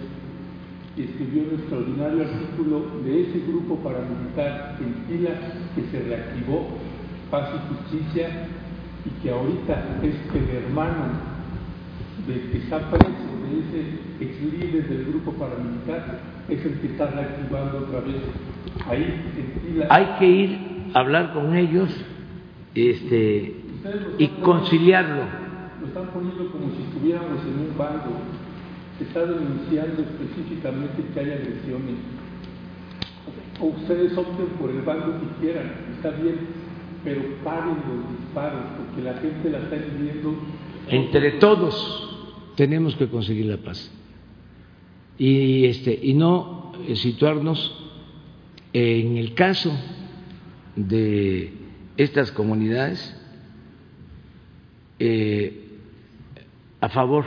y 0.96 1.02
escribió 1.02 1.42
un 1.44 1.58
extraordinario 1.58 2.22
artículo 2.22 2.84
de 3.04 3.22
ese 3.22 3.40
grupo 3.48 3.76
paramilitar 3.76 4.78
en 4.80 5.06
Tila 5.06 5.30
que 5.74 5.82
se 5.90 6.04
reactivó, 6.04 6.68
paz 7.30 7.50
y 7.54 7.74
justicia, 7.74 8.48
y 9.04 9.22
que 9.22 9.30
ahorita 9.30 10.00
es 10.02 10.14
el 10.34 10.64
hermano 10.64 11.34
del 12.26 12.50
que 12.50 12.58
está 12.58 12.78
preso, 12.90 13.34
de 13.44 13.60
ese 13.60 14.24
ex 14.24 14.42
líder 14.52 14.88
del 14.88 15.04
grupo 15.06 15.32
paramilitar, 15.32 16.20
es 16.48 16.64
el 16.64 16.80
que 16.80 16.86
está 16.88 17.06
reactivando 17.08 17.78
otra 17.78 18.00
vez. 18.00 18.22
Ahí 18.88 19.86
Hay 19.90 20.06
que 20.18 20.26
ir 20.26 20.58
a 20.94 21.00
hablar 21.00 21.32
con 21.34 21.54
ellos 21.54 21.88
este, 22.74 23.56
y 24.18 24.28
conciliarlo. 24.42 25.22
Lo 25.80 25.86
están 25.86 26.06
poniendo 26.08 26.50
como 26.50 26.70
si 26.74 26.82
estuviéramos 26.82 27.42
en 27.42 27.70
un 27.70 27.76
bando. 27.76 28.16
Se 28.98 29.04
está 29.04 29.26
denunciando 29.26 30.02
específicamente 30.02 31.02
que 31.12 31.20
hay 31.20 31.32
agresiones. 31.32 31.96
O 33.60 33.66
ustedes 33.66 34.16
opten 34.16 34.46
por 34.58 34.70
el 34.70 34.82
bando 34.82 35.20
que 35.20 35.40
quieran, 35.40 35.72
está 35.96 36.10
bien, 36.10 36.63
pero 37.04 37.22
paren 37.44 37.76
los 37.76 38.18
disparos, 38.18 38.60
porque 38.76 39.02
la 39.02 39.14
gente 39.14 39.50
la 39.50 39.58
está 39.58 39.76
viviendo. 39.76 40.34
Entre 40.88 41.32
todos 41.32 42.52
tenemos 42.56 42.96
que 42.96 43.08
conseguir 43.08 43.46
la 43.46 43.58
paz 43.58 43.90
y, 45.18 45.66
este, 45.66 45.98
y 46.02 46.14
no 46.14 46.72
situarnos 46.94 47.84
en 48.72 49.16
el 49.16 49.34
caso 49.34 49.72
de 50.76 51.52
estas 51.96 52.32
comunidades 52.32 53.16
eh, 54.98 55.78
a 56.80 56.88
favor 56.88 57.24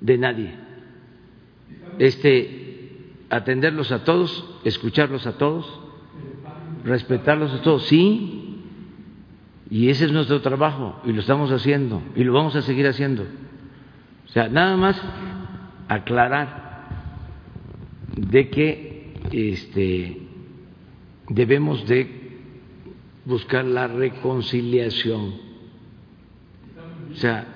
de 0.00 0.18
nadie. 0.18 0.54
Este, 1.98 2.66
atenderlos 3.30 3.92
a 3.92 4.04
todos, 4.04 4.44
escucharlos 4.64 5.26
a 5.26 5.38
todos, 5.38 5.66
respetarlos 6.84 7.52
a 7.52 7.62
todos, 7.62 7.86
sí, 7.86 8.45
y 9.70 9.88
ese 9.88 10.04
es 10.06 10.12
nuestro 10.12 10.40
trabajo 10.40 11.00
y 11.04 11.12
lo 11.12 11.20
estamos 11.20 11.50
haciendo 11.50 12.02
y 12.14 12.24
lo 12.24 12.32
vamos 12.32 12.54
a 12.56 12.62
seguir 12.62 12.86
haciendo. 12.86 13.24
O 14.24 14.28
sea, 14.28 14.48
nada 14.48 14.76
más 14.76 15.00
aclarar 15.88 16.66
de 18.16 18.48
que 18.48 19.14
este, 19.32 20.20
debemos 21.28 21.86
de 21.86 22.38
buscar 23.24 23.64
la 23.64 23.88
reconciliación. 23.88 25.34
O 27.12 27.16
sea, 27.16 27.46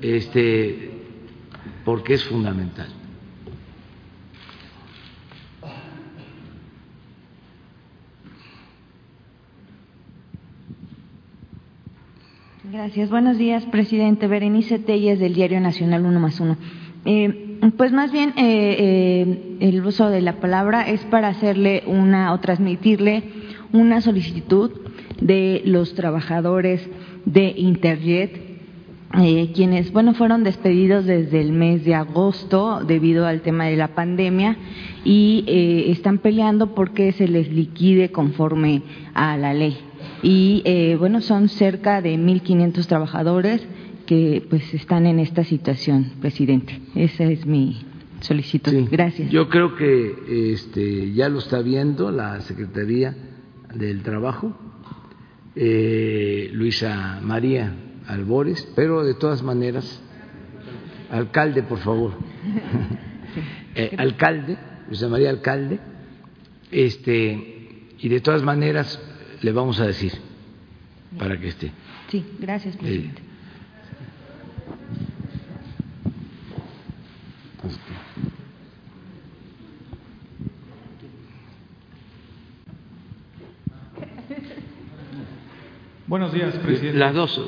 este, 0.00 0.90
porque 1.84 2.14
es 2.14 2.24
fundamental. 2.24 2.88
Gracias. 12.76 13.08
Buenos 13.08 13.38
días, 13.38 13.64
presidente. 13.64 14.26
Berenice 14.26 14.78
Telles, 14.78 15.18
del 15.18 15.32
Diario 15.32 15.62
Nacional 15.62 16.04
1 16.04 16.20
más 16.20 16.38
1. 16.38 16.58
Eh, 17.06 17.58
pues 17.74 17.90
más 17.90 18.12
bien 18.12 18.34
eh, 18.36 18.76
eh, 18.78 19.56
el 19.60 19.82
uso 19.82 20.10
de 20.10 20.20
la 20.20 20.40
palabra 20.40 20.86
es 20.86 21.00
para 21.06 21.28
hacerle 21.28 21.84
una 21.86 22.34
o 22.34 22.40
transmitirle 22.40 23.22
una 23.72 24.02
solicitud 24.02 24.72
de 25.22 25.62
los 25.64 25.94
trabajadores 25.94 26.86
de 27.24 27.54
Interjet, 27.56 28.38
eh, 29.22 29.52
quienes, 29.54 29.90
bueno, 29.90 30.12
fueron 30.12 30.44
despedidos 30.44 31.06
desde 31.06 31.40
el 31.40 31.52
mes 31.52 31.82
de 31.82 31.94
agosto 31.94 32.84
debido 32.84 33.26
al 33.26 33.40
tema 33.40 33.64
de 33.64 33.76
la 33.76 33.94
pandemia 33.94 34.58
y 35.02 35.46
están 35.88 36.18
peleando 36.18 36.74
porque 36.74 37.12
se 37.12 37.26
les 37.26 37.50
liquide 37.50 38.12
conforme 38.12 38.82
a 39.14 39.38
la 39.38 39.54
ley. 39.54 39.78
Y, 40.28 40.96
bueno, 40.96 41.20
son 41.20 41.48
cerca 41.48 42.02
de 42.02 42.16
1.500 42.16 42.84
trabajadores 42.86 43.64
que 44.06 44.44
pues 44.50 44.74
están 44.74 45.06
en 45.06 45.20
esta 45.20 45.44
situación, 45.44 46.14
presidente. 46.20 46.80
Esa 46.96 47.22
es 47.24 47.46
mi 47.46 47.86
solicitud. 48.22 48.72
Gracias. 48.90 49.30
Yo 49.30 49.48
creo 49.48 49.76
que 49.76 50.52
este, 50.52 51.12
ya 51.12 51.28
lo 51.28 51.38
está 51.38 51.60
viendo 51.60 52.10
la 52.10 52.40
Secretaría 52.40 53.14
del 53.72 54.02
Trabajo, 54.02 54.52
eh, 55.54 56.50
Luisa 56.52 57.20
María 57.22 57.72
Albores, 58.08 58.68
pero 58.74 59.04
de 59.04 59.14
todas 59.14 59.44
maneras, 59.44 60.02
alcalde, 61.08 61.62
por 61.62 61.78
favor, 61.78 62.14
eh, 63.76 63.94
alcalde, 63.96 64.58
Luisa 64.88 65.06
María 65.06 65.30
Alcalde, 65.30 65.78
este, 66.72 67.84
y 67.96 68.08
de 68.08 68.20
todas 68.20 68.42
maneras 68.42 69.00
le 69.42 69.52
vamos 69.52 69.80
a 69.80 69.86
decir 69.86 70.12
para 71.18 71.38
que 71.38 71.48
esté. 71.48 71.72
Sí, 72.08 72.24
gracias, 72.38 72.76
presidente. 72.76 73.22
Buenos 86.06 86.32
días, 86.32 86.54
presidente. 86.58 86.98
Las 86.98 87.14
dos. 87.14 87.40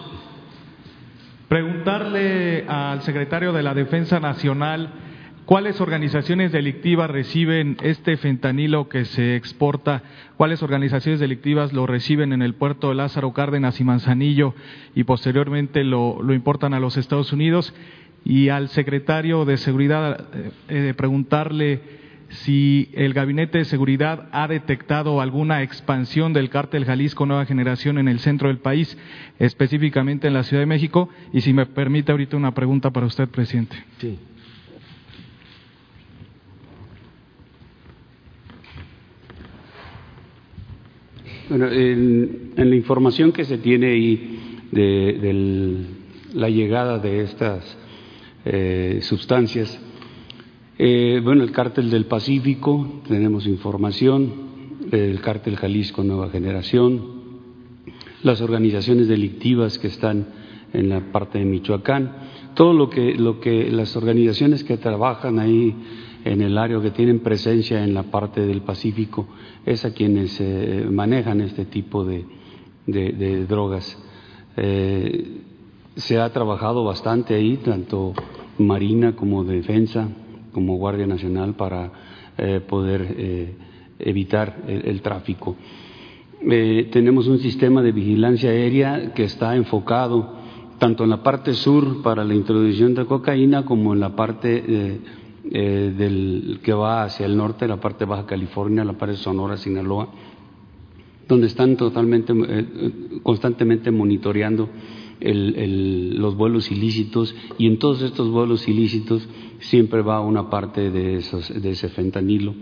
Preguntarle 1.48 2.66
al 2.68 3.02
secretario 3.02 3.52
de 3.52 3.62
la 3.62 3.72
Defensa 3.72 4.18
Nacional 4.18 4.90
¿Cuáles 5.48 5.80
organizaciones 5.80 6.52
delictivas 6.52 7.08
reciben 7.08 7.78
este 7.80 8.18
fentanilo 8.18 8.90
que 8.90 9.06
se 9.06 9.34
exporta? 9.34 10.02
¿Cuáles 10.36 10.62
organizaciones 10.62 11.20
delictivas 11.20 11.72
lo 11.72 11.86
reciben 11.86 12.34
en 12.34 12.42
el 12.42 12.52
puerto 12.52 12.90
de 12.90 12.96
Lázaro 12.96 13.32
Cárdenas 13.32 13.80
y 13.80 13.84
Manzanillo 13.84 14.54
y 14.94 15.04
posteriormente 15.04 15.84
lo, 15.84 16.20
importan 16.34 16.74
a 16.74 16.80
los 16.80 16.98
Estados 16.98 17.32
Unidos? 17.32 17.72
Y 18.26 18.50
al 18.50 18.68
secretario 18.68 19.46
de 19.46 19.56
Seguridad 19.56 20.26
eh, 20.34 20.50
eh, 20.68 20.94
preguntarle 20.94 21.80
si 22.28 22.90
el 22.92 23.14
Gabinete 23.14 23.56
de 23.56 23.64
Seguridad 23.64 24.28
ha 24.32 24.48
detectado 24.48 25.22
alguna 25.22 25.62
expansión 25.62 26.34
del 26.34 26.50
cártel 26.50 26.84
Jalisco 26.84 27.24
Nueva 27.24 27.46
Generación 27.46 27.96
en 27.96 28.08
el 28.08 28.18
centro 28.18 28.48
del 28.48 28.58
país, 28.58 28.98
específicamente 29.38 30.26
en 30.26 30.34
la 30.34 30.42
Ciudad 30.42 30.60
de 30.60 30.66
México, 30.66 31.08
y 31.32 31.40
si 31.40 31.54
me 31.54 31.64
permite 31.64 32.12
ahorita 32.12 32.36
una 32.36 32.52
pregunta 32.52 32.90
para 32.90 33.06
usted, 33.06 33.28
presidente. 33.28 33.82
Sí. 33.96 34.18
Bueno, 41.48 41.66
en, 41.70 42.52
la 42.56 42.76
información 42.76 43.32
que 43.32 43.46
se 43.46 43.56
tiene 43.56 43.92
ahí 43.92 44.38
de, 44.70 45.86
la 46.34 46.50
llegada 46.50 46.98
de 46.98 47.22
estas 47.22 47.78
eh, 48.44 48.98
sustancias, 49.00 49.80
eh, 50.78 51.22
bueno, 51.24 51.42
el 51.44 51.50
cártel 51.50 51.88
del 51.88 52.04
Pacífico, 52.04 53.00
tenemos 53.08 53.46
información, 53.46 54.30
el 54.92 55.22
cártel 55.22 55.56
Jalisco 55.56 56.04
Nueva 56.04 56.28
Generación, 56.28 57.02
las 58.22 58.42
organizaciones 58.42 59.08
delictivas 59.08 59.78
que 59.78 59.86
están 59.86 60.26
en 60.74 60.90
la 60.90 61.00
parte 61.12 61.38
de 61.38 61.46
Michoacán, 61.46 62.12
todo 62.54 62.74
lo 62.74 62.90
que, 62.90 63.14
lo 63.14 63.40
que 63.40 63.70
las 63.70 63.96
organizaciones 63.96 64.64
que 64.64 64.76
trabajan 64.76 65.38
ahí 65.38 65.74
en 66.32 66.42
el 66.42 66.58
área 66.58 66.80
que 66.80 66.90
tienen 66.90 67.20
presencia 67.20 67.82
en 67.82 67.94
la 67.94 68.04
parte 68.04 68.46
del 68.46 68.62
Pacífico 68.62 69.26
es 69.64 69.84
a 69.84 69.92
quienes 69.92 70.40
eh, 70.40 70.86
manejan 70.90 71.40
este 71.40 71.64
tipo 71.64 72.04
de, 72.04 72.26
drogas. 73.46 73.98
Eh, 74.56 75.42
se 75.96 76.18
ha 76.18 76.32
trabajado 76.32 76.84
bastante 76.84 77.34
ahí, 77.34 77.56
tanto 77.58 78.14
Marina 78.58 79.14
como 79.16 79.44
Defensa, 79.44 80.08
como 80.52 80.76
Guardia 80.76 81.06
Nacional 81.06 81.54
para 81.54 81.92
eh, 82.36 82.60
poder 82.60 83.56
evitar 83.98 84.64
el, 84.66 85.00
tráfico. 85.02 85.56
Eh, 86.40 86.88
tenemos 86.92 87.26
un 87.26 87.38
sistema 87.38 87.82
de 87.82 87.92
vigilancia 87.92 88.50
aérea 88.50 89.12
que 89.12 89.24
está 89.24 89.56
enfocado 89.56 90.36
tanto 90.78 91.02
en 91.04 91.10
la 91.10 91.22
parte 91.22 91.54
sur 91.54 92.02
para 92.02 92.24
la 92.24 92.34
introducción 92.34 92.94
de 92.94 93.04
cocaína 93.06 93.64
como 93.64 93.94
en 93.94 94.00
la 94.00 94.14
parte 94.14 95.00
del 95.50 96.60
que 96.62 96.72
va 96.72 97.04
hacia 97.04 97.26
el 97.26 97.36
norte, 97.36 97.66
la 97.66 97.80
parte 97.80 98.00
de 98.00 98.10
Baja 98.10 98.26
California, 98.26 98.84
la 98.84 98.92
parte 98.92 99.12
de 99.12 99.22
Sonora, 99.22 99.56
Sinaloa, 99.56 100.08
donde 101.26 101.46
están 101.46 101.76
totalmente, 101.76 102.34
constantemente 103.22 103.90
monitoreando 103.90 104.68
los 105.20 106.36
vuelos 106.36 106.70
ilícitos 106.70 107.34
y 107.58 107.66
en 107.66 107.78
todos 107.78 108.02
estos 108.02 108.30
vuelos 108.30 108.68
ilícitos 108.68 109.28
siempre 109.60 110.02
va 110.02 110.20
una 110.20 110.48
parte 110.48 110.90
de, 110.90 111.16
esos, 111.16 111.60
de 111.60 111.70
ese 111.70 111.88
fentanilo, 111.88 112.54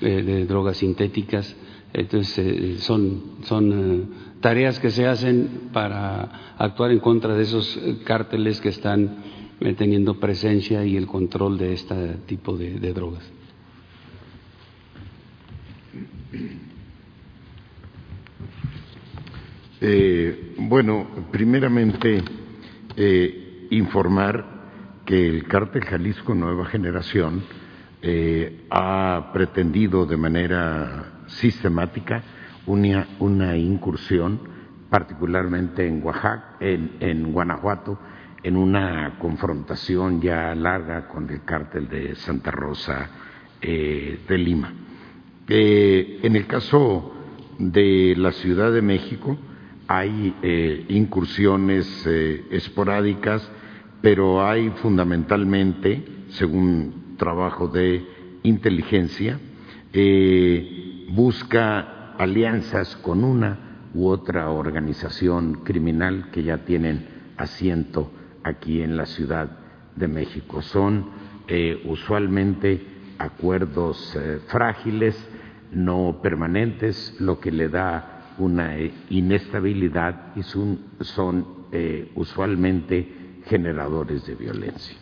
eh, 0.00 0.22
de 0.22 0.46
drogas 0.46 0.78
sintéticas. 0.78 1.56
Entonces, 1.92 2.38
eh, 2.38 2.78
son, 2.78 3.22
son 3.42 3.72
eh, 3.72 4.02
tareas 4.40 4.78
que 4.80 4.90
se 4.90 5.06
hacen 5.06 5.70
para 5.72 6.54
actuar 6.58 6.90
en 6.90 6.98
contra 6.98 7.34
de 7.34 7.42
esos 7.42 7.78
cárteles 8.04 8.60
que 8.60 8.70
están 8.70 9.39
teniendo 9.76 10.18
presencia 10.18 10.84
y 10.84 10.96
el 10.96 11.06
control 11.06 11.58
de 11.58 11.74
este 11.74 12.16
tipo 12.26 12.56
de, 12.56 12.78
drogas. 12.92 13.30
bueno, 20.58 21.06
primeramente, 21.30 22.22
informar 23.70 24.60
que 25.04 25.28
el 25.28 25.44
cártel 25.48 25.84
Jalisco 25.84 26.34
Nueva 26.34 26.66
Generación 26.66 27.42
eh, 28.02 28.66
ha 28.70 29.30
pretendido 29.32 30.06
de 30.06 30.16
manera 30.16 31.24
sistemática 31.26 32.22
una, 32.66 33.08
una 33.18 33.56
incursión, 33.56 34.40
particularmente 34.88 35.86
en, 35.86 36.00
Guanajuato, 37.32 37.98
en 38.42 38.56
una 38.56 39.18
confrontación 39.18 40.20
ya 40.20 40.54
larga 40.54 41.08
con 41.08 41.28
el 41.30 41.44
cártel 41.44 41.88
de 41.88 42.14
Santa 42.16 42.50
Rosa 42.50 43.10
eh, 43.60 44.20
de 44.28 44.38
Lima. 44.38 44.72
Eh, 45.48 46.20
en 46.22 46.36
el 46.36 46.46
caso 46.46 47.14
de 47.58 48.14
la 48.16 48.32
Ciudad 48.32 48.72
de 48.72 48.82
México 48.82 49.36
hay 49.86 50.86
incursiones 50.88 52.06
esporádicas 52.06 53.50
pero 54.00 54.46
hay 54.46 54.70
fundamentalmente, 54.82 56.02
según 56.30 57.16
trabajo 57.18 57.68
de 57.68 58.04
inteligencia, 58.42 59.38
eh, 59.92 61.06
busca 61.10 62.14
alianzas 62.16 62.96
con 62.96 63.24
una 63.24 63.88
u 63.92 64.08
otra 64.08 64.50
organización 64.50 65.64
criminal 65.64 66.30
que 66.32 66.42
ya 66.44 66.58
tienen 66.64 67.06
asiento 67.36 68.10
aquí 68.44 68.82
en 68.82 68.96
la 68.96 69.06
Ciudad 69.06 69.50
de 69.96 70.08
México. 70.08 70.62
Son 70.62 71.10
eh, 71.48 71.82
usualmente 71.84 72.80
acuerdos 73.18 74.16
eh, 74.16 74.40
frágiles, 74.48 75.16
no 75.72 76.20
permanentes, 76.22 77.16
lo 77.20 77.38
que 77.38 77.52
le 77.52 77.68
da 77.68 78.34
una 78.38 78.76
inestabilidad 79.10 80.34
y 80.34 80.42
son, 80.42 80.90
usualmente 82.14 83.06
generadores 83.46 84.26
de 84.26 84.34
violencia. 84.34 84.96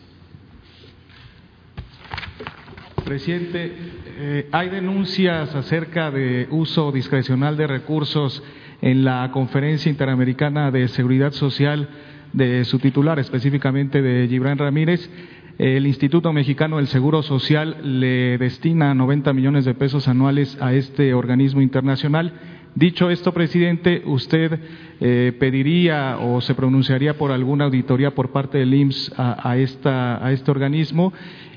Presidente, 3.09 3.75
eh, 4.17 4.49
hay 4.51 4.69
denuncias 4.69 5.55
acerca 5.55 6.11
de 6.11 6.47
uso 6.51 6.91
discrecional 6.91 7.57
de 7.57 7.65
recursos 7.65 8.43
en 8.81 9.03
la 9.03 9.31
Conferencia 9.31 9.89
Interamericana 9.89 10.69
de 10.69 10.87
Seguridad 10.89 11.31
Social 11.31 11.89
de 12.33 12.65
su 12.65 12.79
titular, 12.79 13.19
específicamente 13.19 14.01
de 14.01 14.27
Gibran 14.27 14.57
Ramírez. 14.57 15.09
El 15.57 15.87
Instituto 15.87 16.31
Mexicano 16.31 16.77
del 16.77 16.87
Seguro 16.87 17.21
Social 17.21 17.77
le 17.83 18.37
destina 18.37 18.93
90 18.93 19.33
millones 19.33 19.65
de 19.65 19.73
pesos 19.73 20.07
anuales 20.07 20.57
a 20.61 20.73
este 20.73 21.13
organismo 21.13 21.61
internacional 21.61 22.33
Dicho 22.75 23.09
esto, 23.09 23.33
presidente, 23.33 24.03
¿usted 24.05 24.59
eh, 25.01 25.33
pediría 25.39 26.17
o 26.19 26.39
se 26.39 26.53
pronunciaría 26.53 27.17
por 27.17 27.31
alguna 27.31 27.65
auditoría 27.65 28.13
por 28.13 28.31
parte 28.31 28.59
del 28.59 28.73
IMSS 28.73 29.13
a, 29.17 29.57
esta, 29.57 30.23
a 30.23 30.31
este 30.31 30.51
organismo? 30.51 31.11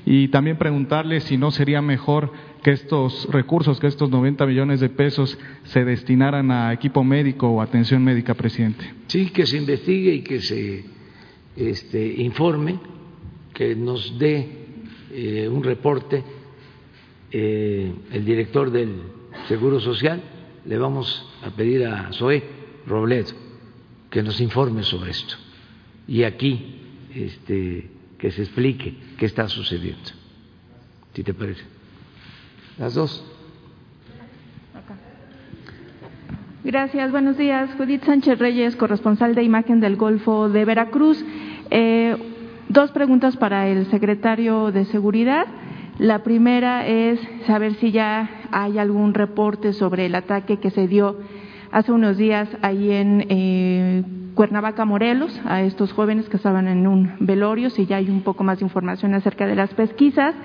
Y 0.05 0.27
también 0.27 0.57
preguntarle 0.57 1.21
si 1.21 1.37
no 1.37 1.51
sería 1.51 1.81
mejor 1.81 2.31
que 2.61 2.71
estos 2.71 3.27
recursos, 3.31 3.79
que 3.79 3.87
estos 3.87 4.09
90 4.09 4.45
millones 4.45 4.79
de 4.79 4.89
pesos 4.89 5.37
se 5.65 5.85
destinaran 5.85 6.51
a 6.51 6.73
equipo 6.73 7.03
médico 7.03 7.49
o 7.49 7.61
atención 7.61 8.03
médica, 8.03 8.33
presidente. 8.33 8.93
Sí, 9.07 9.29
que 9.29 9.45
se 9.45 9.57
investigue 9.57 10.13
y 10.13 10.21
que 10.21 10.41
se 10.41 10.83
este, 11.55 12.21
informe, 12.21 12.79
que 13.53 13.75
nos 13.75 14.17
dé 14.17 14.47
eh, 15.11 15.47
un 15.47 15.63
reporte 15.63 16.23
eh, 17.35 17.91
el 18.11 18.25
director 18.25 18.71
del 18.71 18.93
Seguro 19.47 19.79
Social 19.79 20.21
le 20.65 20.77
vamos 20.77 21.27
a 21.43 21.49
pedir 21.49 21.85
a 21.85 22.11
Zoé 22.13 22.43
Robledo 22.85 23.31
que 24.11 24.21
nos 24.21 24.39
informe 24.39 24.83
sobre 24.83 25.09
esto 25.09 25.35
y 26.07 26.23
aquí 26.23 26.75
este, 27.13 27.89
que 28.23 28.31
se 28.31 28.41
explique 28.41 28.95
qué 29.17 29.25
está 29.25 29.49
sucediendo. 29.49 30.11
Si 31.13 31.23
te 31.23 31.33
parece. 31.33 31.61
Las 32.79 32.93
dos. 32.93 33.21
Gracias. 36.63 37.11
Buenos 37.11 37.37
días. 37.37 37.69
Judith 37.77 38.05
Sánchez 38.05 38.39
Reyes, 38.39 38.77
corresponsal 38.77 39.35
de 39.35 39.43
Imagen 39.43 39.81
del 39.81 39.97
Golfo 39.97 40.47
de 40.47 40.63
Veracruz. 40.63 41.21
Eh, 41.69 42.15
dos 42.69 42.91
preguntas 42.91 43.35
para 43.35 43.67
el 43.67 43.87
secretario 43.87 44.71
de 44.71 44.85
Seguridad. 44.85 45.45
La 45.99 46.23
primera 46.23 46.87
es 46.87 47.19
saber 47.45 47.73
si 47.73 47.91
ya 47.91 48.47
hay 48.51 48.77
algún 48.77 49.13
reporte 49.13 49.73
sobre 49.73 50.05
el 50.05 50.15
ataque 50.15 50.61
que 50.61 50.71
se 50.71 50.87
dio 50.87 51.19
hace 51.71 51.91
unos 51.91 52.15
días 52.15 52.47
ahí 52.61 52.89
en 52.89 53.25
eh, 53.27 54.03
Cuernavaca, 54.35 54.85
Morelos, 54.85 55.39
a 55.45 55.61
estos 55.61 55.93
jóvenes 55.93 56.29
que 56.29 56.37
estaban 56.37 56.67
en 56.67 56.87
un 56.87 57.13
velorio, 57.19 57.69
si 57.69 57.85
ya 57.85 57.97
hay 57.97 58.09
un 58.09 58.21
poco 58.21 58.43
más 58.43 58.59
de 58.59 58.65
información 58.65 59.13
acerca 59.13 59.45
de 59.45 59.55
las 59.55 59.73
pesquisas. 59.73 60.35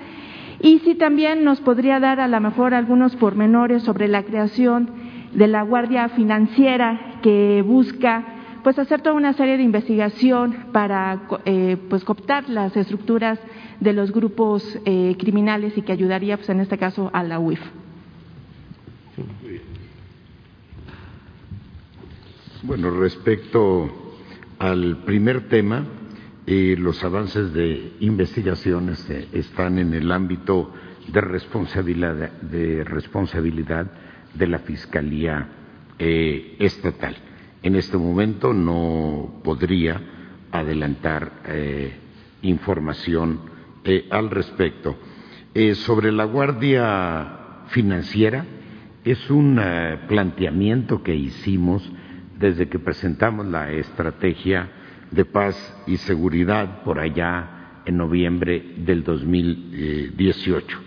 Y 0.61 0.79
si 0.79 0.95
también 0.95 1.43
nos 1.43 1.61
podría 1.61 1.99
dar 1.99 2.19
a 2.19 2.27
lo 2.27 2.39
mejor 2.41 2.73
algunos 2.73 3.15
pormenores 3.15 3.83
sobre 3.83 4.07
la 4.07 4.23
creación 4.23 4.91
de 5.33 5.47
la 5.47 5.61
Guardia 5.61 6.09
Financiera 6.09 7.19
que 7.21 7.63
busca 7.65 8.25
pues 8.63 8.77
hacer 8.77 9.01
toda 9.01 9.15
una 9.15 9.33
serie 9.33 9.57
de 9.57 9.63
investigación 9.63 10.65
para 10.73 11.21
eh, 11.45 11.77
pues 11.89 12.03
cooptar 12.03 12.49
las 12.49 12.75
estructuras 12.75 13.39
de 13.79 13.93
los 13.93 14.11
grupos 14.11 14.77
eh, 14.85 15.15
criminales 15.17 15.77
y 15.77 15.81
que 15.81 15.93
ayudaría 15.93 16.35
pues 16.35 16.49
en 16.49 16.59
este 16.59 16.77
caso 16.77 17.09
a 17.13 17.23
la 17.23 17.39
UIF. 17.39 17.61
Bueno, 22.61 22.91
respecto 22.91 23.89
al 24.59 25.05
primer 25.05 25.47
tema, 25.47 25.85
eh, 26.45 26.75
los 26.77 27.01
avances 27.05 27.53
de 27.53 27.93
investigaciones 28.01 29.09
eh, 29.09 29.29
están 29.31 29.79
en 29.79 29.93
el 29.93 30.11
ámbito 30.11 30.73
de 31.07 31.21
responsabilidad 31.21 32.33
de, 32.41 34.47
la 34.47 34.59
Fiscalía 34.59 35.47
eh, 35.97 36.57
Estatal. 36.59 37.15
En 37.63 37.77
este 37.77 37.97
momento 37.97 38.53
no 38.53 39.39
podría 39.41 40.01
adelantar 40.51 41.31
información 42.41 43.39
al 44.11 44.29
respecto. 44.31 44.97
sobre 45.75 46.11
la 46.11 46.25
Guardia 46.25 47.63
Financiera, 47.67 48.45
es 49.05 49.29
un 49.29 49.61
planteamiento 50.07 51.03
que 51.03 51.15
hicimos 51.15 51.89
desde 52.39 52.69
que 52.69 52.79
presentamos 52.79 53.45
la 53.45 53.71
estrategia 53.71 54.69
de 55.11 55.25
paz 55.25 55.55
y 55.85 55.97
seguridad 55.97 56.83
por 56.83 56.99
allá 56.99 57.81
en 57.85 57.97
noviembre 57.97 58.75
del 58.77 59.03
2018. 59.03 60.79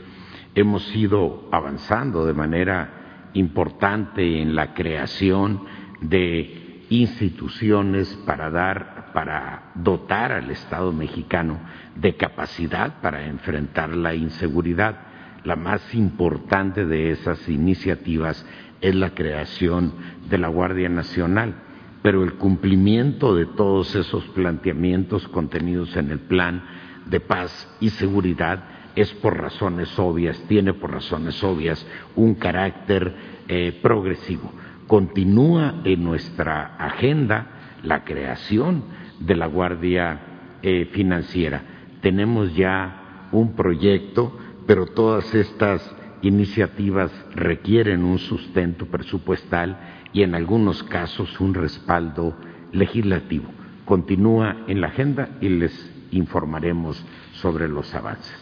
Hemos 0.54 0.96
ido 0.96 1.48
avanzando 1.52 2.24
de 2.24 2.32
manera 2.32 3.30
importante 3.34 4.40
en 4.40 4.54
la 4.54 4.74
creación 4.74 5.62
de 6.00 6.86
instituciones 6.90 8.08
para 8.26 8.50
dar 8.50 9.02
para 9.12 9.72
dotar 9.74 10.32
al 10.32 10.50
Estado 10.50 10.90
mexicano 10.90 11.60
de 11.96 12.16
capacidad 12.16 13.00
para 13.02 13.26
enfrentar 13.26 13.94
la 13.94 14.14
inseguridad. 14.14 15.00
La 15.44 15.56
más 15.56 15.94
importante 15.94 16.86
de 16.86 17.10
esas 17.10 17.46
iniciativas 17.48 18.46
es 18.82 18.94
la 18.94 19.14
creación 19.14 19.92
de 20.28 20.38
la 20.38 20.48
Guardia 20.48 20.88
Nacional, 20.88 21.54
pero 22.02 22.24
el 22.24 22.34
cumplimiento 22.34 23.34
de 23.34 23.46
todos 23.46 23.94
esos 23.94 24.24
planteamientos 24.28 25.26
contenidos 25.28 25.96
en 25.96 26.10
el 26.10 26.18
plan 26.18 26.62
de 27.06 27.20
paz 27.20 27.68
y 27.80 27.90
seguridad 27.90 28.64
es 28.94 29.12
por 29.14 29.38
razones 29.38 29.98
obvias, 29.98 30.38
tiene 30.48 30.74
por 30.74 30.92
razones 30.92 31.42
obvias 31.42 31.86
un 32.16 32.34
carácter 32.34 33.14
eh, 33.48 33.78
progresivo. 33.80 34.52
Continúa 34.86 35.80
en 35.84 36.04
nuestra 36.04 36.76
agenda 36.76 37.46
la 37.82 38.04
creación 38.04 38.84
de 39.20 39.36
la 39.36 39.46
Guardia 39.46 40.20
eh, 40.62 40.88
Financiera. 40.92 41.62
Tenemos 42.00 42.54
ya 42.54 43.28
un 43.32 43.54
proyecto, 43.54 44.36
pero 44.66 44.86
todas 44.86 45.32
estas 45.34 45.96
iniciativas 46.22 47.10
requieren 47.34 48.04
un 48.04 48.18
sustento 48.18 48.86
presupuestal 48.86 49.78
y 50.12 50.22
en 50.22 50.34
algunos 50.34 50.82
casos 50.84 51.40
un 51.40 51.54
respaldo 51.54 52.36
legislativo. 52.72 53.46
Continúa 53.84 54.56
en 54.68 54.80
la 54.80 54.88
agenda 54.88 55.30
y 55.40 55.48
les 55.48 55.90
informaremos 56.12 57.04
sobre 57.34 57.68
los 57.68 57.92
avances. 57.94 58.34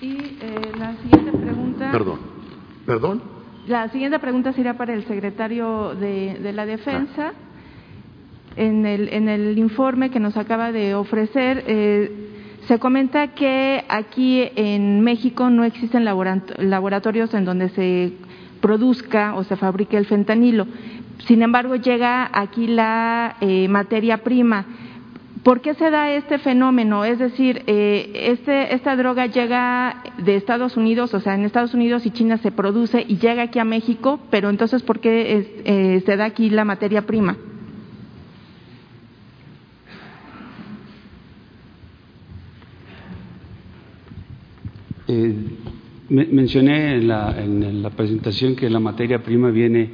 Y 0.00 0.16
eh, 0.40 0.72
la 0.78 0.96
siguiente 0.96 1.32
pregunta. 1.32 1.90
Perdón. 1.92 2.20
¿Perdón? 2.86 3.22
La 3.66 3.88
siguiente 3.88 4.18
pregunta 4.18 4.52
sería 4.52 4.76
para 4.76 4.92
el 4.92 5.04
secretario 5.04 5.94
de, 5.94 6.52
la 6.52 6.66
Defensa. 6.66 7.32
En, 8.56 8.84
el, 8.84 9.08
en 9.08 9.28
el 9.28 9.56
informe 9.56 10.10
que 10.10 10.20
nos 10.20 10.36
acaba 10.36 10.72
de 10.72 10.94
ofrecer, 10.94 11.64
eh, 11.66 12.31
se 12.68 12.78
comenta 12.78 13.28
que 13.28 13.84
aquí 13.88 14.48
en 14.54 15.00
México 15.00 15.50
no 15.50 15.64
existen 15.64 16.04
laboratorios 16.04 17.34
en 17.34 17.44
donde 17.44 17.68
se 17.70 18.12
produzca 18.60 19.34
o 19.34 19.44
se 19.44 19.56
fabrique 19.56 19.96
el 19.96 20.06
fentanilo. 20.06 20.66
Sin 21.26 21.42
embargo, 21.42 21.76
llega 21.76 22.30
aquí 22.32 22.66
la 22.66 23.36
eh, 23.40 23.68
materia 23.68 24.18
prima. 24.18 24.66
¿Por 25.42 25.60
qué 25.60 25.74
se 25.74 25.90
da 25.90 26.12
este 26.12 26.38
fenómeno? 26.38 27.04
Es 27.04 27.18
decir, 27.18 27.64
eh, 27.66 28.12
este, 28.30 28.74
esta 28.74 28.94
droga 28.94 29.26
llega 29.26 30.04
de 30.18 30.36
Estados 30.36 30.76
Unidos, 30.76 31.14
o 31.14 31.20
sea, 31.20 31.34
en 31.34 31.44
Estados 31.44 31.74
Unidos 31.74 32.06
y 32.06 32.12
China 32.12 32.38
se 32.38 32.52
produce 32.52 33.04
y 33.06 33.18
llega 33.18 33.42
aquí 33.42 33.58
a 33.58 33.64
México, 33.64 34.20
pero 34.30 34.50
entonces, 34.50 34.84
¿por 34.84 35.00
qué 35.00 35.44
eh, 35.64 36.02
se 36.06 36.16
da 36.16 36.26
aquí 36.26 36.48
la 36.48 36.64
materia 36.64 37.02
prima? 37.02 37.36
Eh, 45.12 45.34
mencioné 46.08 46.96
en 46.96 47.06
la, 47.82 47.90
presentación 47.90 48.56
que 48.56 48.70
la 48.70 48.80
materia 48.80 49.22
prima 49.22 49.50
viene 49.50 49.90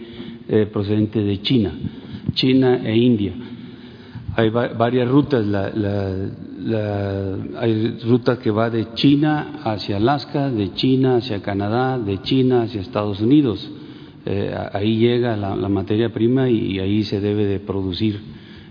eh, 0.49 0.66
procedente 0.73 1.20
de 1.20 1.43
China, 1.43 1.73
China 2.35 2.81
e 2.85 2.97
India. 2.97 3.32
Hay 4.36 4.51
varias 4.51 5.09
rutas, 5.09 5.45
hay 7.61 7.99
rutas 8.05 8.39
que 8.39 8.51
va 8.53 8.70
de 8.70 8.95
China 8.95 9.61
hacia 9.65 9.97
Alaska, 9.97 10.51
de 10.51 10.73
China 10.74 11.16
hacia 11.16 11.43
Canadá, 11.43 11.99
de 11.99 12.23
China 12.23 12.62
hacia 12.62 12.81
Estados 12.81 13.20
Unidos. 13.20 13.69
Eh, 14.24 14.55
ahí 14.73 14.99
llega 14.99 15.36
la, 15.36 15.69
materia 15.69 16.12
prima 16.12 16.49
y 16.49 16.78
ahí 16.78 17.03
se 17.03 17.20
debe 17.20 17.47
de 17.47 17.59
producir 17.59 18.20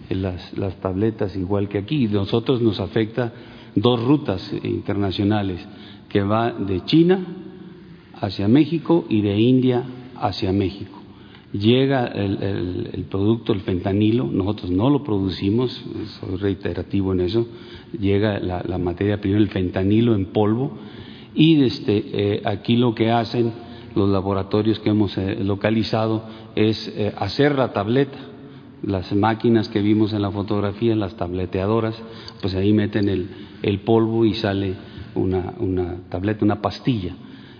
las, 0.09 0.57
las 0.57 0.79
tabletas 0.79 1.35
igual 1.35 1.67
que 1.67 1.79
aquí. 1.79 2.07
Nosotros 2.07 2.61
nos 2.61 2.79
afecta 2.79 3.33
dos 3.75 4.01
rutas 4.03 4.53
internacionales 4.63 5.59
que 6.09 6.21
va 6.21 6.51
de 6.51 6.83
China 6.85 7.25
hacia 8.19 8.47
México 8.47 9.05
y 9.09 9.21
de 9.21 9.39
India 9.39 9.83
hacia 10.15 10.51
México. 10.51 10.97
Llega 11.53 12.07
el, 12.07 13.05
producto, 13.09 13.53
el 13.53 13.61
fentanilo, 13.61 14.25
nosotros 14.25 14.69
no 14.69 14.89
lo 14.89 15.03
producimos, 15.03 15.81
soy 16.19 16.35
reiterativo 16.37 17.13
en 17.13 17.21
eso, 17.21 17.47
llega 17.97 18.39
la, 18.39 18.77
materia 18.77 19.21
prima, 19.21 19.37
el 19.37 19.47
fentanilo 19.47 20.13
en 20.13 20.25
polvo, 20.25 20.77
y 21.33 21.63
este, 21.63 22.03
eh, 22.13 22.41
aquí 22.43 22.75
lo 22.75 22.93
que 22.93 23.11
hacen 23.11 23.53
los 23.95 24.09
laboratorios 24.09 24.79
que 24.79 24.89
hemos 24.89 25.17
eh, 25.17 25.37
localizado 25.41 26.23
es 26.55 26.87
eh, 26.95 27.13
hacer 27.17 27.55
la 27.55 27.71
tableta, 27.71 28.17
las 28.83 29.13
máquinas 29.15 29.69
que 29.69 29.81
vimos 29.81 30.13
en 30.13 30.21
la 30.21 30.31
fotografía, 30.31 30.95
las 30.95 31.15
tableteadoras, 31.15 31.95
pues 32.41 32.55
ahí 32.55 32.73
meten 32.73 33.07
el, 33.09 33.29
el 33.63 33.79
polvo 33.79 34.25
y 34.25 34.33
sale 34.33 34.75
una, 35.17 35.53
una 35.59 35.97
tableta, 36.09 36.45
una 36.45 36.61
pastilla. 36.61 37.13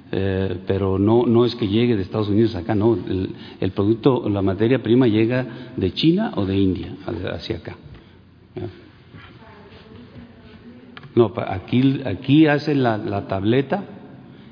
Eh, 0.10 0.60
pero 0.66 0.98
no, 0.98 1.26
no 1.26 1.44
es 1.44 1.56
que 1.56 1.68
llegue 1.68 1.98
de 1.98 2.02
Estados 2.02 2.30
Unidos 2.30 2.56
acá, 2.56 2.76
no. 2.76 2.94
El, 2.94 3.36
el, 3.60 3.72
producto, 3.72 4.30
la 4.30 4.42
materia 4.42 4.82
prima 4.82 5.08
llega 5.08 5.74
de 5.76 5.92
China 5.94 6.32
o 6.36 6.46
de 6.46 6.58
India 6.58 6.96
hacia 7.34 7.58
acá. 7.58 7.76
No, 11.16 11.34
aquí, 11.36 12.02
aquí 12.06 12.46
hace 12.46 12.76
la, 12.76 12.98
la, 12.98 13.28
tableta 13.28 13.84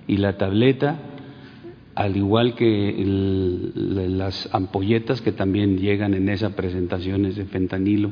y 0.07 0.17
la 0.17 0.37
tableta, 0.37 0.97
al 1.93 2.17
igual 2.17 2.55
que 2.55 3.03
las 3.75 4.49
ampolletas 4.51 5.21
que 5.21 5.31
también 5.31 5.77
llegan 5.77 6.15
en 6.15 6.27
esa 6.27 6.55
presentación, 6.55 7.23
de 7.23 7.45
fentanilo, 7.45 8.11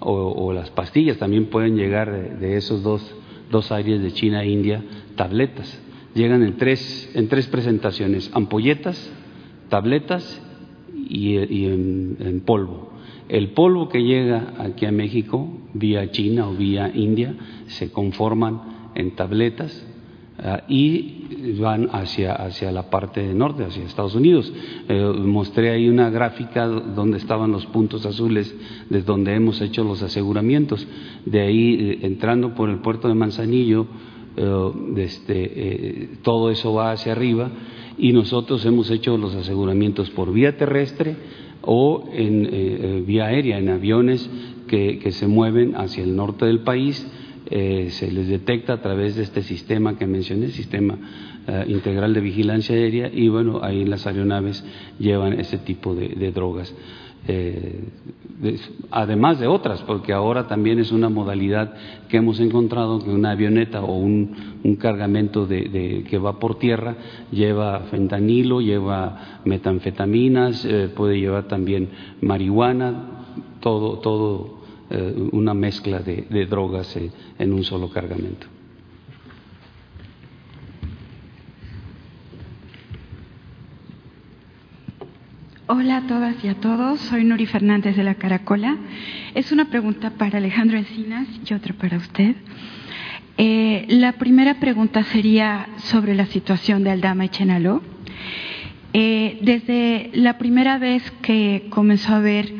o, 0.00 0.52
las 0.52 0.70
pastillas 0.70 1.18
también 1.18 1.46
pueden 1.46 1.76
llegar 1.76 2.38
de 2.40 2.56
esos 2.56 2.82
dos 2.82 3.14
dos 3.52 3.70
áreas 3.70 4.02
de 4.02 4.10
China 4.12 4.42
e 4.42 4.50
India, 4.50 4.82
tabletas. 5.14 5.80
Llegan 6.14 6.42
en 6.42 6.56
tres, 6.56 7.10
en 7.14 7.28
tres 7.28 7.46
presentaciones, 7.46 8.30
ampolletas, 8.34 9.12
tabletas 9.68 10.42
y, 11.08 11.36
en, 11.36 12.42
polvo. 12.44 12.90
El 13.28 13.50
polvo 13.50 13.88
que 13.88 14.02
llega 14.02 14.54
aquí 14.58 14.86
a 14.86 14.92
México, 14.92 15.48
vía 15.72 16.10
China 16.10 16.48
o 16.48 16.54
vía 16.54 16.90
India, 16.92 17.34
se 17.66 17.92
conforman 17.92 18.90
en 18.94 19.14
tabletas 19.14 19.86
y 20.68 21.22
van 21.58 21.88
hacia, 21.92 22.34
hacia 22.34 22.72
la 22.72 22.90
parte 22.90 23.34
norte, 23.34 23.64
hacia 23.64 23.84
Estados 23.84 24.14
Unidos. 24.14 24.52
Eh, 24.88 25.12
mostré 25.18 25.70
ahí 25.70 25.88
una 25.88 26.10
gráfica 26.10 26.66
donde 26.66 27.18
estaban 27.18 27.52
los 27.52 27.66
puntos 27.66 28.06
azules 28.06 28.54
desde 28.88 29.04
donde 29.04 29.34
hemos 29.34 29.60
hecho 29.60 29.84
los 29.84 30.02
aseguramientos. 30.02 30.86
De 31.24 31.40
ahí, 31.40 31.74
eh, 31.74 31.98
entrando 32.02 32.54
por 32.54 32.70
el 32.70 32.78
puerto 32.78 33.08
de 33.08 33.14
Manzanillo, 33.14 33.86
eh, 34.36 34.70
este, 34.96 36.10
todo 36.22 36.50
eso 36.50 36.72
va 36.72 36.92
hacia 36.92 37.12
arriba 37.12 37.50
y 37.98 38.12
nosotros 38.12 38.64
hemos 38.64 38.90
hecho 38.90 39.16
los 39.16 39.34
aseguramientos 39.34 40.10
por 40.10 40.32
vía 40.32 40.56
terrestre 40.56 41.16
o 41.62 42.08
en 42.12 43.06
vía 43.06 43.26
aérea, 43.26 43.58
en 43.58 43.68
aviones 43.68 44.28
que, 44.66 44.98
que 44.98 45.12
se 45.12 45.28
mueven 45.28 45.76
hacia 45.76 46.02
el 46.02 46.16
norte 46.16 46.46
del 46.46 46.60
país 46.60 47.06
eh, 47.54 47.90
se 47.90 48.10
les 48.10 48.28
detecta 48.28 48.72
a 48.72 48.80
través 48.80 49.14
de 49.14 49.22
este 49.24 49.42
sistema 49.42 49.98
que 49.98 50.06
mencioné, 50.06 50.48
sistema 50.48 50.96
eh, 51.46 51.64
integral 51.68 52.14
de 52.14 52.20
vigilancia 52.22 52.74
aérea, 52.74 53.10
y 53.12 53.28
bueno, 53.28 53.60
ahí 53.62 53.84
las 53.84 54.06
aeronaves 54.06 54.64
llevan 54.98 55.38
ese 55.38 55.58
tipo 55.58 55.94
de, 55.94 56.32
drogas. 56.32 56.74
eh, 57.28 57.84
además 58.90 59.38
de 59.38 59.46
otras, 59.46 59.82
porque 59.82 60.14
ahora 60.14 60.46
también 60.46 60.78
es 60.78 60.92
una 60.92 61.10
modalidad 61.10 61.74
que 62.08 62.16
hemos 62.16 62.40
encontrado 62.40 62.98
que 62.98 63.10
una 63.10 63.32
avioneta 63.32 63.82
o 63.82 63.98
un, 63.98 64.52
cargamento 64.78 65.46
de, 65.46 66.04
que 66.08 66.18
va 66.18 66.38
por 66.38 66.58
tierra 66.58 66.96
lleva 67.30 67.80
fentanilo, 67.90 68.62
lleva 68.62 69.40
metanfetaminas, 69.44 70.64
eh, 70.64 70.88
puede 70.94 71.20
llevar 71.20 71.48
también 71.48 71.90
marihuana, 72.22 73.26
todo, 73.60 73.98
todo 73.98 74.61
eh, 74.90 75.28
una 75.32 75.54
mezcla 75.54 76.00
de, 76.00 76.46
drogas 76.46 76.96
en 77.38 77.52
un 77.52 77.64
solo 77.64 77.90
cargamento. 77.90 78.46
Hola 85.74 85.96
a 85.96 86.06
todas 86.06 86.44
y 86.44 86.48
a 86.48 86.54
todos, 86.54 87.00
soy 87.00 87.24
Nuri 87.24 87.46
Fernández 87.46 87.96
de 87.96 88.02
la 88.02 88.16
Caracola. 88.16 88.76
Es 89.34 89.52
una 89.52 89.70
pregunta 89.70 90.10
para 90.10 90.36
Alejandro 90.36 90.76
Encinas 90.76 91.26
y 91.48 91.54
otra 91.54 91.72
para 91.72 91.96
usted. 91.96 92.36
Eh, 93.38 93.86
la 93.88 94.12
primera 94.12 94.60
pregunta 94.60 95.02
sería 95.04 95.66
sobre 95.78 96.14
la 96.14 96.26
situación 96.26 96.84
de 96.84 96.90
Aldama 96.90 97.24
y 97.24 97.30
Chenaló. 97.30 97.80
Eh, 98.92 99.38
desde 99.40 100.10
la 100.12 100.36
primera 100.36 100.76
vez 100.76 101.10
que 101.22 101.68
comenzó 101.70 102.12
a 102.12 102.16
haber 102.16 102.52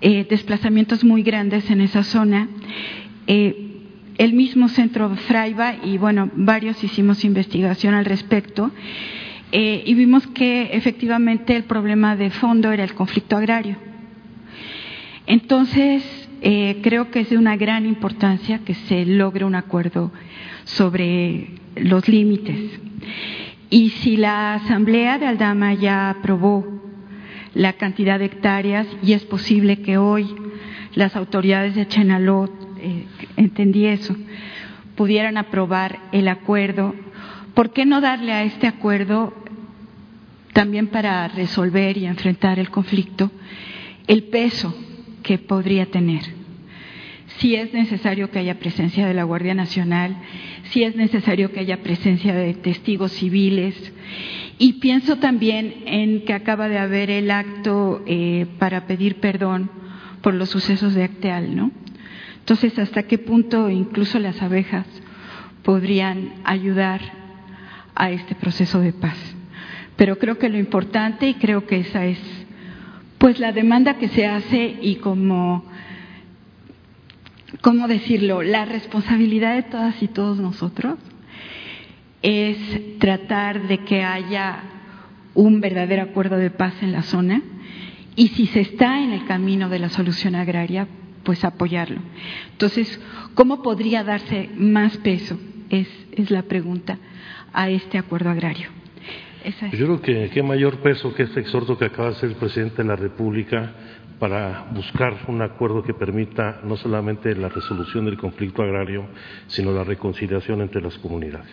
eh, 0.00 0.26
desplazamientos 0.28 1.04
muy 1.04 1.22
grandes 1.22 1.70
en 1.70 1.80
esa 1.80 2.02
zona, 2.02 2.48
el 4.18 4.32
mismo 4.32 4.68
centro 4.68 5.14
Fraiba 5.28 5.74
y 5.84 5.98
bueno, 5.98 6.30
varios 6.34 6.82
hicimos 6.82 7.24
investigación 7.24 7.94
al 7.94 8.04
respecto 8.04 8.70
eh, 9.52 9.82
y 9.86 9.94
vimos 9.94 10.26
que 10.28 10.70
efectivamente 10.72 11.54
el 11.54 11.64
problema 11.64 12.16
de 12.16 12.30
fondo 12.30 12.72
era 12.72 12.84
el 12.84 12.94
conflicto 12.94 13.36
agrario. 13.36 13.76
Entonces, 15.26 16.04
eh, 16.40 16.80
creo 16.82 17.10
que 17.10 17.20
es 17.20 17.30
de 17.30 17.38
una 17.38 17.56
gran 17.56 17.86
importancia 17.86 18.60
que 18.64 18.74
se 18.74 19.04
logre 19.06 19.44
un 19.44 19.54
acuerdo 19.54 20.12
sobre 20.64 21.50
los 21.76 22.08
límites. 22.08 22.58
Y 23.70 23.90
si 23.90 24.16
la 24.16 24.54
Asamblea 24.54 25.18
de 25.18 25.26
Aldama 25.26 25.74
ya 25.74 26.10
aprobó 26.10 26.85
la 27.56 27.72
cantidad 27.72 28.18
de 28.18 28.26
hectáreas 28.26 28.86
y 29.02 29.14
es 29.14 29.24
posible 29.24 29.80
que 29.80 29.96
hoy 29.96 30.32
las 30.94 31.16
autoridades 31.16 31.74
de 31.74 31.88
Chenaló, 31.88 32.48
eh, 32.78 33.06
entendí 33.36 33.86
eso, 33.86 34.14
pudieran 34.94 35.38
aprobar 35.38 35.98
el 36.12 36.28
acuerdo 36.28 36.94
¿por 37.56 37.72
qué 37.72 37.86
no 37.86 38.02
darle 38.02 38.34
a 38.34 38.44
este 38.44 38.66
acuerdo 38.66 39.32
también 40.52 40.88
para 40.88 41.26
resolver 41.26 41.96
y 41.96 42.04
enfrentar 42.04 42.58
el 42.58 42.68
conflicto 42.68 43.32
el 44.06 44.24
peso 44.24 44.76
que 45.22 45.38
podría 45.38 45.86
tener? 45.86 46.20
Si 47.38 47.54
es 47.56 47.72
necesario 47.72 48.30
que 48.30 48.38
haya 48.38 48.58
presencia 48.58 49.06
de 49.06 49.14
la 49.14 49.24
Guardia 49.24 49.54
Nacional, 49.54 50.16
si 50.64 50.84
es 50.84 50.96
necesario 50.96 51.50
que 51.50 51.60
haya 51.60 51.82
presencia 51.82 52.34
de 52.34 52.52
testigos 52.54 53.12
civiles. 53.12 53.74
Y 54.58 54.74
pienso 54.74 55.16
también 55.16 55.82
en 55.86 56.24
que 56.24 56.32
acaba 56.32 56.68
de 56.68 56.78
haber 56.78 57.10
el 57.10 57.30
acto 57.30 58.02
eh, 58.06 58.46
para 58.58 58.86
pedir 58.86 59.16
perdón 59.20 59.70
por 60.22 60.34
los 60.34 60.50
sucesos 60.50 60.94
de 60.94 61.04
Acteal, 61.04 61.54
¿no? 61.54 61.70
Entonces, 62.38 62.78
¿hasta 62.78 63.02
qué 63.02 63.18
punto 63.18 63.68
incluso 63.70 64.18
las 64.18 64.40
abejas 64.40 64.86
podrían 65.66 66.32
ayudar 66.44 67.00
a 67.96 68.10
este 68.10 68.36
proceso 68.36 68.80
de 68.80 68.92
paz. 68.92 69.18
Pero 69.96 70.16
creo 70.18 70.38
que 70.38 70.48
lo 70.48 70.58
importante 70.58 71.28
y 71.28 71.34
creo 71.34 71.66
que 71.66 71.80
esa 71.80 72.04
es 72.04 72.20
pues 73.18 73.40
la 73.40 73.50
demanda 73.50 73.96
que 73.96 74.08
se 74.08 74.26
hace 74.26 74.76
y 74.80 74.96
como 74.96 75.64
cómo 77.62 77.88
decirlo, 77.88 78.42
la 78.42 78.66
responsabilidad 78.66 79.54
de 79.54 79.62
todas 79.64 80.00
y 80.02 80.06
todos 80.06 80.38
nosotros 80.38 80.98
es 82.22 82.98
tratar 82.98 83.68
de 83.68 83.78
que 83.78 84.02
haya 84.02 84.62
un 85.34 85.60
verdadero 85.60 86.02
acuerdo 86.02 86.36
de 86.36 86.50
paz 86.50 86.74
en 86.82 86.92
la 86.92 87.02
zona 87.02 87.42
y 88.16 88.28
si 88.28 88.46
se 88.46 88.60
está 88.60 89.02
en 89.02 89.12
el 89.12 89.26
camino 89.26 89.68
de 89.68 89.78
la 89.78 89.90
solución 89.90 90.34
agraria, 90.34 90.88
pues 91.22 91.44
apoyarlo. 91.44 92.00
Entonces, 92.52 93.00
¿cómo 93.34 93.62
podría 93.62 94.02
darse 94.02 94.48
más 94.56 94.96
peso? 94.98 95.38
Es, 95.68 95.88
la 96.30 96.42
pregunta 96.42 96.98
a 97.52 97.68
este 97.68 97.98
acuerdo 97.98 98.30
agrario. 98.30 98.70
Yo 99.72 99.86
creo 99.86 100.00
que 100.00 100.30
qué 100.32 100.42
mayor 100.42 100.78
peso 100.78 101.14
que 101.14 101.24
este 101.24 101.40
exhorto 101.40 101.76
que 101.76 101.84
acaba 101.84 102.08
de 102.08 102.16
hacer 102.16 102.30
el 102.30 102.36
presidente 102.36 102.82
de 102.82 102.88
la 102.88 102.96
República 102.96 103.74
para 104.18 104.68
buscar 104.72 105.14
un 105.28 105.42
acuerdo 105.42 105.82
que 105.82 105.92
permita 105.92 106.60
no 106.64 106.76
solamente 106.76 107.34
la 107.34 107.48
resolución 107.48 108.06
del 108.06 108.16
conflicto 108.16 108.62
agrario, 108.62 109.06
sino 109.46 109.72
la 109.72 109.84
reconciliación 109.84 110.62
entre 110.62 110.80
las 110.80 110.96
comunidades. 110.98 111.52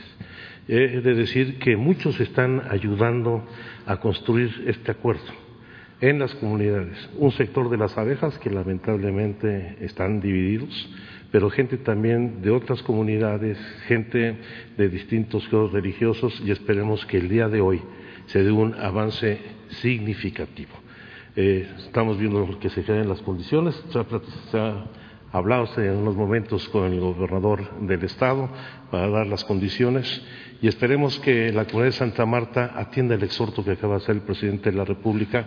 He 0.68 1.02
de 1.02 1.14
decir 1.14 1.60
que 1.60 1.76
muchos 1.76 2.19
están 2.22 2.64
ayudando 2.69 3.44
a 3.85 3.98
construir 3.98 4.64
este 4.65 4.91
acuerdo 4.91 5.44
en 5.99 6.19
las 6.19 6.34
comunidades. 6.35 7.10
Un 7.18 7.31
sector 7.31 7.69
de 7.69 7.77
las 7.77 7.98
abejas 7.98 8.38
que 8.40 8.49
lamentablemente 8.49 9.77
están 9.81 10.22
divididos, 10.22 10.90
pero 11.31 11.49
gente 11.49 11.77
también 11.77 12.41
de 12.41 12.52
otras 12.52 12.81
comunidades, 12.84 13.57
gente 13.88 14.38
de 14.77 14.90
distintos 14.90 15.48
credos 15.48 15.73
religiosos 15.73 16.41
y 16.45 16.52
esperemos 16.52 17.06
que 17.06 17.18
el 17.18 17.27
día 17.27 17.49
de 17.49 17.60
hoy 17.60 17.81
se 18.27 18.44
dé 18.44 18.52
un 18.52 18.73
avance 18.76 19.40
significativo. 19.81 20.72
Eh, 21.35 21.68
estamos 21.77 22.18
viendo 22.19 22.60
que 22.60 22.69
se 22.69 22.84
crean 22.84 23.10
las 23.10 23.22
condiciones, 23.22 23.76
se 23.90 24.57
ha, 24.60 24.85
hablado 25.31 25.68
en 25.77 25.95
unos 25.95 26.15
momentos 26.15 26.69
con 26.69 26.94
el 26.94 26.99
gobernador 26.99 27.80
del 27.80 28.03
estado 28.03 28.49
para 28.91 29.10
dar 29.10 29.26
las 29.26 29.44
condiciones 29.44 30.22
y 30.64 30.69
esperemos 30.69 31.19
que 31.19 31.52
la 31.52 31.65
comunidad 31.65 31.91
de 31.91 31.98
Santa 31.98 32.26
Marta 32.26 32.72
atienda 32.77 33.15
el 33.15 33.23
exhorto 33.23 33.65
que 33.65 33.72
acaba 33.72 33.98
de 33.98 34.03
hacer 34.03 34.15
el 34.15 34.22
presidente 34.22 34.72
de 34.72 34.77
la 34.77 34.85
República 34.85 35.45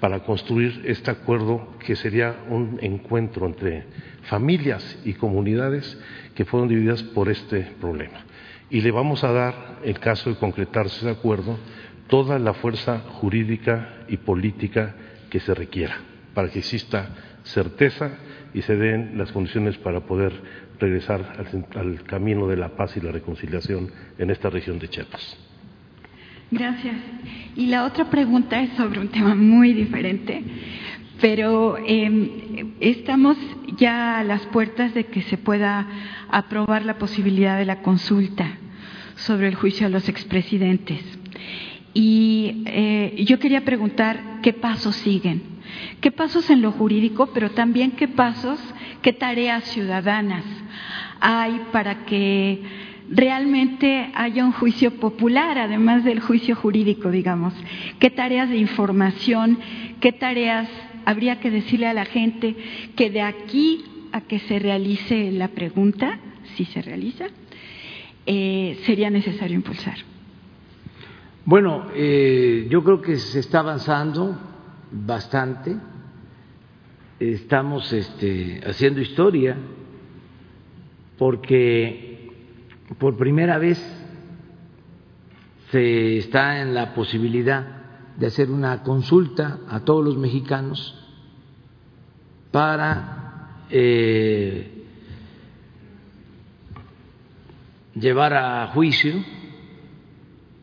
para 0.00 0.20
construir 0.20 0.82
este 0.84 1.10
acuerdo 1.10 1.78
que 1.78 1.96
sería 1.96 2.36
un 2.46 2.78
encuentro 2.82 3.46
entre 3.46 3.86
familias 4.24 4.98
y 5.02 5.14
comunidades 5.14 5.98
que 6.34 6.44
fueron 6.44 6.68
divididas 6.68 7.02
por 7.02 7.30
este 7.30 7.72
problema. 7.80 8.26
Y 8.68 8.82
le 8.82 8.90
vamos 8.90 9.24
a 9.24 9.32
dar, 9.32 9.78
en 9.82 9.94
caso 9.94 10.28
de 10.28 10.36
concretarse 10.36 10.98
ese 10.98 11.10
acuerdo, 11.10 11.56
toda 12.06 12.38
la 12.38 12.52
fuerza 12.52 12.98
jurídica 12.98 14.04
y 14.08 14.18
política 14.18 14.94
que 15.30 15.40
se 15.40 15.54
requiera 15.54 15.96
para 16.34 16.50
que 16.50 16.58
exista 16.58 17.08
certeza 17.44 18.10
y 18.52 18.60
se 18.60 18.76
den 18.76 19.16
las 19.16 19.32
condiciones 19.32 19.78
para 19.78 20.00
poder 20.00 20.34
regresar 20.80 21.20
al, 21.38 21.66
al 21.78 22.02
camino 22.02 22.48
de 22.48 22.56
la 22.56 22.70
paz 22.70 22.96
y 22.96 23.00
la 23.00 23.12
reconciliación 23.12 23.90
en 24.18 24.30
esta 24.30 24.50
región 24.50 24.78
de 24.78 24.88
Chiapas. 24.88 25.38
Gracias. 26.50 26.96
Y 27.54 27.66
la 27.66 27.84
otra 27.84 28.10
pregunta 28.10 28.60
es 28.60 28.70
sobre 28.76 28.98
un 28.98 29.08
tema 29.08 29.36
muy 29.36 29.72
diferente, 29.72 30.42
pero 31.20 31.76
em, 31.86 32.74
estamos 32.80 33.36
ya 33.76 34.18
a 34.18 34.24
las 34.24 34.46
puertas 34.46 34.92
de 34.92 35.04
que 35.06 35.22
se 35.22 35.38
pueda 35.38 35.86
aprobar 36.28 36.84
la 36.84 36.98
posibilidad 36.98 37.56
de 37.56 37.66
la 37.66 37.82
consulta 37.82 38.58
sobre 39.14 39.46
el 39.46 39.54
juicio 39.54 39.86
a 39.86 39.90
los 39.90 40.08
expresidentes. 40.08 41.00
Y 41.94 42.62
eh, 42.66 43.24
yo 43.26 43.38
quería 43.38 43.64
preguntar 43.64 44.40
qué 44.42 44.52
pasos 44.52 44.96
siguen, 44.96 45.42
qué 46.00 46.10
pasos 46.10 46.50
en 46.50 46.62
lo 46.62 46.72
jurídico, 46.72 47.30
pero 47.32 47.50
también 47.50 47.92
qué 47.92 48.08
pasos, 48.08 48.58
qué 49.02 49.12
tareas 49.12 49.64
ciudadanas 49.64 50.44
hay 51.20 51.60
para 51.72 52.06
que 52.06 52.62
realmente 53.10 54.10
haya 54.14 54.44
un 54.44 54.52
juicio 54.52 54.92
popular, 54.92 55.58
además 55.58 56.04
del 56.04 56.20
juicio 56.20 56.54
jurídico, 56.54 57.10
digamos. 57.10 57.52
¿Qué 57.98 58.10
tareas 58.10 58.48
de 58.48 58.56
información, 58.56 59.58
qué 60.00 60.12
tareas 60.12 60.68
habría 61.04 61.40
que 61.40 61.50
decirle 61.50 61.86
a 61.86 61.94
la 61.94 62.04
gente 62.04 62.56
que 62.96 63.10
de 63.10 63.22
aquí 63.22 63.84
a 64.12 64.22
que 64.22 64.38
se 64.40 64.58
realice 64.58 65.30
la 65.32 65.48
pregunta, 65.48 66.18
si 66.56 66.64
se 66.64 66.82
realiza, 66.82 67.26
eh, 68.26 68.78
sería 68.84 69.10
necesario 69.10 69.56
impulsar? 69.56 69.96
Bueno, 71.44 71.86
eh, 71.94 72.66
yo 72.70 72.84
creo 72.84 73.00
que 73.00 73.16
se 73.16 73.40
está 73.40 73.60
avanzando 73.60 74.38
bastante. 74.92 75.76
Estamos 77.20 77.92
este, 77.92 78.62
haciendo 78.64 79.02
historia 79.02 79.54
porque 81.18 82.30
por 82.98 83.18
primera 83.18 83.58
vez 83.58 83.78
se 85.70 86.16
está 86.16 86.62
en 86.62 86.72
la 86.72 86.94
posibilidad 86.94 88.16
de 88.16 88.26
hacer 88.26 88.50
una 88.50 88.82
consulta 88.82 89.58
a 89.68 89.80
todos 89.80 90.02
los 90.02 90.16
mexicanos 90.16 90.98
para 92.50 93.66
eh, 93.68 94.86
llevar 97.96 98.32
a 98.32 98.66
juicio 98.68 99.22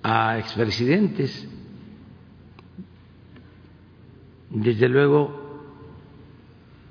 a 0.01 0.39
expresidentes. 0.39 1.47
Desde 4.49 4.89
luego 4.89 5.46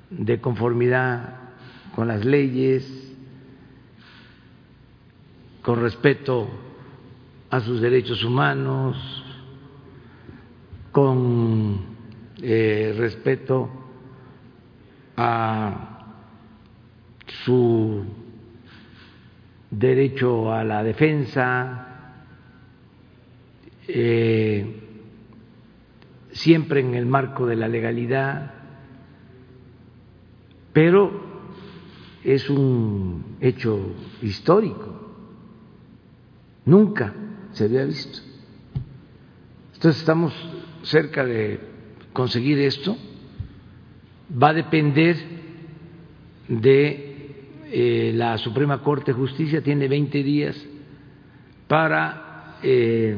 de 0.09 0.39
conformidad 0.39 1.35
con 1.95 2.07
las 2.07 2.23
leyes, 2.25 2.85
con 5.61 5.81
respeto 5.81 6.47
a 7.49 7.59
sus 7.59 7.81
derechos 7.81 8.23
humanos, 8.23 9.23
con 10.91 11.79
eh, 12.41 12.93
respeto 12.97 13.69
a 15.15 16.15
su 17.43 18.05
derecho 19.69 20.53
a 20.53 20.63
la 20.63 20.83
defensa, 20.83 21.87
eh, 23.87 24.83
siempre 26.31 26.81
en 26.81 26.93
el 26.93 27.05
marco 27.05 27.45
de 27.45 27.55
la 27.55 27.67
legalidad, 27.67 28.56
pero 30.77 31.11
es 32.23 32.47
un 32.51 33.37
hecho 33.41 33.95
histórico, 34.21 34.93
nunca 36.65 37.15
se 37.53 37.63
había 37.63 37.83
visto. 37.83 38.19
Entonces 39.73 40.01
estamos 40.01 40.33
cerca 40.83 41.25
de 41.25 41.59
conseguir 42.13 42.59
esto, 42.59 42.95
va 44.31 44.49
a 44.49 44.53
depender 44.53 45.17
de 46.47 47.41
eh, 47.71 48.11
la 48.13 48.37
Suprema 48.37 48.83
Corte 48.83 49.13
de 49.13 49.17
Justicia, 49.17 49.63
tiene 49.63 49.87
20 49.87 50.21
días 50.21 50.63
para 51.67 52.59
eh, 52.61 53.17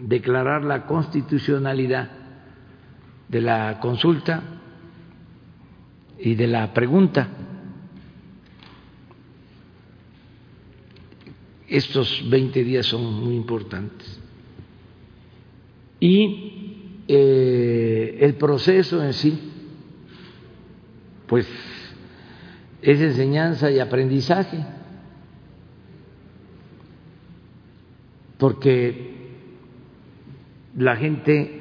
declarar 0.00 0.64
la 0.64 0.86
constitucionalidad 0.86 2.10
de 3.28 3.42
la 3.42 3.78
consulta 3.78 4.57
y 6.18 6.34
de 6.34 6.46
la 6.46 6.72
pregunta. 6.72 7.28
Estos 11.68 12.28
20 12.28 12.64
días 12.64 12.86
son 12.86 13.04
muy 13.22 13.34
importantes. 13.34 14.18
Y 16.00 17.02
eh, 17.08 18.18
el 18.20 18.34
proceso 18.34 19.02
en 19.02 19.12
sí, 19.12 19.38
pues 21.26 21.46
es 22.80 23.00
enseñanza 23.00 23.70
y 23.70 23.80
aprendizaje, 23.80 24.64
porque 28.38 29.16
la 30.76 30.96
gente 30.96 31.60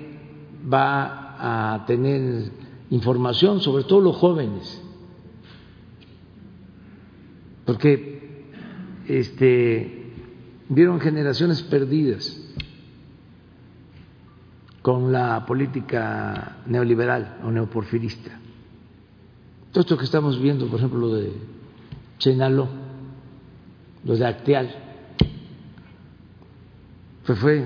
va 0.72 1.74
a 1.74 1.86
tener 1.86 2.52
información, 2.90 3.60
sobre 3.62 3.84
todo 3.84 4.02
los 4.02 4.16
jóvenes, 4.16 4.82
porque 7.66 8.46
este, 9.08 10.14
vieron 10.70 11.00
generaciones 11.00 11.62
perdidas 11.64 12.42
con 14.82 15.12
la 15.12 15.46
política 15.46 16.60
neoliberal 16.66 17.40
o 17.44 17.52
neoporfirista. 17.52 18.40
Todo 19.72 19.82
esto 19.82 19.98
que 19.98 20.06
estamos 20.06 20.42
viendo, 20.42 20.68
por 20.68 20.80
ejemplo, 20.80 21.00
lo 21.00 21.14
de 21.14 21.34
Chenalo, 22.20 22.70
lo 24.06 24.16
de 24.16 24.26
Acteal, 24.26 24.74
pues 27.26 27.38
fue 27.38 27.66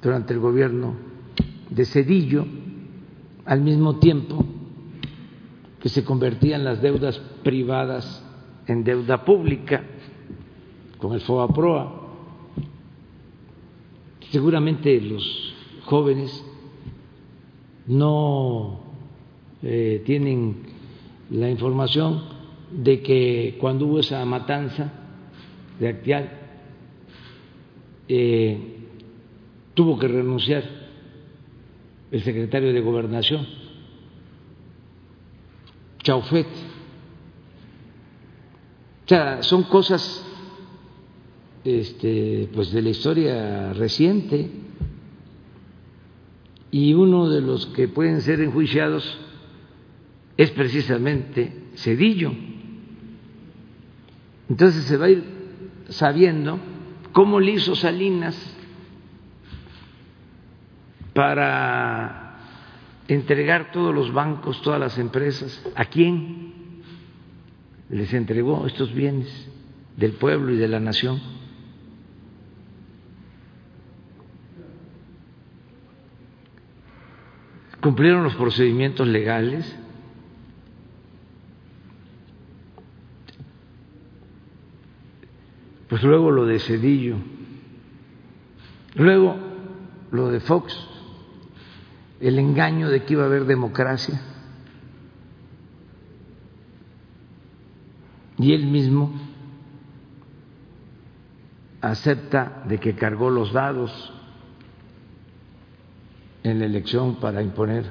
durante 0.00 0.32
el 0.32 0.40
gobierno 0.40 0.94
de 1.68 1.84
Cedillo, 1.84 2.46
al 3.48 3.62
mismo 3.62 3.96
tiempo 3.96 4.44
que 5.80 5.88
se 5.88 6.04
convertían 6.04 6.64
las 6.64 6.82
deudas 6.82 7.18
privadas 7.42 8.22
en 8.66 8.84
deuda 8.84 9.24
pública 9.24 9.82
con 10.98 11.14
el 11.14 11.22
FOAPROA. 11.22 12.08
Seguramente 14.30 15.00
los 15.00 15.54
jóvenes 15.86 16.44
no 17.86 18.80
eh, 19.62 20.02
tienen 20.04 20.56
la 21.30 21.48
información 21.48 22.24
de 22.70 23.00
que 23.00 23.56
cuando 23.58 23.86
hubo 23.86 24.00
esa 24.00 24.22
matanza 24.26 24.92
de 25.80 25.88
Actial, 25.88 26.30
eh, 28.08 28.58
tuvo 29.72 29.98
que 29.98 30.08
renunciar 30.08 30.77
el 32.10 32.22
secretario 32.22 32.72
de 32.72 32.80
Gobernación, 32.80 33.46
Chaufet. 36.02 36.46
O 39.04 39.08
sea, 39.08 39.42
son 39.42 39.64
cosas 39.64 40.24
este, 41.64 42.48
pues 42.52 42.72
de 42.72 42.82
la 42.82 42.90
historia 42.90 43.72
reciente 43.72 44.50
y 46.70 46.94
uno 46.94 47.28
de 47.28 47.40
los 47.40 47.66
que 47.66 47.88
pueden 47.88 48.20
ser 48.20 48.40
enjuiciados 48.40 49.18
es 50.36 50.50
precisamente 50.50 51.64
Cedillo. 51.76 52.32
Entonces 54.48 54.84
se 54.84 54.96
va 54.96 55.06
a 55.06 55.10
ir 55.10 55.24
sabiendo 55.88 56.58
cómo 57.12 57.40
le 57.40 57.52
hizo 57.52 57.74
Salinas 57.74 58.57
para 61.18 62.36
entregar 63.08 63.72
todos 63.72 63.92
los 63.92 64.12
bancos, 64.12 64.62
todas 64.62 64.78
las 64.78 64.98
empresas, 64.98 65.66
a 65.74 65.84
quién 65.86 66.52
les 67.90 68.14
entregó 68.14 68.68
estos 68.68 68.94
bienes 68.94 69.50
del 69.96 70.12
pueblo 70.12 70.52
y 70.52 70.56
de 70.58 70.68
la 70.68 70.78
nación. 70.78 71.20
Cumplieron 77.80 78.22
los 78.22 78.36
procedimientos 78.36 79.08
legales 79.08 79.76
Pues 85.88 86.02
luego 86.02 86.30
lo 86.30 86.44
de 86.44 86.58
Cedillo, 86.60 87.16
luego 88.94 89.36
lo 90.10 90.28
de 90.28 90.38
Fox, 90.40 90.76
el 92.20 92.38
engaño 92.38 92.88
de 92.88 93.04
que 93.04 93.14
iba 93.14 93.22
a 93.22 93.26
haber 93.26 93.44
democracia. 93.44 94.20
Y 98.38 98.52
él 98.52 98.66
mismo 98.66 99.12
acepta 101.80 102.62
de 102.66 102.78
que 102.78 102.94
cargó 102.94 103.30
los 103.30 103.52
dados 103.52 104.12
en 106.42 106.60
la 106.60 106.66
elección 106.66 107.16
para 107.16 107.42
imponer 107.42 107.84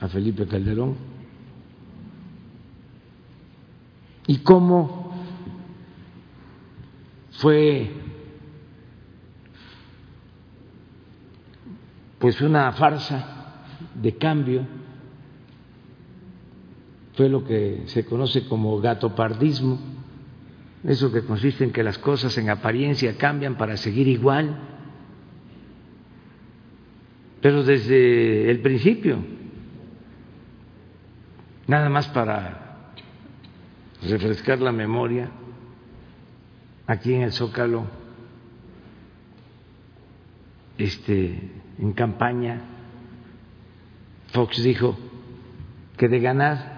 a 0.00 0.08
Felipe 0.08 0.46
Calderón. 0.46 0.96
¿Y 4.26 4.38
cómo 4.38 5.12
fue 7.32 7.92
pues 12.18 12.40
una 12.40 12.72
farsa 12.72 13.33
de 13.94 14.16
cambio, 14.16 14.66
fue 17.14 17.28
lo 17.28 17.44
que 17.44 17.82
se 17.86 18.04
conoce 18.04 18.46
como 18.46 18.80
gatopardismo, 18.80 19.78
eso 20.84 21.12
que 21.12 21.24
consiste 21.24 21.64
en 21.64 21.72
que 21.72 21.82
las 21.82 21.98
cosas 21.98 22.36
en 22.36 22.50
apariencia 22.50 23.16
cambian 23.16 23.56
para 23.56 23.76
seguir 23.76 24.08
igual, 24.08 24.56
pero 27.40 27.62
desde 27.62 28.50
el 28.50 28.60
principio, 28.60 29.18
nada 31.66 31.88
más 31.88 32.08
para 32.08 32.92
refrescar 34.02 34.60
la 34.60 34.72
memoria, 34.72 35.30
aquí 36.86 37.14
en 37.14 37.22
el 37.22 37.32
Zócalo, 37.32 37.86
este, 40.76 41.50
en 41.78 41.92
campaña, 41.92 42.73
Fox 44.34 44.60
dijo 44.64 44.96
que 45.96 46.08
de 46.08 46.18
ganar 46.18 46.74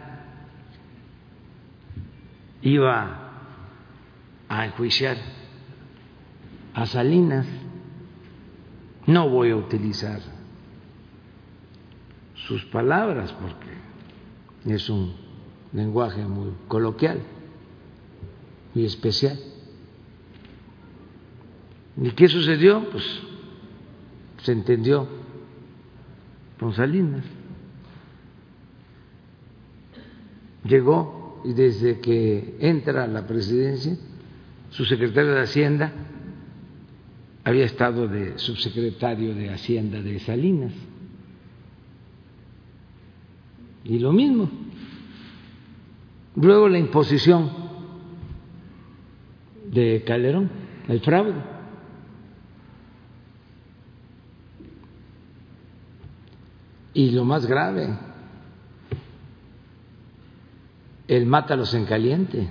iba 2.60 3.32
a 4.46 4.66
enjuiciar 4.66 5.16
a 6.74 6.84
Salinas. 6.84 7.46
No 9.06 9.30
voy 9.30 9.52
a 9.52 9.56
utilizar 9.56 10.20
sus 12.34 12.62
palabras 12.66 13.32
porque 13.32 14.74
es 14.74 14.90
un 14.90 15.14
lenguaje 15.72 16.26
muy 16.26 16.52
coloquial 16.68 17.22
y 18.74 18.84
especial. 18.84 19.38
¿Y 21.96 22.10
qué 22.10 22.28
sucedió? 22.28 22.90
Pues 22.90 23.02
se 24.42 24.52
entendió 24.52 25.08
con 26.58 26.74
Salinas. 26.74 27.24
Llegó 30.66 31.42
y 31.44 31.52
desde 31.52 32.00
que 32.00 32.56
entra 32.60 33.06
la 33.06 33.26
presidencia, 33.26 33.96
su 34.70 34.84
secretario 34.84 35.34
de 35.34 35.42
Hacienda 35.42 35.92
había 37.44 37.64
estado 37.64 38.08
de 38.08 38.38
subsecretario 38.38 39.34
de 39.34 39.50
Hacienda 39.50 40.02
de 40.02 40.18
Salinas. 40.18 40.72
Y 43.84 44.00
lo 44.00 44.12
mismo. 44.12 44.50
Luego 46.34 46.68
la 46.68 46.78
imposición 46.78 47.50
de 49.70 50.02
Calderón, 50.04 50.50
el 50.88 51.00
fraude. 51.00 51.34
Y 56.94 57.10
lo 57.10 57.24
más 57.24 57.46
grave, 57.46 57.96
el 61.08 61.26
mátalos 61.26 61.74
en 61.74 61.84
caliente, 61.84 62.48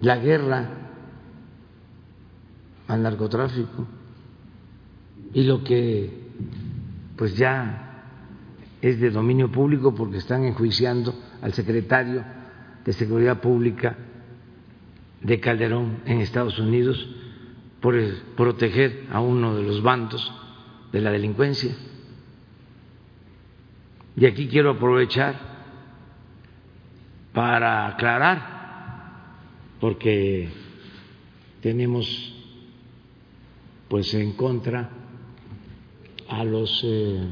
la 0.00 0.16
guerra 0.16 0.68
al 2.86 3.02
narcotráfico 3.02 3.86
y 5.34 5.42
lo 5.44 5.62
que 5.62 6.28
pues 7.16 7.36
ya 7.36 7.84
es 8.80 9.00
de 9.00 9.10
dominio 9.10 9.50
público 9.50 9.94
porque 9.94 10.18
están 10.18 10.44
enjuiciando 10.44 11.14
al 11.42 11.52
secretario 11.52 12.24
de 12.84 12.92
Seguridad 12.92 13.40
Pública 13.40 13.96
de 15.20 15.40
Calderón 15.40 15.98
en 16.06 16.20
Estados 16.20 16.58
Unidos 16.58 17.08
por 17.80 17.96
proteger 18.36 19.06
a 19.10 19.20
uno 19.20 19.56
de 19.56 19.62
los 19.62 19.82
bandos 19.82 20.32
de 20.92 21.00
la 21.00 21.10
delincuencia. 21.10 21.74
Y 24.18 24.26
aquí 24.26 24.48
quiero 24.48 24.70
aprovechar 24.70 25.38
para 27.32 27.86
aclarar, 27.86 29.36
porque 29.78 30.48
tenemos 31.60 32.34
pues 33.86 34.12
en 34.14 34.32
contra 34.32 34.90
a 36.28 36.42
los 36.42 36.82
eh, 36.84 37.28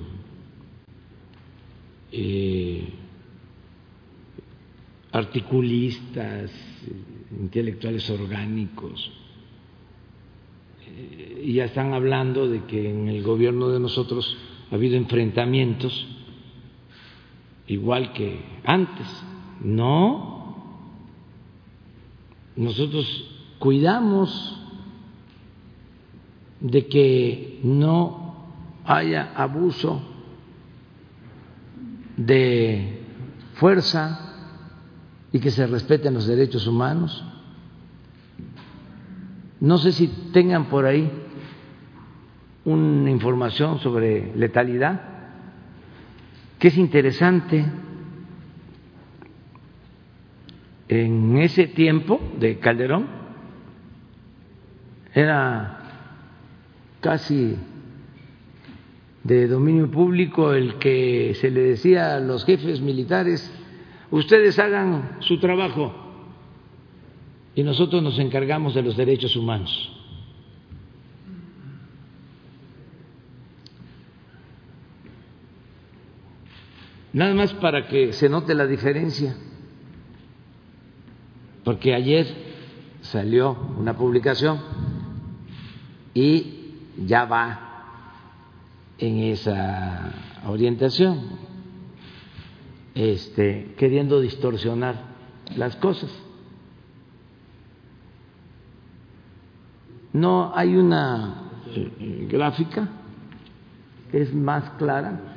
eh, 2.13 2.89
articulistas, 5.11 6.53
intelectuales 7.37 8.09
orgánicos, 8.11 9.11
eh, 10.87 11.43
y 11.47 11.55
ya 11.55 11.65
están 11.65 11.95
hablando 11.95 12.47
de 12.47 12.63
que 12.67 12.91
en 12.91 13.09
el 13.09 13.25
gobierno 13.25 13.71
de 13.71 13.81
nosotros 13.81 14.37
ha 14.71 14.77
habido 14.77 14.97
enfrentamientos 14.97 16.16
igual 17.67 18.13
que 18.13 18.45
antes. 18.65 19.07
No, 19.61 20.37
nosotros 22.57 23.07
cuidamos 23.59 24.61
de 26.61 26.87
que 26.87 27.61
no 27.63 28.35
haya 28.85 29.33
abuso 29.35 30.01
de 32.17 33.03
fuerza 33.55 34.21
y 35.33 35.41
que 35.41 35.51
se 35.51 35.67
respeten 35.67 36.15
los 36.15 36.27
derechos 36.27 36.67
humanos. 36.67 37.25
No 39.61 39.79
sé 39.79 39.93
si 39.93 40.09
tengan 40.33 40.67
por 40.67 40.87
ahí 40.87 41.11
una 42.65 43.11
información 43.11 43.79
sobre 43.81 44.35
letalidad, 44.37 45.16
que 46.59 46.69
es 46.69 46.77
interesante. 46.77 47.65
En 50.89 51.37
ese 51.39 51.67
tiempo 51.67 52.21
de 52.39 52.59
Calderón 52.59 53.07
era 55.13 55.79
casi 57.01 57.57
de 59.25 59.49
dominio 59.49 59.91
público 59.91 60.53
el 60.53 60.77
que 60.77 61.35
se 61.41 61.51
le 61.51 61.61
decía 61.63 62.15
a 62.15 62.21
los 62.21 62.45
jefes 62.45 62.81
militares, 62.81 63.53
ustedes 64.11 64.59
hagan 64.61 65.17
su 65.21 65.41
trabajo 65.41 65.93
y 67.57 67.65
nosotros 67.65 68.03
nos 68.03 68.19
encargamos 68.21 68.75
de 68.75 68.83
los 68.83 68.97
derechos 68.97 69.35
humanos. 69.35 69.96
Nada 77.17 77.33
más 77.33 77.55
para 77.55 77.89
que 77.89 78.13
se 78.13 78.29
note 78.29 78.55
la 78.55 78.67
diferencia, 78.67 79.35
porque 81.65 81.95
ayer 81.95 82.27
salió 83.01 83.57
una 83.79 83.97
publicación 83.97 84.61
y 86.13 86.75
ya 87.07 87.25
va 87.25 87.87
en 88.99 89.17
esa 89.21 90.13
orientación, 90.47 91.39
este, 92.95 93.75
queriendo 93.79 94.21
distorsionar 94.21 94.97
las 95.57 95.75
cosas. 95.77 96.11
No 100.13 100.53
hay 100.55 100.77
una 100.77 101.51
eh, 101.69 102.29
gráfica, 102.31 102.91
es 104.13 104.35
más 104.35 104.69
clara, 104.73 105.36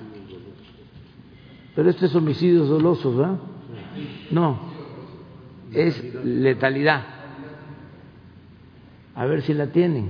pero 1.79 1.91
este 1.91 2.07
es 2.07 2.15
homicidios 2.15 2.67
dolosos, 2.67 3.15
¿verdad? 3.15 3.39
No, 4.31 4.59
es 5.71 6.13
letalidad. 6.25 7.05
A 9.15 9.25
ver 9.25 9.41
si 9.43 9.53
la 9.53 9.67
tienen. 9.67 10.09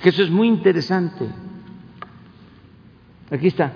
que 0.00 0.10
eso 0.10 0.22
es 0.22 0.30
muy 0.30 0.46
interesante. 0.46 1.26
Aquí 3.32 3.48
está. 3.48 3.72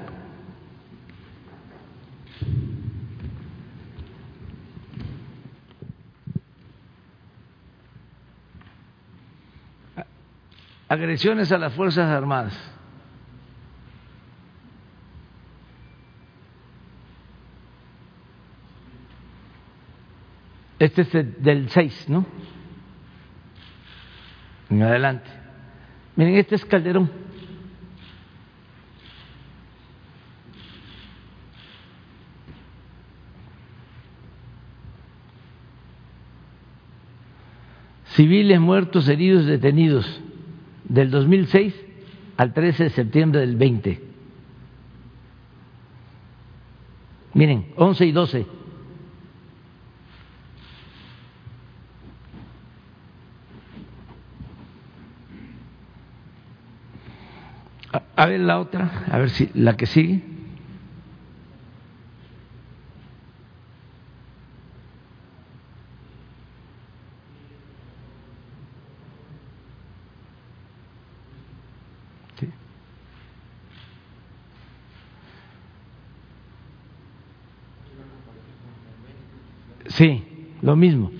Agresiones 10.88 11.52
a 11.52 11.58
las 11.58 11.74
Fuerzas 11.74 12.10
Armadas. 12.10 12.58
Este 20.78 21.02
es 21.02 21.42
del 21.42 21.68
6, 21.68 22.08
¿no? 22.08 22.24
En 24.70 24.82
adelante. 24.82 25.28
Miren, 26.16 26.36
este 26.36 26.54
es 26.54 26.64
Calderón. 26.64 27.10
Civiles 38.14 38.58
muertos, 38.58 39.08
heridos, 39.08 39.46
detenidos, 39.46 40.20
del 40.88 41.10
2006 41.10 41.74
al 42.36 42.52
13 42.54 42.84
de 42.84 42.90
septiembre 42.90 43.40
del 43.40 43.56
20. 43.56 44.00
Miren, 47.34 47.66
11 47.76 48.06
y 48.06 48.12
12. 48.12 48.46
A 58.16 58.26
ver 58.26 58.40
la 58.40 58.58
otra, 58.58 59.04
a 59.10 59.18
ver 59.18 59.30
si 59.30 59.48
la 59.54 59.76
que 59.76 59.86
sigue. 59.86 60.22
Sí, 79.98 80.56
lo 80.68 80.76
mismo. 80.76 81.10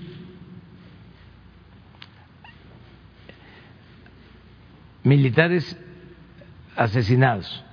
Militares 5.03 5.75
asesinados. 6.75 7.63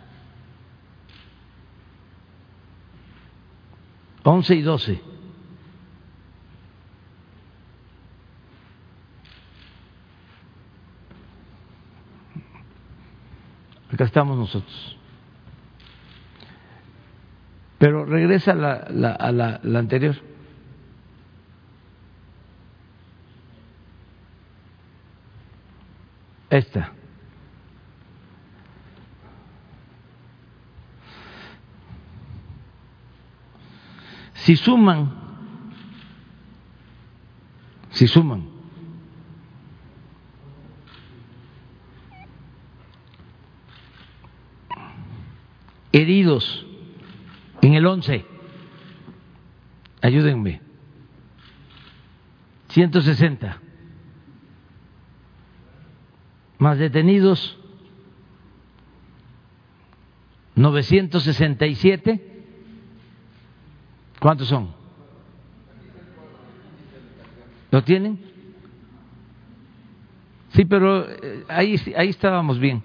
11 4.22 4.54
y 4.54 4.62
12. 4.62 5.00
estamos 13.98 14.38
nosotros. 14.38 14.96
Pero 17.78 18.06
regresa 18.06 18.54
la, 18.54 18.76
a 19.12 19.32
la 19.32 19.78
anterior. 19.78 20.35
Esta. 26.56 26.90
Si 34.34 34.56
suman, 34.56 35.12
si 37.90 38.06
suman. 38.06 38.48
Heridos 45.92 46.66
en 47.60 47.74
el 47.74 47.86
11, 47.86 48.24
ayúdenme, 50.02 50.60
160, 52.68 53.60
más 56.66 56.78
detenidos 56.78 57.56
967, 60.56 62.44
¿cuántos 64.18 64.48
son? 64.48 64.74
¿Lo 67.70 67.84
tienen? 67.84 68.18
Sí, 70.54 70.64
pero 70.64 71.08
eh, 71.08 71.44
ahí, 71.46 71.76
ahí 71.96 72.08
estábamos 72.08 72.58
bien. 72.58 72.82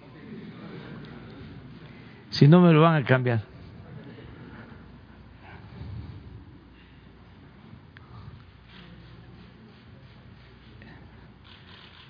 Si 2.30 2.48
no 2.48 2.62
me 2.62 2.72
lo 2.72 2.82
van 2.82 3.02
a 3.02 3.04
cambiar. 3.04 3.42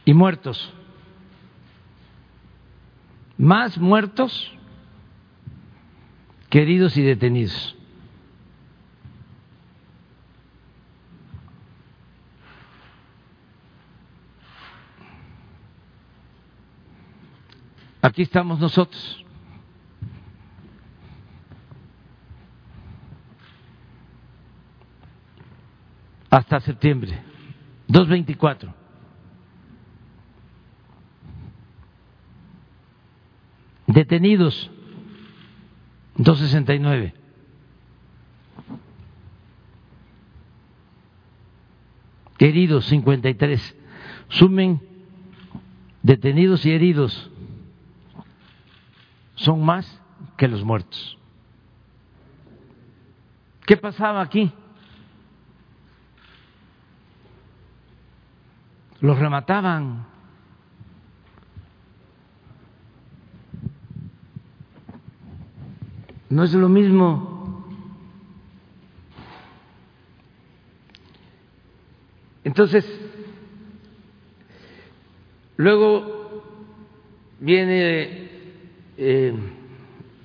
Y 0.03 0.13
muertos. 0.13 0.73
Más 3.41 3.75
muertos 3.75 4.53
queridos 6.47 6.95
y 6.95 7.01
detenidos. 7.01 7.75
Aquí 18.03 18.21
estamos 18.21 18.59
nosotros. 18.59 19.25
hasta 26.29 26.61
septiembre. 26.61 27.19
224. 27.87 28.80
Detenidos 34.11 34.69
269. 36.17 37.13
Heridos 42.37 42.85
53. 42.87 43.77
Sumen 44.27 44.81
detenidos 46.03 46.65
y 46.65 46.73
heridos. 46.73 47.31
Son 49.35 49.63
más 49.63 50.01
que 50.35 50.49
los 50.49 50.65
muertos. 50.65 51.17
¿Qué 53.65 53.77
pasaba 53.77 54.21
aquí? 54.21 54.51
los 58.99 59.17
remataban. 59.17 60.10
No 66.31 66.43
es 66.43 66.53
lo 66.53 66.69
mismo. 66.69 67.67
Entonces, 72.43 72.85
luego 75.57 76.43
viene 77.39 78.29
eh, 78.97 79.33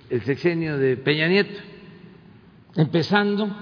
el 0.09 0.23
sexenio 0.23 0.79
de 0.79 0.97
Peña 0.97 1.29
Nieto, 1.29 1.61
empezando 2.77 3.55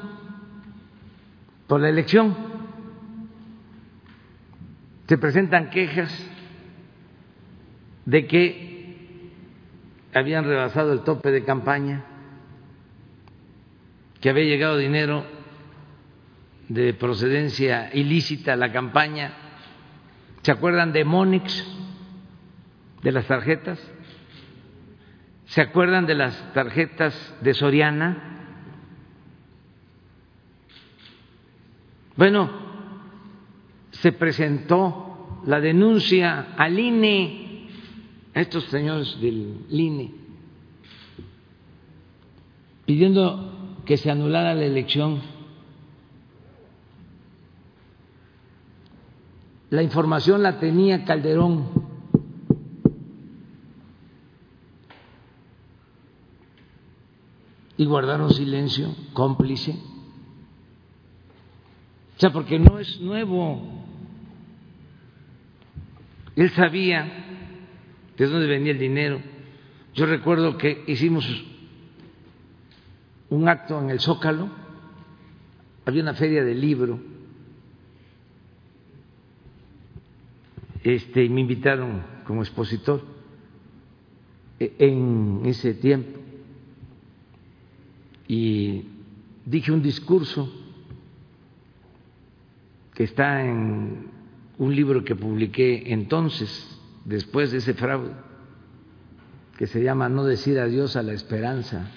por 1.67 1.81
la 1.81 1.89
elección 1.89 2.37
se 5.09 5.19
presentan 5.19 5.71
quejas 5.71 6.13
de 8.07 8.27
que 8.27 9.31
habían 10.15 10.45
rebasado 10.45 10.93
el 10.93 11.01
tope 11.01 11.31
de 11.31 11.45
campaña, 11.45 12.05
que 14.25 14.31
había 14.31 14.45
llegado 14.45 14.79
dinero 14.79 15.23
de 16.71 16.95
procedencia 16.95 17.91
ilícita 17.93 18.55
a 18.55 18.57
la 18.57 18.73
campaña. 18.73 19.35
¿Se 20.41 20.51
acuerdan 20.51 20.95
de 20.95 21.05
Monix, 21.05 21.63
de 23.03 23.13
las 23.13 23.27
tarjetas? 23.27 23.79
¿Se 25.45 25.61
acuerdan 25.61 26.07
de 26.07 26.15
las 26.15 26.55
tarjetas 26.55 27.35
de 27.43 27.53
Soriana? 27.53 28.17
Bueno, 32.17 32.51
se 33.91 34.11
presentó 34.13 35.43
la 35.45 35.61
denuncia 35.61 36.55
al 36.57 36.79
INE, 36.79 37.69
a 38.33 38.41
estos 38.41 38.65
señores 38.65 39.21
del 39.21 39.67
INE, 39.69 40.15
pidiendo 42.87 43.54
que 43.85 43.97
se 43.97 44.11
anulara 44.11 44.55
la 44.55 44.65
elección. 44.65 45.21
La 49.71 49.83
información 49.83 50.43
la 50.43 50.59
tenía 50.59 51.05
Calderón. 51.05 51.85
Y 57.77 57.85
guardaron 57.87 58.33
silencio, 58.33 58.95
cómplice. 59.13 59.73
O 62.17 62.21
sea, 62.21 62.33
porque 62.33 62.59
no 62.59 62.79
es 62.79 63.01
nuevo 63.01 63.85
él 66.37 66.51
sabía 66.51 67.25
de 68.17 68.27
dónde 68.27 68.47
venía 68.47 68.73
el 68.73 68.79
dinero. 68.79 69.21
Yo 69.95 70.07
recuerdo 70.07 70.59
que 70.59 70.85
hicimos 70.87 71.25
un 73.31 73.49
acto 73.49 73.81
en 73.81 73.91
el 73.91 74.01
Zócalo, 74.01 74.49
había 75.85 76.03
una 76.03 76.15
feria 76.15 76.45
de 76.45 76.55
libro, 76.55 76.99
este, 80.83 81.29
me 81.29 81.41
invitaron 81.41 82.03
como 82.27 82.43
expositor 82.43 83.03
e, 84.61 84.75
en 84.79 85.43
ese 85.45 85.75
tiempo 85.75 86.21
y 88.29 88.85
dije 89.45 89.73
un 89.73 89.83
discurso 89.83 90.51
que 92.95 93.05
está 93.05 93.45
en 93.45 94.09
un 94.59 94.75
libro 94.75 95.05
que 95.05 95.17
publiqué 95.17 95.93
entonces, 95.93 96.79
después 97.05 97.51
de 97.51 97.59
ese 97.59 97.75
fraude, 97.75 98.13
que 99.59 99.67
se 99.67 99.83
llama 99.83 100.09
No 100.09 100.25
decir 100.25 100.59
adiós 100.59 100.97
a 100.97 101.03
la 101.03 101.13
esperanza. 101.13 101.91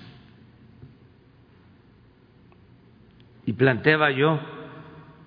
Y 3.47 3.53
planteaba 3.53 4.11
yo 4.11 4.41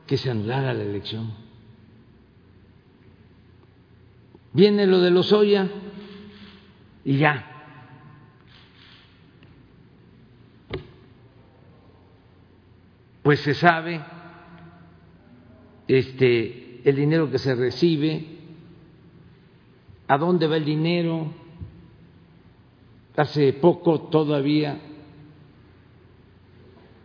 que 0.06 0.18
se 0.18 0.30
anulara 0.30 0.74
la 0.74 0.82
elección. 0.82 1.32
Viene 4.52 4.86
lo 4.86 5.00
de 5.00 5.10
los 5.10 5.32
Oya 5.32 5.66
y 7.02 7.16
ya. 7.16 7.46
Pues 13.22 13.40
se 13.40 13.54
sabe 13.54 14.02
este 15.88 16.82
el 16.88 16.96
dinero 16.96 17.30
que 17.30 17.38
se 17.38 17.54
recibe, 17.54 18.26
a 20.08 20.18
dónde 20.18 20.46
va 20.46 20.58
el 20.58 20.66
dinero. 20.66 21.32
Hace 23.16 23.54
poco 23.54 24.08
todavía 24.08 24.89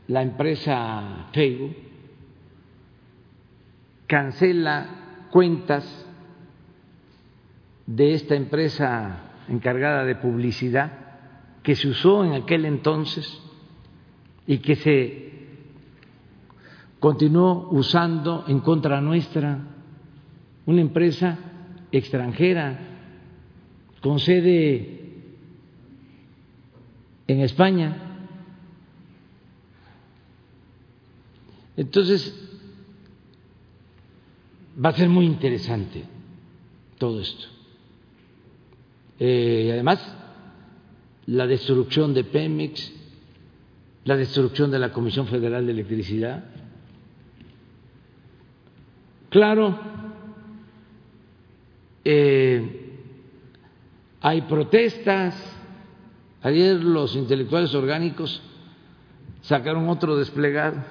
la 0.07 0.21
empresa 0.21 1.27
Facebook 1.33 1.75
cancela 4.07 5.27
cuentas 5.31 6.05
de 7.87 8.13
esta 8.13 8.35
empresa 8.35 9.31
encargada 9.47 10.05
de 10.05 10.15
publicidad 10.15 10.91
que 11.63 11.75
se 11.75 11.87
usó 11.87 12.23
en 12.23 12.33
aquel 12.33 12.65
entonces 12.65 13.41
y 14.47 14.59
que 14.59 14.75
se 14.75 15.25
continuó 16.99 17.69
usando 17.71 18.45
en 18.47 18.59
contra 18.59 19.01
nuestra, 19.01 19.59
una 20.65 20.81
empresa 20.81 21.37
extranjera 21.91 22.79
con 24.01 24.19
sede 24.19 25.13
en 27.27 27.39
España. 27.41 28.04
Entonces, 31.77 32.33
va 34.83 34.89
a 34.89 34.93
ser 34.93 35.09
muy 35.09 35.25
interesante 35.25 36.03
todo 36.97 37.21
esto. 37.21 37.45
Eh, 39.19 39.69
además, 39.71 39.99
la 41.27 41.47
destrucción 41.47 42.13
de 42.13 42.23
Pemex, 42.23 42.91
la 44.03 44.15
destrucción 44.15 44.71
de 44.71 44.79
la 44.79 44.91
Comisión 44.91 45.27
Federal 45.27 45.65
de 45.65 45.71
Electricidad. 45.71 46.45
Claro, 49.29 49.77
eh, 52.03 52.85
hay 54.21 54.41
protestas. 54.41 55.35
Ayer 56.41 56.75
los 56.83 57.15
intelectuales 57.15 57.73
orgánicos 57.73 58.41
sacaron 59.41 59.89
otro 59.89 60.15
desplegado. 60.15 60.83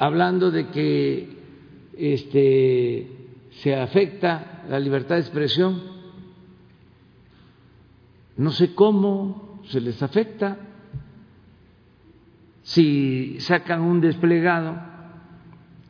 Hablando 0.00 0.50
de 0.50 0.68
que 0.68 1.28
este, 1.96 3.06
se 3.50 3.76
afecta 3.76 4.64
la 4.68 4.80
libertad 4.80 5.16
de 5.16 5.20
expresión. 5.20 5.78
No 8.38 8.50
sé 8.50 8.74
cómo 8.74 9.60
se 9.68 9.78
les 9.78 10.02
afecta 10.02 10.56
si 12.62 13.38
sacan 13.40 13.82
un 13.82 14.00
desplegado 14.00 14.80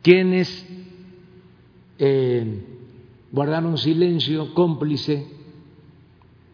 quienes 0.01 0.67
eh, 1.97 2.65
guardaron 3.31 3.77
silencio 3.77 4.53
cómplice 4.53 5.25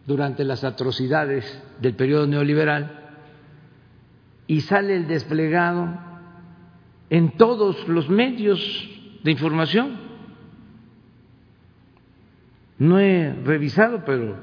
durante 0.05 0.43
las 0.43 0.63
atrocidades 0.63 1.63
del 1.81 1.95
periodo 1.95 2.27
neoliberal 2.27 3.15
y 4.45 4.61
sale 4.61 4.95
el 4.95 5.07
desplegado 5.07 6.06
en 7.09 7.37
todos 7.37 7.87
los 7.87 8.09
medios 8.09 8.59
de 9.23 9.31
información. 9.31 9.97
No 12.79 12.99
he 12.99 13.33
revisado, 13.43 14.03
pero 14.05 14.35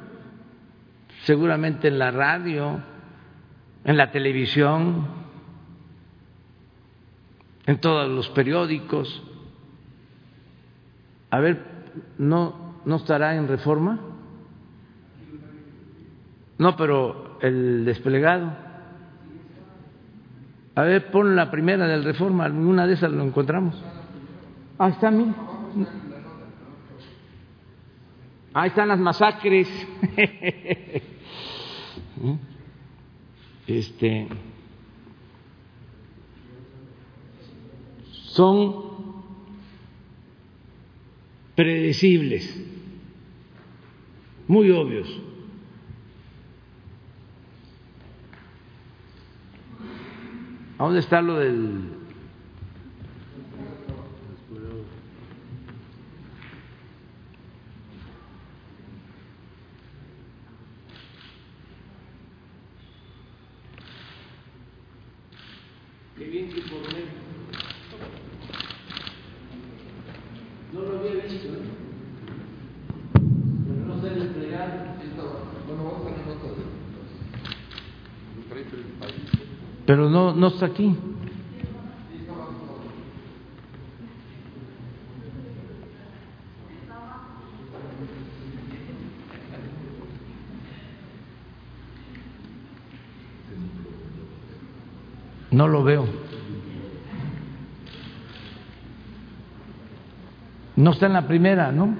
seguramente 1.25 1.89
en 1.89 1.99
la 1.99 2.11
radio, 2.11 2.81
en 3.85 3.97
la 3.97 4.11
televisión, 4.11 5.07
en 7.67 7.79
todos 7.81 8.11
los 8.11 8.29
periódicos. 8.31 9.23
A 11.31 11.41
ver, 11.41 11.63
¿no, 12.19 12.81
no 12.85 12.97
estará 12.97 13.37
en 13.37 13.49
reforma? 13.49 14.01
No, 16.59 16.77
pero 16.77 17.39
el 17.41 17.85
desplegado. 17.85 18.64
A 20.77 20.83
ver, 20.83 21.11
pon 21.11 21.37
la 21.37 21.51
primera 21.51 21.87
del 21.87 22.03
Reforma, 22.05 22.45
alguna 22.45 22.87
de 22.87 22.95
esas 22.95 23.13
lo 23.13 23.23
encontramos. 23.23 23.81
Ahí 24.79 24.91
está, 24.91 25.11
mí. 25.11 25.33
Ahí 28.53 28.69
están 28.69 28.89
las 28.89 28.99
masacres. 28.99 29.69
Este 33.67 34.29
son 38.35 38.75
predecibles, 41.55 42.63
muy 44.49 44.71
obvios. 44.71 45.09
¿A 50.77 50.85
dónde 50.85 50.99
está 50.99 51.23
lo 51.23 51.37
del 51.37 51.89
Qué 66.19 66.25
bien 66.25 66.49
que 66.49 66.61
por 66.63 66.81
No 70.73 70.81
lo 70.81 70.99
había 70.99 71.23
visto, 71.23 71.49
¿eh? 71.49 71.63
Pero 73.69 73.85
no 73.87 74.01
sé 74.01 74.11
desplegar. 74.11 74.97
Bueno, 75.69 75.85
vamos 75.85 76.03
a 76.03 76.05
tener 76.11 76.27
nota 76.27 76.49
de 76.49 76.65
los 78.37 78.45
país 78.99 79.45
pero 79.87 80.04
no, 80.15 80.33
no 80.33 80.47
está 80.47 80.67
aquí. 80.67 80.97
No 95.51 95.67
lo 95.67 95.83
veo. 95.83 96.07
No 100.77 100.93
está 100.93 101.07
en 101.07 101.13
la 101.15 101.27
primera, 101.27 101.73
¿no? 101.73 101.97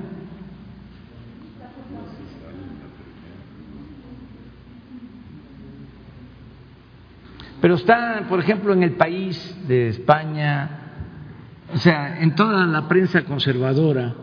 Pero 7.65 7.74
está, 7.85 8.25
por 8.31 8.41
ejemplo, 8.41 8.73
en 8.73 8.83
el 8.83 8.93
país 8.93 9.55
de 9.69 9.89
España, 9.89 10.71
o 11.75 11.77
sea, 11.77 12.23
en 12.23 12.35
toda 12.35 12.65
la 12.65 12.89
prensa 12.89 13.25
conservadora, 13.25 14.15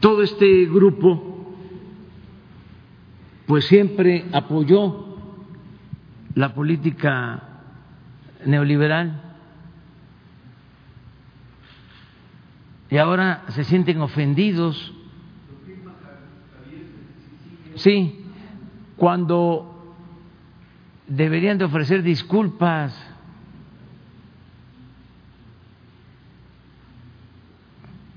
todo 0.00 0.22
este 0.22 0.66
grupo, 0.66 1.54
pues 3.46 3.66
siempre 3.66 4.26
apoyó 4.32 5.16
la 6.34 6.54
política 6.54 7.40
neoliberal 8.44 9.22
y 12.90 12.96
ahora 12.96 13.44
se 13.50 13.62
sienten 13.62 14.00
ofendidos. 14.00 14.92
Sí, 17.76 18.24
cuando 18.96 19.73
deberían 21.06 21.58
de 21.58 21.64
ofrecer 21.64 22.02
disculpas. 22.02 22.94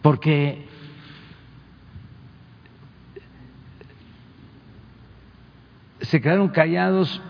Porque 0.01 0.65
se 6.01 6.22
quedaron 6.22 6.47
callados 6.49 7.22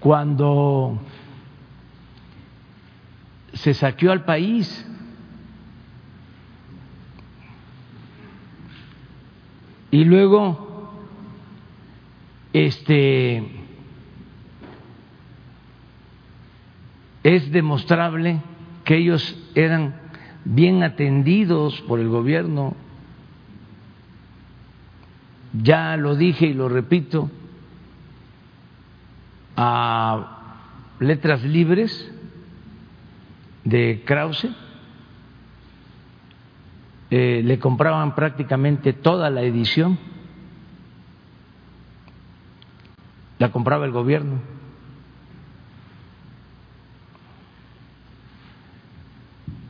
cuando 0.00 0.98
se 3.52 3.74
saqueó 3.74 4.12
al 4.12 4.24
país. 4.24 4.86
Y 9.90 10.04
luego 10.04 10.65
este 12.64 13.44
es 17.22 17.52
demostrable 17.52 18.40
que 18.82 18.96
ellos 18.96 19.36
eran 19.54 19.94
bien 20.46 20.82
atendidos 20.82 21.78
por 21.82 22.00
el 22.00 22.08
gobierno. 22.08 22.74
Ya 25.52 25.98
lo 25.98 26.16
dije 26.16 26.46
y 26.46 26.54
lo 26.54 26.70
repito, 26.70 27.30
a 29.54 30.62
letras 30.98 31.42
libres 31.42 32.10
de 33.64 34.02
Krause 34.06 34.48
eh, 37.10 37.42
le 37.44 37.58
compraban 37.58 38.14
prácticamente 38.14 38.94
toda 38.94 39.28
la 39.28 39.42
edición 39.42 40.15
la 43.38 43.52
compraba 43.52 43.84
el 43.84 43.92
gobierno. 43.92 44.40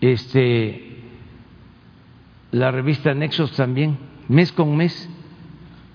Este, 0.01 1.02
la 2.52 2.70
revista 2.70 3.14
Nexos 3.14 3.52
también, 3.52 3.98
mes 4.28 4.52
con 4.52 4.76
mes, 4.76 5.09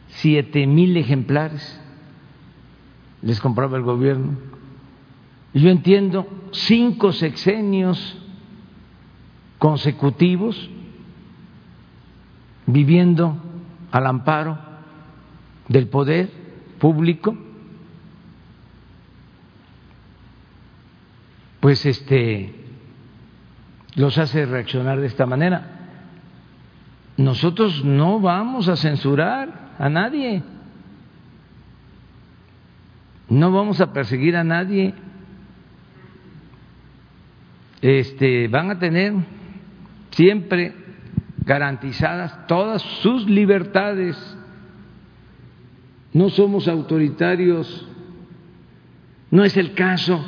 siete 0.08 0.68
mil 0.68 0.98
ejemplares 0.98 1.80
les 3.22 3.40
compraba 3.40 3.78
el 3.78 3.84
gobierno. 3.84 4.38
Yo 5.54 5.70
entiendo 5.70 6.28
cinco 6.52 7.12
sexenios 7.12 8.18
consecutivos 9.58 10.70
viviendo 12.66 13.38
al 13.92 14.08
amparo 14.08 14.58
del 15.68 15.88
poder 15.88 16.32
público 16.80 17.38
pues 21.62 21.86
este 21.86 22.56
los 23.96 24.18
hace 24.18 24.46
reaccionar 24.46 25.00
de 25.00 25.08
esta 25.08 25.26
manera. 25.26 25.80
Nosotros 27.18 27.86
no 27.86 28.20
vamos 28.20 28.68
a 28.68 28.76
censurar 28.76 29.74
a 29.78 29.90
nadie. 29.90 30.44
No 33.30 33.52
vamos 33.52 33.80
a 33.80 33.94
perseguir 33.94 34.36
a 34.36 34.44
nadie. 34.44 34.94
Este, 37.82 38.48
van 38.48 38.72
a 38.72 38.80
tener 38.80 39.14
siempre 40.12 40.74
garantizadas 41.46 42.48
todas 42.48 42.82
sus 42.82 43.30
libertades. 43.30 44.18
No 46.14 46.30
somos 46.30 46.68
autoritarios. 46.68 47.88
No 49.30 49.44
es 49.44 49.56
el 49.58 49.74
caso 49.74 50.26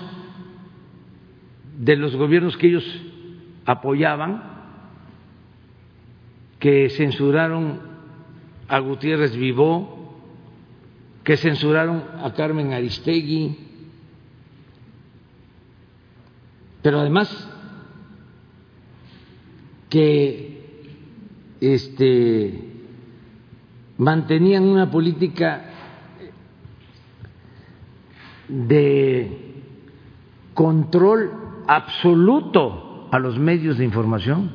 de 1.83 1.97
los 1.97 2.15
gobiernos 2.15 2.55
que 2.55 2.67
ellos 2.67 3.01
apoyaban, 3.65 4.41
que 6.59 6.89
censuraron 6.89 7.81
a 8.69 8.79
Gutiérrez 8.79 9.35
Vivó, 9.35 10.17
que 11.25 11.35
censuraron 11.35 12.01
a 12.23 12.33
Carmen 12.33 12.71
Aristegui, 12.71 13.57
pero 16.81 17.01
además 17.01 17.49
que 19.89 20.87
este, 21.59 22.61
mantenían 23.97 24.63
una 24.63 24.89
política 24.89 25.65
de 28.47 29.63
control 30.53 31.43
absoluto 31.67 33.07
a 33.11 33.19
los 33.19 33.37
medios 33.37 33.77
de 33.77 33.85
información. 33.85 34.51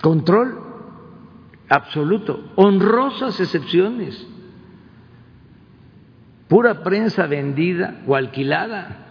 Control 0.00 0.58
absoluto, 1.68 2.52
honrosas 2.56 3.38
excepciones, 3.40 4.26
pura 6.48 6.82
prensa 6.82 7.26
vendida 7.26 8.02
o 8.06 8.14
alquilada. 8.16 9.02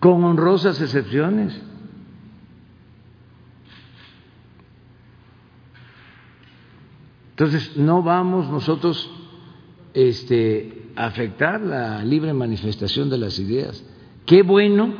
con 0.00 0.22
honrosas 0.24 0.80
excepciones. 0.80 1.60
Entonces, 7.30 7.76
no 7.76 8.02
vamos 8.02 8.48
nosotros 8.48 9.10
este, 9.94 10.90
afectar 10.96 11.60
la 11.60 12.04
libre 12.04 12.32
manifestación 12.32 13.10
de 13.10 13.18
las 13.18 13.38
ideas. 13.38 13.84
Qué 14.26 14.42
bueno 14.42 14.94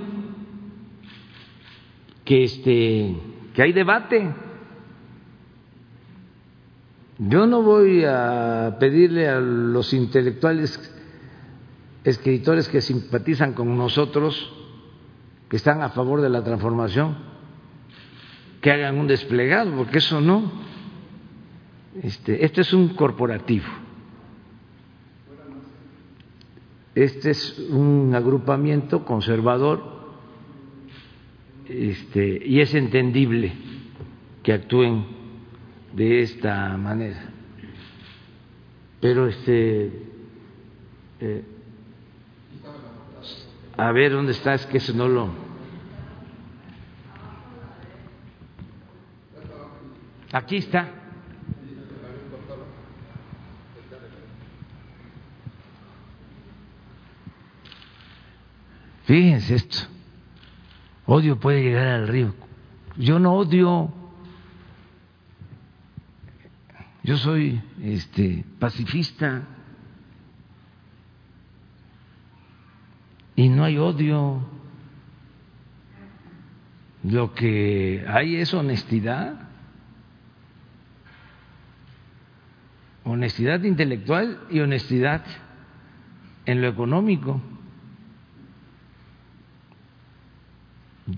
que, 2.24 2.44
este, 2.44 3.16
que 3.55 3.62
hay 3.62 3.73
debate. 3.73 4.35
Yo 7.19 7.47
no 7.47 7.62
voy 7.62 8.05
a 8.05 8.77
pedirle 8.78 9.28
a 9.28 9.40
los 9.40 9.93
intelectuales, 9.93 10.78
escritores 12.05 12.69
que 12.69 12.81
simpatizan 12.81 13.55
con 13.55 13.77
nosotros, 13.77 14.52
que 15.48 15.56
están 15.56 15.82
a 15.82 15.89
favor 15.89 16.20
de 16.20 16.28
la 16.28 16.44
transformación, 16.44 17.16
que 18.60 18.70
hagan 18.70 18.98
un 18.98 19.09
desplegado, 19.09 19.74
porque 19.77 19.98
eso 19.98 20.20
no. 20.20 20.52
Este, 22.02 22.44
este 22.44 22.60
es 22.60 22.73
un 22.73 22.90
corporativo. 22.90 23.66
Este 26.98 27.30
es 27.30 27.56
un 27.70 28.12
agrupamiento 28.12 29.04
conservador 29.04 29.80
este, 31.68 32.44
y 32.44 32.60
es 32.60 32.74
entendible 32.74 33.52
que 34.43 34.52
actúen 34.52 35.06
de 35.93 36.22
esta 36.22 36.77
manera. 36.77 37.30
Pero 39.01 39.28
este 39.28 39.93
eh, 41.20 41.44
a 43.77 43.93
ver 43.93 44.10
dónde 44.10 44.32
está, 44.32 44.54
es 44.54 44.66
que 44.66 44.78
eso 44.78 44.93
no 44.93 45.06
lo. 45.06 45.28
Aquí 50.32 50.56
está. 50.56 50.97
Fíjense 59.09 59.56
esto. 59.56 59.78
Odio 61.06 61.40
puede 61.40 61.64
llegar 61.64 61.88
al 61.88 62.06
río. 62.06 62.32
Yo 62.96 63.19
no 63.19 63.32
odio. 63.35 63.93
Yo 67.03 67.16
soy 67.16 67.61
este 67.82 68.45
pacifista. 68.61 69.43
y 73.38 73.48
no 73.48 73.62
hay 73.62 73.78
odio. 73.78 74.40
Lo 77.04 77.35
que 77.35 78.04
hay 78.09 78.35
es 78.35 78.53
honestidad, 78.53 79.48
honestidad 83.04 83.62
intelectual 83.62 84.40
y 84.51 84.59
honestidad 84.59 85.24
en 86.46 86.61
lo 86.61 86.66
económico. 86.66 87.40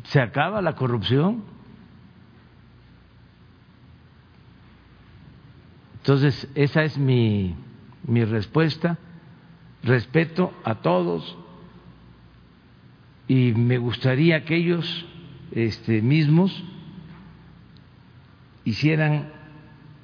Se 0.05 0.21
acaba 0.21 0.63
la 0.63 0.75
corrupción. 0.75 1.43
Entonces, 5.99 6.49
esa 6.55 6.83
es 6.85 6.97
mi, 6.97 7.55
mi 8.05 8.25
respuesta. 8.25 8.99
Respeto 9.83 10.53
a 10.65 10.77
todos, 10.77 11.37
y 13.31 13.53
me 13.53 13.79
gustaría 13.79 14.45
que 14.45 14.57
ellos 14.57 15.07
este, 15.53 16.03
mismos 16.03 16.65
hicieran 18.65 19.31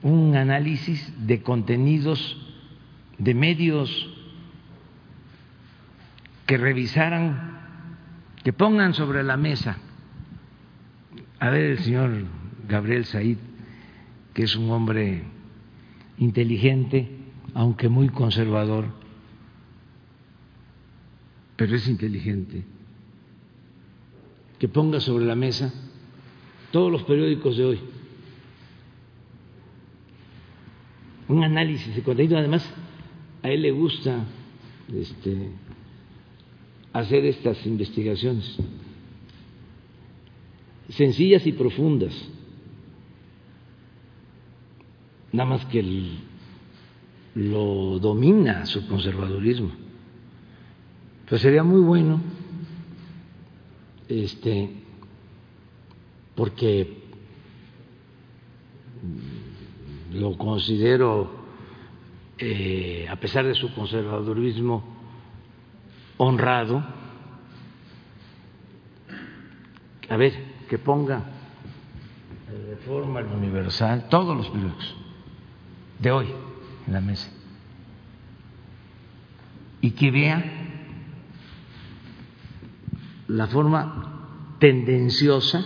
un 0.02 0.36
análisis 0.36 1.12
de 1.26 1.42
contenidos 1.42 2.40
de 3.18 3.34
medios 3.34 3.90
que 6.46 6.56
revisaran, 6.56 7.45
que 8.46 8.52
pongan 8.52 8.94
sobre 8.94 9.24
la 9.24 9.36
mesa. 9.36 9.76
A 11.40 11.50
ver, 11.50 11.64
el 11.64 11.78
señor 11.80 12.12
Gabriel 12.68 13.04
Said, 13.04 13.38
que 14.32 14.44
es 14.44 14.54
un 14.54 14.70
hombre 14.70 15.24
inteligente, 16.18 17.08
aunque 17.54 17.88
muy 17.88 18.08
conservador, 18.08 18.84
pero 21.56 21.74
es 21.74 21.88
inteligente 21.88 22.62
que 24.60 24.68
ponga 24.68 25.00
sobre 25.00 25.24
la 25.24 25.34
mesa 25.34 25.74
todos 26.70 26.92
los 26.92 27.02
periódicos 27.02 27.56
de 27.56 27.64
hoy. 27.64 27.80
Un 31.26 31.42
análisis 31.42 31.96
de 31.96 32.02
contenido, 32.04 32.38
además, 32.38 32.64
a 33.42 33.48
él 33.48 33.62
le 33.62 33.72
gusta 33.72 34.24
este, 34.94 35.50
hacer 36.98 37.24
estas 37.26 37.64
investigaciones 37.66 38.58
sencillas 40.88 41.46
y 41.46 41.52
profundas, 41.52 42.14
nada 45.32 45.50
más 45.50 45.66
que 45.66 45.84
lo 47.34 47.98
domina 47.98 48.64
su 48.66 48.86
conservadurismo. 48.86 49.70
Pero 51.24 51.38
sería 51.38 51.64
muy 51.64 51.80
bueno 51.80 52.20
este, 54.08 54.70
porque 56.34 57.02
lo 60.12 60.38
considero, 60.38 61.30
eh, 62.38 63.06
a 63.10 63.16
pesar 63.16 63.44
de 63.44 63.54
su 63.54 63.74
conservadurismo, 63.74 64.95
honrado. 66.16 66.84
A 70.08 70.16
ver, 70.16 70.32
que 70.68 70.78
ponga 70.78 71.22
el 72.48 72.76
Reforma, 72.76 73.20
Universal, 73.20 74.08
todos 74.08 74.36
los 74.36 74.48
periódicos 74.48 74.96
de 75.98 76.10
hoy 76.10 76.28
en 76.86 76.92
la 76.92 77.00
mesa. 77.00 77.28
Y 79.80 79.90
que 79.90 80.10
vea 80.10 80.44
la 83.28 83.46
forma 83.48 84.56
tendenciosa 84.58 85.64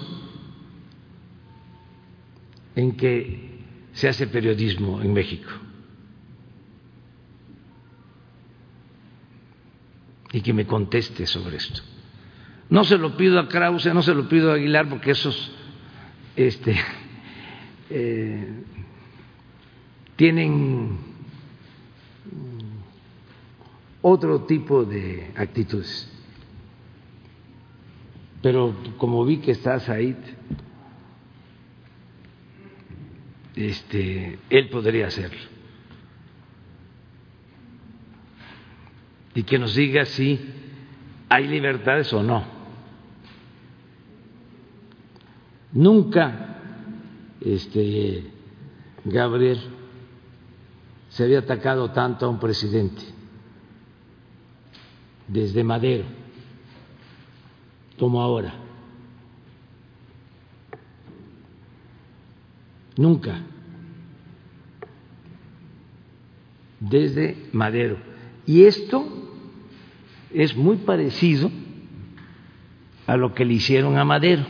en 2.75 2.97
que 2.97 3.61
se 3.93 4.09
hace 4.09 4.27
periodismo 4.27 5.03
en 5.03 5.13
México. 5.13 5.51
Y 10.33 10.41
que 10.43 10.53
me 10.53 10.67
conteste 10.67 11.27
sobre 11.27 11.57
esto. 11.57 11.83
No 12.69 12.85
se 12.85 12.97
lo 12.97 13.17
pido 13.17 13.41
a 13.41 13.49
Krause, 13.49 13.93
no 13.93 14.03
se 14.03 14.15
lo 14.15 14.29
pido 14.29 14.53
a 14.53 14.55
Aguilar, 14.55 14.89
porque 14.89 15.11
esos 15.11 15.53
este, 16.37 16.77
eh, 17.91 18.49
tienen 20.17 20.99
otro 24.03 24.43
tipo 24.43 24.85
de 24.85 25.33
actitudes. 25.37 26.09
Pero 28.43 28.75
como 28.97 29.25
vi 29.25 29.39
que 29.39 29.51
estás 29.51 29.89
ahí, 29.89 30.17
este, 33.55 34.39
él 34.49 34.69
podría 34.71 35.09
hacerlo. 35.09 35.50
Y 39.35 39.43
que 39.45 39.59
nos 39.59 39.75
diga 39.75 40.05
si 40.05 40.41
hay 41.29 41.47
libertades 41.47 42.13
o 42.13 42.23
no. 42.23 42.45
Nunca, 45.73 46.59
este, 47.41 48.25
Gabriel, 49.05 49.61
se 51.11 51.25
había 51.25 51.41
atacado 51.41 51.91
tanto 51.93 52.27
a 52.27 52.29
un 52.29 52.41
presidente 52.41 53.03
desde 55.29 55.63
Madero 55.63 56.05
como 57.99 58.21
ahora. 58.21 58.55
Nunca. 62.97 63.41
Desde 66.81 67.49
Madero. 67.53 67.99
Y 68.47 68.65
esto 68.65 69.20
es 70.33 70.57
muy 70.57 70.77
parecido 70.79 71.51
a 73.07 73.17
lo 73.17 73.35
que 73.35 73.45
le 73.45 73.55
hicieron 73.55 73.99
a 73.99 74.05
Madero. 74.05 74.45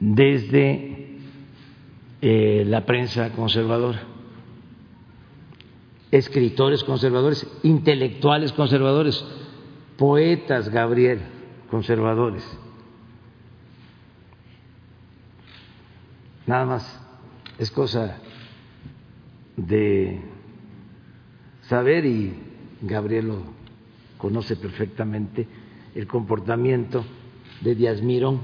Desde 0.00 1.18
eh, 2.20 2.64
la 2.66 2.84
prensa 2.84 3.30
conservadora 3.30 4.12
escritores 6.12 6.84
conservadores, 6.84 7.44
intelectuales 7.62 8.52
conservadores, 8.52 9.24
poetas, 9.96 10.68
Gabriel, 10.68 11.20
conservadores. 11.70 12.44
Nada 16.46 16.66
más 16.66 17.00
es 17.58 17.70
cosa 17.70 18.18
de 19.56 20.20
saber 21.62 22.06
y 22.06 22.34
Gabriel 22.82 23.28
lo 23.28 23.42
conoce 24.18 24.56
perfectamente 24.56 25.46
el 25.94 26.06
comportamiento 26.06 27.04
de 27.60 27.74
Díaz 27.74 28.02
Mirón. 28.02 28.40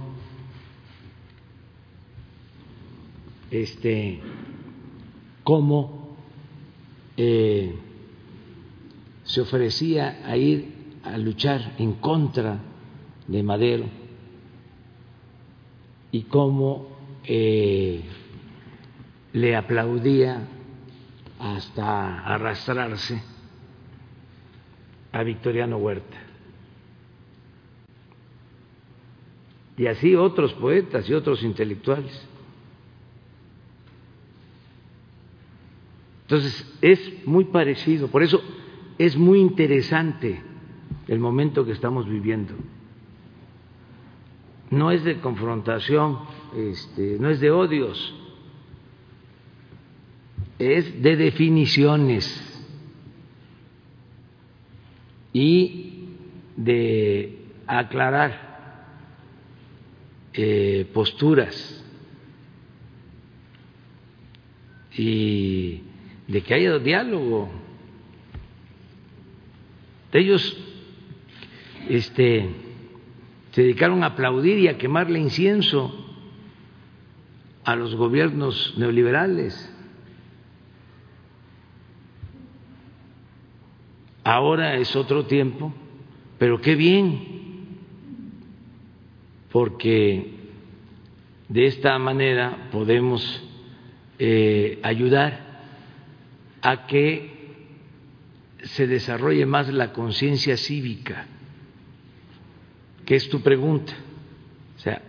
Este, 3.50 4.20
cómo 5.42 6.16
eh, 7.16 7.74
se 9.24 9.40
ofrecía 9.40 10.20
a 10.24 10.36
ir 10.36 11.00
a 11.02 11.16
luchar 11.16 11.74
en 11.78 11.94
contra 11.94 12.60
de 13.26 13.42
Madero 13.42 13.86
y 16.12 16.22
cómo 16.22 16.88
eh, 17.24 18.02
le 19.32 19.56
aplaudía 19.56 20.46
hasta 21.39 22.20
arrastrarse 22.25 23.23
a 25.12 25.23
Victoriano 25.23 25.76
Huerta. 25.76 26.17
Y 29.76 29.86
así 29.86 30.17
otros 30.17 30.52
poetas 30.55 31.08
y 31.08 31.15
otros 31.15 31.42
intelectuales. 31.42 32.26
Entonces, 36.23 36.78
es 36.83 37.26
muy 37.26 37.44
parecido, 37.44 38.08
por 38.08 38.23
eso 38.23 38.42
es 38.99 39.17
muy 39.17 39.39
interesante 39.39 40.42
el 41.07 41.20
momento 41.20 41.65
que 41.65 41.73
estamos 41.73 42.07
viviendo. 42.07 42.55
No 44.70 44.91
es 44.91 45.05
de 45.05 45.20
confrontación, 45.20 46.18
este, 46.55 47.17
no 47.18 47.31
es 47.31 47.41
de 47.41 47.50
odios, 47.50 48.15
es 50.58 51.02
de 51.02 51.16
definiciones 51.16 52.44
y 55.32 56.08
de 56.56 57.38
aclarar 57.66 58.48
eh, 60.32 60.88
posturas 60.92 61.84
y 64.96 65.82
de 66.26 66.42
que 66.42 66.54
haya 66.54 66.78
diálogo. 66.78 67.48
Ellos 70.12 70.56
este, 71.88 72.48
se 73.52 73.62
dedicaron 73.62 74.02
a 74.02 74.08
aplaudir 74.08 74.58
y 74.58 74.68
a 74.68 74.78
quemarle 74.78 75.20
incienso 75.20 76.04
a 77.64 77.76
los 77.76 77.94
gobiernos 77.94 78.74
neoliberales. 78.76 79.67
Ahora 84.28 84.74
es 84.74 84.94
otro 84.94 85.24
tiempo, 85.24 85.73
pero 86.36 86.60
qué 86.60 86.74
bien, 86.74 87.78
porque 89.50 90.34
de 91.48 91.65
esta 91.65 91.98
manera 91.98 92.68
podemos 92.70 93.42
eh, 94.18 94.81
ayudar 94.82 95.62
a 96.60 96.86
que 96.86 97.55
se 98.65 98.86
desarrolle 98.86 99.47
más 99.47 99.73
la 99.73 99.94
conciencia 99.94 100.58
cívica, 100.58 101.24
que 103.07 103.15
es 103.15 103.31
tu 103.31 103.40
pregunta. 103.40 103.94
O 104.76 104.78
sea, 104.78 105.00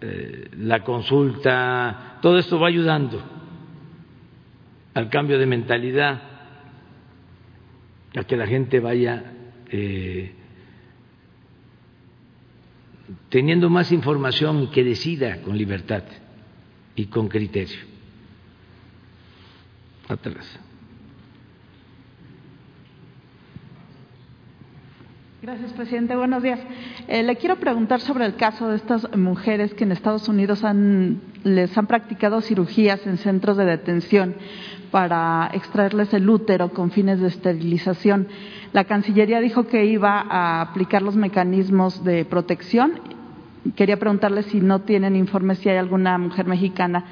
eh, 0.00 0.48
la 0.58 0.82
consulta, 0.82 2.18
todo 2.20 2.38
esto 2.38 2.58
va 2.58 2.66
ayudando 2.66 3.22
al 4.94 5.08
cambio 5.10 5.38
de 5.38 5.46
mentalidad, 5.46 6.33
a 8.14 8.24
que 8.24 8.36
la 8.36 8.46
gente 8.46 8.80
vaya 8.80 9.24
eh, 9.70 10.32
teniendo 13.28 13.68
más 13.68 13.92
información 13.92 14.62
y 14.62 14.66
que 14.68 14.84
decida 14.84 15.42
con 15.42 15.58
libertad 15.58 16.04
y 16.94 17.06
con 17.06 17.28
criterio. 17.28 17.80
Atrás. 20.08 20.60
Gracias, 25.44 25.74
presidente. 25.74 26.16
Buenos 26.16 26.42
días. 26.42 26.58
Eh, 27.06 27.22
le 27.22 27.36
quiero 27.36 27.56
preguntar 27.56 28.00
sobre 28.00 28.24
el 28.24 28.34
caso 28.36 28.68
de 28.68 28.76
estas 28.76 29.14
mujeres 29.14 29.74
que 29.74 29.84
en 29.84 29.92
Estados 29.92 30.26
Unidos 30.26 30.64
han, 30.64 31.20
les 31.42 31.76
han 31.76 31.86
practicado 31.86 32.40
cirugías 32.40 33.06
en 33.06 33.18
centros 33.18 33.58
de 33.58 33.66
detención 33.66 34.36
para 34.94 35.50
extraerles 35.52 36.14
el 36.14 36.30
útero 36.30 36.68
con 36.68 36.92
fines 36.92 37.18
de 37.18 37.26
esterilización. 37.26 38.28
La 38.72 38.84
Cancillería 38.84 39.40
dijo 39.40 39.66
que 39.66 39.86
iba 39.86 40.20
a 40.20 40.60
aplicar 40.60 41.02
los 41.02 41.16
mecanismos 41.16 42.04
de 42.04 42.24
protección. 42.24 43.00
Quería 43.74 43.98
preguntarle 43.98 44.44
si 44.44 44.60
no 44.60 44.82
tienen 44.82 45.16
informes 45.16 45.58
si 45.58 45.68
hay 45.68 45.78
alguna 45.78 46.16
mujer 46.16 46.46
mexicana 46.46 47.06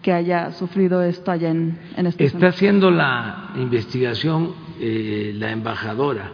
que 0.00 0.10
haya 0.10 0.52
sufrido 0.52 1.02
esto 1.02 1.30
allá 1.30 1.50
en, 1.50 1.78
en 1.98 2.06
este 2.06 2.24
Está 2.24 2.46
haciendo 2.46 2.90
la 2.90 3.50
investigación 3.56 4.54
eh, 4.80 5.34
la 5.36 5.52
embajadora 5.52 6.32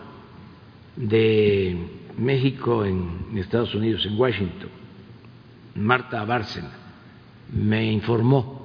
de 0.94 1.88
México 2.18 2.84
en 2.84 3.36
Estados 3.36 3.74
Unidos, 3.74 4.06
en 4.06 4.16
Washington, 4.16 4.68
Marta 5.74 6.24
Bárcena, 6.24 6.70
me 7.52 7.90
informó 7.90 8.63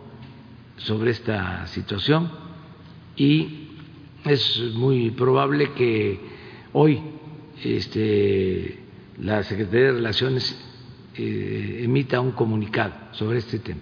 sobre 0.80 1.12
esta 1.12 1.66
situación 1.68 2.30
y 3.16 3.70
es 4.26 4.60
muy 4.76 5.12
probable 5.12 5.72
que 5.74 6.20
hoy 6.74 7.02
este, 7.64 8.80
la 9.20 9.44
Secretaría 9.44 9.88
de 9.88 9.92
Relaciones 9.94 10.58
eh, 11.16 11.82
emita 11.84 12.20
un 12.20 12.32
comunicado 12.32 12.94
sobre 13.12 13.40
este 13.40 13.60
tema. 13.60 13.82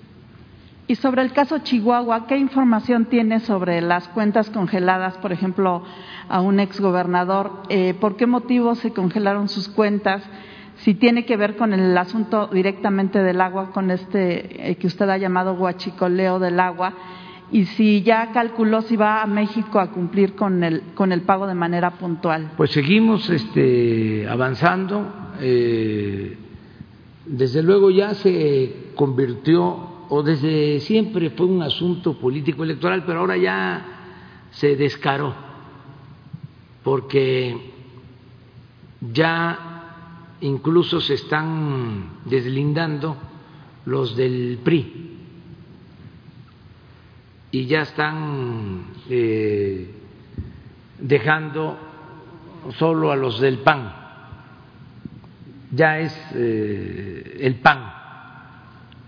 Y 0.90 0.96
sobre 0.96 1.22
el 1.22 1.34
caso 1.34 1.60
Chihuahua, 1.60 2.28
¿qué 2.28 2.38
información 2.38 3.06
tiene 3.06 3.42
sobre 3.42 3.82
las 3.82 4.08
cuentas 4.08 4.50
congeladas, 4.50 5.18
por 5.18 5.34
ejemplo, 5.34 5.84
a 6.30 6.40
un 6.40 6.62
exgobernador? 6.62 7.64
Eh, 7.68 7.94
¿Por 7.94 8.16
qué 8.16 8.26
motivo 8.26 8.74
se 8.76 8.94
congelaron 8.94 9.50
sus 9.50 9.68
cuentas? 9.68 10.24
Si 10.78 10.94
tiene 10.94 11.26
que 11.26 11.38
ver 11.38 11.56
con 11.56 11.74
el 11.74 11.98
asunto 11.98 12.48
directamente 12.48 13.22
del 13.22 13.42
agua, 13.42 13.72
con 13.72 13.92
este 13.92 14.72
eh, 14.72 14.76
que 14.76 14.88
usted 14.88 15.10
ha 15.10 15.18
llamado 15.18 15.56
guachicoleo 15.56 16.40
del 16.40 16.60
agua, 16.60 16.94
y 17.52 17.66
si 17.66 18.04
ya 18.04 18.32
calculó 18.32 18.82
si 18.82 18.96
va 18.96 19.22
a 19.22 19.26
México 19.26 19.80
a 19.80 19.92
cumplir 19.92 20.36
con 20.36 20.64
el, 20.64 20.82
con 20.94 21.12
el 21.12 21.22
pago 21.22 21.48
de 21.48 21.54
manera 21.54 21.92
puntual. 21.92 22.52
Pues 22.58 22.72
seguimos 22.72 23.30
este, 23.30 24.28
avanzando. 24.28 25.32
Eh, 25.40 26.38
desde 27.26 27.64
luego 27.64 27.90
ya 27.90 28.14
se 28.14 28.92
convirtió 28.96 29.98
o 30.10 30.24
desde 30.24 30.80
siempre 30.80 31.30
fue 31.32 31.46
un 31.46 31.62
asunto 31.62 32.18
político 32.18 32.64
electoral, 32.64 33.04
pero 33.06 33.20
ahora 33.20 33.38
ya 33.38 33.86
se 34.52 34.76
descaró, 34.76 35.34
porque 36.84 37.56
ya 39.14 39.67
incluso 40.42 41.02
se 41.02 41.16
están 41.16 42.20
deslindando 42.26 43.18
los 43.86 44.16
del 44.16 44.60
PRI 44.64 45.18
y 47.52 47.66
ya 47.66 47.82
están 47.82 48.86
eh, 49.10 49.90
dejando 51.00 51.78
solo 52.78 53.12
a 53.12 53.16
los 53.16 53.40
del 53.40 53.60
PAN. 53.60 53.94
Ya 55.72 56.00
es 56.00 56.14
eh, 56.34 57.38
el 57.42 57.56
PAN 57.56 57.94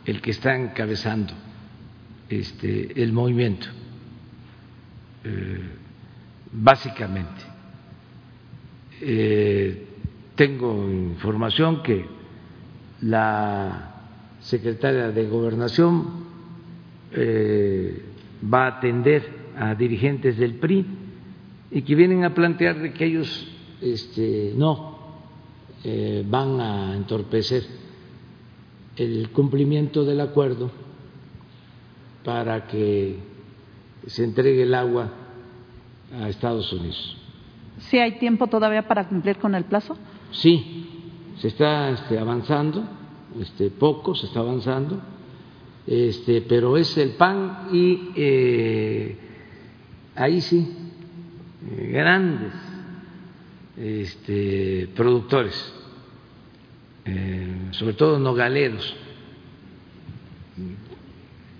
el 0.05 0.21
que 0.21 0.31
está 0.31 0.55
encabezando 0.55 1.33
este, 2.29 3.01
el 3.01 3.13
movimiento, 3.13 3.67
eh, 5.23 5.69
básicamente. 6.51 7.41
Eh, 9.01 9.88
tengo 10.39 10.89
información 10.89 11.83
que 11.83 12.05
la 13.01 14.05
secretaria 14.39 15.11
de 15.11 15.27
Gobernación 15.27 16.05
eh, 17.11 18.05
va 18.41 18.63
a 18.63 18.77
atender 18.77 19.21
a 19.57 19.75
dirigentes 19.75 20.37
del 20.37 20.53
PRI 20.53 20.85
y 21.71 21.81
que 21.81 21.93
vienen 21.93 22.23
a 22.23 22.33
plantear 22.33 22.79
de 22.79 22.93
que 22.93 23.03
ellos 23.03 23.51
este, 23.81 24.53
no 24.55 24.97
van 26.29 26.61
a 26.61 26.95
entorpecer 26.95 27.63
el 28.95 29.31
cumplimiento 29.31 30.05
del 30.05 30.21
acuerdo 30.21 30.71
para 32.23 32.65
que 32.65 33.17
se 34.07 34.23
entregue 34.23 34.63
el 34.63 34.73
agua 34.73 35.11
a 36.13 36.29
Estados 36.29 36.71
Unidos. 36.71 37.17
¿Sí 37.89 37.97
hay 37.97 38.19
tiempo 38.19 38.47
todavía 38.47 38.87
para 38.87 39.09
cumplir 39.09 39.37
con 39.37 39.53
el 39.53 39.65
plazo? 39.65 39.97
Sí, 40.31 41.33
se 41.37 41.47
está 41.47 41.89
este, 41.91 42.19
avanzando, 42.19 42.83
este, 43.39 43.69
poco 43.69 44.15
se 44.15 44.27
está 44.27 44.39
avanzando, 44.39 45.01
este, 45.87 46.41
pero 46.41 46.77
es 46.77 46.97
el 46.97 47.11
PAN 47.11 47.69
y 47.71 48.11
eh, 48.15 49.17
ahí 50.15 50.41
sí, 50.41 50.67
grandes 51.91 52.53
este, 53.77 54.89
productores 54.95 55.73
eh, 57.05 57.69
sobre 57.71 57.93
todo 57.93 58.19
nogaleros, 58.19 58.95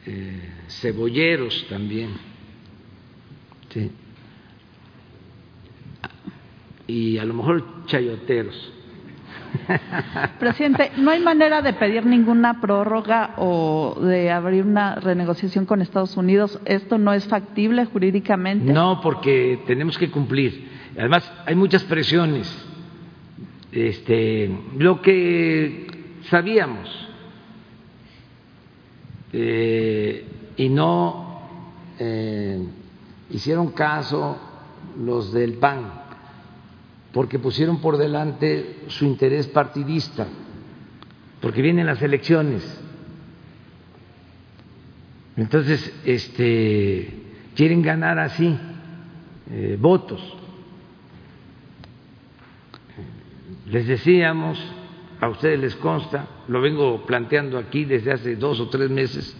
eh, 0.05 0.49
cebolleros 0.67 1.65
también, 1.69 2.11
y 6.89 7.19
a 7.19 7.25
lo 7.25 7.35
mejor 7.35 7.85
chayoteros. 7.85 8.73
Presidente, 10.39 10.91
¿no 10.97 11.11
hay 11.11 11.19
manera 11.19 11.61
de 11.61 11.73
pedir 11.73 12.05
ninguna 12.05 12.59
prórroga 12.59 13.35
o 13.37 13.99
de 14.01 14.31
abrir 14.31 14.63
una 14.63 14.95
renegociación 14.95 15.65
con 15.65 15.81
Estados 15.81 16.17
Unidos? 16.17 16.59
¿Esto 16.65 16.97
no 16.97 17.13
es 17.13 17.27
factible 17.27 17.85
jurídicamente? 17.85 18.73
No, 18.73 19.01
porque 19.01 19.61
tenemos 19.67 19.97
que 19.97 20.09
cumplir. 20.09 20.67
Además, 20.97 21.31
hay 21.45 21.55
muchas 21.55 21.83
presiones 21.83 22.65
este, 23.71 24.51
lo 24.77 25.01
que 25.01 25.87
sabíamos 26.23 26.89
eh, 29.31 30.25
y 30.57 30.69
no 30.69 31.41
eh, 31.99 32.63
hicieron 33.29 33.71
caso 33.71 34.37
los 34.97 35.31
del 35.31 35.53
PAN 35.53 35.98
porque 37.13 37.39
pusieron 37.39 37.81
por 37.81 37.97
delante 37.97 38.83
su 38.87 39.05
interés 39.05 39.47
partidista, 39.47 40.27
porque 41.41 41.61
vienen 41.61 41.87
las 41.87 42.01
elecciones. 42.01 42.63
Entonces, 45.35 45.93
este, 46.05 47.13
quieren 47.55 47.81
ganar 47.81 48.19
así 48.19 48.55
eh, 49.49 49.77
votos. 49.79 50.21
Les 53.67 53.87
decíamos, 53.87 54.59
a 55.21 55.29
ustedes 55.29 55.59
les 55.59 55.75
consta, 55.75 56.27
lo 56.47 56.61
vengo 56.61 57.05
planteando 57.05 57.57
aquí 57.57 57.85
desde 57.85 58.11
hace 58.11 58.35
dos 58.35 58.59
o 58.59 58.69
tres 58.69 58.89
meses, 58.89 59.35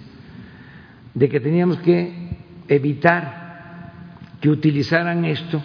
de 1.13 1.29
que 1.29 1.39
teníamos 1.39 1.77
que 1.79 2.37
evitar 2.67 3.39
que 4.39 4.49
utilizaran 4.49 5.25
esto 5.25 5.61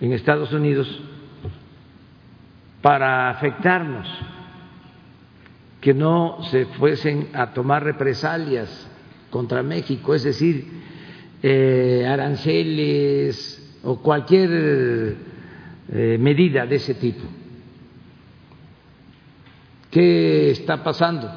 en 0.00 0.12
Estados 0.12 0.52
Unidos 0.52 1.02
para 2.86 3.30
afectarnos, 3.30 4.06
que 5.80 5.92
no 5.92 6.40
se 6.52 6.66
fuesen 6.66 7.30
a 7.32 7.52
tomar 7.52 7.82
represalias 7.82 8.88
contra 9.28 9.64
México, 9.64 10.14
es 10.14 10.22
decir, 10.22 10.68
eh, 11.42 12.06
aranceles 12.08 13.80
o 13.82 14.00
cualquier 14.00 15.16
eh, 15.88 16.16
medida 16.20 16.64
de 16.64 16.76
ese 16.76 16.94
tipo. 16.94 17.24
¿Qué 19.90 20.52
está 20.52 20.84
pasando? 20.84 21.28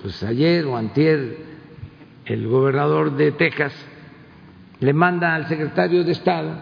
Pues 0.00 0.22
ayer 0.22 0.66
o 0.66 0.76
antier 0.76 1.36
el 2.26 2.46
gobernador 2.46 3.16
de 3.16 3.32
Texas 3.32 3.74
le 4.78 4.92
manda 4.92 5.34
al 5.34 5.48
secretario 5.48 6.04
de 6.04 6.12
Estado, 6.12 6.56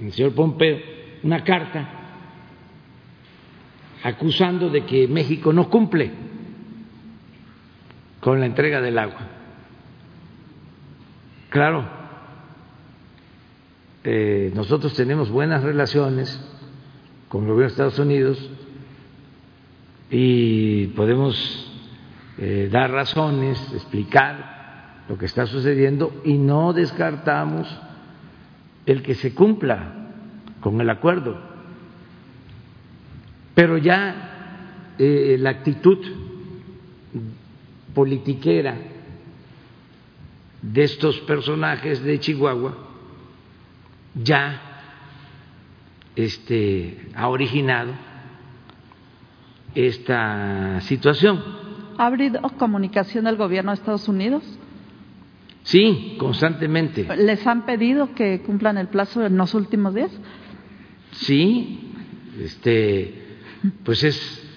el 0.00 0.12
señor 0.12 0.36
Pompeo, 0.36 0.78
una 1.24 1.42
carta 1.42 2.02
acusando 4.04 4.70
de 4.70 4.84
que 4.84 5.08
México 5.08 5.52
no 5.52 5.68
cumple 5.68 6.12
con 8.20 8.38
la 8.38 8.46
entrega 8.46 8.80
del 8.80 8.98
agua. 8.98 9.20
Claro, 11.48 11.84
eh, 14.04 14.52
nosotros 14.54 14.94
tenemos 14.94 15.30
buenas 15.30 15.62
relaciones 15.62 16.40
con 17.28 17.42
el 17.42 17.48
gobierno 17.48 17.68
de 17.68 17.72
Estados 17.72 17.98
Unidos, 17.98 18.50
y 20.10 20.86
podemos 20.88 21.34
eh, 22.38 22.68
dar 22.70 22.90
razones, 22.90 23.58
explicar 23.72 25.02
lo 25.08 25.18
que 25.18 25.26
está 25.26 25.46
sucediendo 25.46 26.20
y 26.24 26.34
no 26.34 26.72
descartamos 26.72 27.66
el 28.86 29.02
que 29.02 29.14
se 29.16 29.34
cumpla 29.34 30.12
con 30.60 30.80
el 30.80 30.88
acuerdo. 30.88 31.53
Pero 33.54 33.78
ya 33.78 34.94
eh, 34.98 35.36
la 35.38 35.50
actitud 35.50 35.98
politiquera 37.94 38.76
de 40.62 40.82
estos 40.82 41.20
personajes 41.20 42.02
de 42.02 42.18
Chihuahua 42.18 42.76
ya 44.14 44.60
este, 46.16 47.08
ha 47.14 47.28
originado 47.28 47.92
esta 49.74 50.80
situación. 50.82 51.42
¿Ha 51.98 52.06
habido 52.06 52.40
comunicación 52.58 53.24
del 53.24 53.36
gobierno 53.36 53.72
de 53.72 53.76
Estados 53.76 54.08
Unidos? 54.08 54.42
Sí, 55.64 56.16
constantemente. 56.18 57.06
¿Les 57.16 57.46
han 57.46 57.64
pedido 57.64 58.14
que 58.14 58.42
cumplan 58.42 58.78
el 58.78 58.88
plazo 58.88 59.24
en 59.24 59.36
los 59.36 59.54
últimos 59.54 59.94
días? 59.94 60.10
Sí, 61.12 61.92
este, 62.40 63.23
pues 63.84 64.04
es 64.04 64.50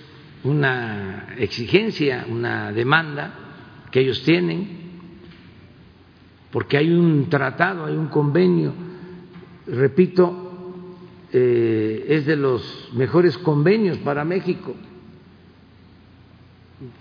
una 0.44 1.36
exigencia, 1.38 2.26
una 2.30 2.72
demanda 2.72 3.34
que 3.92 4.02
ellos 4.02 4.24
tienen 4.24 4.88
porque 6.52 6.78
hay 6.78 6.92
un 6.92 7.30
tratado, 7.30 7.86
hay 7.86 7.96
un 7.96 8.08
convenio, 8.08 8.74
repito, 9.68 10.96
eh, 11.32 12.06
es 12.08 12.26
de 12.26 12.36
los 12.38 12.90
mejores 12.94 13.38
convenios 13.38 13.98
para 13.98 14.24
México 14.24 14.74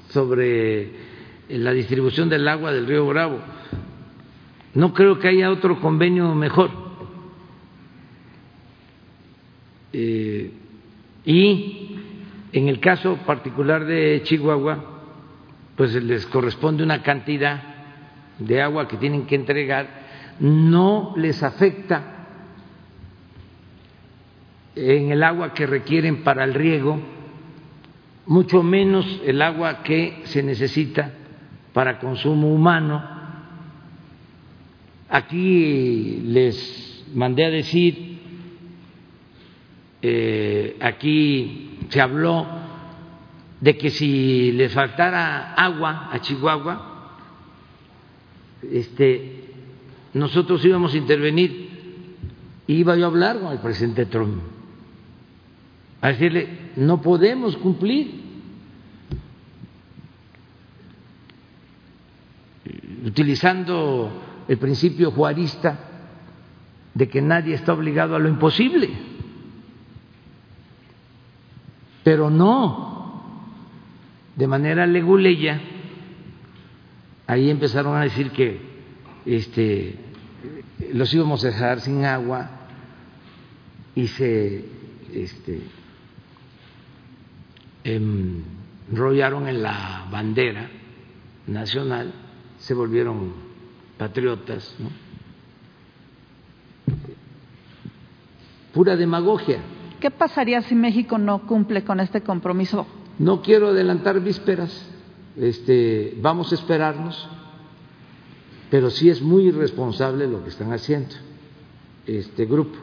sobre 0.08 0.90
la 1.48 1.72
distribución 1.72 2.28
del 2.28 2.48
agua 2.48 2.72
del 2.72 2.86
río 2.86 3.06
Bravo. 3.06 3.38
No 4.74 4.92
creo 4.92 5.18
que 5.18 5.28
haya 5.28 5.50
otro 5.50 5.80
convenio 5.80 6.34
mejor. 6.34 6.70
Eh, 9.92 10.50
y 11.24 11.85
en 12.58 12.68
el 12.68 12.80
caso 12.80 13.16
particular 13.26 13.84
de 13.84 14.22
Chihuahua, 14.24 14.82
pues 15.76 15.92
les 15.94 16.26
corresponde 16.26 16.82
una 16.82 17.02
cantidad 17.02 17.62
de 18.38 18.62
agua 18.62 18.88
que 18.88 18.96
tienen 18.96 19.26
que 19.26 19.34
entregar, 19.34 19.86
no 20.40 21.14
les 21.16 21.42
afecta 21.42 22.16
en 24.74 25.10
el 25.10 25.22
agua 25.22 25.54
que 25.54 25.66
requieren 25.66 26.22
para 26.22 26.44
el 26.44 26.54
riego, 26.54 27.00
mucho 28.26 28.62
menos 28.62 29.20
el 29.24 29.40
agua 29.40 29.82
que 29.82 30.22
se 30.24 30.42
necesita 30.42 31.12
para 31.72 31.98
consumo 31.98 32.52
humano. 32.52 33.02
Aquí 35.08 36.20
les 36.24 37.04
mandé 37.14 37.44
a 37.44 37.50
decir, 37.50 38.18
eh, 40.02 40.76
aquí 40.80 41.75
se 41.88 42.00
habló 42.00 42.46
de 43.60 43.76
que 43.76 43.90
si 43.90 44.52
le 44.52 44.68
faltara 44.68 45.54
agua 45.54 46.10
a 46.12 46.20
Chihuahua, 46.20 46.92
este, 48.70 49.44
nosotros 50.14 50.64
íbamos 50.64 50.94
a 50.94 50.98
intervenir. 50.98 51.66
Iba 52.66 52.96
yo 52.96 53.04
a 53.04 53.08
hablar 53.08 53.38
con 53.38 53.52
el 53.52 53.58
presidente 53.58 54.06
Trump, 54.06 54.42
a 56.00 56.08
decirle, 56.08 56.72
no 56.76 57.00
podemos 57.00 57.56
cumplir 57.56 58.26
utilizando 63.04 64.10
el 64.48 64.58
principio 64.58 65.12
juarista 65.12 65.78
de 66.92 67.08
que 67.08 67.22
nadie 67.22 67.54
está 67.54 67.72
obligado 67.72 68.16
a 68.16 68.18
lo 68.18 68.28
imposible. 68.28 69.15
Pero 72.06 72.30
no 72.30 72.86
de 74.36 74.46
manera 74.46 74.86
leguleya, 74.86 75.60
ahí 77.26 77.50
empezaron 77.50 77.96
a 77.96 78.02
decir 78.02 78.30
que 78.30 78.60
este, 79.24 79.96
los 80.92 81.12
íbamos 81.12 81.44
a 81.44 81.48
dejar 81.48 81.80
sin 81.80 82.04
agua 82.04 82.48
y 83.96 84.06
se 84.06 84.66
este, 85.12 85.62
enrollaron 87.82 89.48
en 89.48 89.64
la 89.64 90.06
bandera 90.08 90.70
nacional 91.48 92.12
se 92.60 92.72
volvieron 92.74 93.32
patriotas, 93.98 94.76
¿no? 94.78 94.90
Pura 98.72 98.94
demagogia. 98.94 99.58
¿Qué 100.00 100.10
pasaría 100.10 100.60
si 100.62 100.74
México 100.74 101.18
no 101.18 101.46
cumple 101.46 101.84
con 101.84 102.00
este 102.00 102.20
compromiso? 102.20 102.86
No 103.18 103.40
quiero 103.40 103.68
adelantar 103.68 104.20
vísperas, 104.20 104.90
este, 105.36 106.14
vamos 106.20 106.52
a 106.52 106.54
esperarnos, 106.54 107.28
pero 108.70 108.90
sí 108.90 109.08
es 109.08 109.22
muy 109.22 109.44
irresponsable 109.44 110.26
lo 110.26 110.42
que 110.42 110.50
están 110.50 110.72
haciendo 110.72 111.14
este 112.06 112.44
grupo, 112.44 112.78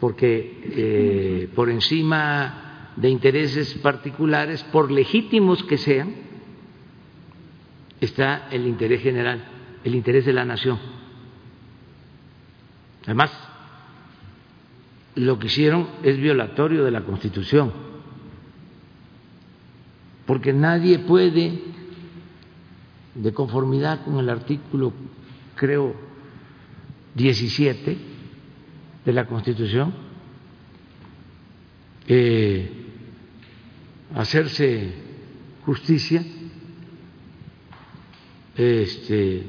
porque 0.00 0.62
eh, 0.64 1.48
por 1.54 1.70
encima 1.70 2.92
de 2.96 3.10
intereses 3.10 3.74
particulares, 3.74 4.64
por 4.64 4.90
legítimos 4.90 5.62
que 5.64 5.76
sean, 5.76 6.14
está 8.00 8.48
el 8.50 8.66
interés 8.66 9.02
general, 9.02 9.44
el 9.84 9.94
interés 9.94 10.24
de 10.24 10.32
la 10.32 10.44
nación. 10.44 10.78
Además, 13.04 13.30
lo 15.16 15.38
que 15.38 15.46
hicieron 15.46 15.88
es 16.02 16.18
violatorio 16.18 16.84
de 16.84 16.90
la 16.90 17.02
Constitución, 17.02 17.72
porque 20.26 20.52
nadie 20.52 20.98
puede, 21.00 21.62
de 23.14 23.32
conformidad 23.32 24.04
con 24.04 24.18
el 24.18 24.28
artículo, 24.28 24.92
creo, 25.54 25.94
17 27.14 27.98
de 29.04 29.12
la 29.12 29.26
Constitución, 29.26 29.94
eh, 32.08 32.70
hacerse 34.14 34.92
justicia 35.64 36.22
este, 38.54 39.44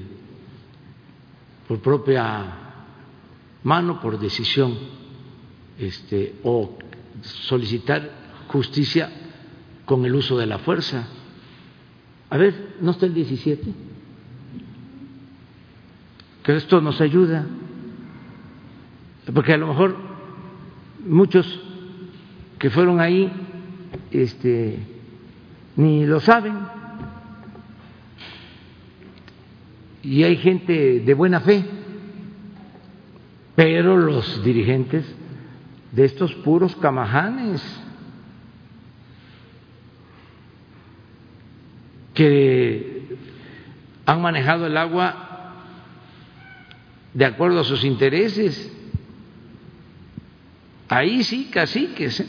por 1.68 1.80
propia 1.82 2.54
mano, 3.64 4.00
por 4.00 4.18
decisión, 4.18 4.97
este, 5.80 6.36
o 6.44 6.78
solicitar 7.22 8.10
justicia 8.48 9.10
con 9.86 10.06
el 10.06 10.16
uso 10.16 10.38
de 10.38 10.46
la 10.46 10.60
fuerza. 10.60 11.08
A 12.30 12.38
ver, 12.38 12.76
¿no 12.82 12.92
está 12.92 13.06
el 13.06 13.14
17? 13.14 13.74
Que 16.44 16.56
esto 16.56 16.82
nos 16.82 17.02
ayuda, 17.02 17.46
porque 19.34 19.54
a 19.54 19.58
lo 19.58 19.68
mejor 19.68 19.98
muchos 21.06 21.60
que 22.60 22.70
fueron 22.70 23.00
ahí 23.00 23.32
este, 24.12 24.80
ni 25.76 26.06
lo 26.06 26.20
saben. 26.20 26.78
y 30.08 30.24
hay 30.24 30.38
gente 30.38 31.02
de 31.02 31.14
buena 31.14 31.42
fe, 31.42 31.66
pero 33.58 33.98
los 33.98 34.42
dirigentes 34.42 35.04
de 35.98 36.06
estos 36.06 36.32
puros 36.35 36.76
camajanes 36.76 37.59
que 42.14 43.17
han 44.06 44.22
manejado 44.22 44.67
el 44.67 44.77
agua 44.77 45.56
de 47.16 47.26
acuerdo 47.26 47.61
a 47.61 47.64
sus 47.64 47.84
intereses, 47.84 48.72
ahí 50.88 51.24
sí, 51.24 51.50
caciques. 51.51 52.19
¿eh? 52.19 52.27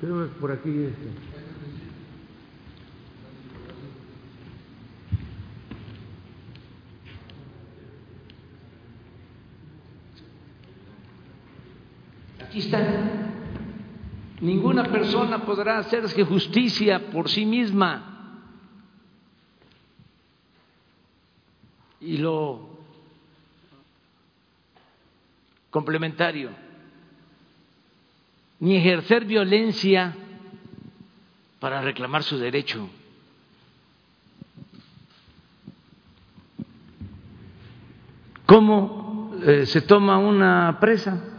Creo 0.00 0.28
que 0.28 0.34
por 0.38 0.52
aquí. 0.52 0.70
Este. 0.70 1.31
Aquí. 12.52 12.70
Ninguna 14.42 14.84
persona 14.84 15.38
podrá 15.46 15.78
hacerse 15.78 16.22
justicia 16.24 17.10
por 17.10 17.30
sí 17.30 17.46
misma. 17.46 18.50
Y 22.00 22.18
lo 22.18 22.68
complementario, 25.70 26.50
ni 28.60 28.76
ejercer 28.76 29.24
violencia 29.24 30.14
para 31.58 31.80
reclamar 31.80 32.22
su 32.22 32.36
derecho. 32.36 32.86
¿Cómo 38.44 39.38
eh, 39.46 39.64
se 39.64 39.80
toma 39.80 40.18
una 40.18 40.78
presa? 40.78 41.31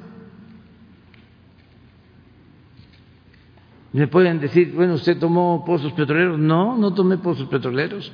Me 3.94 4.08
pueden 4.08 4.40
decir, 4.40 4.74
bueno, 4.74 4.96
¿usted 4.96 5.20
tomó 5.20 5.64
pozos 5.66 5.94
petroleros? 5.94 6.40
No, 6.40 6.76
no 6.78 6.94
tomé 6.94 7.20
pozos 7.20 7.48
petroleros. 7.48 8.12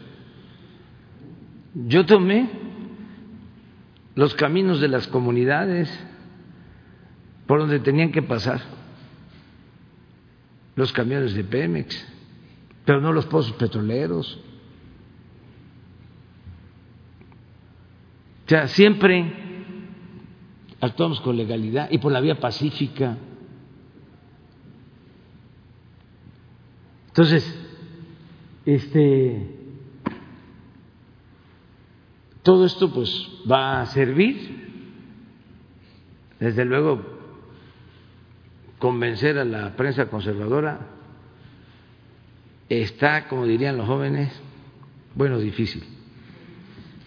Yo 1.74 2.06
tomé 2.06 2.50
los 4.16 4.36
caminos 4.36 4.82
de 4.82 4.90
las 4.90 5.08
comunidades 5.08 5.90
por 7.48 7.60
donde 7.62 7.80
tenían 7.80 8.12
que 8.12 8.22
pasar 8.22 8.62
los 10.76 10.92
camiones 10.92 11.34
de 11.34 11.46
Pemex, 11.46 12.08
pero 12.84 13.00
no 13.00 13.14
los 13.14 13.26
pozos 13.28 13.54
petroleros. 13.54 14.38
O 18.46 18.50
sea, 18.50 18.68
siempre 18.68 19.34
actuamos 20.82 21.22
con 21.22 21.38
legalidad 21.38 21.90
y 21.92 22.00
por 22.00 22.12
la 22.12 22.20
vía 22.20 22.40
pacífica. 22.40 23.18
Entonces, 27.20 27.54
Este, 28.66 29.46
todo 32.44 32.66
esto 32.66 32.94
pues 32.94 33.10
va 33.50 33.82
a 33.82 33.86
servir, 33.88 34.38
desde 36.40 36.64
luego, 36.64 37.02
convencer 38.78 39.38
a 39.38 39.44
la 39.44 39.76
prensa 39.76 40.06
conservadora 40.06 40.80
está, 42.70 43.28
como 43.28 43.46
dirían 43.46 43.76
los 43.76 43.88
jóvenes, 43.88 44.32
bueno, 45.14 45.40
difícil. 45.40 45.84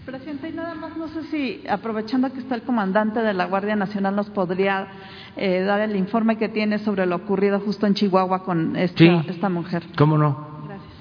Presidente, 0.07 0.49
y 0.49 0.53
nada 0.53 0.75
más 0.75 0.97
no 0.97 1.07
sé 1.09 1.23
si, 1.25 1.63
aprovechando 1.69 2.33
que 2.33 2.41
está 2.41 2.57
el 2.57 2.63
comandante 2.63 3.21
de 3.21 3.33
la 3.35 3.45
Guardia 3.47 3.77
Nacional, 3.77 4.17
nos 4.17 4.31
podría 4.31 4.89
eh, 5.37 5.61
dar 5.61 5.81
el 5.81 5.95
informe 5.95 6.37
que 6.39 6.49
tiene 6.49 6.79
sobre 6.81 7.07
lo 7.07 7.17
ocurrido 7.17 7.61
justo 7.61 7.87
en 7.87 7.95
Chihuahua 7.95 8.43
con 8.45 8.75
esta, 8.77 8.99
Sí. 8.99 9.09
esta 9.29 9.49
mujer. 9.49 9.85
¿Cómo 9.97 10.19
no? 10.19 10.65
Gracias. 10.67 10.93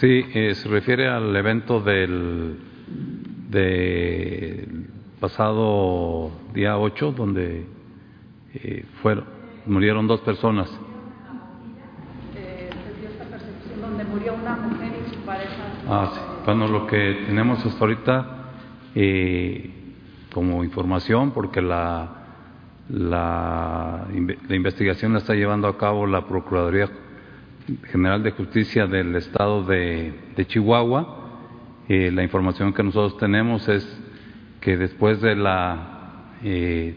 Sí, 0.00 0.24
eh, 0.34 0.54
se 0.54 0.68
refiere 0.68 1.08
al 1.08 1.34
evento 1.34 1.80
del, 1.80 2.58
del 3.48 4.86
pasado 5.20 6.30
día 6.52 6.76
8, 6.78 7.12
donde 7.16 7.64
eh, 8.54 8.84
fueron, 9.02 9.24
murieron 9.66 10.06
dos 10.06 10.20
personas. 10.20 10.68
Eh, 12.36 12.68
se 12.70 13.00
dio 13.00 13.08
esta 13.10 13.24
una 14.32 14.56
mujer 14.56 14.92
y 15.06 15.14
su 15.14 15.20
pareja. 15.22 15.52
Ah. 15.88 16.12
Bueno, 16.44 16.68
lo 16.68 16.86
que 16.86 17.24
tenemos 17.26 17.64
hasta 17.64 17.80
ahorita 17.80 18.26
eh, 18.94 19.70
como 20.32 20.62
información, 20.62 21.30
porque 21.30 21.62
la, 21.62 22.08
la, 22.88 24.06
la 24.48 24.56
investigación 24.56 25.12
la 25.12 25.18
está 25.18 25.34
llevando 25.34 25.68
a 25.68 25.78
cabo 25.78 26.06
la 26.06 26.26
Procuraduría 26.26 26.90
General 27.90 28.22
de 28.22 28.32
Justicia 28.32 28.86
del 28.86 29.16
Estado 29.16 29.62
de, 29.64 30.12
de 30.36 30.46
Chihuahua. 30.46 31.20
Eh, 31.88 32.10
la 32.10 32.22
información 32.22 32.72
que 32.72 32.82
nosotros 32.82 33.16
tenemos 33.18 33.68
es 33.68 33.86
que 34.60 34.76
después 34.76 35.20
de 35.20 35.36
la 35.36 36.26
eh, 36.42 36.94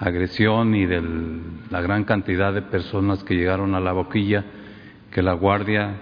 agresión 0.00 0.74
y 0.74 0.86
de 0.86 1.02
la 1.70 1.80
gran 1.80 2.04
cantidad 2.04 2.52
de 2.52 2.62
personas 2.62 3.22
que 3.22 3.34
llegaron 3.34 3.74
a 3.74 3.80
la 3.80 3.92
boquilla, 3.92 4.44
que 5.12 5.22
la 5.22 5.34
Guardia 5.34 5.94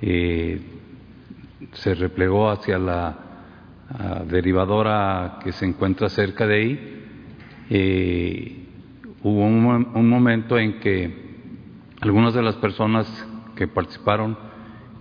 se 0.00 1.94
replegó 1.94 2.50
hacia 2.50 2.78
la 2.78 3.16
ah, 3.90 4.22
derivadora 4.26 5.38
que 5.44 5.52
se 5.52 5.66
encuentra 5.66 6.08
cerca 6.08 6.46
de 6.46 6.54
ahí. 6.54 6.96
Hubo 9.22 9.44
un, 9.44 9.62
mo- 9.62 9.90
un 9.94 10.08
momento 10.08 10.58
en 10.58 10.80
que 10.80 11.30
algunas 12.00 12.32
de 12.34 12.42
las 12.42 12.56
personas 12.56 13.06
que 13.54 13.68
participaron 13.68 14.36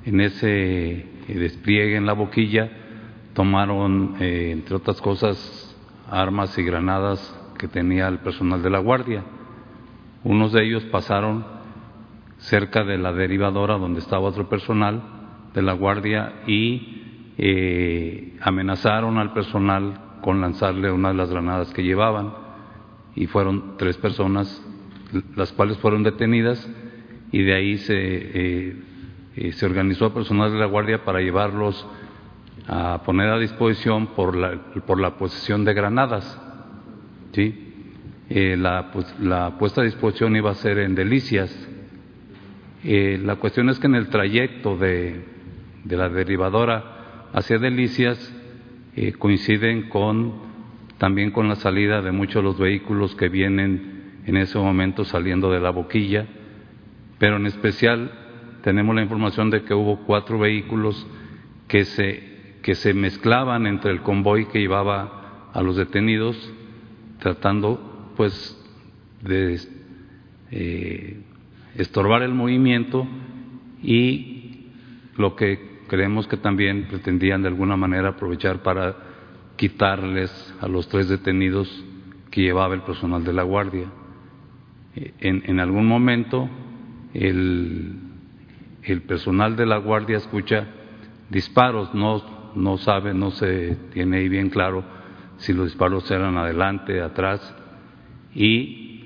en 0.05 0.19
ese 0.21 1.05
despliegue 1.27 1.95
en 1.95 2.05
la 2.05 2.13
boquilla 2.13 2.69
tomaron, 3.33 4.15
eh, 4.19 4.49
entre 4.51 4.75
otras 4.75 4.99
cosas, 5.01 5.37
armas 6.09 6.57
y 6.57 6.63
granadas 6.63 7.35
que 7.57 7.67
tenía 7.67 8.07
el 8.07 8.19
personal 8.19 8.61
de 8.61 8.69
la 8.69 8.79
Guardia. 8.79 9.23
Unos 10.23 10.51
de 10.51 10.65
ellos 10.65 10.83
pasaron 10.85 11.45
cerca 12.39 12.83
de 12.83 12.97
la 12.97 13.13
derivadora 13.13 13.77
donde 13.77 13.99
estaba 13.99 14.27
otro 14.27 14.49
personal 14.49 15.01
de 15.53 15.61
la 15.61 15.73
Guardia 15.73 16.41
y 16.47 17.33
eh, 17.37 18.37
amenazaron 18.41 19.17
al 19.17 19.33
personal 19.33 20.19
con 20.21 20.41
lanzarle 20.41 20.91
una 20.91 21.09
de 21.09 21.15
las 21.15 21.29
granadas 21.29 21.73
que 21.73 21.83
llevaban 21.83 22.33
y 23.15 23.27
fueron 23.27 23.77
tres 23.77 23.97
personas 23.97 24.65
las 25.35 25.51
cuales 25.53 25.77
fueron 25.77 26.03
detenidas 26.03 26.67
y 27.31 27.43
de 27.43 27.53
ahí 27.53 27.77
se, 27.77 27.95
eh, 27.95 28.75
eh, 29.35 29.51
se 29.53 29.65
organizó 29.65 30.07
el 30.07 30.13
personal 30.13 30.51
de 30.51 30.59
la 30.59 30.65
Guardia 30.65 31.03
para 31.03 31.19
llevarlos 31.21 31.87
a 32.67 33.01
poner 33.03 33.29
a 33.29 33.39
disposición 33.39 34.07
por 34.07 34.35
la, 34.35 34.73
por 34.85 34.99
la 34.99 35.17
posesión 35.17 35.65
de 35.65 35.73
granadas. 35.73 36.39
¿sí? 37.31 37.65
Eh, 38.29 38.55
la, 38.57 38.91
pues, 38.91 39.19
la 39.19 39.57
puesta 39.57 39.81
a 39.81 39.83
disposición 39.83 40.35
iba 40.35 40.51
a 40.51 40.55
ser 40.55 40.79
en 40.79 40.93
Delicias. 40.95 41.51
Eh, 42.83 43.19
la 43.23 43.35
cuestión 43.35 43.69
es 43.69 43.79
que 43.79 43.87
en 43.87 43.95
el 43.95 44.07
trayecto 44.07 44.77
de, 44.77 45.25
de 45.83 45.97
la 45.97 46.09
derivadora 46.09 47.27
hacia 47.33 47.57
Delicias 47.57 48.33
eh, 48.95 49.13
coinciden 49.13 49.89
con 49.89 50.49
también 50.97 51.31
con 51.31 51.47
la 51.47 51.55
salida 51.55 52.01
de 52.01 52.11
muchos 52.11 52.35
de 52.35 52.43
los 52.43 52.59
vehículos 52.59 53.15
que 53.15 53.29
vienen 53.29 54.21
en 54.25 54.37
ese 54.37 54.57
momento 54.57 55.05
saliendo 55.05 55.49
de 55.49 55.61
la 55.61 55.69
boquilla, 55.69 56.27
pero 57.17 57.37
en 57.37 57.45
especial 57.45 58.11
tenemos 58.63 58.93
la 58.95 59.01
información 59.01 59.49
de 59.49 59.63
que 59.63 59.73
hubo 59.73 60.05
cuatro 60.05 60.37
vehículos 60.37 61.07
que 61.67 61.85
se, 61.85 62.57
que 62.61 62.75
se 62.75 62.93
mezclaban 62.93 63.65
entre 63.65 63.91
el 63.91 64.01
convoy 64.01 64.47
que 64.47 64.59
llevaba 64.59 65.49
a 65.53 65.61
los 65.61 65.77
detenidos, 65.77 66.35
tratando 67.19 68.11
pues 68.17 68.55
de 69.21 69.57
eh, 70.51 71.21
estorbar 71.75 72.21
el 72.23 72.33
movimiento 72.33 73.07
y 73.81 74.67
lo 75.17 75.35
que 75.35 75.79
creemos 75.87 76.27
que 76.27 76.37
también 76.37 76.87
pretendían 76.89 77.41
de 77.41 77.47
alguna 77.47 77.75
manera 77.75 78.09
aprovechar 78.09 78.61
para 78.63 78.95
quitarles 79.55 80.31
a 80.61 80.67
los 80.67 80.87
tres 80.87 81.09
detenidos 81.09 81.85
que 82.31 82.41
llevaba 82.41 82.75
el 82.75 82.81
personal 82.81 83.23
de 83.23 83.33
la 83.33 83.43
Guardia. 83.43 83.87
En, 84.95 85.43
en 85.45 85.59
algún 85.59 85.87
momento 85.87 86.49
el, 87.13 87.95
el 88.83 89.01
personal 89.01 89.55
de 89.55 89.65
la 89.65 89.77
Guardia 89.77 90.17
escucha 90.17 90.67
disparos, 91.29 91.93
no, 91.93 92.51
no 92.55 92.77
sabe, 92.77 93.13
no 93.13 93.31
se 93.31 93.75
tiene 93.93 94.17
ahí 94.17 94.29
bien 94.29 94.49
claro 94.49 94.83
si 95.37 95.53
los 95.53 95.65
disparos 95.65 96.09
eran 96.11 96.37
adelante, 96.37 97.01
atrás, 97.01 97.55
y 98.35 99.03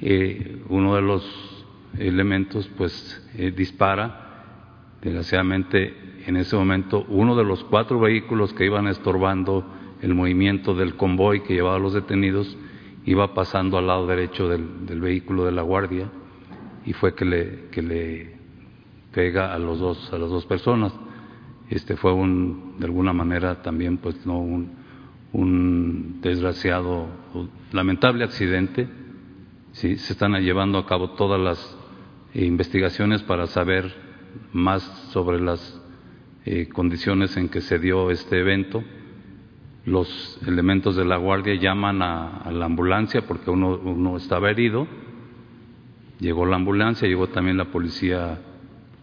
eh, 0.00 0.62
uno 0.68 0.94
de 0.94 1.02
los 1.02 1.51
elementos 1.98 2.68
pues 2.76 3.30
eh, 3.36 3.50
dispara, 3.50 4.98
desgraciadamente 5.02 5.94
en 6.26 6.36
ese 6.36 6.56
momento 6.56 7.04
uno 7.08 7.36
de 7.36 7.44
los 7.44 7.64
cuatro 7.64 7.98
vehículos 7.98 8.52
que 8.54 8.64
iban 8.64 8.86
estorbando 8.86 9.64
el 10.00 10.14
movimiento 10.14 10.74
del 10.74 10.96
convoy 10.96 11.42
que 11.42 11.54
llevaba 11.54 11.76
a 11.76 11.80
los 11.80 11.94
detenidos 11.94 12.56
iba 13.04 13.34
pasando 13.34 13.78
al 13.78 13.86
lado 13.86 14.06
derecho 14.06 14.48
del, 14.48 14.86
del 14.86 15.00
vehículo 15.00 15.44
de 15.44 15.52
la 15.52 15.62
guardia 15.62 16.08
y 16.84 16.92
fue 16.92 17.14
que 17.14 17.24
le, 17.24 17.68
que 17.70 17.82
le 17.82 18.36
pega 19.12 19.54
a 19.54 19.58
los 19.58 19.78
dos 19.78 20.12
a 20.12 20.18
las 20.18 20.30
dos 20.30 20.46
personas. 20.46 20.92
Este 21.68 21.96
fue 21.96 22.12
un 22.12 22.76
de 22.78 22.86
alguna 22.86 23.12
manera 23.12 23.62
también 23.62 23.98
pues 23.98 24.26
no 24.26 24.38
un, 24.38 24.72
un 25.32 26.20
desgraciado 26.20 27.06
lamentable 27.72 28.24
accidente. 28.24 28.88
Sí 29.72 29.96
se 29.96 30.12
están 30.12 30.34
llevando 30.34 30.78
a 30.78 30.86
cabo 30.86 31.10
todas 31.10 31.40
las 31.40 31.78
investigaciones 32.34 33.22
para 33.22 33.46
saber 33.46 33.94
más 34.52 34.82
sobre 35.10 35.40
las 35.40 35.80
eh, 36.44 36.68
condiciones 36.68 37.36
en 37.36 37.48
que 37.48 37.60
se 37.60 37.78
dio 37.78 38.10
este 38.10 38.40
evento. 38.40 38.82
Los 39.84 40.38
elementos 40.46 40.96
de 40.96 41.04
la 41.04 41.16
guardia 41.16 41.54
llaman 41.54 42.02
a, 42.02 42.50
la 42.50 42.66
ambulancia 42.66 43.26
porque 43.26 43.50
uno, 43.50 43.78
uno 43.78 44.16
estaba 44.16 44.50
herido. 44.50 44.86
Llegó 46.20 46.46
la 46.46 46.56
ambulancia 46.56 47.08
llegó 47.08 47.28
también 47.28 47.56
la 47.56 47.66
policía 47.66 48.40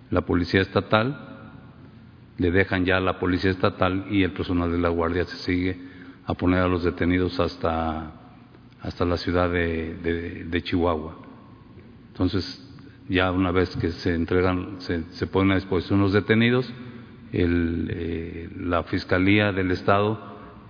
la 0.10 0.22
policía 0.22 0.62
estatal. 0.62 1.26
Le 2.38 2.52
dejan 2.52 2.86
ya 2.86 2.98
a 2.98 3.02
la 3.02 3.20
policía 3.20 3.52
estatal 3.52 4.08
y 4.10 4.24
el 4.24 4.32
personal 4.32 4.72
de 4.72 4.80
la 4.80 4.90
guardia 4.90 5.26
se 5.26 5.36
sigue 5.38 5.78
a 6.26 6.34
poner 6.34 6.60
a 6.60 6.68
los 6.68 6.84
detenidos 6.84 7.40
hasta 7.40 8.14
hasta 8.82 9.04
la 9.04 9.18
ciudad 9.18 9.50
de, 9.52 9.96
de, 9.96 10.46
de 10.46 10.62
Chihuahua. 10.64 11.18
Entonces 12.14 12.69
ya 13.10 13.32
una 13.32 13.52
vez 13.52 13.76
que 13.76 13.92
se 13.92 14.14
entregan 14.14 14.76
se, 14.80 15.04
se 15.12 15.28
ponen 15.28 15.52
a 15.52 15.56
disposición 15.56 16.00
los 16.00 16.14
detenidos 16.14 16.72
el, 17.32 17.90
eh, 17.92 18.50
la 18.58 18.84
fiscalía 18.84 19.52
del 19.52 19.72
estado 19.72 20.20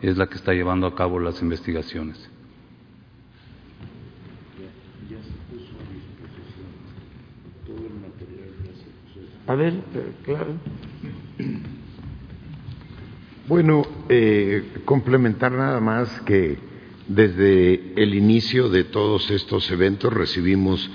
es 0.02 0.18
la 0.18 0.28
que 0.28 0.36
está 0.36 0.54
llevando 0.54 0.88
a 0.88 0.96
cabo 0.96 1.20
las 1.20 1.42
investigaciones. 1.42 2.30
A 9.48 9.56
ver, 9.56 9.74
eh, 9.74 10.12
claro. 10.24 10.54
Bueno, 13.48 13.82
eh, 14.10 14.64
complementar 14.86 15.52
nada 15.52 15.80
más 15.80 16.22
que 16.22 16.60
desde 17.08 17.94
el 17.96 18.14
inicio 18.14 18.70
de 18.70 18.84
todos 18.84 19.32
estos 19.32 19.72
eventos 19.72 20.14
recibimos 20.14 20.88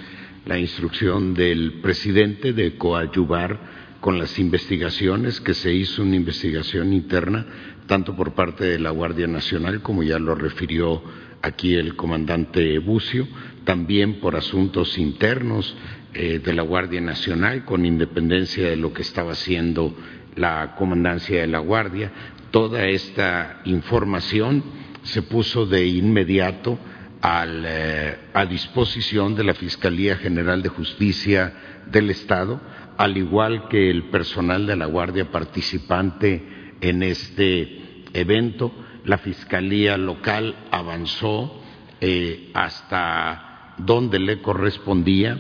la 0.47 0.59
instrucción 0.59 1.35
del 1.35 1.81
presidente 1.81 2.53
de 2.53 2.77
coadyuvar 2.77 3.59
con 4.01 4.19
las 4.19 4.39
investigaciones, 4.39 5.41
que 5.41 5.55
se 5.55 5.73
hizo 5.73 6.03
una 6.03 6.17
investigación 6.17 6.93
interna, 6.93 7.47
tanto 7.87 8.15
por 8.15 8.35
parte 8.35 8.65
de 8.65 8.79
la 8.79 8.91
Guardia 8.91 9.27
Nacional, 9.27 9.81
como 9.81 10.03
ya 10.03 10.19
lo 10.19 10.35
refirió 10.35 11.03
aquí 11.41 11.75
el 11.75 11.97
comandante 11.97 12.79
Bucio, 12.79 13.27
también 13.65 14.21
por 14.21 14.37
asuntos 14.37 14.99
internos 14.99 15.75
eh, 16.13 16.39
de 16.39 16.53
la 16.53 16.63
Guardia 16.63 17.01
Nacional, 17.01 17.65
con 17.65 17.87
independencia 17.87 18.69
de 18.69 18.77
lo 18.77 18.93
que 18.93 19.03
estaba 19.03 19.33
haciendo 19.33 19.97
la 20.37 20.75
comandancia 20.77 21.41
de 21.41 21.47
la 21.47 21.61
Guardia. 21.61 22.13
Toda 22.51 22.87
esta 22.87 23.63
información 23.65 24.63
se 25.03 25.23
puso 25.23 25.65
de 25.65 25.87
inmediato 25.87 26.79
eh, 27.27 28.19
a 28.35 28.45
disposición 28.45 29.35
de 29.35 29.45
la 29.45 29.55
Fiscalía 29.55 30.17
General 30.17 30.63
de 30.63 30.69
Justicia 30.69 31.55
del 31.87 32.11
Estado, 32.11 32.61
al 32.99 33.17
igual 33.17 33.69
que 33.69 33.91
el 33.91 34.11
personal 34.11 34.67
de 34.67 34.77
la 34.77 34.85
Guardia 34.85 35.31
participante 35.31 36.77
en 36.83 37.03
este 37.03 38.03
evento. 38.13 38.73
La 39.07 39.17
Fiscalía 39.17 39.97
local 39.97 40.55
avanzó 40.71 41.63
eh, 42.03 42.51
hasta 42.53 43.75
donde 43.79 44.19
le 44.19 44.43
correspondía 44.43 45.39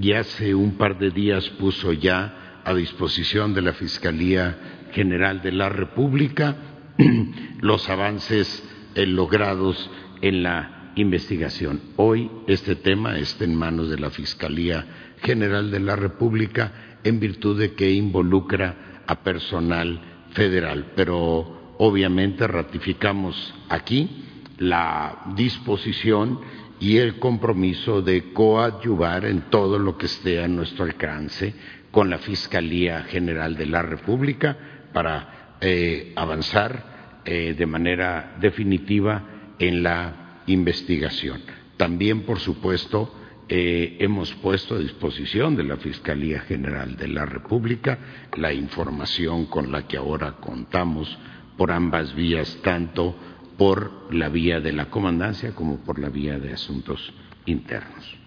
y 0.00 0.12
hace 0.12 0.54
un 0.54 0.76
par 0.76 0.98
de 0.98 1.10
días 1.10 1.48
puso 1.50 1.92
ya 1.92 2.60
a 2.64 2.72
disposición 2.74 3.54
de 3.54 3.62
la 3.62 3.72
Fiscalía 3.72 4.86
General 4.92 5.42
de 5.42 5.50
la 5.50 5.68
República 5.68 6.56
los 7.60 7.90
avances 7.90 8.62
eh, 8.94 9.04
logrados 9.06 9.90
en 10.22 10.44
la 10.44 10.73
investigación. 10.96 11.80
Hoy 11.96 12.30
este 12.46 12.76
tema 12.76 13.18
está 13.18 13.44
en 13.44 13.54
manos 13.54 13.90
de 13.90 13.98
la 13.98 14.10
Fiscalía 14.10 14.86
General 15.22 15.70
de 15.70 15.80
la 15.80 15.96
República 15.96 16.98
en 17.02 17.20
virtud 17.20 17.58
de 17.58 17.74
que 17.74 17.90
involucra 17.90 19.02
a 19.06 19.22
personal 19.22 20.00
federal, 20.32 20.92
pero 20.96 21.76
obviamente 21.78 22.46
ratificamos 22.46 23.54
aquí 23.68 24.24
la 24.58 25.32
disposición 25.36 26.40
y 26.80 26.98
el 26.98 27.18
compromiso 27.18 28.02
de 28.02 28.32
coadyuvar 28.32 29.24
en 29.24 29.42
todo 29.50 29.78
lo 29.78 29.96
que 29.96 30.06
esté 30.06 30.42
a 30.42 30.48
nuestro 30.48 30.84
alcance 30.84 31.54
con 31.90 32.10
la 32.10 32.18
Fiscalía 32.18 33.02
General 33.04 33.56
de 33.56 33.66
la 33.66 33.82
República 33.82 34.56
para 34.92 35.56
eh, 35.60 36.12
avanzar 36.16 37.22
eh, 37.24 37.54
de 37.56 37.66
manera 37.66 38.36
definitiva 38.40 39.54
en 39.58 39.82
la 39.82 40.23
investigación. 40.46 41.42
También, 41.76 42.22
por 42.22 42.38
supuesto, 42.38 43.12
eh, 43.48 43.98
hemos 44.00 44.32
puesto 44.34 44.74
a 44.74 44.78
disposición 44.78 45.54
de 45.56 45.64
la 45.64 45.76
Fiscalía 45.76 46.40
General 46.40 46.96
de 46.96 47.08
la 47.08 47.26
República 47.26 47.98
la 48.36 48.52
información 48.52 49.46
con 49.46 49.70
la 49.70 49.86
que 49.86 49.98
ahora 49.98 50.36
contamos 50.40 51.18
por 51.58 51.70
ambas 51.70 52.14
vías, 52.14 52.58
tanto 52.62 53.14
por 53.58 54.12
la 54.12 54.28
vía 54.28 54.60
de 54.60 54.72
la 54.72 54.86
comandancia 54.86 55.54
como 55.54 55.78
por 55.78 55.98
la 55.98 56.08
vía 56.08 56.38
de 56.38 56.52
asuntos 56.52 57.12
internos. 57.46 58.18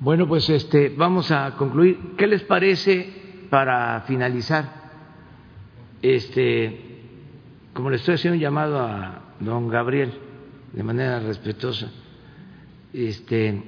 Bueno, 0.00 0.28
pues 0.28 0.48
este, 0.50 0.90
vamos 0.90 1.30
a 1.30 1.56
concluir. 1.56 1.98
¿Qué 2.16 2.26
les 2.26 2.42
parece 2.42 3.46
para 3.48 4.02
finalizar? 4.02 4.86
Este, 6.02 6.85
como 7.76 7.90
le 7.90 7.96
estoy 7.96 8.14
haciendo 8.14 8.36
un 8.36 8.40
llamado 8.40 8.80
a 8.80 9.34
don 9.38 9.68
Gabriel 9.68 10.10
de 10.72 10.82
manera 10.82 11.20
respetuosa, 11.20 11.92
este, 12.94 13.62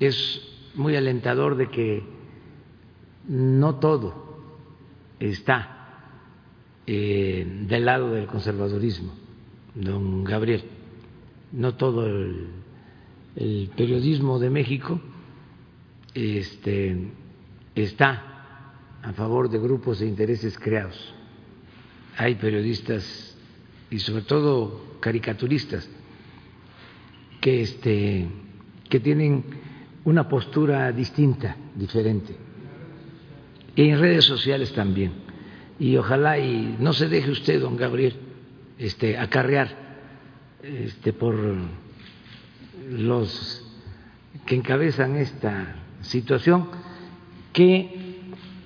es 0.00 0.40
muy 0.74 0.96
alentador 0.96 1.54
de 1.54 1.68
que 1.68 2.02
no 3.28 3.74
todo 3.74 4.38
está 5.20 6.06
eh, 6.86 7.64
del 7.68 7.84
lado 7.84 8.12
del 8.12 8.26
conservadurismo, 8.26 9.12
don 9.74 10.24
Gabriel. 10.24 10.64
No 11.52 11.74
todo 11.74 12.06
el, 12.06 12.48
periodismo 13.76 14.38
de 14.38 14.48
México 14.48 14.98
este, 16.14 17.10
está 17.74 18.72
a 19.02 19.12
favor 19.12 19.50
de 19.50 19.58
grupos 19.58 19.98
de 19.98 20.06
intereses 20.06 20.58
creados. 20.58 21.14
Hay 22.16 22.36
periodistas 22.36 23.33
y 23.94 24.00
sobre 24.00 24.22
todo 24.22 24.96
caricaturistas 24.98 25.88
que, 27.40 27.62
este, 27.62 28.26
que 28.88 28.98
tienen 28.98 29.44
una 30.04 30.28
postura 30.28 30.90
distinta, 30.90 31.56
diferente. 31.76 32.34
Y 33.76 33.88
en 33.88 34.00
redes 34.00 34.24
sociales 34.24 34.72
también 34.72 35.12
y 35.78 35.96
ojalá 35.96 36.40
y 36.40 36.74
no 36.80 36.92
se 36.92 37.08
deje 37.08 37.30
usted, 37.30 37.60
don 37.60 37.76
Gabriel, 37.76 38.16
este, 38.78 39.16
acarrear 39.16 39.68
este, 40.60 41.12
por 41.12 41.36
los 42.90 43.64
que 44.44 44.56
encabezan 44.56 45.14
esta 45.14 45.76
situación, 46.00 46.68
que 47.52 48.18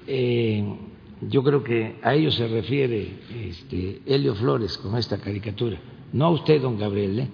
eh, 0.07 0.88
yo 1.21 1.43
creo 1.43 1.65
que 1.65 1.99
a 2.03 2.15
ellos 2.15 2.35
se 2.35 2.47
refiere 2.47 3.21
este, 3.49 4.03
Helio 4.07 4.35
Flores 4.35 4.79
con 4.79 4.97
esta 4.97 5.19
caricatura, 5.19 5.79
no 6.13 6.27
a 6.27 6.31
usted, 6.31 6.61
don 6.61 6.79
Gabriel, 6.79 7.19
¿eh? 7.21 7.29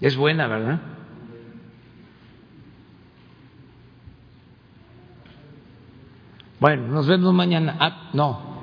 Es 0.00 0.16
buena, 0.16 0.48
¿verdad? 0.48 1.01
Bueno, 6.62 6.86
nos 6.86 7.08
vemos 7.08 7.34
mañana. 7.34 7.76
Ah, 7.80 8.10
no, 8.12 8.62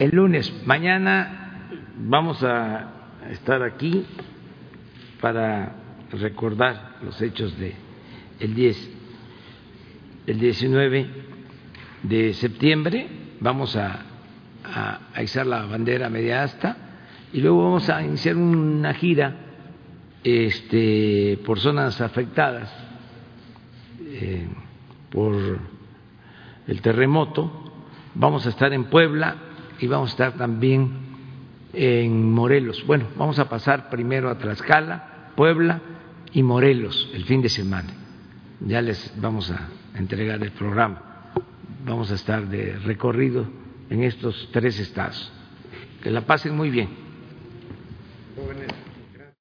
el 0.00 0.10
lunes. 0.10 0.52
Mañana 0.66 1.68
vamos 1.96 2.42
a 2.42 3.12
estar 3.30 3.62
aquí 3.62 4.04
para 5.20 5.72
recordar 6.10 6.96
los 7.00 7.22
hechos 7.22 7.56
de 7.60 7.76
el 8.40 8.56
10, 8.56 8.90
el 10.26 10.40
19 10.40 11.06
de 12.02 12.34
septiembre. 12.34 13.06
Vamos 13.38 13.76
a, 13.76 14.00
a 15.14 15.22
izar 15.22 15.46
la 15.46 15.64
bandera 15.66 16.10
media 16.10 16.42
asta 16.42 16.76
y 17.32 17.40
luego 17.40 17.62
vamos 17.62 17.88
a 17.88 18.02
iniciar 18.02 18.36
una 18.36 18.94
gira 18.94 19.36
este, 20.24 21.38
por 21.46 21.60
zonas 21.60 22.00
afectadas 22.00 22.68
eh, 24.00 24.48
por 25.08 25.70
el 26.66 26.80
terremoto. 26.80 27.50
Vamos 28.14 28.46
a 28.46 28.50
estar 28.50 28.72
en 28.72 28.84
Puebla 28.84 29.36
y 29.80 29.86
vamos 29.86 30.10
a 30.10 30.12
estar 30.12 30.32
también 30.34 30.90
en 31.72 32.32
Morelos. 32.32 32.84
Bueno, 32.86 33.06
vamos 33.16 33.38
a 33.38 33.48
pasar 33.48 33.88
primero 33.88 34.28
a 34.28 34.38
Tlaxcala, 34.38 35.32
Puebla 35.36 35.80
y 36.32 36.42
Morelos 36.42 37.10
el 37.14 37.24
fin 37.24 37.42
de 37.42 37.48
semana. 37.48 37.92
Ya 38.60 38.80
les 38.80 39.12
vamos 39.20 39.50
a 39.50 39.68
entregar 39.96 40.42
el 40.42 40.52
programa. 40.52 41.02
Vamos 41.84 42.10
a 42.12 42.14
estar 42.14 42.46
de 42.48 42.78
recorrido 42.78 43.46
en 43.90 44.04
estos 44.04 44.48
tres 44.52 44.78
estados. 44.78 45.32
Que 46.02 46.10
la 46.10 46.22
pasen 46.22 46.56
muy 46.56 46.70
bien. 46.70 46.88